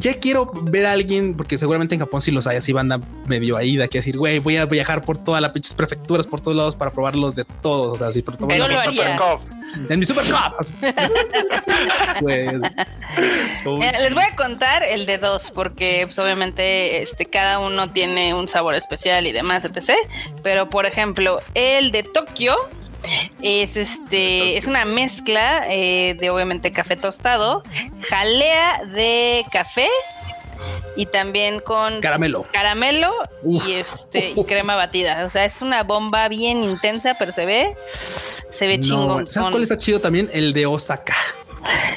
Ya 0.00 0.14
quiero 0.18 0.52
ver 0.64 0.86
a 0.86 0.92
alguien, 0.92 1.34
porque 1.34 1.58
seguramente 1.58 1.97
en 1.98 2.06
Japón 2.06 2.22
sí 2.22 2.30
los 2.30 2.46
hay 2.46 2.56
así, 2.56 2.72
banda 2.72 3.00
medio 3.26 3.56
ahí 3.56 3.76
de 3.76 3.88
que 3.88 3.98
decir, 3.98 4.16
güey, 4.16 4.38
voy 4.38 4.56
a 4.56 4.66
viajar 4.66 5.02
por 5.02 5.18
todas 5.18 5.42
las 5.42 5.52
pinches 5.52 5.74
prefecturas, 5.74 6.26
por 6.26 6.40
todos 6.40 6.56
lados 6.56 6.76
para 6.76 6.92
probarlos 6.92 7.34
de 7.34 7.44
todos. 7.44 7.94
O 7.94 7.98
sea, 7.98 8.08
así 8.08 8.22
por 8.22 8.36
todos 8.36 8.52
En 8.52 8.68
mi 8.68 8.76
Super. 8.78 9.18
En 9.90 9.98
mi 9.98 10.06
super 10.06 10.24
cup. 10.24 10.66
Eh, 12.28 13.92
les 14.00 14.14
voy 14.14 14.24
a 14.24 14.34
contar 14.36 14.82
el 14.82 15.06
de 15.06 15.18
dos, 15.18 15.50
porque 15.50 16.02
pues, 16.04 16.18
obviamente 16.18 17.02
este, 17.02 17.26
cada 17.26 17.58
uno 17.58 17.90
tiene 17.90 18.34
un 18.34 18.48
sabor 18.48 18.74
especial 18.74 19.26
y 19.26 19.32
demás, 19.32 19.64
etc. 19.64 19.92
Pero 20.42 20.68
por 20.68 20.84
ejemplo, 20.86 21.40
el 21.54 21.90
de 21.90 22.02
Tokio 22.02 22.56
es 23.40 23.76
este 23.76 24.56
es 24.56 24.66
una 24.66 24.84
mezcla 24.84 25.64
eh, 25.68 26.16
de 26.18 26.30
obviamente 26.30 26.72
café 26.72 26.96
tostado, 26.96 27.62
jalea 28.08 28.84
de 28.94 29.44
café 29.52 29.88
y 30.98 31.06
también 31.06 31.60
con 31.60 32.00
Caramelo. 32.00 32.44
caramelo 32.52 33.12
Uf. 33.42 33.66
y 33.66 33.74
este 33.74 34.32
y 34.36 34.44
crema 34.46 34.74
batida. 34.76 35.24
O 35.24 35.30
sea, 35.30 35.44
es 35.44 35.62
una 35.62 35.82
bomba 35.84 36.28
bien 36.28 36.62
intensa, 36.62 37.14
pero 37.18 37.32
se 37.32 37.46
ve 37.46 37.74
se 37.86 38.66
ve 38.66 38.78
No, 38.78 38.84
chingón. 38.84 39.26
¿Sabes 39.26 39.48
cuál 39.50 39.62
está 39.62 39.76
chido 39.76 40.00
también? 40.00 40.28
El 40.32 40.52
de 40.52 40.66
Osaka. 40.66 41.14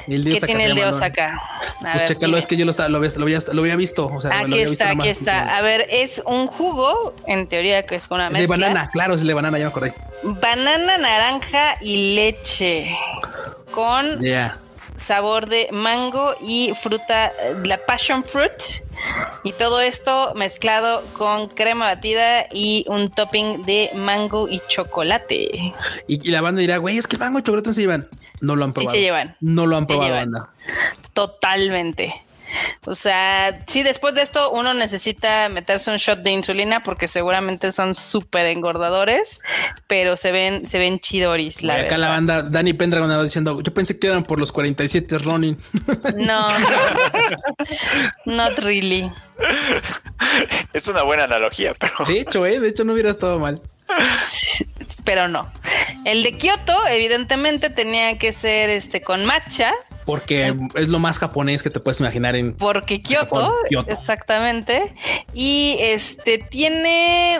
El 0.07 0.23
¿Qué 0.23 0.39
tiene 0.41 0.63
se 0.65 0.69
el 0.69 0.75
de. 0.75 0.85
Osaka? 0.85 1.27
A 1.27 1.81
Pues 1.93 1.93
ver, 2.19 2.35
es 2.37 2.47
que 2.47 2.57
yo 2.57 2.65
lo, 2.65 2.71
estaba- 2.71 2.89
lo, 2.89 2.97
había, 2.97 3.09
lo, 3.15 3.23
había, 3.23 3.39
lo 3.53 3.61
había 3.61 3.75
visto. 3.75 4.07
O 4.07 4.19
sea, 4.21 4.29
lo 4.31 4.35
Aquí 4.37 4.53
había 4.53 4.69
visto 4.69 4.83
está, 4.83 4.95
más. 4.95 5.05
aquí 5.07 5.09
está. 5.09 5.57
A 5.57 5.61
ver, 5.61 5.87
es 5.89 6.21
un 6.25 6.47
jugo, 6.47 7.13
en 7.27 7.47
teoría 7.47 7.85
que 7.85 7.95
es 7.95 8.07
con 8.07 8.17
una 8.19 8.27
El 8.27 8.33
de 8.33 8.47
banana, 8.47 8.89
claro, 8.91 9.13
es 9.15 9.21
el 9.21 9.27
de 9.27 9.33
banana, 9.33 9.57
ya 9.57 9.65
me 9.65 9.69
acordé. 9.69 9.93
Banana, 10.23 10.97
naranja 10.97 11.75
y 11.81 12.15
leche. 12.15 12.95
Con. 13.71 14.19
Sabor 15.05 15.47
de 15.47 15.67
mango 15.71 16.35
y 16.41 16.73
fruta, 16.79 17.31
la 17.65 17.85
passion 17.85 18.23
fruit. 18.23 18.51
Y 19.43 19.53
todo 19.53 19.81
esto 19.81 20.33
mezclado 20.35 21.03
con 21.17 21.47
crema 21.47 21.85
batida 21.85 22.45
y 22.51 22.85
un 22.87 23.09
topping 23.09 23.63
de 23.63 23.89
mango 23.95 24.47
y 24.47 24.61
chocolate. 24.67 25.73
Y, 26.07 26.27
y 26.27 26.31
la 26.31 26.41
banda 26.41 26.61
dirá, 26.61 26.77
güey, 26.77 26.97
es 26.97 27.07
que 27.07 27.15
el 27.15 27.19
mango 27.21 27.39
y 27.39 27.43
chocolate 27.43 27.69
no 27.69 27.73
se 27.73 27.81
llevan. 27.81 28.07
No 28.41 28.55
lo 28.55 28.65
han 28.65 28.71
Sí 28.71 28.75
probado. 28.75 28.95
se 28.95 29.01
llevan. 29.01 29.35
No 29.39 29.65
lo 29.67 29.77
han 29.77 29.87
probado, 29.87 30.13
banda. 30.13 30.49
Totalmente. 31.13 32.13
O 32.85 32.95
sea, 32.95 33.59
sí, 33.67 33.83
después 33.83 34.15
de 34.15 34.21
esto 34.21 34.51
uno 34.51 34.73
necesita 34.73 35.49
meterse 35.49 35.91
un 35.91 35.97
shot 35.97 36.19
de 36.19 36.31
insulina 36.31 36.83
porque 36.83 37.07
seguramente 37.07 37.71
son 37.71 37.95
súper 37.95 38.45
engordadores, 38.47 39.39
pero 39.87 40.17
se 40.17 40.31
ven, 40.31 40.65
se 40.65 40.79
ven 40.79 40.99
chidoris, 40.99 41.63
la 41.63 41.81
acá 41.81 41.97
la 41.97 42.09
banda, 42.09 42.41
Danny 42.41 42.73
Pendragon 42.73 43.05
andaba 43.05 43.23
diciendo, 43.23 43.61
yo 43.61 43.73
pensé 43.73 43.99
que 43.99 44.07
eran 44.07 44.23
por 44.23 44.39
los 44.39 44.51
47 44.51 45.17
Ronin. 45.19 45.57
No, 46.15 46.47
no. 48.25 48.49
not 48.49 48.59
really. 48.59 49.11
Es 50.73 50.87
una 50.87 51.03
buena 51.03 51.23
analogía, 51.23 51.73
pero 51.79 51.93
De 52.07 52.19
hecho, 52.19 52.45
eh, 52.45 52.59
de 52.59 52.69
hecho 52.69 52.83
no 52.83 52.93
hubiera 52.93 53.09
estado 53.09 53.39
mal. 53.39 53.61
Pero 55.03 55.27
no. 55.27 55.51
El 56.05 56.23
de 56.23 56.37
Kioto, 56.37 56.75
evidentemente, 56.87 57.69
tenía 57.69 58.17
que 58.17 58.31
ser 58.31 58.69
este 58.69 59.01
con 59.01 59.25
matcha, 59.25 59.71
Porque 60.05 60.53
es 60.75 60.89
lo 60.89 60.99
más 60.99 61.19
japonés 61.19 61.61
que 61.63 61.69
te 61.69 61.79
puedes 61.79 61.99
imaginar 61.99 62.35
en 62.35 62.53
porque 62.53 63.01
Kioto, 63.01 63.35
Japón, 63.35 63.53
Kioto. 63.69 63.91
exactamente. 63.91 64.93
Y 65.33 65.77
este 65.79 66.37
tiene 66.39 67.39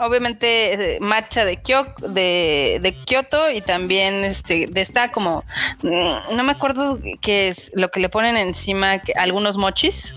obviamente 0.00 0.98
matcha 1.00 1.44
de, 1.44 1.60
Kyo- 1.60 1.94
de, 2.08 2.78
de 2.82 2.92
Kioto 2.94 3.50
y 3.50 3.60
también 3.60 4.24
este 4.24 4.66
de 4.70 4.80
esta 4.80 5.10
como 5.10 5.44
mm, 5.82 6.36
no 6.36 6.44
me 6.44 6.52
acuerdo 6.52 6.98
qué 7.20 7.48
es 7.48 7.70
lo 7.74 7.90
que 7.90 8.00
le 8.00 8.08
ponen 8.08 8.36
encima 8.36 9.00
que, 9.00 9.12
algunos 9.14 9.56
mochis 9.56 10.14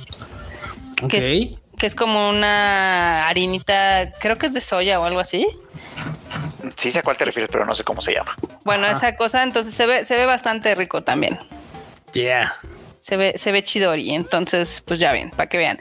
Ok. 1.02 1.10
que 1.10 1.18
es, 1.18 1.61
que 1.82 1.88
es 1.88 1.96
como 1.96 2.30
una 2.30 3.28
harinita 3.28 4.12
creo 4.20 4.38
que 4.38 4.46
es 4.46 4.54
de 4.54 4.62
soya 4.62 5.00
o 5.00 5.04
algo 5.04 5.20
así. 5.20 5.48
Sí 6.78 6.92
sé 6.92 7.00
a 7.00 7.02
cuál 7.02 7.18
te 7.18 7.26
refieres, 7.26 7.50
pero 7.52 7.66
no 7.66 7.74
sé 7.74 7.84
cómo 7.84 8.02
se 8.02 8.14
llama. 8.14 8.36
bueno 8.64 8.86
esa 8.86 9.16
cosa 9.16 9.42
entonces 9.42 9.74
se 9.74 9.88
ve 9.88 10.06
se 10.06 10.16
ve 10.16 10.28
bastante 10.28 10.76
rico 10.76 11.02
también. 11.02 11.40
Yeah. 12.14 12.54
se 13.00 13.18
ve 13.18 13.34
se 13.36 13.52
ve 13.52 13.64
chidori 13.64 14.14
entonces 14.14 14.84
pues 14.86 15.00
ya 15.00 15.12
ven 15.12 15.32
para 15.32 15.50
que 15.50 15.58
vean 15.58 15.80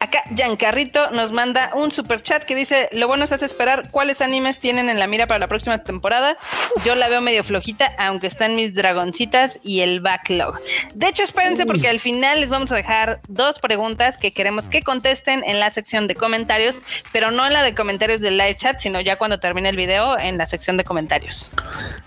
Acá 0.00 0.22
Giancarrito 0.32 1.10
nos 1.10 1.32
manda 1.32 1.70
un 1.74 1.90
super 1.90 2.22
chat 2.22 2.44
que 2.44 2.54
dice: 2.54 2.88
Lo 2.92 3.08
bueno 3.08 3.24
es 3.24 3.32
esperar 3.32 3.90
cuáles 3.90 4.20
animes 4.20 4.60
tienen 4.60 4.88
en 4.88 5.00
la 5.00 5.08
mira 5.08 5.26
para 5.26 5.40
la 5.40 5.48
próxima 5.48 5.78
temporada. 5.78 6.36
Yo 6.84 6.94
la 6.94 7.08
veo 7.08 7.20
medio 7.20 7.42
flojita, 7.42 7.94
aunque 7.98 8.28
están 8.28 8.54
mis 8.54 8.74
dragoncitas 8.74 9.58
y 9.62 9.80
el 9.80 9.98
backlog. 10.00 10.60
De 10.94 11.08
hecho, 11.08 11.24
espérense, 11.24 11.66
porque 11.66 11.88
al 11.88 11.98
final 11.98 12.40
les 12.40 12.48
vamos 12.48 12.70
a 12.70 12.76
dejar 12.76 13.20
dos 13.26 13.58
preguntas 13.58 14.18
que 14.18 14.30
queremos 14.30 14.68
que 14.68 14.82
contesten 14.82 15.42
en 15.44 15.58
la 15.58 15.70
sección 15.70 16.06
de 16.06 16.14
comentarios, 16.14 16.80
pero 17.10 17.32
no 17.32 17.44
en 17.44 17.52
la 17.52 17.64
de 17.64 17.74
comentarios 17.74 18.20
del 18.20 18.38
live 18.38 18.56
chat, 18.56 18.78
sino 18.78 19.00
ya 19.00 19.16
cuando 19.16 19.40
termine 19.40 19.68
el 19.68 19.76
video 19.76 20.16
en 20.16 20.38
la 20.38 20.46
sección 20.46 20.76
de 20.76 20.84
comentarios. 20.84 21.52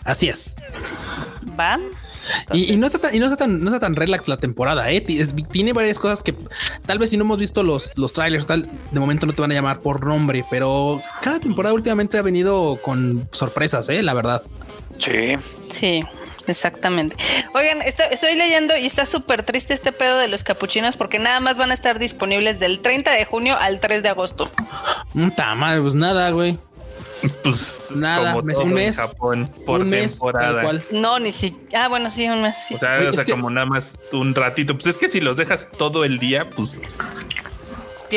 Así 0.05 0.29
es. 0.29 0.55
¿Va? 1.59 1.77
Y, 2.53 2.73
y 2.73 2.77
no 2.77 2.85
está 2.87 2.99
tan, 2.99 3.15
y 3.15 3.19
no 3.19 3.25
está 3.25 3.37
tan, 3.37 3.63
no 3.63 3.67
está 3.69 3.79
tan 3.79 3.95
relax 3.95 4.27
la 4.27 4.37
temporada, 4.37 4.91
eh. 4.91 5.03
Es- 5.07 5.33
tiene 5.51 5.73
varias 5.73 5.99
cosas 5.99 6.21
que 6.21 6.35
tal 6.85 6.99
vez 6.99 7.09
si 7.09 7.17
no 7.17 7.23
hemos 7.23 7.37
visto 7.37 7.63
los, 7.63 7.91
los 7.97 8.13
trailers, 8.13 8.45
tal, 8.47 8.67
de 8.91 8.99
momento 8.99 9.25
no 9.25 9.33
te 9.33 9.41
van 9.41 9.51
a 9.51 9.55
llamar 9.55 9.79
por 9.79 10.05
nombre, 10.05 10.43
pero 10.49 11.01
cada 11.21 11.39
temporada 11.39 11.73
últimamente 11.73 12.17
ha 12.17 12.21
venido 12.21 12.79
con 12.81 13.27
sorpresas, 13.31 13.89
eh, 13.89 14.01
la 14.03 14.13
verdad. 14.13 14.43
Sí. 14.97 15.35
Sí, 15.69 16.03
exactamente. 16.47 17.15
Oigan, 17.53 17.81
esto- 17.81 18.03
estoy 18.11 18.35
leyendo 18.35 18.77
y 18.77 18.85
está 18.85 19.05
súper 19.05 19.43
triste 19.43 19.73
este 19.73 19.91
pedo 19.91 20.17
de 20.17 20.27
los 20.27 20.43
capuchinos 20.43 20.95
porque 20.95 21.17
nada 21.19 21.39
más 21.39 21.57
van 21.57 21.71
a 21.71 21.73
estar 21.73 21.97
disponibles 21.99 22.59
del 22.59 22.79
30 22.79 23.11
de 23.11 23.25
junio 23.25 23.57
al 23.59 23.79
3 23.79 24.03
de 24.03 24.09
agosto. 24.09 24.49
Puta 25.13 25.55
madre, 25.55 25.81
pues 25.81 25.95
nada, 25.95 26.29
güey. 26.31 26.57
Pues 27.43 27.83
Nada, 27.95 28.31
como 28.33 28.43
mes- 28.43 28.55
todo 28.55 28.63
un 28.65 28.69
en 28.71 28.75
mes. 28.75 28.95
Japón 28.97 29.49
por 29.65 29.81
Un 29.81 29.89
mes, 29.89 30.11
temporada. 30.13 30.61
cual. 30.63 30.83
No, 30.91 31.19
ni 31.19 31.31
si. 31.31 31.55
Ah, 31.75 31.87
bueno, 31.87 32.09
sí, 32.09 32.27
un 32.27 32.41
mes. 32.41 32.55
sí. 32.67 32.73
O 32.75 32.77
sea, 32.77 32.97
Oye, 32.99 33.09
o 33.09 33.13
sea, 33.13 33.21
es 33.21 33.25
que- 33.25 33.31
como 33.31 33.49
nada 33.49 33.65
más 33.67 33.99
un 34.13 34.33
ratito. 34.35 34.73
Pues 34.75 34.87
es 34.87 34.97
que 34.97 35.07
si 35.07 35.19
los 35.21 35.37
dejas 35.37 35.67
todo 35.77 36.03
el 36.05 36.19
día, 36.19 36.49
pues 36.49 36.81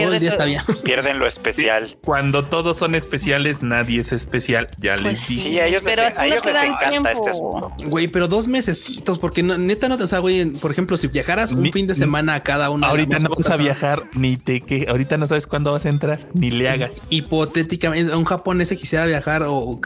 Todo 0.02 0.14
el 0.14 0.20
día 0.20 0.30
está 0.30 0.44
bien. 0.44 0.62
Pierden 0.84 1.18
lo 1.18 1.26
especial. 1.26 1.96
cuando 2.04 2.44
todos 2.44 2.76
son 2.78 2.94
especiales, 2.94 3.62
nadie 3.62 4.00
es 4.00 4.12
especial. 4.12 4.68
Ya 4.78 4.92
Pues 4.96 5.04
les 5.04 5.20
sí, 5.20 5.34
dije. 5.36 5.48
Sí, 5.50 5.58
a 5.60 5.66
ellos 5.66 5.82
les- 5.84 5.94
pero 5.94 6.06
así 6.08 6.16
a 6.18 6.26
ellos 6.26 6.42
te 6.42 6.48
les 6.48 6.54
dan 6.54 6.66
encanta 6.66 6.88
tiempo. 6.90 7.08
este 7.08 7.30
asunto. 7.30 7.72
Güey, 7.86 8.08
pero 8.08 8.28
dos 8.28 8.48
mesecitos, 8.48 9.18
porque 9.18 9.42
no- 9.42 9.58
neta 9.58 9.88
no 9.88 9.96
te, 9.98 10.04
o 10.04 10.06
sea, 10.06 10.18
güey, 10.18 10.44
por 10.46 10.70
ejemplo, 10.70 10.96
si 10.96 11.06
viajaras 11.08 11.52
un 11.52 11.62
Ni- 11.62 11.72
fin 11.72 11.86
de 11.86 11.94
semana 11.94 12.34
a 12.34 12.42
cada 12.42 12.68
de 12.68 12.84
Ahorita 12.86 13.18
no 13.18 13.28
vas 13.30 13.50
a 13.50 13.56
viajar 13.56 14.04
ni 14.14 14.36
te 14.36 14.60
que 14.60 14.86
ahorita 14.88 15.16
no 15.18 15.26
sabes 15.26 15.46
cuándo 15.46 15.72
vas 15.72 15.84
a 15.86 15.88
entrar 15.88 16.18
ni 16.34 16.50
le 16.50 16.68
hagas. 16.68 16.90
Hipotéticamente, 17.10 18.14
un 18.14 18.24
japonés 18.24 18.68
que 18.68 18.76
quisiera 18.76 19.06
viajar 19.06 19.42
o 19.46 19.80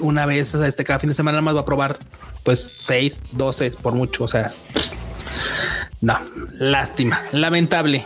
una 0.00 0.26
vez 0.26 0.54
este 0.54 0.84
cada 0.84 0.98
fin 0.98 1.08
de 1.08 1.14
semana, 1.14 1.36
nada 1.36 1.42
más 1.42 1.56
va 1.56 1.60
a 1.60 1.64
probar 1.64 1.98
pues 2.42 2.76
6, 2.80 3.22
12 3.32 3.70
por 3.72 3.94
mucho. 3.94 4.24
O 4.24 4.28
sea, 4.28 4.52
no, 6.00 6.18
lástima, 6.58 7.20
lamentable. 7.32 8.04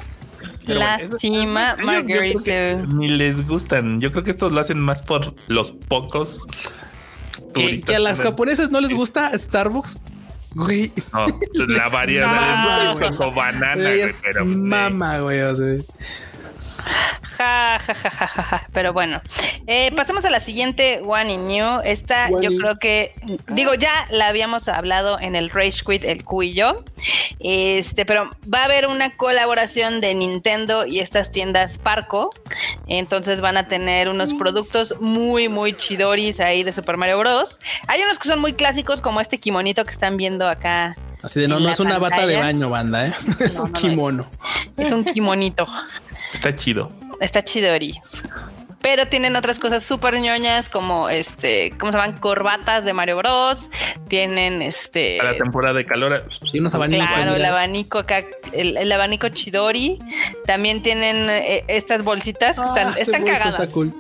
Pero 0.69 0.81
bueno, 0.81 0.99
Lástima, 0.99 1.77
que 1.77 1.85
Margarita. 1.85 2.87
Ni 2.95 3.09
les 3.09 3.47
gustan. 3.49 4.01
Yo 4.01 4.13
creo 4.13 4.23
que 4.23 4.31
estos 4.31 4.53
lo 4.53 4.61
hacen 4.61 4.79
más 4.79 5.03
por 5.03 5.35
los 5.49 5.73
pocos 5.73 6.47
Que, 7.55 7.83
a 7.95 7.99
las 7.99 8.21
japonesas 8.21 8.71
no 8.71 8.81
les 8.81 8.93
gusta 8.93 9.37
Starbucks. 9.37 9.99
Güey, 10.55 10.93
No, 11.13 11.27
la 11.67 11.89
variedad 11.93 12.35
es 12.35 13.19
banana, 13.35 13.75
güey, 13.75 14.15
pero 14.23 14.45
pues, 14.45 14.57
mama, 14.57 15.19
güey. 15.21 15.41
O 15.41 15.57
sea, 15.57 15.77
Ja, 17.37 17.79
ja, 17.79 17.95
ja, 17.95 18.11
ja, 18.11 18.27
ja, 18.27 18.43
ja. 18.43 18.67
Pero 18.73 18.93
bueno, 18.93 19.21
eh, 19.67 19.93
pasamos 19.95 20.25
a 20.25 20.31
la 20.31 20.41
siguiente 20.41 21.01
One 21.05 21.33
in 21.35 21.49
New. 21.49 21.81
Esta 21.85 22.27
One 22.31 22.45
yo 22.45 22.51
in- 22.51 22.59
creo 22.59 22.77
que, 22.77 23.15
digo, 23.49 23.75
ya 23.75 24.07
la 24.11 24.29
habíamos 24.29 24.69
hablado 24.69 25.19
en 25.21 25.37
el 25.37 25.51
Rage 25.51 25.83
Quit, 25.87 26.05
el 26.05 26.25
Q 26.25 26.43
y 26.43 26.55
yo. 26.55 26.83
Este, 27.41 28.05
pero 28.05 28.29
va 28.53 28.63
a 28.63 28.65
haber 28.65 28.87
una 28.89 29.17
colaboración 29.17 30.01
de 30.01 30.15
Nintendo 30.15 30.85
y 30.87 31.01
estas 31.01 31.31
tiendas 31.31 31.79
Parco. 31.79 32.33
Entonces 32.89 33.41
van 33.41 33.57
a 33.57 33.69
tener 33.69 34.09
unos 34.09 34.35
productos 34.35 34.95
muy, 35.01 35.49
muy 35.49 35.73
chidoris 35.75 36.41
ahí 36.41 36.65
de 36.65 36.73
Super 36.73 36.97
Mario 36.97 37.19
Bros. 37.19 37.59
Hay 37.87 38.03
unos 38.03 38.19
que 38.19 38.29
son 38.29 38.41
muy 38.41 38.55
clásicos, 38.55 39.01
como 39.01 39.21
este 39.21 39.39
kimonito 39.39 39.85
que 39.85 39.91
están 39.91 40.17
viendo 40.17 40.49
acá. 40.49 40.97
Así 41.23 41.41
de 41.41 41.49
no, 41.49 41.59
no 41.61 41.69
es 41.71 41.81
una 41.81 41.99
bata 41.99 42.27
de 42.27 42.37
baño, 42.37 42.69
banda, 42.71 43.07
¿eh? 43.09 43.13
es 43.41 43.59
un 43.59 43.65
no, 43.65 43.71
no 43.71 43.77
es. 43.77 43.81
kimono. 43.81 44.31
Es 44.77 44.93
un 44.93 45.05
kimonito. 45.05 45.67
está 46.33 46.55
chido. 46.55 46.93
Está 47.21 47.43
chidori. 47.43 48.01
pero 48.81 49.09
tienen 49.09 49.35
otras 49.35 49.59
cosas 49.59 49.83
súper 49.83 50.21
ñoñas 50.21 50.69
como 50.69 51.09
este, 51.09 51.73
¿cómo 51.79 51.91
se 51.91 51.99
llaman? 51.99 52.17
Corbatas 52.19 52.85
de 52.85 52.93
Mario 52.93 53.17
Bros. 53.17 53.69
Tienen 54.07 54.63
este. 54.63 55.21
A 55.21 55.25
la 55.25 55.37
temporada 55.37 55.75
de 55.75 55.85
calor. 55.85 56.25
Sí, 56.51 56.61
unos 56.61 56.75
abanicos. 56.75 57.09
Claro, 57.09 57.35
el 57.35 57.45
abanico 57.45 57.99
acá, 57.99 58.25
el, 58.53 58.77
el 58.77 58.91
abanico 58.93 59.29
Chidori. 59.29 59.99
También 60.47 60.81
tienen 60.83 61.29
eh, 61.29 61.65
estas 61.69 62.03
bolsitas 62.05 62.57
que 62.59 62.65
están, 62.65 62.89
Ah, 62.89 62.95
están 62.97 63.23
bolso 63.23 63.37
cagadas. 63.39 63.61
Está 63.61 63.67
cool. 63.73 63.93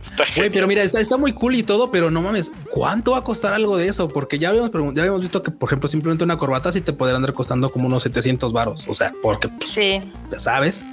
Está 0.00 0.24
Güey, 0.36 0.50
pero 0.50 0.66
mira, 0.66 0.82
está, 0.82 1.00
está 1.00 1.16
muy 1.16 1.32
cool 1.32 1.54
y 1.56 1.62
todo, 1.62 1.90
pero 1.90 2.10
no 2.10 2.22
mames, 2.22 2.50
¿cuánto 2.70 3.12
va 3.12 3.18
a 3.18 3.24
costar 3.24 3.52
algo 3.52 3.76
de 3.76 3.88
eso? 3.88 4.08
Porque 4.08 4.38
ya 4.38 4.50
habíamos, 4.50 4.70
ya 4.72 5.02
habíamos 5.02 5.20
visto 5.20 5.42
que, 5.42 5.50
por 5.50 5.68
ejemplo, 5.68 5.88
simplemente 5.88 6.24
una 6.24 6.36
corbata 6.36 6.72
sí 6.72 6.80
te 6.80 6.92
podría 6.92 7.16
andar 7.16 7.32
costando 7.32 7.70
como 7.70 7.86
unos 7.86 8.02
700 8.02 8.52
varos. 8.52 8.86
O 8.88 8.94
sea, 8.94 9.12
porque 9.22 9.48
pues, 9.48 9.70
Sí. 9.70 10.00
ya 10.30 10.38
sabes, 10.38 10.84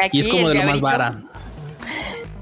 Aquí 0.00 0.18
y 0.18 0.20
es 0.20 0.28
como 0.28 0.48
de 0.48 0.54
lo 0.54 0.64
más 0.64 0.80
vara. 0.80 1.22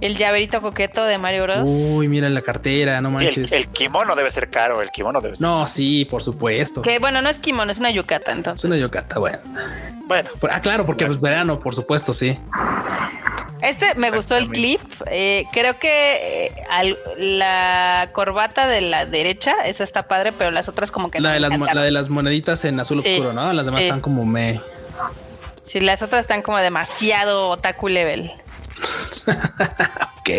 El 0.03 0.17
llaverito 0.17 0.61
coqueto 0.61 1.05
de 1.05 1.17
Mario 1.17 1.45
Bros. 1.45 1.63
Uy, 1.65 2.09
mira 2.09 2.29
la 2.29 2.43
cartera, 2.43 3.01
no 3.01 3.11
manches. 3.11 3.53
el, 3.53 3.59
el 3.61 3.69
kimono 3.69 4.17
debe 4.17 4.31
ser 4.31 4.51
caro, 4.51 4.83
el 4.83 4.91
kimono 4.91 5.21
debe 5.21 5.37
ser. 5.37 5.43
No, 5.47 5.65
sí, 5.69 6.05
por 6.05 6.25
supuesto. 6.25 6.83
Que 6.83 6.99
bueno, 6.99 7.23
no 7.23 7.29
es 7.29 7.39
kimono, 7.39 7.71
es 7.71 7.79
una 7.79 7.91
yucata, 7.93 8.33
Es 8.33 8.37
entonces. 8.39 8.65
una 8.65 8.77
yocata, 8.77 9.21
bueno. 9.21 9.39
Bueno, 10.07 10.29
Por- 10.41 10.51
Ah, 10.51 10.61
claro, 10.61 10.85
porque 10.85 11.07
pues 11.07 11.21
verano, 11.21 11.61
por 11.61 11.77
supuesto, 11.77 12.13
sí. 12.13 12.37
Este 13.63 13.95
me 13.95 14.11
gustó 14.11 14.37
el 14.37 14.49
clip. 14.49 14.81
eh, 15.07 15.45
creo 15.53 15.79
que 15.79 16.47
eh, 16.47 16.53
al- 16.69 16.99
la 17.17 18.09
corbata 18.13 18.67
de 18.67 18.81
la 18.81 19.07
derecha, 19.07 19.55
esa 19.67 19.85
está 19.85 20.09
padre, 20.09 20.33
pero 20.33 20.51
las 20.51 20.69
otras 20.69 20.91
como 20.91 21.13
que 21.13 21.21
La 21.21 21.29
no 21.29 21.35
de, 21.35 21.41
las, 21.59 21.75
la 21.75 21.83
de 21.83 21.91
las 21.93 22.09
moneditas 22.09 22.65
en 22.65 22.81
azul 22.81 23.01
Sí, 23.03 23.13
oscuro, 23.15 23.33
¿no? 23.33 23.53
Las 23.53 23.65
demás 23.67 23.83
sí. 23.83 23.87
están 23.87 24.01
como 24.01 24.27
me. 24.27 24.61
Sí, 25.63 25.79
las 25.79 26.03
otras 26.03 26.23
están 26.23 26.43
como 26.43 26.59
demasiado 26.59 27.51
otaku 27.51 27.87
level. 27.89 28.33
Ok. 30.23 30.31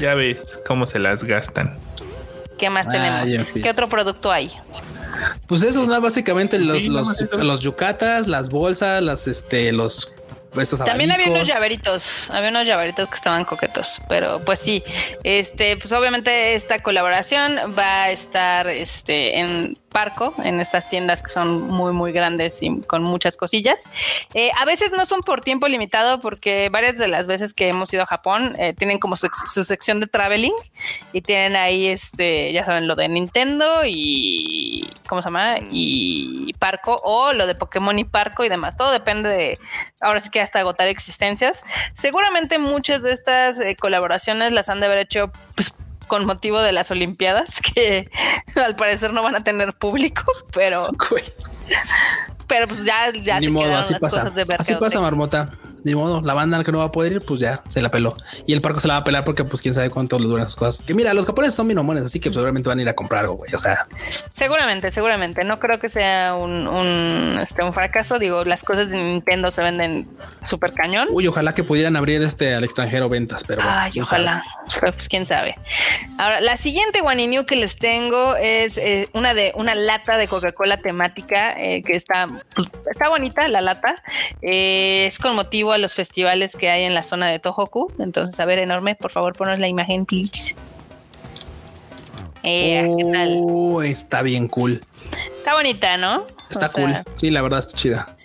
Ya 0.00 0.14
ves 0.14 0.58
cómo 0.66 0.86
se 0.86 0.98
las 0.98 1.24
gastan. 1.24 1.76
¿Qué 2.58 2.70
más 2.70 2.86
Ah, 2.88 2.90
tenemos? 2.90 3.48
¿Qué 3.52 3.68
otro 3.68 3.88
producto 3.88 4.32
hay? 4.32 4.50
Pues 5.46 5.62
esos, 5.62 5.88
¿no? 5.88 6.00
Básicamente 6.00 6.58
los, 6.58 6.78
Sí, 6.82 6.88
los, 6.88 7.08
eso. 7.10 7.26
los 7.42 7.60
yucatas, 7.60 8.26
las 8.26 8.48
bolsas, 8.48 9.02
las, 9.02 9.26
este, 9.26 9.72
los. 9.72 10.12
Estos 10.56 10.84
También 10.84 11.10
había 11.10 11.28
unos 11.28 11.46
llaveritos, 11.46 12.30
había 12.30 12.50
unos 12.50 12.66
llaveritos 12.66 13.08
que 13.08 13.14
estaban 13.14 13.44
coquetos, 13.44 14.00
pero 14.08 14.44
pues 14.44 14.60
sí, 14.60 14.82
este, 15.24 15.76
pues 15.76 15.92
obviamente 15.92 16.54
esta 16.54 16.78
colaboración 16.80 17.74
va 17.76 18.04
a 18.04 18.10
estar 18.10 18.68
este 18.68 19.38
en 19.38 19.76
Parco, 19.88 20.34
en 20.42 20.60
estas 20.60 20.88
tiendas 20.88 21.22
que 21.22 21.30
son 21.30 21.62
muy 21.62 21.92
muy 21.92 22.12
grandes 22.12 22.62
y 22.62 22.80
con 22.82 23.02
muchas 23.02 23.36
cosillas. 23.36 23.78
Eh, 24.34 24.50
a 24.58 24.64
veces 24.64 24.90
no 24.92 25.06
son 25.06 25.20
por 25.22 25.40
tiempo 25.40 25.68
limitado 25.68 26.20
porque 26.20 26.68
varias 26.68 26.98
de 26.98 27.08
las 27.08 27.26
veces 27.26 27.54
que 27.54 27.68
hemos 27.68 27.92
ido 27.92 28.02
a 28.02 28.06
Japón 28.06 28.54
eh, 28.58 28.74
tienen 28.76 28.98
como 28.98 29.16
su, 29.16 29.28
su 29.52 29.64
sección 29.64 30.00
de 30.00 30.06
traveling 30.06 30.54
y 31.12 31.20
tienen 31.20 31.56
ahí 31.56 31.86
este, 31.86 32.52
ya 32.52 32.64
saben, 32.64 32.86
lo 32.88 32.96
de 32.96 33.08
Nintendo 33.08 33.84
y 33.84 34.43
¿cómo 35.08 35.22
se 35.22 35.26
llama? 35.28 35.56
Y 35.70 36.52
Parco 36.58 37.00
o 37.04 37.32
lo 37.32 37.46
de 37.46 37.54
Pokémon 37.54 37.98
y 37.98 38.04
Parco 38.04 38.44
y 38.44 38.48
demás. 38.48 38.76
Todo 38.76 38.90
depende 38.90 39.28
de 39.28 39.58
ahora 40.00 40.20
sí 40.20 40.30
que 40.30 40.40
hasta 40.40 40.60
agotar 40.60 40.88
existencias. 40.88 41.64
Seguramente 41.92 42.58
muchas 42.58 43.02
de 43.02 43.12
estas 43.12 43.58
eh, 43.60 43.76
colaboraciones 43.76 44.52
las 44.52 44.68
han 44.68 44.80
de 44.80 44.86
haber 44.86 44.98
hecho 44.98 45.32
pues, 45.54 45.72
con 46.06 46.24
motivo 46.26 46.60
de 46.60 46.72
las 46.72 46.90
Olimpiadas, 46.90 47.60
que 47.74 48.08
al 48.62 48.76
parecer 48.76 49.12
no 49.12 49.22
van 49.22 49.36
a 49.36 49.44
tener 49.44 49.72
público, 49.74 50.24
pero, 50.52 50.88
pero 52.46 52.68
pues 52.68 52.84
ya, 52.84 53.12
ya 53.12 53.40
Ni 53.40 53.46
se 53.46 53.52
modo, 53.52 53.64
quedaron 53.64 53.80
así 53.84 53.92
las 53.92 54.00
pasa. 54.00 54.16
cosas 54.20 54.34
de 54.34 54.46
Así 54.58 54.74
pasa, 54.74 55.00
Marmota. 55.00 55.50
Ni 55.84 55.94
modo, 55.94 56.20
la 56.22 56.34
banda 56.34 56.62
que 56.64 56.72
no 56.72 56.78
va 56.78 56.84
a 56.84 56.92
poder 56.92 57.12
ir, 57.12 57.20
pues 57.20 57.40
ya 57.40 57.62
se 57.68 57.80
la 57.82 57.90
peló. 57.90 58.16
Y 58.46 58.52
el 58.52 58.60
parco 58.60 58.80
se 58.80 58.88
la 58.88 58.94
va 58.94 59.00
a 59.00 59.04
pelar 59.04 59.24
porque, 59.24 59.44
pues, 59.44 59.62
quién 59.62 59.74
sabe 59.74 59.90
cuánto 59.90 60.18
le 60.18 60.26
duran 60.26 60.42
esas 60.46 60.56
cosas. 60.56 60.84
Que 60.84 60.94
mira, 60.94 61.14
los 61.14 61.26
japoneses 61.26 61.54
son 61.54 61.68
bien 61.68 61.76
mamones, 61.76 62.04
así 62.04 62.18
que 62.20 62.30
pues, 62.30 62.34
seguramente 62.34 62.68
van 62.68 62.78
a 62.78 62.82
ir 62.82 62.88
a 62.88 62.94
comprar 62.94 63.22
algo, 63.22 63.34
güey. 63.36 63.54
O 63.54 63.58
sea, 63.58 63.86
Seguramente, 64.32 64.90
seguramente. 64.90 65.44
No 65.44 65.60
creo 65.60 65.78
que 65.78 65.88
sea 65.88 66.34
un, 66.34 66.66
un, 66.66 67.38
este, 67.40 67.62
un 67.62 67.72
fracaso. 67.72 68.18
Digo, 68.18 68.44
las 68.44 68.62
cosas 68.62 68.88
de 68.88 69.02
Nintendo 69.02 69.50
se 69.50 69.62
venden 69.62 70.08
súper 70.42 70.72
cañón. 70.72 71.08
uy, 71.10 71.26
ojalá 71.28 71.54
que 71.54 71.62
pudieran 71.64 71.96
abrir 71.96 72.22
este 72.22 72.54
al 72.54 72.64
extranjero 72.64 73.08
ventas, 73.08 73.44
pero 73.46 73.62
Ay, 73.64 73.92
ojalá. 74.00 74.42
Pero, 74.80 74.92
pues 74.92 75.08
quién 75.08 75.26
sabe. 75.26 75.54
Ahora, 76.18 76.40
la 76.40 76.56
siguiente 76.56 77.00
One 77.02 77.26
New 77.26 77.44
que 77.46 77.56
les 77.56 77.76
tengo 77.76 78.36
es 78.36 78.76
eh, 78.78 79.08
una 79.12 79.34
de 79.34 79.52
una 79.54 79.74
lata 79.74 80.16
de 80.16 80.28
Coca-Cola 80.28 80.78
temática 80.78 81.54
eh, 81.58 81.82
que 81.82 81.96
está, 81.96 82.26
pues, 82.54 82.68
está 82.90 83.08
bonita 83.08 83.46
la 83.48 83.60
lata. 83.60 84.02
Eh, 84.42 85.06
es 85.06 85.18
con 85.18 85.36
motivo 85.36 85.73
a 85.74 85.78
los 85.78 85.94
festivales 85.94 86.56
que 86.56 86.70
hay 86.70 86.84
en 86.84 86.94
la 86.94 87.02
zona 87.02 87.28
de 87.28 87.38
Tohoku. 87.38 87.92
Entonces, 87.98 88.38
a 88.40 88.44
ver, 88.44 88.58
enorme, 88.58 88.94
por 88.94 89.10
favor, 89.10 89.34
ponos 89.36 89.58
la 89.58 89.68
imagen, 89.68 90.06
please. 90.06 90.54
Eh, 92.42 92.86
¿qué 92.98 93.12
tal? 93.12 93.28
Oh, 93.40 93.82
está 93.82 94.22
bien 94.22 94.48
cool. 94.48 94.80
Está 95.38 95.54
bonita, 95.54 95.96
¿no? 95.96 96.24
Está 96.50 96.66
O 96.66 96.70
sea, 96.70 96.82
cool. 96.82 97.04
Sí, 97.16 97.30
la 97.30 97.42
verdad 97.42 97.60
está 97.60 97.76
chida. 97.76 98.16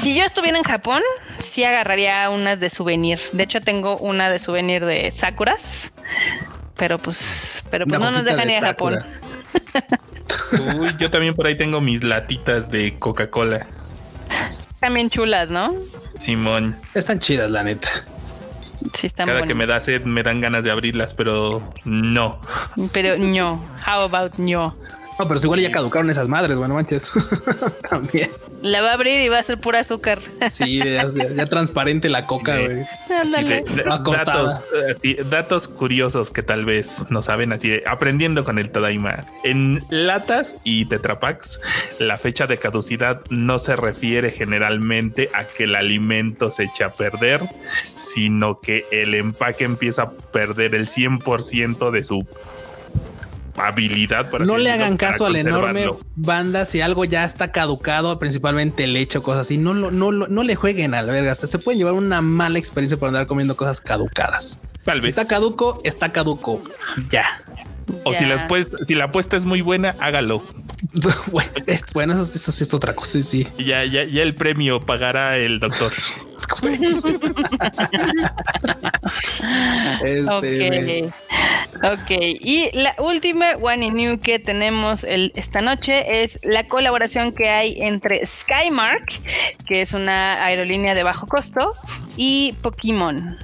Si 0.00 0.14
yo 0.16 0.24
estuviera 0.24 0.56
en 0.56 0.64
Japón, 0.64 1.02
sí 1.38 1.64
agarraría 1.64 2.30
unas 2.30 2.60
de 2.60 2.70
souvenir. 2.70 3.18
De 3.32 3.42
hecho, 3.42 3.60
tengo 3.60 3.96
una 3.98 4.30
de 4.30 4.38
souvenir 4.38 4.84
de 4.84 5.10
Sakuras. 5.10 5.92
Pero 6.76 6.98
pues, 6.98 7.64
pero 7.70 7.86
pues 7.86 8.00
no 8.00 8.10
nos 8.12 8.24
dejan 8.24 8.46
de 8.46 8.52
ir 8.54 8.64
a 8.64 8.68
Japón. 8.68 8.98
Uy, 10.80 10.94
yo 10.98 11.10
también 11.10 11.34
por 11.34 11.46
ahí 11.46 11.56
tengo 11.56 11.80
mis 11.80 12.04
latitas 12.04 12.70
de 12.70 12.96
Coca-Cola. 12.98 13.66
También 14.80 15.10
chulas, 15.10 15.50
¿no? 15.50 15.74
Simón, 16.18 16.76
Están 16.94 17.18
chidas, 17.18 17.50
la 17.50 17.64
neta. 17.64 17.88
Sí, 18.94 19.08
están 19.08 19.26
cada 19.26 19.42
que 19.42 19.54
me 19.54 19.66
da 19.66 19.80
sed 19.80 20.02
me 20.04 20.22
dan 20.22 20.40
ganas 20.40 20.62
de 20.62 20.70
abrirlas, 20.70 21.12
pero 21.14 21.62
no. 21.84 22.40
Pero 22.92 23.18
no. 23.18 23.60
How 23.84 24.02
about 24.02 24.38
no? 24.38 24.76
No, 25.18 25.26
pero 25.26 25.40
igual 25.42 25.60
ya 25.60 25.72
caducaron 25.72 26.08
esas 26.10 26.28
madres, 26.28 26.56
bueno, 26.56 26.74
manches. 26.74 27.10
También. 27.90 28.30
La 28.62 28.80
va 28.82 28.90
a 28.90 28.94
abrir 28.94 29.20
y 29.20 29.28
va 29.28 29.38
a 29.38 29.42
ser 29.42 29.58
pura 29.58 29.80
azúcar. 29.80 30.18
Sí, 30.52 30.78
ya, 30.78 31.08
ya- 31.12 31.34
ya 31.34 31.46
transparente 31.46 32.08
la 32.08 32.24
coca, 32.24 32.58
güey. 32.58 32.84
Datos, 34.04 34.62
así, 34.96 35.14
datos 35.30 35.68
curiosos 35.68 36.30
que 36.30 36.42
tal 36.42 36.64
vez 36.64 37.06
no 37.10 37.22
saben, 37.22 37.52
así 37.52 37.68
de, 37.68 37.84
aprendiendo 37.86 38.44
con 38.44 38.58
el 38.58 38.70
Tadaima. 38.70 39.24
En 39.44 39.84
latas 39.90 40.56
y 40.64 40.86
tetrapacks, 40.86 41.60
la 41.98 42.16
fecha 42.18 42.46
de 42.46 42.58
caducidad 42.58 43.20
no 43.30 43.58
se 43.58 43.76
refiere 43.76 44.30
generalmente 44.30 45.30
a 45.34 45.44
que 45.44 45.64
el 45.64 45.74
alimento 45.74 46.50
se 46.50 46.64
echa 46.64 46.86
a 46.86 46.92
perder, 46.92 47.42
sino 47.96 48.60
que 48.60 48.86
el 48.90 49.14
empaque 49.14 49.64
empieza 49.64 50.02
a 50.02 50.10
perder 50.10 50.74
el 50.74 50.86
100% 50.88 51.90
de 51.90 52.04
su 52.04 52.26
habilidad. 53.60 54.30
por 54.30 54.42
así 54.42 54.50
No 54.50 54.56
le 54.58 54.70
hagan 54.70 54.96
para 54.96 55.10
caso 55.12 55.26
al 55.26 55.36
enorme 55.36 55.84
conservarlo. 55.86 56.00
banda 56.16 56.64
si 56.64 56.80
algo 56.80 57.04
ya 57.04 57.24
está 57.24 57.48
caducado, 57.48 58.18
principalmente 58.18 58.86
leche 58.86 59.18
o 59.18 59.22
cosas 59.22 59.42
así. 59.42 59.58
No, 59.58 59.74
lo- 59.74 59.90
no, 59.90 60.10
lo- 60.12 60.28
no 60.28 60.42
le 60.42 60.54
jueguen 60.54 60.94
a 60.94 61.02
la 61.02 61.12
verga. 61.12 61.34
Se 61.34 61.58
pueden 61.58 61.78
llevar 61.78 61.94
una 61.94 62.22
mala 62.22 62.58
experiencia 62.58 62.96
por 62.98 63.08
andar 63.08 63.26
comiendo 63.26 63.56
cosas 63.56 63.80
caducadas. 63.80 64.58
Tal 64.88 65.02
Si 65.02 65.08
está 65.08 65.26
caduco, 65.26 65.82
está 65.84 66.12
caduco. 66.12 66.62
Ya. 67.10 67.24
O 68.04 68.12
si 68.14 68.24
la, 68.24 68.36
apuesta, 68.36 68.76
si 68.86 68.94
la 68.94 69.04
apuesta 69.04 69.36
es 69.36 69.44
muy 69.44 69.60
buena, 69.60 69.94
hágalo. 70.00 70.42
bueno, 71.30 71.50
es- 71.66 71.84
bueno, 71.92 72.14
eso, 72.14 72.22
eso 72.34 72.52
sí 72.52 72.62
es 72.64 72.72
otra 72.72 72.94
cosa. 72.94 73.12
Sí, 73.12 73.22
sí. 73.22 73.46
Ya, 73.58 73.84
ya, 73.84 74.04
ya 74.04 74.22
el 74.22 74.34
premio 74.34 74.80
pagará 74.80 75.36
el 75.36 75.60
doctor. 75.60 75.92
Este, 80.02 81.04
ok. 81.04 81.92
Ok. 81.92 82.10
Y 82.40 82.70
la 82.72 82.94
última 82.98 83.52
One 83.60 83.86
in 83.86 83.94
New 83.94 84.20
que 84.20 84.38
tenemos 84.38 85.04
el- 85.04 85.32
esta 85.36 85.60
noche 85.60 86.22
es 86.22 86.38
la 86.42 86.66
colaboración 86.66 87.32
que 87.32 87.48
hay 87.50 87.76
entre 87.80 88.24
Skymark, 88.24 89.04
que 89.66 89.82
es 89.82 89.92
una 89.92 90.44
aerolínea 90.44 90.94
de 90.94 91.02
bajo 91.02 91.26
costo, 91.26 91.74
y 92.16 92.54
Pokémon. 92.62 93.36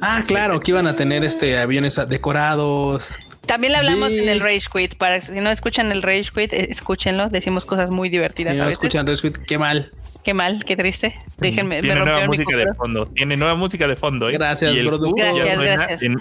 Ah, 0.00 0.22
claro, 0.26 0.60
que 0.60 0.70
iban 0.72 0.86
a 0.86 0.94
tener 0.94 1.24
este 1.24 1.58
aviones 1.58 2.00
decorados. 2.08 3.08
También 3.46 3.72
le 3.72 3.78
hablamos 3.78 4.10
Sí. 4.12 4.18
en 4.18 4.28
el 4.28 4.40
Rage 4.40 4.66
Quit. 4.72 4.96
Para 4.96 5.22
si 5.22 5.40
no 5.40 5.50
escuchan 5.50 5.92
el 5.92 6.02
Rage 6.02 6.30
Quit, 6.34 6.52
eh, 6.52 6.66
escuchenlo. 6.70 7.28
Decimos 7.28 7.64
cosas 7.64 7.90
muy 7.90 8.08
divertidas. 8.08 8.54
A 8.54 8.58
no 8.58 8.64
veces. 8.64 8.72
escuchan 8.78 9.06
Red 9.06 9.14
Squid, 9.16 9.36
qué 9.46 9.56
mal. 9.58 9.92
Qué 10.24 10.34
mal, 10.34 10.64
qué 10.64 10.76
triste. 10.76 11.16
Déjenme, 11.38 11.76
me 11.76 11.80
Tiene 11.82 11.94
nueva 12.00 12.10
rompieron 12.18 12.30
mi 12.32 12.36
música 12.38 12.56
de 12.56 12.74
fondo. 12.74 13.06
Tiene 13.06 13.36
nueva 13.36 13.54
música 13.54 13.86
de 13.86 13.94
fondo. 13.94 14.28
¿eh? 14.28 14.32
Gracias, 14.32 14.74
y 14.74 14.78
el 14.80 14.90
Gracias, 14.90 15.54
suena 15.54 15.62
gracias. 15.62 16.02
En, 16.02 16.16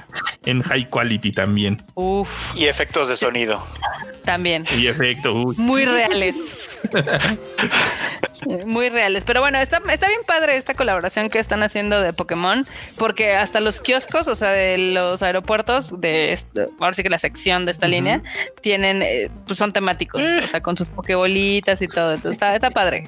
en 0.46 0.62
high 0.62 0.88
quality 0.88 1.32
también. 1.32 1.82
Uf, 1.96 2.56
y 2.56 2.66
efectos 2.68 3.10
de 3.10 3.16
sonido. 3.16 3.66
también. 4.24 4.64
Y 4.78 4.86
efecto. 4.86 5.34
uy. 5.34 5.56
Muy 5.58 5.86
reales. 5.86 6.36
Muy 8.66 8.90
reales. 8.90 9.24
Pero 9.26 9.42
bueno, 9.42 9.60
está, 9.60 9.82
está 9.92 10.08
bien 10.08 10.22
padre 10.28 10.56
esta 10.58 10.74
colaboración 10.74 11.30
que 11.30 11.40
están 11.40 11.64
haciendo 11.64 12.02
de 12.02 12.14
Pokémon, 12.14 12.66
porque 12.98 13.36
hasta 13.36 13.60
los 13.60 13.80
kioscos, 13.80 14.28
o 14.28 14.36
sea, 14.36 14.50
de 14.52 14.78
los 14.78 15.22
aeropuertos, 15.24 16.00
de 16.00 16.34
este- 16.34 16.68
ahora 16.80 16.94
sí 16.94 17.04
que 17.04 17.10
la 17.10 17.18
sección 17.18 17.66
de 17.66 17.72
esta 17.72 17.88
línea, 17.88 18.22
tienen, 18.62 19.02
eh, 19.02 19.30
pues 19.48 19.58
son 19.58 19.74
temáticos, 19.74 20.22
o 20.44 20.48
sea, 20.48 20.62
con 20.62 20.78
sus 20.78 20.88
pokebolitas 20.88 21.82
y 21.82 21.88
todo. 21.88 22.14
Entonces, 22.14 22.34
está, 22.34 22.54
está 22.56 22.70
padre. 22.72 23.06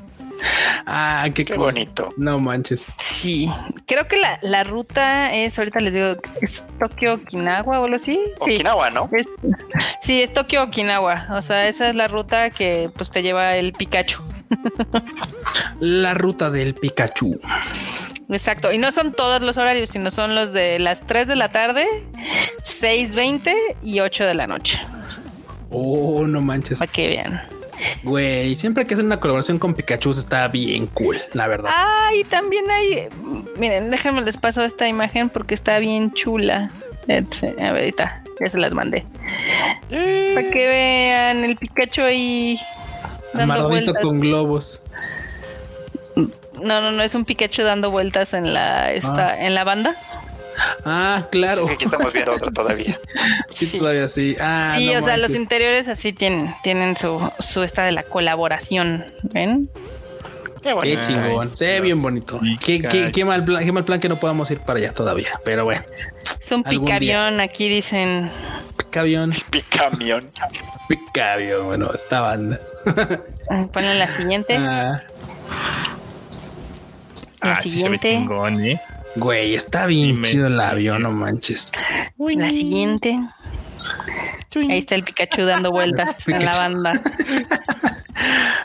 Ah, 0.86 1.28
qué, 1.34 1.44
bonito. 1.56 2.14
No 2.18 2.40
manches. 2.40 2.86
Sí, 2.98 3.52
creo 3.88 4.08
que 4.08 4.18
la, 4.18 4.40
la 4.44 4.64
ruta 4.64 5.34
es, 5.34 5.58
ahorita 5.58 5.80
les 5.80 5.94
digo, 5.94 6.16
es 6.41 6.64
Tokio 6.80 7.16
Okinawa 7.16 7.80
o 7.80 7.84
algo 7.86 7.95
así. 7.95 8.20
Sí. 8.45 8.56
Okinawa, 8.56 8.90
¿no? 8.91 9.10
Es, 9.12 9.28
sí, 10.02 10.22
es 10.22 10.32
Tokio 10.34 10.64
Okinawa. 10.64 11.28
O 11.32 11.41
sea, 11.41 11.68
esa 11.68 11.90
es 11.90 11.95
la 11.95 12.08
ruta 12.08 12.49
que 12.52 12.90
pues 12.95 13.10
te 13.12 13.24
lleva 13.24 13.56
el 13.58 13.74
Pikachu. 13.74 14.22
La 15.80 16.14
ruta 16.14 16.49
del 16.49 16.74
Pikachu. 16.74 17.40
Exacto. 18.30 18.72
Y 18.74 18.78
no 18.78 18.91
son 18.91 19.14
todos 19.14 19.41
los 19.41 19.57
horarios, 19.57 19.90
sino 19.90 20.11
son 20.11 20.36
los 20.36 20.53
de 20.53 20.80
las 20.80 21.06
3 21.06 21.28
de 21.28 21.36
la 21.36 21.52
tarde, 21.52 21.86
6.20 22.64 23.53
y 23.84 23.99
8 23.99 24.26
de 24.26 24.34
la 24.34 24.48
noche. 24.48 24.82
Oh, 25.69 26.26
no 26.28 26.41
manches. 26.41 26.80
Para 26.80 26.91
que 26.91 27.07
vean. 27.07 27.41
Güey, 28.03 28.56
siempre 28.56 28.86
que 28.86 28.95
hacen 28.95 29.06
una 29.06 29.19
colaboración 29.19 29.60
con 29.60 29.74
Pikachu 29.76 30.11
está 30.11 30.48
bien 30.48 30.88
cool, 30.88 31.19
la 31.34 31.48
verdad. 31.48 31.69
Ah, 31.74 32.10
y 32.19 32.24
también 32.24 32.69
hay. 32.72 33.07
Miren, 33.57 33.91
déjenme 33.91 34.22
les 34.22 34.38
paso 34.38 34.64
esta 34.64 34.88
imagen 34.88 35.30
porque 35.30 35.53
está 35.53 35.78
bien 35.80 36.11
chula. 36.11 36.72
Este, 37.07 37.56
A 37.60 37.72
ver, 37.72 37.84
ahorita, 37.84 38.24
ya 38.40 38.49
se 38.49 38.57
las 38.57 38.74
mandé. 38.74 39.06
Para 39.90 40.49
que 40.49 40.68
vean 40.68 41.44
el 41.44 41.56
Pikachu 41.56 42.02
ahí 42.02 42.60
Amarradito 43.43 43.69
vueltas. 43.91 44.03
con 44.03 44.19
globos. 44.19 44.81
No, 46.15 46.81
no, 46.81 46.91
no, 46.91 47.03
es 47.03 47.14
un 47.14 47.23
Pikachu 47.26 47.61
dando 47.64 47.91
vueltas 47.91 48.34
en 48.34 48.53
la 48.53 48.91
esta, 48.91 49.35
en 49.45 49.53
la 49.53 49.64
banda. 49.64 49.95
Ah, 50.85 51.27
claro. 51.31 51.64
Sí, 51.65 51.73
aquí 51.73 51.85
estamos 51.85 52.11
viendo 52.11 52.34
otro 52.34 52.51
todavía. 52.53 52.99
Sí, 53.49 53.65
Sí. 53.68 53.77
todavía 53.77 54.09
sí. 54.09 54.35
Ah, 54.39 54.73
sí, 54.76 54.88
no 54.91 54.99
o 54.99 55.01
sea, 55.03 55.18
los 55.18 55.35
interiores 55.35 55.88
así 55.88 56.14
tienen, 56.14 56.51
tienen 56.64 56.97
su, 56.97 57.31
su 57.38 57.61
esta 57.61 57.84
de 57.84 57.91
la 57.91 58.01
colaboración. 58.03 59.05
¿Ven? 59.22 59.69
Qué 60.61 60.75
Qué 60.81 60.99
chingón. 61.01 61.55
Se 61.55 61.65
ve 61.65 61.81
bien 61.81 62.01
bonito. 62.01 62.39
Qué, 62.63 62.81
qué- 62.81 63.11
qué 63.11 63.25
mal 63.25 63.43
plan, 63.43 63.63
qué 63.63 63.71
mal 63.71 63.85
plan 63.85 63.99
que 63.99 64.09
no 64.09 64.19
podamos 64.19 64.49
ir 64.51 64.59
para 64.59 64.79
allá 64.79 64.93
todavía. 64.93 65.39
Pero 65.43 65.63
bueno, 65.65 65.84
Es 66.39 66.51
un 66.51 66.63
picavión, 66.63 67.39
aquí 67.39 67.67
dicen. 67.69 68.31
Picavión, 68.77 69.34
Picamión. 69.49 70.25
Picavión, 70.88 71.65
bueno, 71.65 71.91
esta 71.93 72.21
banda. 72.21 72.59
Ponle 73.73 73.95
la 73.95 74.07
siguiente. 74.07 74.55
Ah, 74.57 74.97
La 77.41 77.51
Ah, 77.51 77.61
sí 77.61 77.69
se 77.69 77.75
ve 77.77 77.81
siguiente. 77.84 78.11
chingón, 78.13 78.65
¿eh? 78.65 78.81
güey, 79.15 79.55
está 79.55 79.85
bien 79.88 80.21
chido 80.23 80.47
el 80.47 80.59
avión, 80.59 81.01
no 81.03 81.11
manches. 81.11 81.71
La 82.17 82.49
siguiente. 82.49 83.19
Ahí 84.55 84.79
está 84.79 84.95
el 84.95 85.03
Pikachu 85.03 85.43
dando 85.45 85.71
vueltas 85.71 86.27
en 86.27 86.43
la 86.43 86.55
banda. 86.57 86.91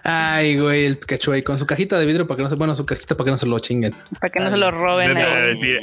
Ay, 0.04 0.58
güey, 0.58 0.84
el 0.86 0.98
Pikachu 0.98 1.32
ahí 1.32 1.42
con 1.42 1.58
su 1.58 1.66
cajita 1.66 1.98
de 1.98 2.06
vidrio 2.06 2.26
para 2.26 2.36
que 2.36 2.42
no 2.42 2.48
se, 2.48 2.56
bueno, 2.56 2.74
su 2.74 2.84
cajita 2.84 3.16
para 3.16 3.26
que 3.26 3.30
no 3.30 3.36
se 3.36 3.46
lo 3.46 3.58
chinguen. 3.60 3.94
Para 4.20 4.30
que 4.30 4.40
no 4.40 4.50
se 4.50 4.56
lo 4.56 4.70
roben. 4.70 5.16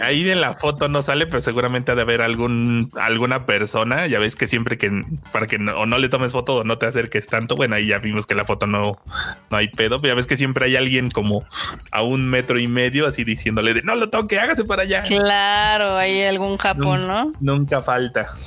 Ahí 0.02 0.30
en 0.30 0.42
la 0.42 0.54
foto 0.54 0.88
no 0.88 1.02
sale, 1.02 1.26
pero 1.26 1.42
seguramente 1.42 1.92
ha 1.92 1.96
de 1.96 2.02
haber 2.02 2.22
algún 2.22 2.92
alguna 2.96 3.46
persona. 3.46 4.08
Ya 4.08 4.20
ves 4.20 4.36
que 4.36 4.48
siempre 4.48 4.78
que 4.78 5.04
para 5.32 5.48
que 5.48 5.58
no, 5.58 5.80
o 5.80 5.86
no 5.86 5.98
le 5.98 6.10
tomes 6.10 6.32
foto 6.32 6.56
o 6.56 6.64
no 6.64 6.78
te 6.78 6.86
acerques 6.86 7.28
tanto, 7.28 7.56
bueno, 7.56 7.76
ahí 7.76 7.88
ya 7.88 8.00
vimos 8.00 8.28
que 8.28 8.36
la 8.36 8.46
foto 8.46 8.68
no, 8.68 9.02
no 9.50 9.58
hay 9.58 9.70
pedo. 9.70 10.02
Pero 10.02 10.14
ya 10.14 10.16
ves 10.16 10.28
que 10.28 10.38
siempre 10.38 10.66
hay 10.66 10.76
alguien 10.76 11.12
como 11.12 11.44
a 11.92 12.02
un 12.02 12.28
metro 12.28 12.60
y 12.60 12.68
medio 12.68 13.08
así 13.08 13.24
diciéndole 13.24 13.74
de 13.74 13.82
no 13.84 13.96
lo 13.96 14.10
toque, 14.10 14.40
hágase 14.40 14.66
para 14.66 14.84
allá. 14.84 15.04
Claro, 15.04 15.98
hay 15.98 16.24
algún 16.24 16.58
Japón, 16.58 17.08
¿no? 17.08 17.32
Nunca 17.40 17.82
falta. 17.82 18.28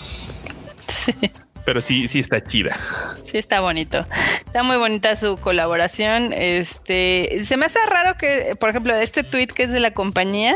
Sí, 0.93 1.15
Pero 1.65 1.81
sí, 1.81 2.09
sí 2.09 2.19
está 2.19 2.43
chida. 2.43 2.77
sí 3.25 3.39
está 3.39 3.61
bonito. 3.61 4.07
Está 4.47 4.63
muy 4.63 4.77
bonita 4.77 5.15
su 5.17 5.37
colaboración. 5.37 6.33
Este, 6.33 7.45
se 7.45 7.57
me 7.57 7.67
hace 7.67 7.79
raro 7.87 8.17
que, 8.19 8.57
por 8.59 8.71
ejemplo, 8.71 8.95
este 8.95 9.23
tweet 9.23 9.49
que 9.49 9.65
es 9.65 9.71
de 9.71 9.81
la 9.81 9.93
compañía 9.93 10.55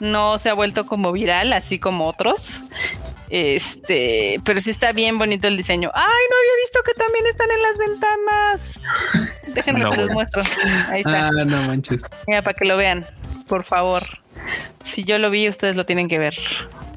no 0.00 0.38
se 0.38 0.50
ha 0.50 0.54
vuelto 0.54 0.86
como 0.86 1.12
viral, 1.12 1.52
así 1.52 1.78
como 1.78 2.06
otros. 2.06 2.62
Este, 3.28 4.40
pero 4.44 4.60
sí 4.60 4.70
está 4.70 4.92
bien 4.92 5.18
bonito 5.18 5.48
el 5.48 5.56
diseño. 5.56 5.90
Ay, 5.94 6.04
no 6.04 6.36
había 6.36 6.64
visto 6.64 6.80
que 6.84 6.92
también 6.94 7.26
están 7.26 7.48
en 7.50 7.62
las 7.62 7.78
ventanas. 7.78 8.80
Déjenme 9.54 9.80
No, 9.80 9.90
que 9.90 9.96
los 9.98 10.10
muestro. 10.10 10.42
Ahí 10.88 11.00
está. 11.00 11.28
Ah, 11.28 11.30
no 11.44 11.62
manches. 11.62 12.02
Mira, 12.28 12.42
para 12.42 12.54
que 12.54 12.66
lo 12.66 12.76
vean, 12.76 13.04
por 13.48 13.64
favor. 13.64 14.04
Si 14.84 15.04
yo 15.04 15.18
lo 15.18 15.30
vi, 15.30 15.48
ustedes 15.48 15.74
lo 15.76 15.84
tienen 15.84 16.08
que 16.08 16.18
ver. 16.20 16.36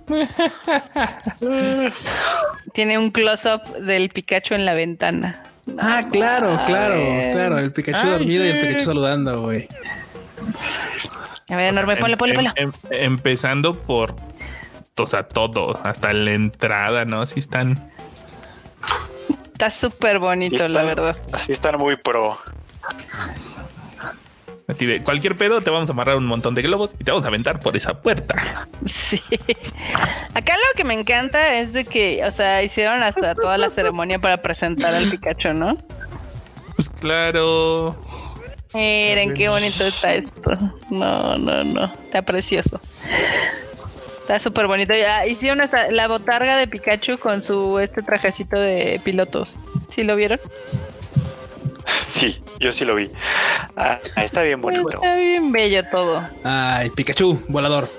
Tiene 2.74 2.98
un 2.98 3.12
close-up 3.12 3.62
del 3.80 4.10
Pikachu 4.10 4.54
en 4.56 4.66
la 4.66 4.74
ventana. 4.74 5.44
Ah, 5.80 6.04
claro, 6.12 6.60
claro, 6.66 6.96
Ay. 6.96 7.32
claro. 7.32 7.58
El 7.60 7.72
Pikachu 7.72 7.98
Ay, 8.02 8.10
dormido 8.10 8.46
y 8.46 8.50
el. 8.50 8.68
Pikachu 8.68 8.86
saludando, 8.86 9.42
güey. 9.42 9.68
A 11.50 11.56
ver, 11.56 11.70
enorme, 11.70 11.98
ponle, 11.98 12.18
ponle, 12.18 12.36
ponle. 12.36 12.52
Em- 12.56 12.72
em- 12.92 13.14
empezando 13.14 13.76
por, 13.76 14.16
o 14.98 15.08
sea, 15.08 15.28
todo, 15.28 15.80
hasta 15.84 16.14
la 16.14 16.32
entrada, 16.32 17.06
¿no? 17.06 17.26
Sí 17.26 17.40
están. 17.40 17.92
Está 19.52 19.70
súper 19.70 20.14
Sí 20.14 20.18
bonito, 20.20 20.56
están- 20.56 20.74
la 20.74 20.84
verdad. 20.84 21.18
Así 21.34 21.52
están 21.52 21.78
muy 21.78 21.98
pro. 21.98 22.38
Así 24.70 24.86
de 24.86 25.02
cualquier 25.02 25.36
pedo, 25.36 25.62
te 25.62 25.72
vamos 25.72 25.90
a 25.90 25.94
amarrar 25.94 26.16
un 26.16 26.28
montón 26.28 26.54
de 26.54 26.62
globos 26.62 26.96
y 27.00 27.04
te 27.04 27.10
vamos 27.10 27.26
a 27.26 27.30
aventar 27.30 27.60
por 27.60 27.76
esa 27.76 27.96
puerta. 28.02 28.68
Sí. 28.86 29.20
Acá 30.36 30.54
lo 30.54 30.78
que 30.78 30.84
me 30.84 30.94
encanta 30.94 31.56
es 31.56 31.74
de 31.74 31.86
que, 31.86 32.24
o 32.24 32.30
sea, 32.30 32.62
hicieron 32.62 33.02
hasta 33.02 33.34
toda 33.34 33.58
la 33.58 33.72
ceremonia 33.72 34.20
para 34.20 34.38
presentar 34.38 34.94
al 34.94 35.10
Pikachu, 35.10 35.54
¿no? 35.54 35.76
Pues 36.76 36.88
claro. 36.88 38.00
Miren 38.76 39.34
qué 39.34 39.50
bonito 39.50 39.84
está 39.84 40.14
esto. 40.14 40.52
No, 40.92 41.36
no, 41.40 41.64
no. 41.64 41.86
Está 42.06 42.22
precioso. 42.22 42.80
Está 44.22 44.38
súper 44.38 44.68
bonito. 44.68 44.94
Hicieron 45.28 45.62
hasta 45.62 45.90
la 45.90 46.08
botarga 46.08 46.58
de 46.58 46.68
Pikachu 46.68 47.18
con 47.18 47.42
su 47.42 47.80
este 47.80 48.04
trajecito 48.04 48.60
de 48.60 49.02
piloto. 49.04 49.48
¿Sí 49.90 50.04
lo 50.04 50.16
vieron? 50.16 50.40
Sí, 52.10 52.42
yo 52.60 52.72
sí 52.72 52.86
lo 52.86 52.96
vi. 52.96 53.10
Ah, 53.76 54.00
está 54.18 54.44
bien 54.44 54.62
bonito. 54.62 54.90
Está 54.90 55.16
bien 55.16 55.52
bello 55.52 55.84
todo. 55.90 56.24
Ay, 56.44 56.90
Pikachu, 56.90 57.42
volador. 57.48 57.90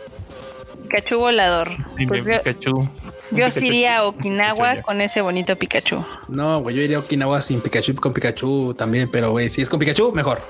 Pikachu 0.82 1.18
volador. 1.18 1.70
Dime, 1.96 2.08
Pues 2.08 2.26
yo, 2.26 2.38
Pikachu. 2.42 2.82
Yo 3.30 3.36
Pikachu 3.36 3.60
sí 3.60 3.66
iría 3.68 3.98
a. 3.98 4.04
Okinawa 4.06 4.70
Pikachu 4.70 4.82
con 4.82 5.00
ese 5.00 5.20
bonito 5.20 5.56
Pikachu. 5.56 6.04
No, 6.28 6.60
güey, 6.60 6.76
yo 6.76 6.82
iría 6.82 6.96
a 6.98 7.00
Okinawa 7.00 7.40
sin 7.40 7.60
Pikachu 7.60 7.94
con 7.94 8.12
Pikachu 8.12 8.74
también, 8.74 9.08
pero 9.10 9.30
güey, 9.30 9.48
si 9.48 9.62
es 9.62 9.68
con 9.68 9.78
Pikachu, 9.78 10.12
mejor. 10.12 10.40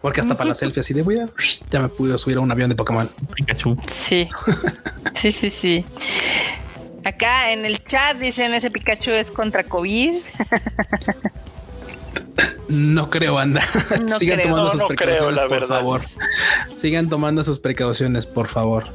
Porque 0.00 0.20
hasta 0.20 0.34
para 0.36 0.48
la 0.48 0.54
selfie 0.56 0.80
así 0.80 0.94
de 0.94 1.02
voy 1.02 1.18
a, 1.20 1.28
ya 1.70 1.80
me 1.80 1.88
pude 1.88 2.16
subir 2.18 2.38
a 2.38 2.40
un 2.40 2.50
avión 2.50 2.70
de 2.70 2.76
Pokémon. 2.76 3.10
Pikachu. 3.34 3.76
Sí. 3.86 4.28
Sí, 5.14 5.32
sí, 5.32 5.50
sí. 5.50 5.84
Acá 7.04 7.50
en 7.50 7.64
el 7.64 7.82
chat 7.82 8.16
dicen 8.18 8.54
ese 8.54 8.70
Pikachu 8.70 9.10
es 9.10 9.32
contra 9.32 9.64
COVID. 9.64 10.14
No 12.68 13.08
creo, 13.10 13.38
anda. 13.38 13.60
No 14.08 14.18
Sigan 14.18 14.40
creo. 14.40 14.54
tomando 14.54 14.64
No, 14.64 14.70
sus 14.70 14.80
no 14.82 14.86
creo, 14.88 14.96
precauciones, 14.98 15.36
la 15.36 15.42
por 15.48 15.50
verdad. 15.60 15.68
favor. 15.68 16.00
Sigan 16.76 17.08
tomando 17.08 17.42
sus 17.44 17.58
precauciones, 17.60 18.26
por 18.26 18.48
favor. 18.48 18.92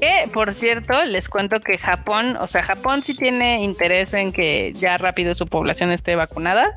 Que, 0.00 0.28
por 0.32 0.52
cierto, 0.52 1.04
les 1.04 1.28
cuento 1.28 1.60
que 1.60 1.78
Japón, 1.78 2.36
o 2.40 2.46
sea, 2.48 2.62
Japón 2.62 3.02
sí 3.02 3.14
tiene 3.14 3.62
interés 3.64 4.14
en 4.14 4.32
que 4.32 4.72
ya 4.76 4.96
rápido 4.96 5.34
su 5.34 5.46
población 5.46 5.90
esté 5.92 6.14
vacunada. 6.16 6.70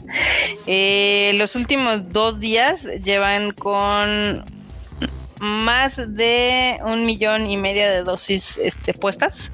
Eh, 0.68 1.32
los 1.36 1.56
últimos 1.56 2.12
dos 2.12 2.40
días 2.40 2.88
llevan 3.04 3.52
con 3.52 4.44
más 5.40 5.96
de 6.16 6.80
un 6.86 7.06
millón 7.06 7.50
y 7.50 7.58
media 7.58 7.90
de 7.92 8.04
dosis 8.04 8.58
este, 8.58 8.94
puestas 8.94 9.52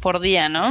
por 0.00 0.20
día, 0.20 0.48
¿no? 0.50 0.70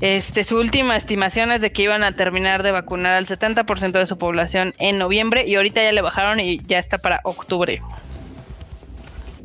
Este, 0.00 0.44
su 0.44 0.56
última 0.56 0.96
estimación 0.96 1.52
es 1.52 1.60
de 1.60 1.72
que 1.72 1.82
iban 1.82 2.02
a 2.02 2.12
terminar 2.12 2.62
de 2.62 2.70
vacunar 2.70 3.16
al 3.16 3.26
70% 3.26 3.92
de 3.92 4.06
su 4.06 4.16
población 4.16 4.74
en 4.78 4.98
noviembre 4.98 5.44
y 5.46 5.56
ahorita 5.56 5.82
ya 5.82 5.92
le 5.92 6.00
bajaron 6.00 6.40
y 6.40 6.58
ya 6.58 6.78
está 6.78 6.98
para 6.98 7.20
octubre. 7.24 7.82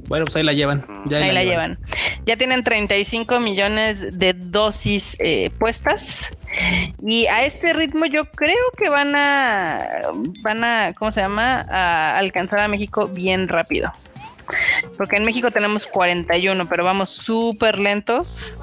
Bueno, 0.08 0.26
pues 0.26 0.36
ahí 0.36 0.44
la 0.44 0.54
llevan. 0.54 0.86
Ya 1.06 1.18
Ahí 1.18 1.32
la 1.32 1.44
llevan. 1.44 1.80
Ya 2.26 2.38
tienen 2.38 2.64
35 2.64 3.40
millones 3.40 4.18
de 4.18 4.34
dosis 4.34 5.18
eh, 5.20 5.50
puestas. 5.58 6.32
Y 7.02 7.26
a 7.26 7.44
este 7.44 7.74
ritmo 7.74 8.06
yo 8.06 8.26
creo 8.26 8.56
que 8.78 8.90
van 8.90 9.16
a, 9.16 9.88
van 10.42 10.64
a, 10.64 10.94
¿cómo 10.94 11.12
se 11.12 11.22
llama? 11.22 11.66
A 11.70 12.18
alcanzar 12.18 12.60
a 12.60 12.68
México 12.68 13.08
bien 13.08 13.48
rápido. 13.48 13.92
Porque 14.96 15.18
en 15.18 15.26
México 15.26 15.50
tenemos 15.52 15.88
41, 15.88 16.68
pero 16.68 16.84
vamos 16.84 17.10
súper 17.10 17.80
lentos. 17.80 18.58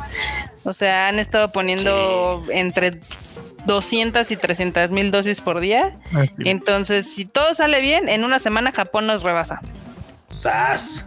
O 0.64 0.72
sea, 0.72 1.08
han 1.08 1.18
estado 1.18 1.50
poniendo 1.50 2.44
entre 2.50 3.00
200 3.66 4.30
y 4.30 4.36
300 4.36 4.90
mil 4.90 5.10
dosis 5.10 5.40
por 5.40 5.60
día. 5.60 5.98
Entonces, 6.38 7.12
si 7.12 7.24
todo 7.24 7.54
sale 7.54 7.80
bien, 7.80 8.08
en 8.08 8.24
una 8.24 8.38
semana 8.38 8.70
Japón 8.72 9.06
nos 9.06 9.22
rebasa. 9.22 9.60
¡Sas! 10.28 11.06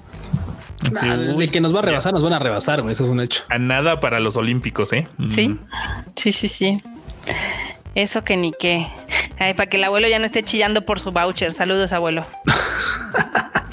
Nah, 0.92 1.02
Sí, 1.02 1.38
de 1.38 1.48
que 1.50 1.62
nos 1.62 1.74
va 1.74 1.80
a 1.80 1.84
rebasar, 1.84 2.14
nos 2.14 2.22
van 2.22 2.34
a 2.34 2.40
rebasar, 2.40 2.82
güey. 2.82 2.94
Eso 2.94 3.04
es 3.06 3.10
un 3.10 3.20
hecho. 3.22 3.44
A 3.50 3.58
nada 3.58 4.00
para 4.00 4.20
los 4.20 4.36
olímpicos, 4.36 4.94
¿eh? 4.94 5.08
Sí, 5.34 5.48
Mm. 5.48 5.60
sí, 6.16 6.32
sí, 6.32 6.48
sí. 6.48 6.82
Eso 7.96 8.24
que 8.24 8.36
ni 8.38 8.52
qué. 8.52 8.86
Ay, 9.40 9.54
para 9.54 9.70
que 9.70 9.78
el 9.78 9.84
abuelo 9.86 10.08
ya 10.08 10.20
no 10.20 10.26
esté 10.26 10.44
chillando 10.44 10.86
por 10.86 11.00
su 11.00 11.12
voucher. 11.12 11.54
Saludos, 11.54 11.92
abuelo. 11.94 12.26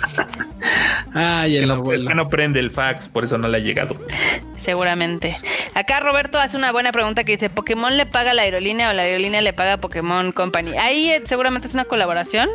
Ay, 1.15 1.57
el 1.57 1.63
Que 1.63 1.67
no, 1.67 1.75
abuelo. 1.75 2.09
que 2.09 2.15
no 2.15 2.29
prende 2.29 2.59
el 2.61 2.71
fax, 2.71 3.09
por 3.09 3.25
eso 3.25 3.37
no 3.39 3.49
le 3.49 3.59
ha 3.59 3.61
llegado. 3.61 3.97
Seguramente. 4.57 5.37
Acá 5.75 6.01
Roberto 6.01 6.39
hace 6.39 6.57
una 6.57 6.73
buena 6.73 6.93
pregunta 6.93 7.25
que 7.25 7.33
dice, 7.33 7.51
¿Pokémon 7.51 7.97
le 7.97 8.07
paga 8.07 8.31
a 8.31 8.35
la 8.35 8.43
aerolínea 8.43 8.91
o 8.91 8.93
la 8.93 9.03
aerolínea 9.03 9.41
le 9.43 9.53
paga 9.53 9.75
a 9.75 9.77
Pokémon 9.81 10.33
Company? 10.33 10.77
Ahí 10.79 11.11
eh, 11.11 11.23
seguramente 11.25 11.67
es 11.69 11.75
una 11.75 11.85
colaboración. 11.85 12.49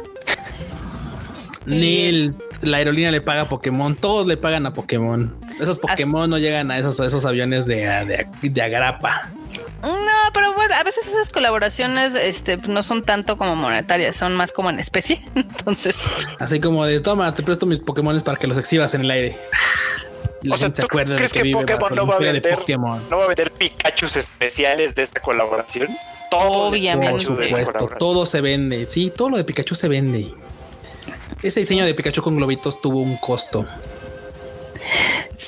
Ni 1.66 2.02
el- 2.06 2.36
la 2.62 2.78
aerolínea 2.78 3.12
le 3.12 3.22
paga 3.22 3.42
a 3.42 3.50
Pokémon, 3.50 3.96
todos 3.96 4.26
le 4.26 4.38
pagan 4.38 4.66
a 4.66 4.74
Pokémon. 4.74 5.36
Esos 5.60 5.78
Pokémon 5.78 6.30
no 6.30 6.38
llegan 6.38 6.72
a 6.72 6.80
esos, 6.80 7.00
a 7.00 7.06
esos 7.06 7.26
aviones 7.26 7.66
de, 7.68 7.76
de, 7.86 8.50
de 8.50 8.62
agrapa. 8.62 9.30
No, 9.82 10.32
pero 10.34 10.54
bueno, 10.54 10.76
a 10.76 10.84
veces 10.84 11.08
esas 11.08 11.30
colaboraciones 11.30 12.16
este, 12.16 12.58
no 12.58 12.84
son 12.84 13.04
tanto 13.04 13.38
como 13.38 13.56
monetarias, 13.56 14.16
son 14.16 14.36
más 14.36 14.52
como 14.52 14.70
en 14.70 14.80
especie. 14.80 15.22
Entonces, 15.36 15.95
Así 16.40 16.60
como 16.60 16.86
de 16.86 16.99
toma, 16.99 17.34
te 17.34 17.44
presto 17.44 17.66
mis 17.66 17.80
Pokémon 17.80 18.20
para 18.22 18.38
que 18.38 18.48
los 18.48 18.58
exhibas 18.58 18.94
en 18.94 19.02
el 19.02 19.12
aire. 19.12 19.40
La 20.44 20.56
O 20.56 20.58
sea, 20.58 20.68
gente 20.68 20.82
¿tú 20.82 20.86
se 20.86 20.86
acuerda 20.86 21.12
de 21.14 21.18
crees 21.18 21.34
que, 21.34 21.44
vive 21.44 21.60
Pokémon 21.60 21.95
no 21.95 22.08
va 22.08 22.16
a 22.16 22.20
vender, 22.20 22.56
Pokémon. 22.56 23.02
no 23.10 23.18
va 23.18 23.24
a 23.26 23.28
vender 23.28 23.52
Pikachus 23.52 24.16
especiales 24.16 24.95
de 24.95 25.04
esta 25.04 25.20
colaboración? 25.20 25.98
Todo 26.30 26.68
Obviamente. 26.68 27.18
Pikachu 27.18 27.41
supuesto, 27.41 27.90
todo 27.98 28.26
se 28.26 28.41
vende. 28.41 28.88
Sí, 28.90 29.12
todo 29.16 29.30
lo 29.32 29.38
de 29.38 29.44
Pikachu 29.44 29.76
se 29.76 29.88
vende. 29.88 30.34
Ese 31.41 31.60
diseño 31.60 31.86
de 31.86 31.94
Pikachu 31.94 32.22
con 32.22 32.36
globitos 32.36 32.82
tuvo 32.82 32.99
un 32.99 33.18
costo. 33.18 33.66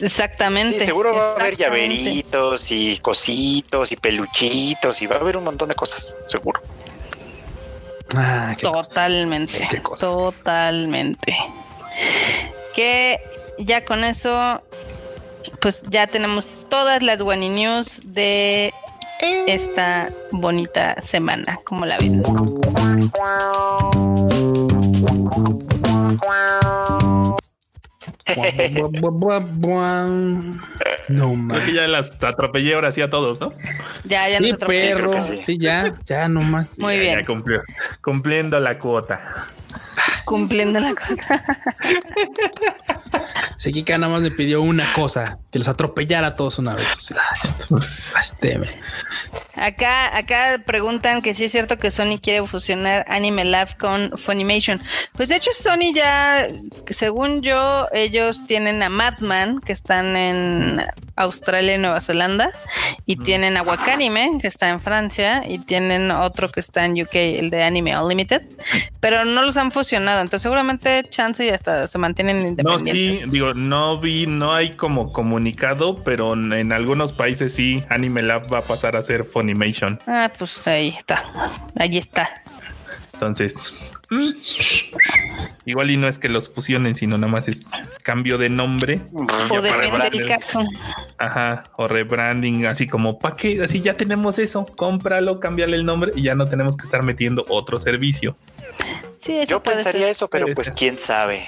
Exactamente. 0.01 0.79
Sí, 0.79 0.85
seguro 0.85 1.13
va 1.15 1.31
a 1.31 1.33
haber 1.33 1.57
llaveritos 1.57 2.71
y 2.71 2.97
cositos 2.99 3.91
y 3.91 3.95
peluchitos 3.95 5.01
y 5.01 5.07
va 5.07 5.17
a 5.17 5.19
haber 5.19 5.37
un 5.37 5.43
montón 5.43 5.69
de 5.69 5.75
cosas, 5.75 6.15
seguro. 6.27 6.61
Ah, 8.15 8.55
qué. 8.57 8.67
Totalmente. 8.67 9.67
Qué 9.69 9.81
cosas. 9.81 10.13
Totalmente. 10.13 11.35
Que 12.73 13.19
ya 13.59 13.85
con 13.85 14.03
eso, 14.03 14.61
pues 15.61 15.83
ya 15.89 16.07
tenemos 16.07 16.47
todas 16.69 17.03
las 17.03 17.21
Wani 17.21 17.49
News 17.49 17.99
de 18.13 18.73
esta 19.47 20.09
bonita 20.31 21.01
semana. 21.01 21.59
como 21.65 21.85
la 21.85 21.97
ven? 21.97 22.23
No 31.09 31.29
Creo 31.33 31.65
que 31.65 31.71
más. 31.71 31.73
ya 31.73 31.87
las 31.87 32.23
atropellé 32.23 32.73
ahora 32.75 32.91
sí 32.91 33.01
a 33.01 33.09
todos, 33.09 33.39
¿no? 33.41 33.53
Ya, 34.05 34.29
ya 34.29 34.37
Sí, 34.37 34.43
nosotros. 34.51 34.69
perro. 34.69 35.21
sí. 35.21 35.41
Sí, 35.45 35.57
ya, 35.57 35.95
ya 36.05 36.27
no 36.29 36.41
más. 36.41 36.67
Muy 36.77 36.95
Ya- 36.95 37.01
bien. 37.01 37.19
ya 37.19 37.25
cumplió. 37.25 37.61
Cumpliendo 38.01 38.59
la 38.59 38.77
cuota. 38.77 39.19
Cumpliendo 40.25 40.79
la 40.79 40.93
cosa. 40.95 41.43
Sí, 43.59 43.73
Kika 43.73 43.97
nada 43.97 44.13
más 44.13 44.21
me 44.21 44.31
pidió 44.31 44.61
una 44.61 44.93
cosa, 44.93 45.39
que 45.51 45.59
los 45.59 45.67
atropellara 45.67 46.27
a 46.27 46.35
todos 46.37 46.59
una 46.59 46.75
vez. 46.75 46.87
Acá, 49.55 50.15
acá 50.15 50.61
preguntan 50.65 51.21
que 51.21 51.33
si 51.33 51.43
es 51.43 51.51
cierto 51.51 51.77
que 51.77 51.91
Sony 51.91 52.17
quiere 52.21 52.47
fusionar 52.47 53.05
Anime 53.09 53.43
Lab 53.43 53.77
con 53.77 54.17
Funimation. 54.17 54.81
Pues 55.11 55.27
de 55.27 55.35
hecho 55.35 55.51
Sony 55.51 55.93
ya, 55.93 56.47
según 56.87 57.41
yo, 57.41 57.87
ellos 57.91 58.45
tienen 58.47 58.81
a 58.81 58.87
Madman, 58.87 59.59
que 59.59 59.73
están 59.73 60.15
en 60.15 60.85
Australia 61.17 61.75
y 61.75 61.79
Nueva 61.79 61.99
Zelanda, 61.99 62.49
y 63.05 63.17
tienen 63.17 63.57
a 63.57 63.63
Wakanime, 63.63 64.37
que 64.39 64.47
está 64.47 64.69
en 64.69 64.79
Francia, 64.79 65.43
y 65.45 65.59
tienen 65.59 66.11
otro 66.11 66.47
que 66.47 66.61
está 66.61 66.85
en 66.85 66.93
UK, 66.93 67.15
el 67.15 67.49
de 67.49 67.63
Anime 67.63 67.99
Unlimited, 67.99 68.43
pero 69.01 69.25
no 69.25 69.43
los 69.43 69.57
han 69.59 69.71
fusionado, 69.71 70.21
entonces 70.21 70.43
seguramente 70.43 71.03
chance 71.09 71.45
y 71.45 71.49
hasta 71.49 71.87
se 71.87 71.97
mantienen 71.97 72.55
No, 72.63 72.79
sí, 72.79 72.89
independientes. 72.89 73.31
digo, 73.31 73.53
no 73.53 73.99
vi, 73.99 74.25
no 74.27 74.53
hay 74.53 74.71
como 74.71 75.11
comunicado, 75.11 75.95
pero 76.03 76.33
en, 76.33 76.71
algunos 76.71 77.13
países 77.13 77.53
sí, 77.53 77.83
Anime 77.89 78.21
Lab 78.21 78.51
va 78.51 78.59
a 78.59 78.63
pasar 78.63 78.95
a 78.95 79.01
ser 79.01 79.23
Funimation. 79.23 79.99
Ah, 80.07 80.31
pues 80.37 80.67
ahí 80.67 80.89
está, 80.97 81.23
ahí 81.75 81.97
está. 81.97 82.29
Entonces, 83.13 83.73
mm, 84.09 84.29
igual 85.65 85.91
y 85.91 85.97
no 85.97 86.07
es 86.07 86.19
que 86.19 86.29
los 86.29 86.49
fusionen, 86.49 86.95
sino 86.95 87.17
nada 87.17 87.31
más 87.31 87.49
es 87.49 87.69
cambio 88.01 88.37
de 88.37 88.49
nombre. 88.49 89.01
O 89.49 89.61
depende 89.61 90.09
del 90.09 90.25
caso. 90.25 90.63
Ajá, 91.17 91.63
o 91.75 91.89
rebranding, 91.89 92.65
así 92.65 92.87
como, 92.87 93.19
¿para 93.19 93.35
qué? 93.35 93.61
Así 93.61 93.81
ya 93.81 93.95
tenemos 93.95 94.39
eso, 94.39 94.65
cómpralo, 94.65 95.41
cámbiale 95.41 95.75
el 95.75 95.85
nombre 95.85 96.13
y 96.15 96.23
ya 96.23 96.35
no 96.35 96.47
tenemos 96.47 96.77
que 96.77 96.85
estar 96.85 97.03
metiendo 97.03 97.45
otro 97.49 97.77
servicio. 97.77 98.37
Sí, 99.21 99.37
eso 99.37 99.49
Yo 99.49 99.63
puede 99.63 99.77
pensaría 99.77 100.01
ser. 100.01 100.09
eso, 100.11 100.27
pero 100.29 100.47
pues 100.55 100.71
quién 100.71 100.97
sabe. 100.97 101.47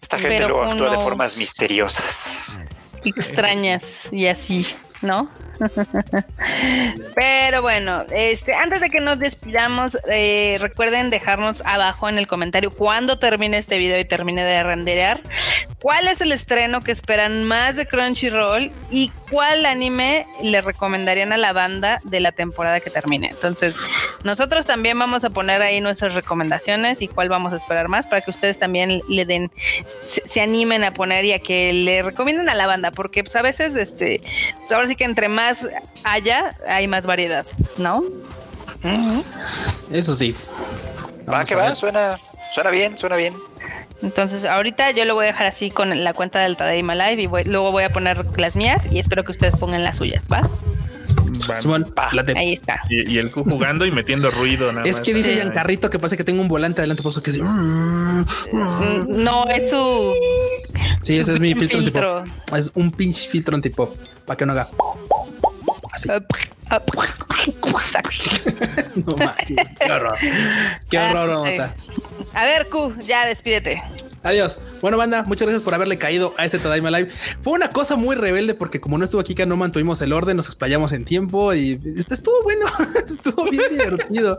Esta 0.00 0.18
gente 0.18 0.36
Pero 0.36 0.48
luego 0.48 0.64
actúa 0.64 0.90
de 0.90 0.96
formas 0.96 1.36
misteriosas. 1.36 2.60
extrañas 3.04 4.08
y 4.12 4.26
así, 4.26 4.66
¿no? 5.00 5.30
Pero 7.14 7.62
bueno, 7.62 8.04
este, 8.10 8.54
antes 8.54 8.80
de 8.80 8.90
que 8.90 9.00
nos 9.00 9.18
despidamos, 9.18 9.96
eh, 10.10 10.56
recuerden 10.60 11.10
dejarnos 11.10 11.62
abajo 11.64 12.08
en 12.08 12.18
el 12.18 12.26
comentario 12.26 12.70
cuando 12.70 13.18
termine 13.18 13.58
este 13.58 13.78
video 13.78 13.98
y 13.98 14.04
termine 14.04 14.44
de 14.44 14.62
renderear, 14.62 15.20
cuál 15.82 16.06
es 16.06 16.20
el 16.20 16.30
estreno 16.30 16.80
que 16.80 16.92
esperan 16.92 17.42
más 17.42 17.74
de 17.74 17.86
Crunchyroll 17.86 18.70
y 18.90 19.10
cuál 19.30 19.66
anime 19.66 20.26
le 20.40 20.60
recomendarían 20.60 21.32
a 21.32 21.36
la 21.36 21.52
banda 21.52 22.00
de 22.04 22.20
la 22.20 22.30
temporada 22.30 22.78
que 22.78 22.88
termine. 22.88 23.30
Entonces, 23.30 23.76
nosotros 24.22 24.64
también 24.64 24.96
vamos 24.96 25.24
a 25.24 25.30
poner 25.30 25.60
ahí 25.60 25.80
nuestras 25.80 26.14
recomendaciones 26.14 27.02
y 27.02 27.08
cuál 27.08 27.28
vamos 27.28 27.52
a 27.52 27.56
esperar 27.56 27.88
más 27.88 28.06
para 28.06 28.22
que 28.22 28.30
ustedes 28.30 28.58
también 28.58 29.02
le 29.08 29.24
den, 29.24 29.50
se, 30.06 30.22
se 30.26 30.40
animen 30.40 30.84
a 30.84 30.94
poner 30.94 31.24
y 31.24 31.32
a 31.32 31.40
que 31.40 31.72
le 31.72 32.02
recomienden 32.02 32.48
a 32.48 32.54
la 32.54 32.68
banda, 32.68 32.92
porque 32.92 33.24
pues 33.24 33.34
a 33.34 33.42
veces, 33.42 33.74
este, 33.74 34.20
ahora 34.70 34.86
sí 34.86 34.94
que 34.94 35.04
entre 35.04 35.28
más 35.28 35.68
haya, 36.04 36.54
hay 36.68 36.86
más 36.86 37.04
variedad, 37.06 37.44
¿no? 37.76 38.04
Eso 39.90 40.14
sí. 40.14 40.34
Va 41.30 41.44
que 41.44 41.54
va, 41.54 41.74
suena, 41.74 42.18
suena 42.52 42.70
bien, 42.70 42.96
suena 42.96 43.16
bien. 43.16 43.34
Entonces, 44.02 44.44
ahorita 44.44 44.90
yo 44.92 45.04
lo 45.04 45.14
voy 45.14 45.24
a 45.24 45.28
dejar 45.28 45.46
así 45.46 45.70
con 45.70 46.02
la 46.02 46.12
cuenta 46.12 46.40
del 46.40 46.56
Tadaima 46.56 46.94
Live 46.94 47.22
y 47.22 47.26
voy- 47.26 47.44
luego 47.44 47.70
voy 47.70 47.84
a 47.84 47.92
poner 47.92 48.26
las 48.38 48.56
mías 48.56 48.86
y 48.90 48.98
espero 48.98 49.24
que 49.24 49.32
ustedes 49.32 49.54
pongan 49.56 49.82
las 49.84 49.96
suyas, 49.96 50.24
¿va? 50.32 50.48
Pa. 51.94 52.10
Ahí 52.36 52.52
está. 52.52 52.80
Y, 52.88 53.10
y 53.14 53.18
el 53.18 53.30
Q 53.30 53.44
jugando 53.44 53.84
y 53.84 53.90
metiendo 53.90 54.30
ruido. 54.30 54.72
Nada 54.72 54.86
Es 54.86 54.96
más. 54.96 55.04
que 55.04 55.12
dice. 55.14 55.34
Giancarrito 55.34 55.90
que 55.90 55.98
parece 55.98 56.16
que 56.16 56.22
tengo 56.24 56.40
un 56.40 56.46
volante 56.48 56.80
adelante, 56.80 57.02
por 57.02 57.10
eso 57.10 57.22
que 57.22 57.32
dice, 57.32 57.42
"Mm, 57.42 58.20
mm". 58.20 58.24
Mm, 58.52 59.06
No, 59.24 59.46
es 59.48 59.70
su 59.70 60.12
Sí, 61.00 61.18
ese 61.18 61.32
es 61.34 61.40
mi 61.40 61.54
filtro, 61.54 61.80
Filtro. 61.80 62.18
antipop. 62.20 62.56
Es 62.58 62.70
un 62.74 62.90
pinche 62.92 63.26
filtro 63.26 63.56
antipop 63.56 63.96
para 64.24 64.36
que 64.36 64.46
no 64.46 64.52
haga. 64.52 64.68
Así. 65.92 66.08
Exacto. 67.66 68.20
No 69.06 69.16
manches, 69.16 69.56
qué 69.80 69.90
horror. 69.90 70.16
Qué 70.90 70.98
horror, 70.98 71.30
Ah, 71.30 71.72
sí. 71.72 71.72
A 72.34 72.44
ver, 72.44 72.68
Q, 72.68 72.94
ya 73.02 73.26
despídete. 73.26 73.82
Adiós. 74.24 74.58
Bueno, 74.80 74.96
banda, 74.96 75.24
muchas 75.24 75.46
gracias 75.48 75.62
por 75.62 75.74
haberle 75.74 75.98
caído 75.98 76.32
a 76.38 76.44
este 76.44 76.58
Tadaima 76.58 76.90
Live. 76.90 77.10
Fue 77.40 77.52
una 77.54 77.70
cosa 77.70 77.96
muy 77.96 78.14
rebelde 78.16 78.54
porque 78.54 78.80
como 78.80 78.96
no 78.98 79.04
estuvo 79.04 79.20
aquí, 79.20 79.34
no 79.46 79.56
mantuvimos 79.56 80.00
el 80.02 80.12
orden, 80.12 80.36
nos 80.36 80.46
explayamos 80.46 80.92
en 80.92 81.04
tiempo 81.04 81.52
y 81.54 81.80
estuvo 82.10 82.34
bueno, 82.44 82.66
estuvo 83.06 83.44
bien 83.50 83.62
divertido. 83.72 84.38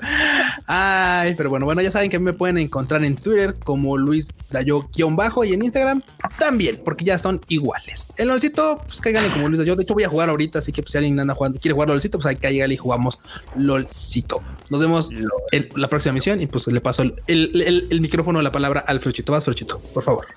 Ay, 0.67 1.35
pero 1.35 1.49
bueno, 1.49 1.65
bueno, 1.65 1.81
ya 1.81 1.91
saben 1.91 2.09
que 2.09 2.19
me 2.19 2.33
pueden 2.33 2.57
encontrar 2.57 3.03
en 3.03 3.15
Twitter 3.15 3.55
como 3.63 3.97
Luis 3.97 4.29
Dayo-bajo 4.51 5.43
y 5.43 5.53
en 5.53 5.63
Instagram 5.63 6.01
también, 6.39 6.81
porque 6.83 7.03
ya 7.05 7.17
son 7.17 7.41
iguales. 7.49 8.07
El 8.17 8.29
LOLcito, 8.29 8.81
pues 8.87 9.01
cáiganle 9.01 9.31
como 9.31 9.47
Luis 9.49 9.59
Dayo. 9.59 9.75
De 9.75 9.83
hecho, 9.83 9.93
voy 9.93 10.03
a 10.03 10.09
jugar 10.09 10.29
ahorita, 10.29 10.59
así 10.59 10.71
que 10.71 10.81
pues, 10.81 10.91
si 10.93 10.97
alguien 10.97 11.19
anda 11.19 11.33
jugando, 11.35 11.59
quiere 11.59 11.73
jugar 11.73 11.89
LOLcito, 11.89 12.17
pues 12.19 12.25
ahí 12.27 12.35
cáigale 12.37 12.73
y 12.73 12.77
jugamos 12.77 13.19
LOLcito. 13.57 14.41
Nos 14.69 14.81
vemos 14.81 15.09
en 15.51 15.69
la 15.75 15.87
próxima 15.87 16.13
misión 16.13 16.41
y 16.41 16.47
pues 16.47 16.67
le 16.67 16.81
paso 16.81 17.01
el, 17.03 17.15
el- 17.27 17.61
el- 17.61 17.87
el 17.91 18.01
micrófono, 18.01 18.41
la 18.41 18.51
palabra 18.51 18.83
al 18.87 18.99
Fruchito. 19.01 19.31
Vas, 19.31 19.43
Fruchito, 19.43 19.72
por 19.93 20.03
favor. 20.03 20.27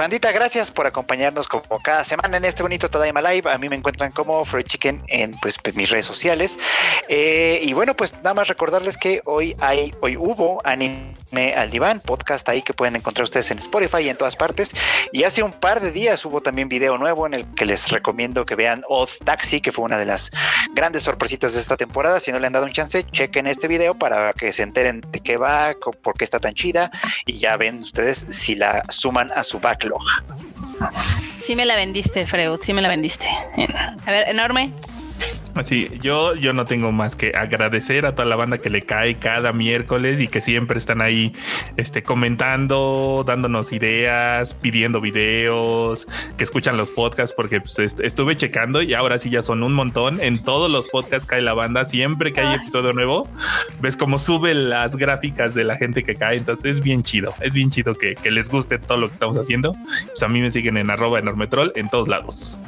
Pandita, 0.00 0.32
gracias 0.32 0.70
por 0.70 0.86
acompañarnos 0.86 1.46
como 1.46 1.78
cada 1.82 2.04
semana 2.04 2.38
en 2.38 2.46
este 2.46 2.62
bonito 2.62 2.88
Tadaima 2.88 3.20
Live. 3.20 3.50
A 3.50 3.58
mí 3.58 3.68
me 3.68 3.76
encuentran 3.76 4.12
como 4.12 4.46
Freud 4.46 4.64
Chicken 4.64 5.02
en 5.08 5.32
pues 5.42 5.58
mis 5.74 5.90
redes 5.90 6.06
sociales. 6.06 6.58
Eh, 7.08 7.60
y 7.62 7.74
bueno, 7.74 7.94
pues 7.94 8.14
nada 8.14 8.32
más 8.32 8.48
recordarles 8.48 8.96
que 8.96 9.20
hoy 9.26 9.54
hay, 9.60 9.92
hoy 10.00 10.16
hubo 10.16 10.62
anime 10.64 11.14
al 11.54 11.70
diván, 11.70 12.00
podcast 12.00 12.48
ahí 12.48 12.62
que 12.62 12.72
pueden 12.72 12.96
encontrar 12.96 13.24
ustedes 13.24 13.50
en 13.50 13.58
Spotify 13.58 14.04
y 14.04 14.08
en 14.08 14.16
todas 14.16 14.36
partes. 14.36 14.70
Y 15.12 15.24
hace 15.24 15.42
un 15.42 15.52
par 15.52 15.82
de 15.82 15.92
días 15.92 16.24
hubo 16.24 16.40
también 16.40 16.70
video 16.70 16.96
nuevo 16.96 17.26
en 17.26 17.34
el 17.34 17.44
que 17.54 17.66
les 17.66 17.90
recomiendo 17.90 18.46
que 18.46 18.54
vean 18.54 18.82
Odd 18.88 19.10
Taxi, 19.24 19.60
que 19.60 19.70
fue 19.70 19.84
una 19.84 19.98
de 19.98 20.06
las 20.06 20.30
grandes 20.72 21.02
sorpresitas 21.02 21.52
de 21.52 21.60
esta 21.60 21.76
temporada. 21.76 22.20
Si 22.20 22.32
no 22.32 22.38
le 22.38 22.46
han 22.46 22.54
dado 22.54 22.64
un 22.64 22.72
chance, 22.72 23.04
chequen 23.04 23.46
este 23.46 23.68
video 23.68 23.92
para 23.94 24.32
que 24.32 24.50
se 24.52 24.62
enteren 24.62 25.02
de 25.10 25.20
qué 25.20 25.36
va, 25.36 25.74
por 26.02 26.14
qué 26.14 26.24
está 26.24 26.40
tan 26.40 26.54
chida 26.54 26.90
y 27.26 27.38
ya 27.38 27.58
ven 27.58 27.80
ustedes 27.80 28.24
si 28.30 28.54
la 28.54 28.82
suman 28.88 29.30
a 29.34 29.44
su 29.44 29.49
backlog. 29.58 30.02
Sí 31.40 31.56
me 31.56 31.64
la 31.64 31.76
vendiste, 31.76 32.26
Freud, 32.26 32.58
sí 32.62 32.72
me 32.72 32.82
la 32.82 32.88
vendiste. 32.88 33.26
A 34.06 34.10
ver, 34.10 34.28
enorme. 34.28 34.72
Así, 35.54 35.90
yo, 36.00 36.34
yo 36.34 36.52
no 36.52 36.64
tengo 36.64 36.92
más 36.92 37.16
que 37.16 37.32
agradecer 37.36 38.06
a 38.06 38.14
toda 38.14 38.28
la 38.28 38.36
banda 38.36 38.58
que 38.58 38.70
le 38.70 38.82
cae 38.82 39.16
cada 39.16 39.52
miércoles 39.52 40.20
y 40.20 40.28
que 40.28 40.40
siempre 40.40 40.78
están 40.78 41.02
ahí 41.02 41.34
este, 41.76 42.02
comentando, 42.02 43.24
dándonos 43.26 43.72
ideas, 43.72 44.54
pidiendo 44.54 45.00
videos, 45.00 46.06
que 46.36 46.44
escuchan 46.44 46.76
los 46.76 46.90
podcasts, 46.90 47.34
porque 47.36 47.60
pues, 47.60 47.78
estuve 47.78 48.36
checando 48.36 48.80
y 48.80 48.94
ahora 48.94 49.18
sí 49.18 49.28
ya 49.28 49.42
son 49.42 49.62
un 49.62 49.72
montón. 49.72 50.20
En 50.20 50.40
todos 50.42 50.70
los 50.72 50.88
podcasts 50.90 51.26
cae 51.26 51.42
la 51.42 51.52
banda, 51.52 51.84
siempre 51.84 52.32
que 52.32 52.40
hay 52.40 52.54
episodio 52.54 52.92
nuevo, 52.92 53.28
ves 53.80 53.96
cómo 53.96 54.18
sube 54.18 54.54
las 54.54 54.96
gráficas 54.96 55.54
de 55.54 55.64
la 55.64 55.76
gente 55.76 56.04
que 56.04 56.14
cae. 56.14 56.36
Entonces 56.36 56.76
es 56.76 56.82
bien 56.82 57.02
chido, 57.02 57.34
es 57.40 57.54
bien 57.54 57.70
chido 57.70 57.94
que, 57.94 58.14
que 58.14 58.30
les 58.30 58.48
guste 58.48 58.78
todo 58.78 58.98
lo 58.98 59.08
que 59.08 59.14
estamos 59.14 59.36
haciendo. 59.36 59.74
Pues 60.06 60.22
a 60.22 60.28
mí 60.28 60.40
me 60.40 60.50
siguen 60.50 60.76
en 60.76 60.90
arroba 60.90 61.18
enormetrol 61.18 61.72
en 61.74 61.88
todos 61.88 62.08
lados 62.08 62.62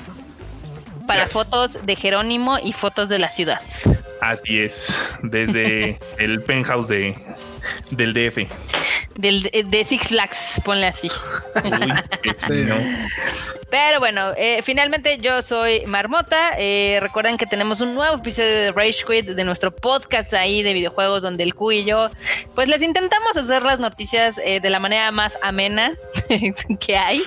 para 1.07 1.27
fotos 1.27 1.85
de 1.85 1.97
Jerónimo 1.97 2.59
y 2.63 2.73
fotos 2.73 3.09
de 3.09 3.19
la 3.19 3.29
ciudad. 3.29 3.61
Así 4.21 4.61
es, 4.61 5.19
desde 5.23 5.99
el 6.19 6.43
penthouse 6.43 6.89
de, 6.89 7.17
del 7.91 8.15
DF. 8.15 8.49
Del, 9.17 9.43
de 9.43 9.85
Six 9.85 10.09
Flags, 10.09 10.61
ponle 10.65 10.87
así. 10.87 11.11
Pero 13.71 14.01
bueno, 14.01 14.33
eh, 14.37 14.61
finalmente 14.63 15.19
yo 15.19 15.41
soy 15.43 15.85
Marmota. 15.87 16.53
Eh, 16.59 16.99
recuerden 17.01 17.37
que 17.37 17.47
tenemos 17.47 17.81
un 17.81 17.95
nuevo 17.95 18.17
episodio 18.17 18.51
de 18.51 18.73
Rage 18.73 19.05
Quit 19.07 19.27
de 19.31 19.45
nuestro 19.45 19.75
podcast 19.75 20.35
ahí 20.35 20.63
de 20.63 20.75
videojuegos 20.75 21.23
donde 21.23 21.43
el 21.43 21.55
Q 21.55 21.73
y 21.73 21.85
yo 21.85 22.11
pues 22.55 22.69
les 22.69 22.83
intentamos 22.83 23.37
hacer 23.37 23.63
las 23.63 23.81
noticias 23.81 24.39
eh, 24.45 24.61
de 24.61 24.71
la 24.71 24.79
manera 24.79 25.11
más 25.11 25.39
amena 25.43 25.95
que 26.81 26.97
hay 26.97 27.23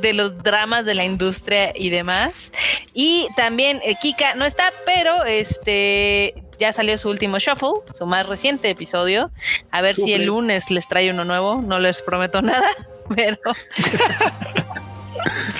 de 0.00 0.12
los 0.12 0.42
dramas 0.42 0.84
de 0.84 0.94
la 0.94 1.04
industria 1.04 1.72
y 1.74 1.90
demás. 1.90 2.52
Y 2.92 3.26
también 3.36 3.80
Kika 4.00 4.34
no 4.34 4.44
está, 4.44 4.72
pero 4.84 5.24
este 5.24 6.34
ya 6.60 6.72
salió 6.72 6.96
su 6.98 7.08
último 7.08 7.38
shuffle, 7.38 7.80
su 7.92 8.06
más 8.06 8.28
reciente 8.28 8.70
episodio. 8.70 9.32
A 9.72 9.80
ver 9.80 9.96
si 9.96 10.12
el 10.12 10.26
lunes 10.26 10.70
les 10.70 10.86
trae 10.86 11.10
uno 11.10 11.24
nuevo. 11.24 11.60
No 11.60 11.78
les 11.78 12.02
prometo 12.02 12.42
nada, 12.42 12.68
pero 13.14 13.38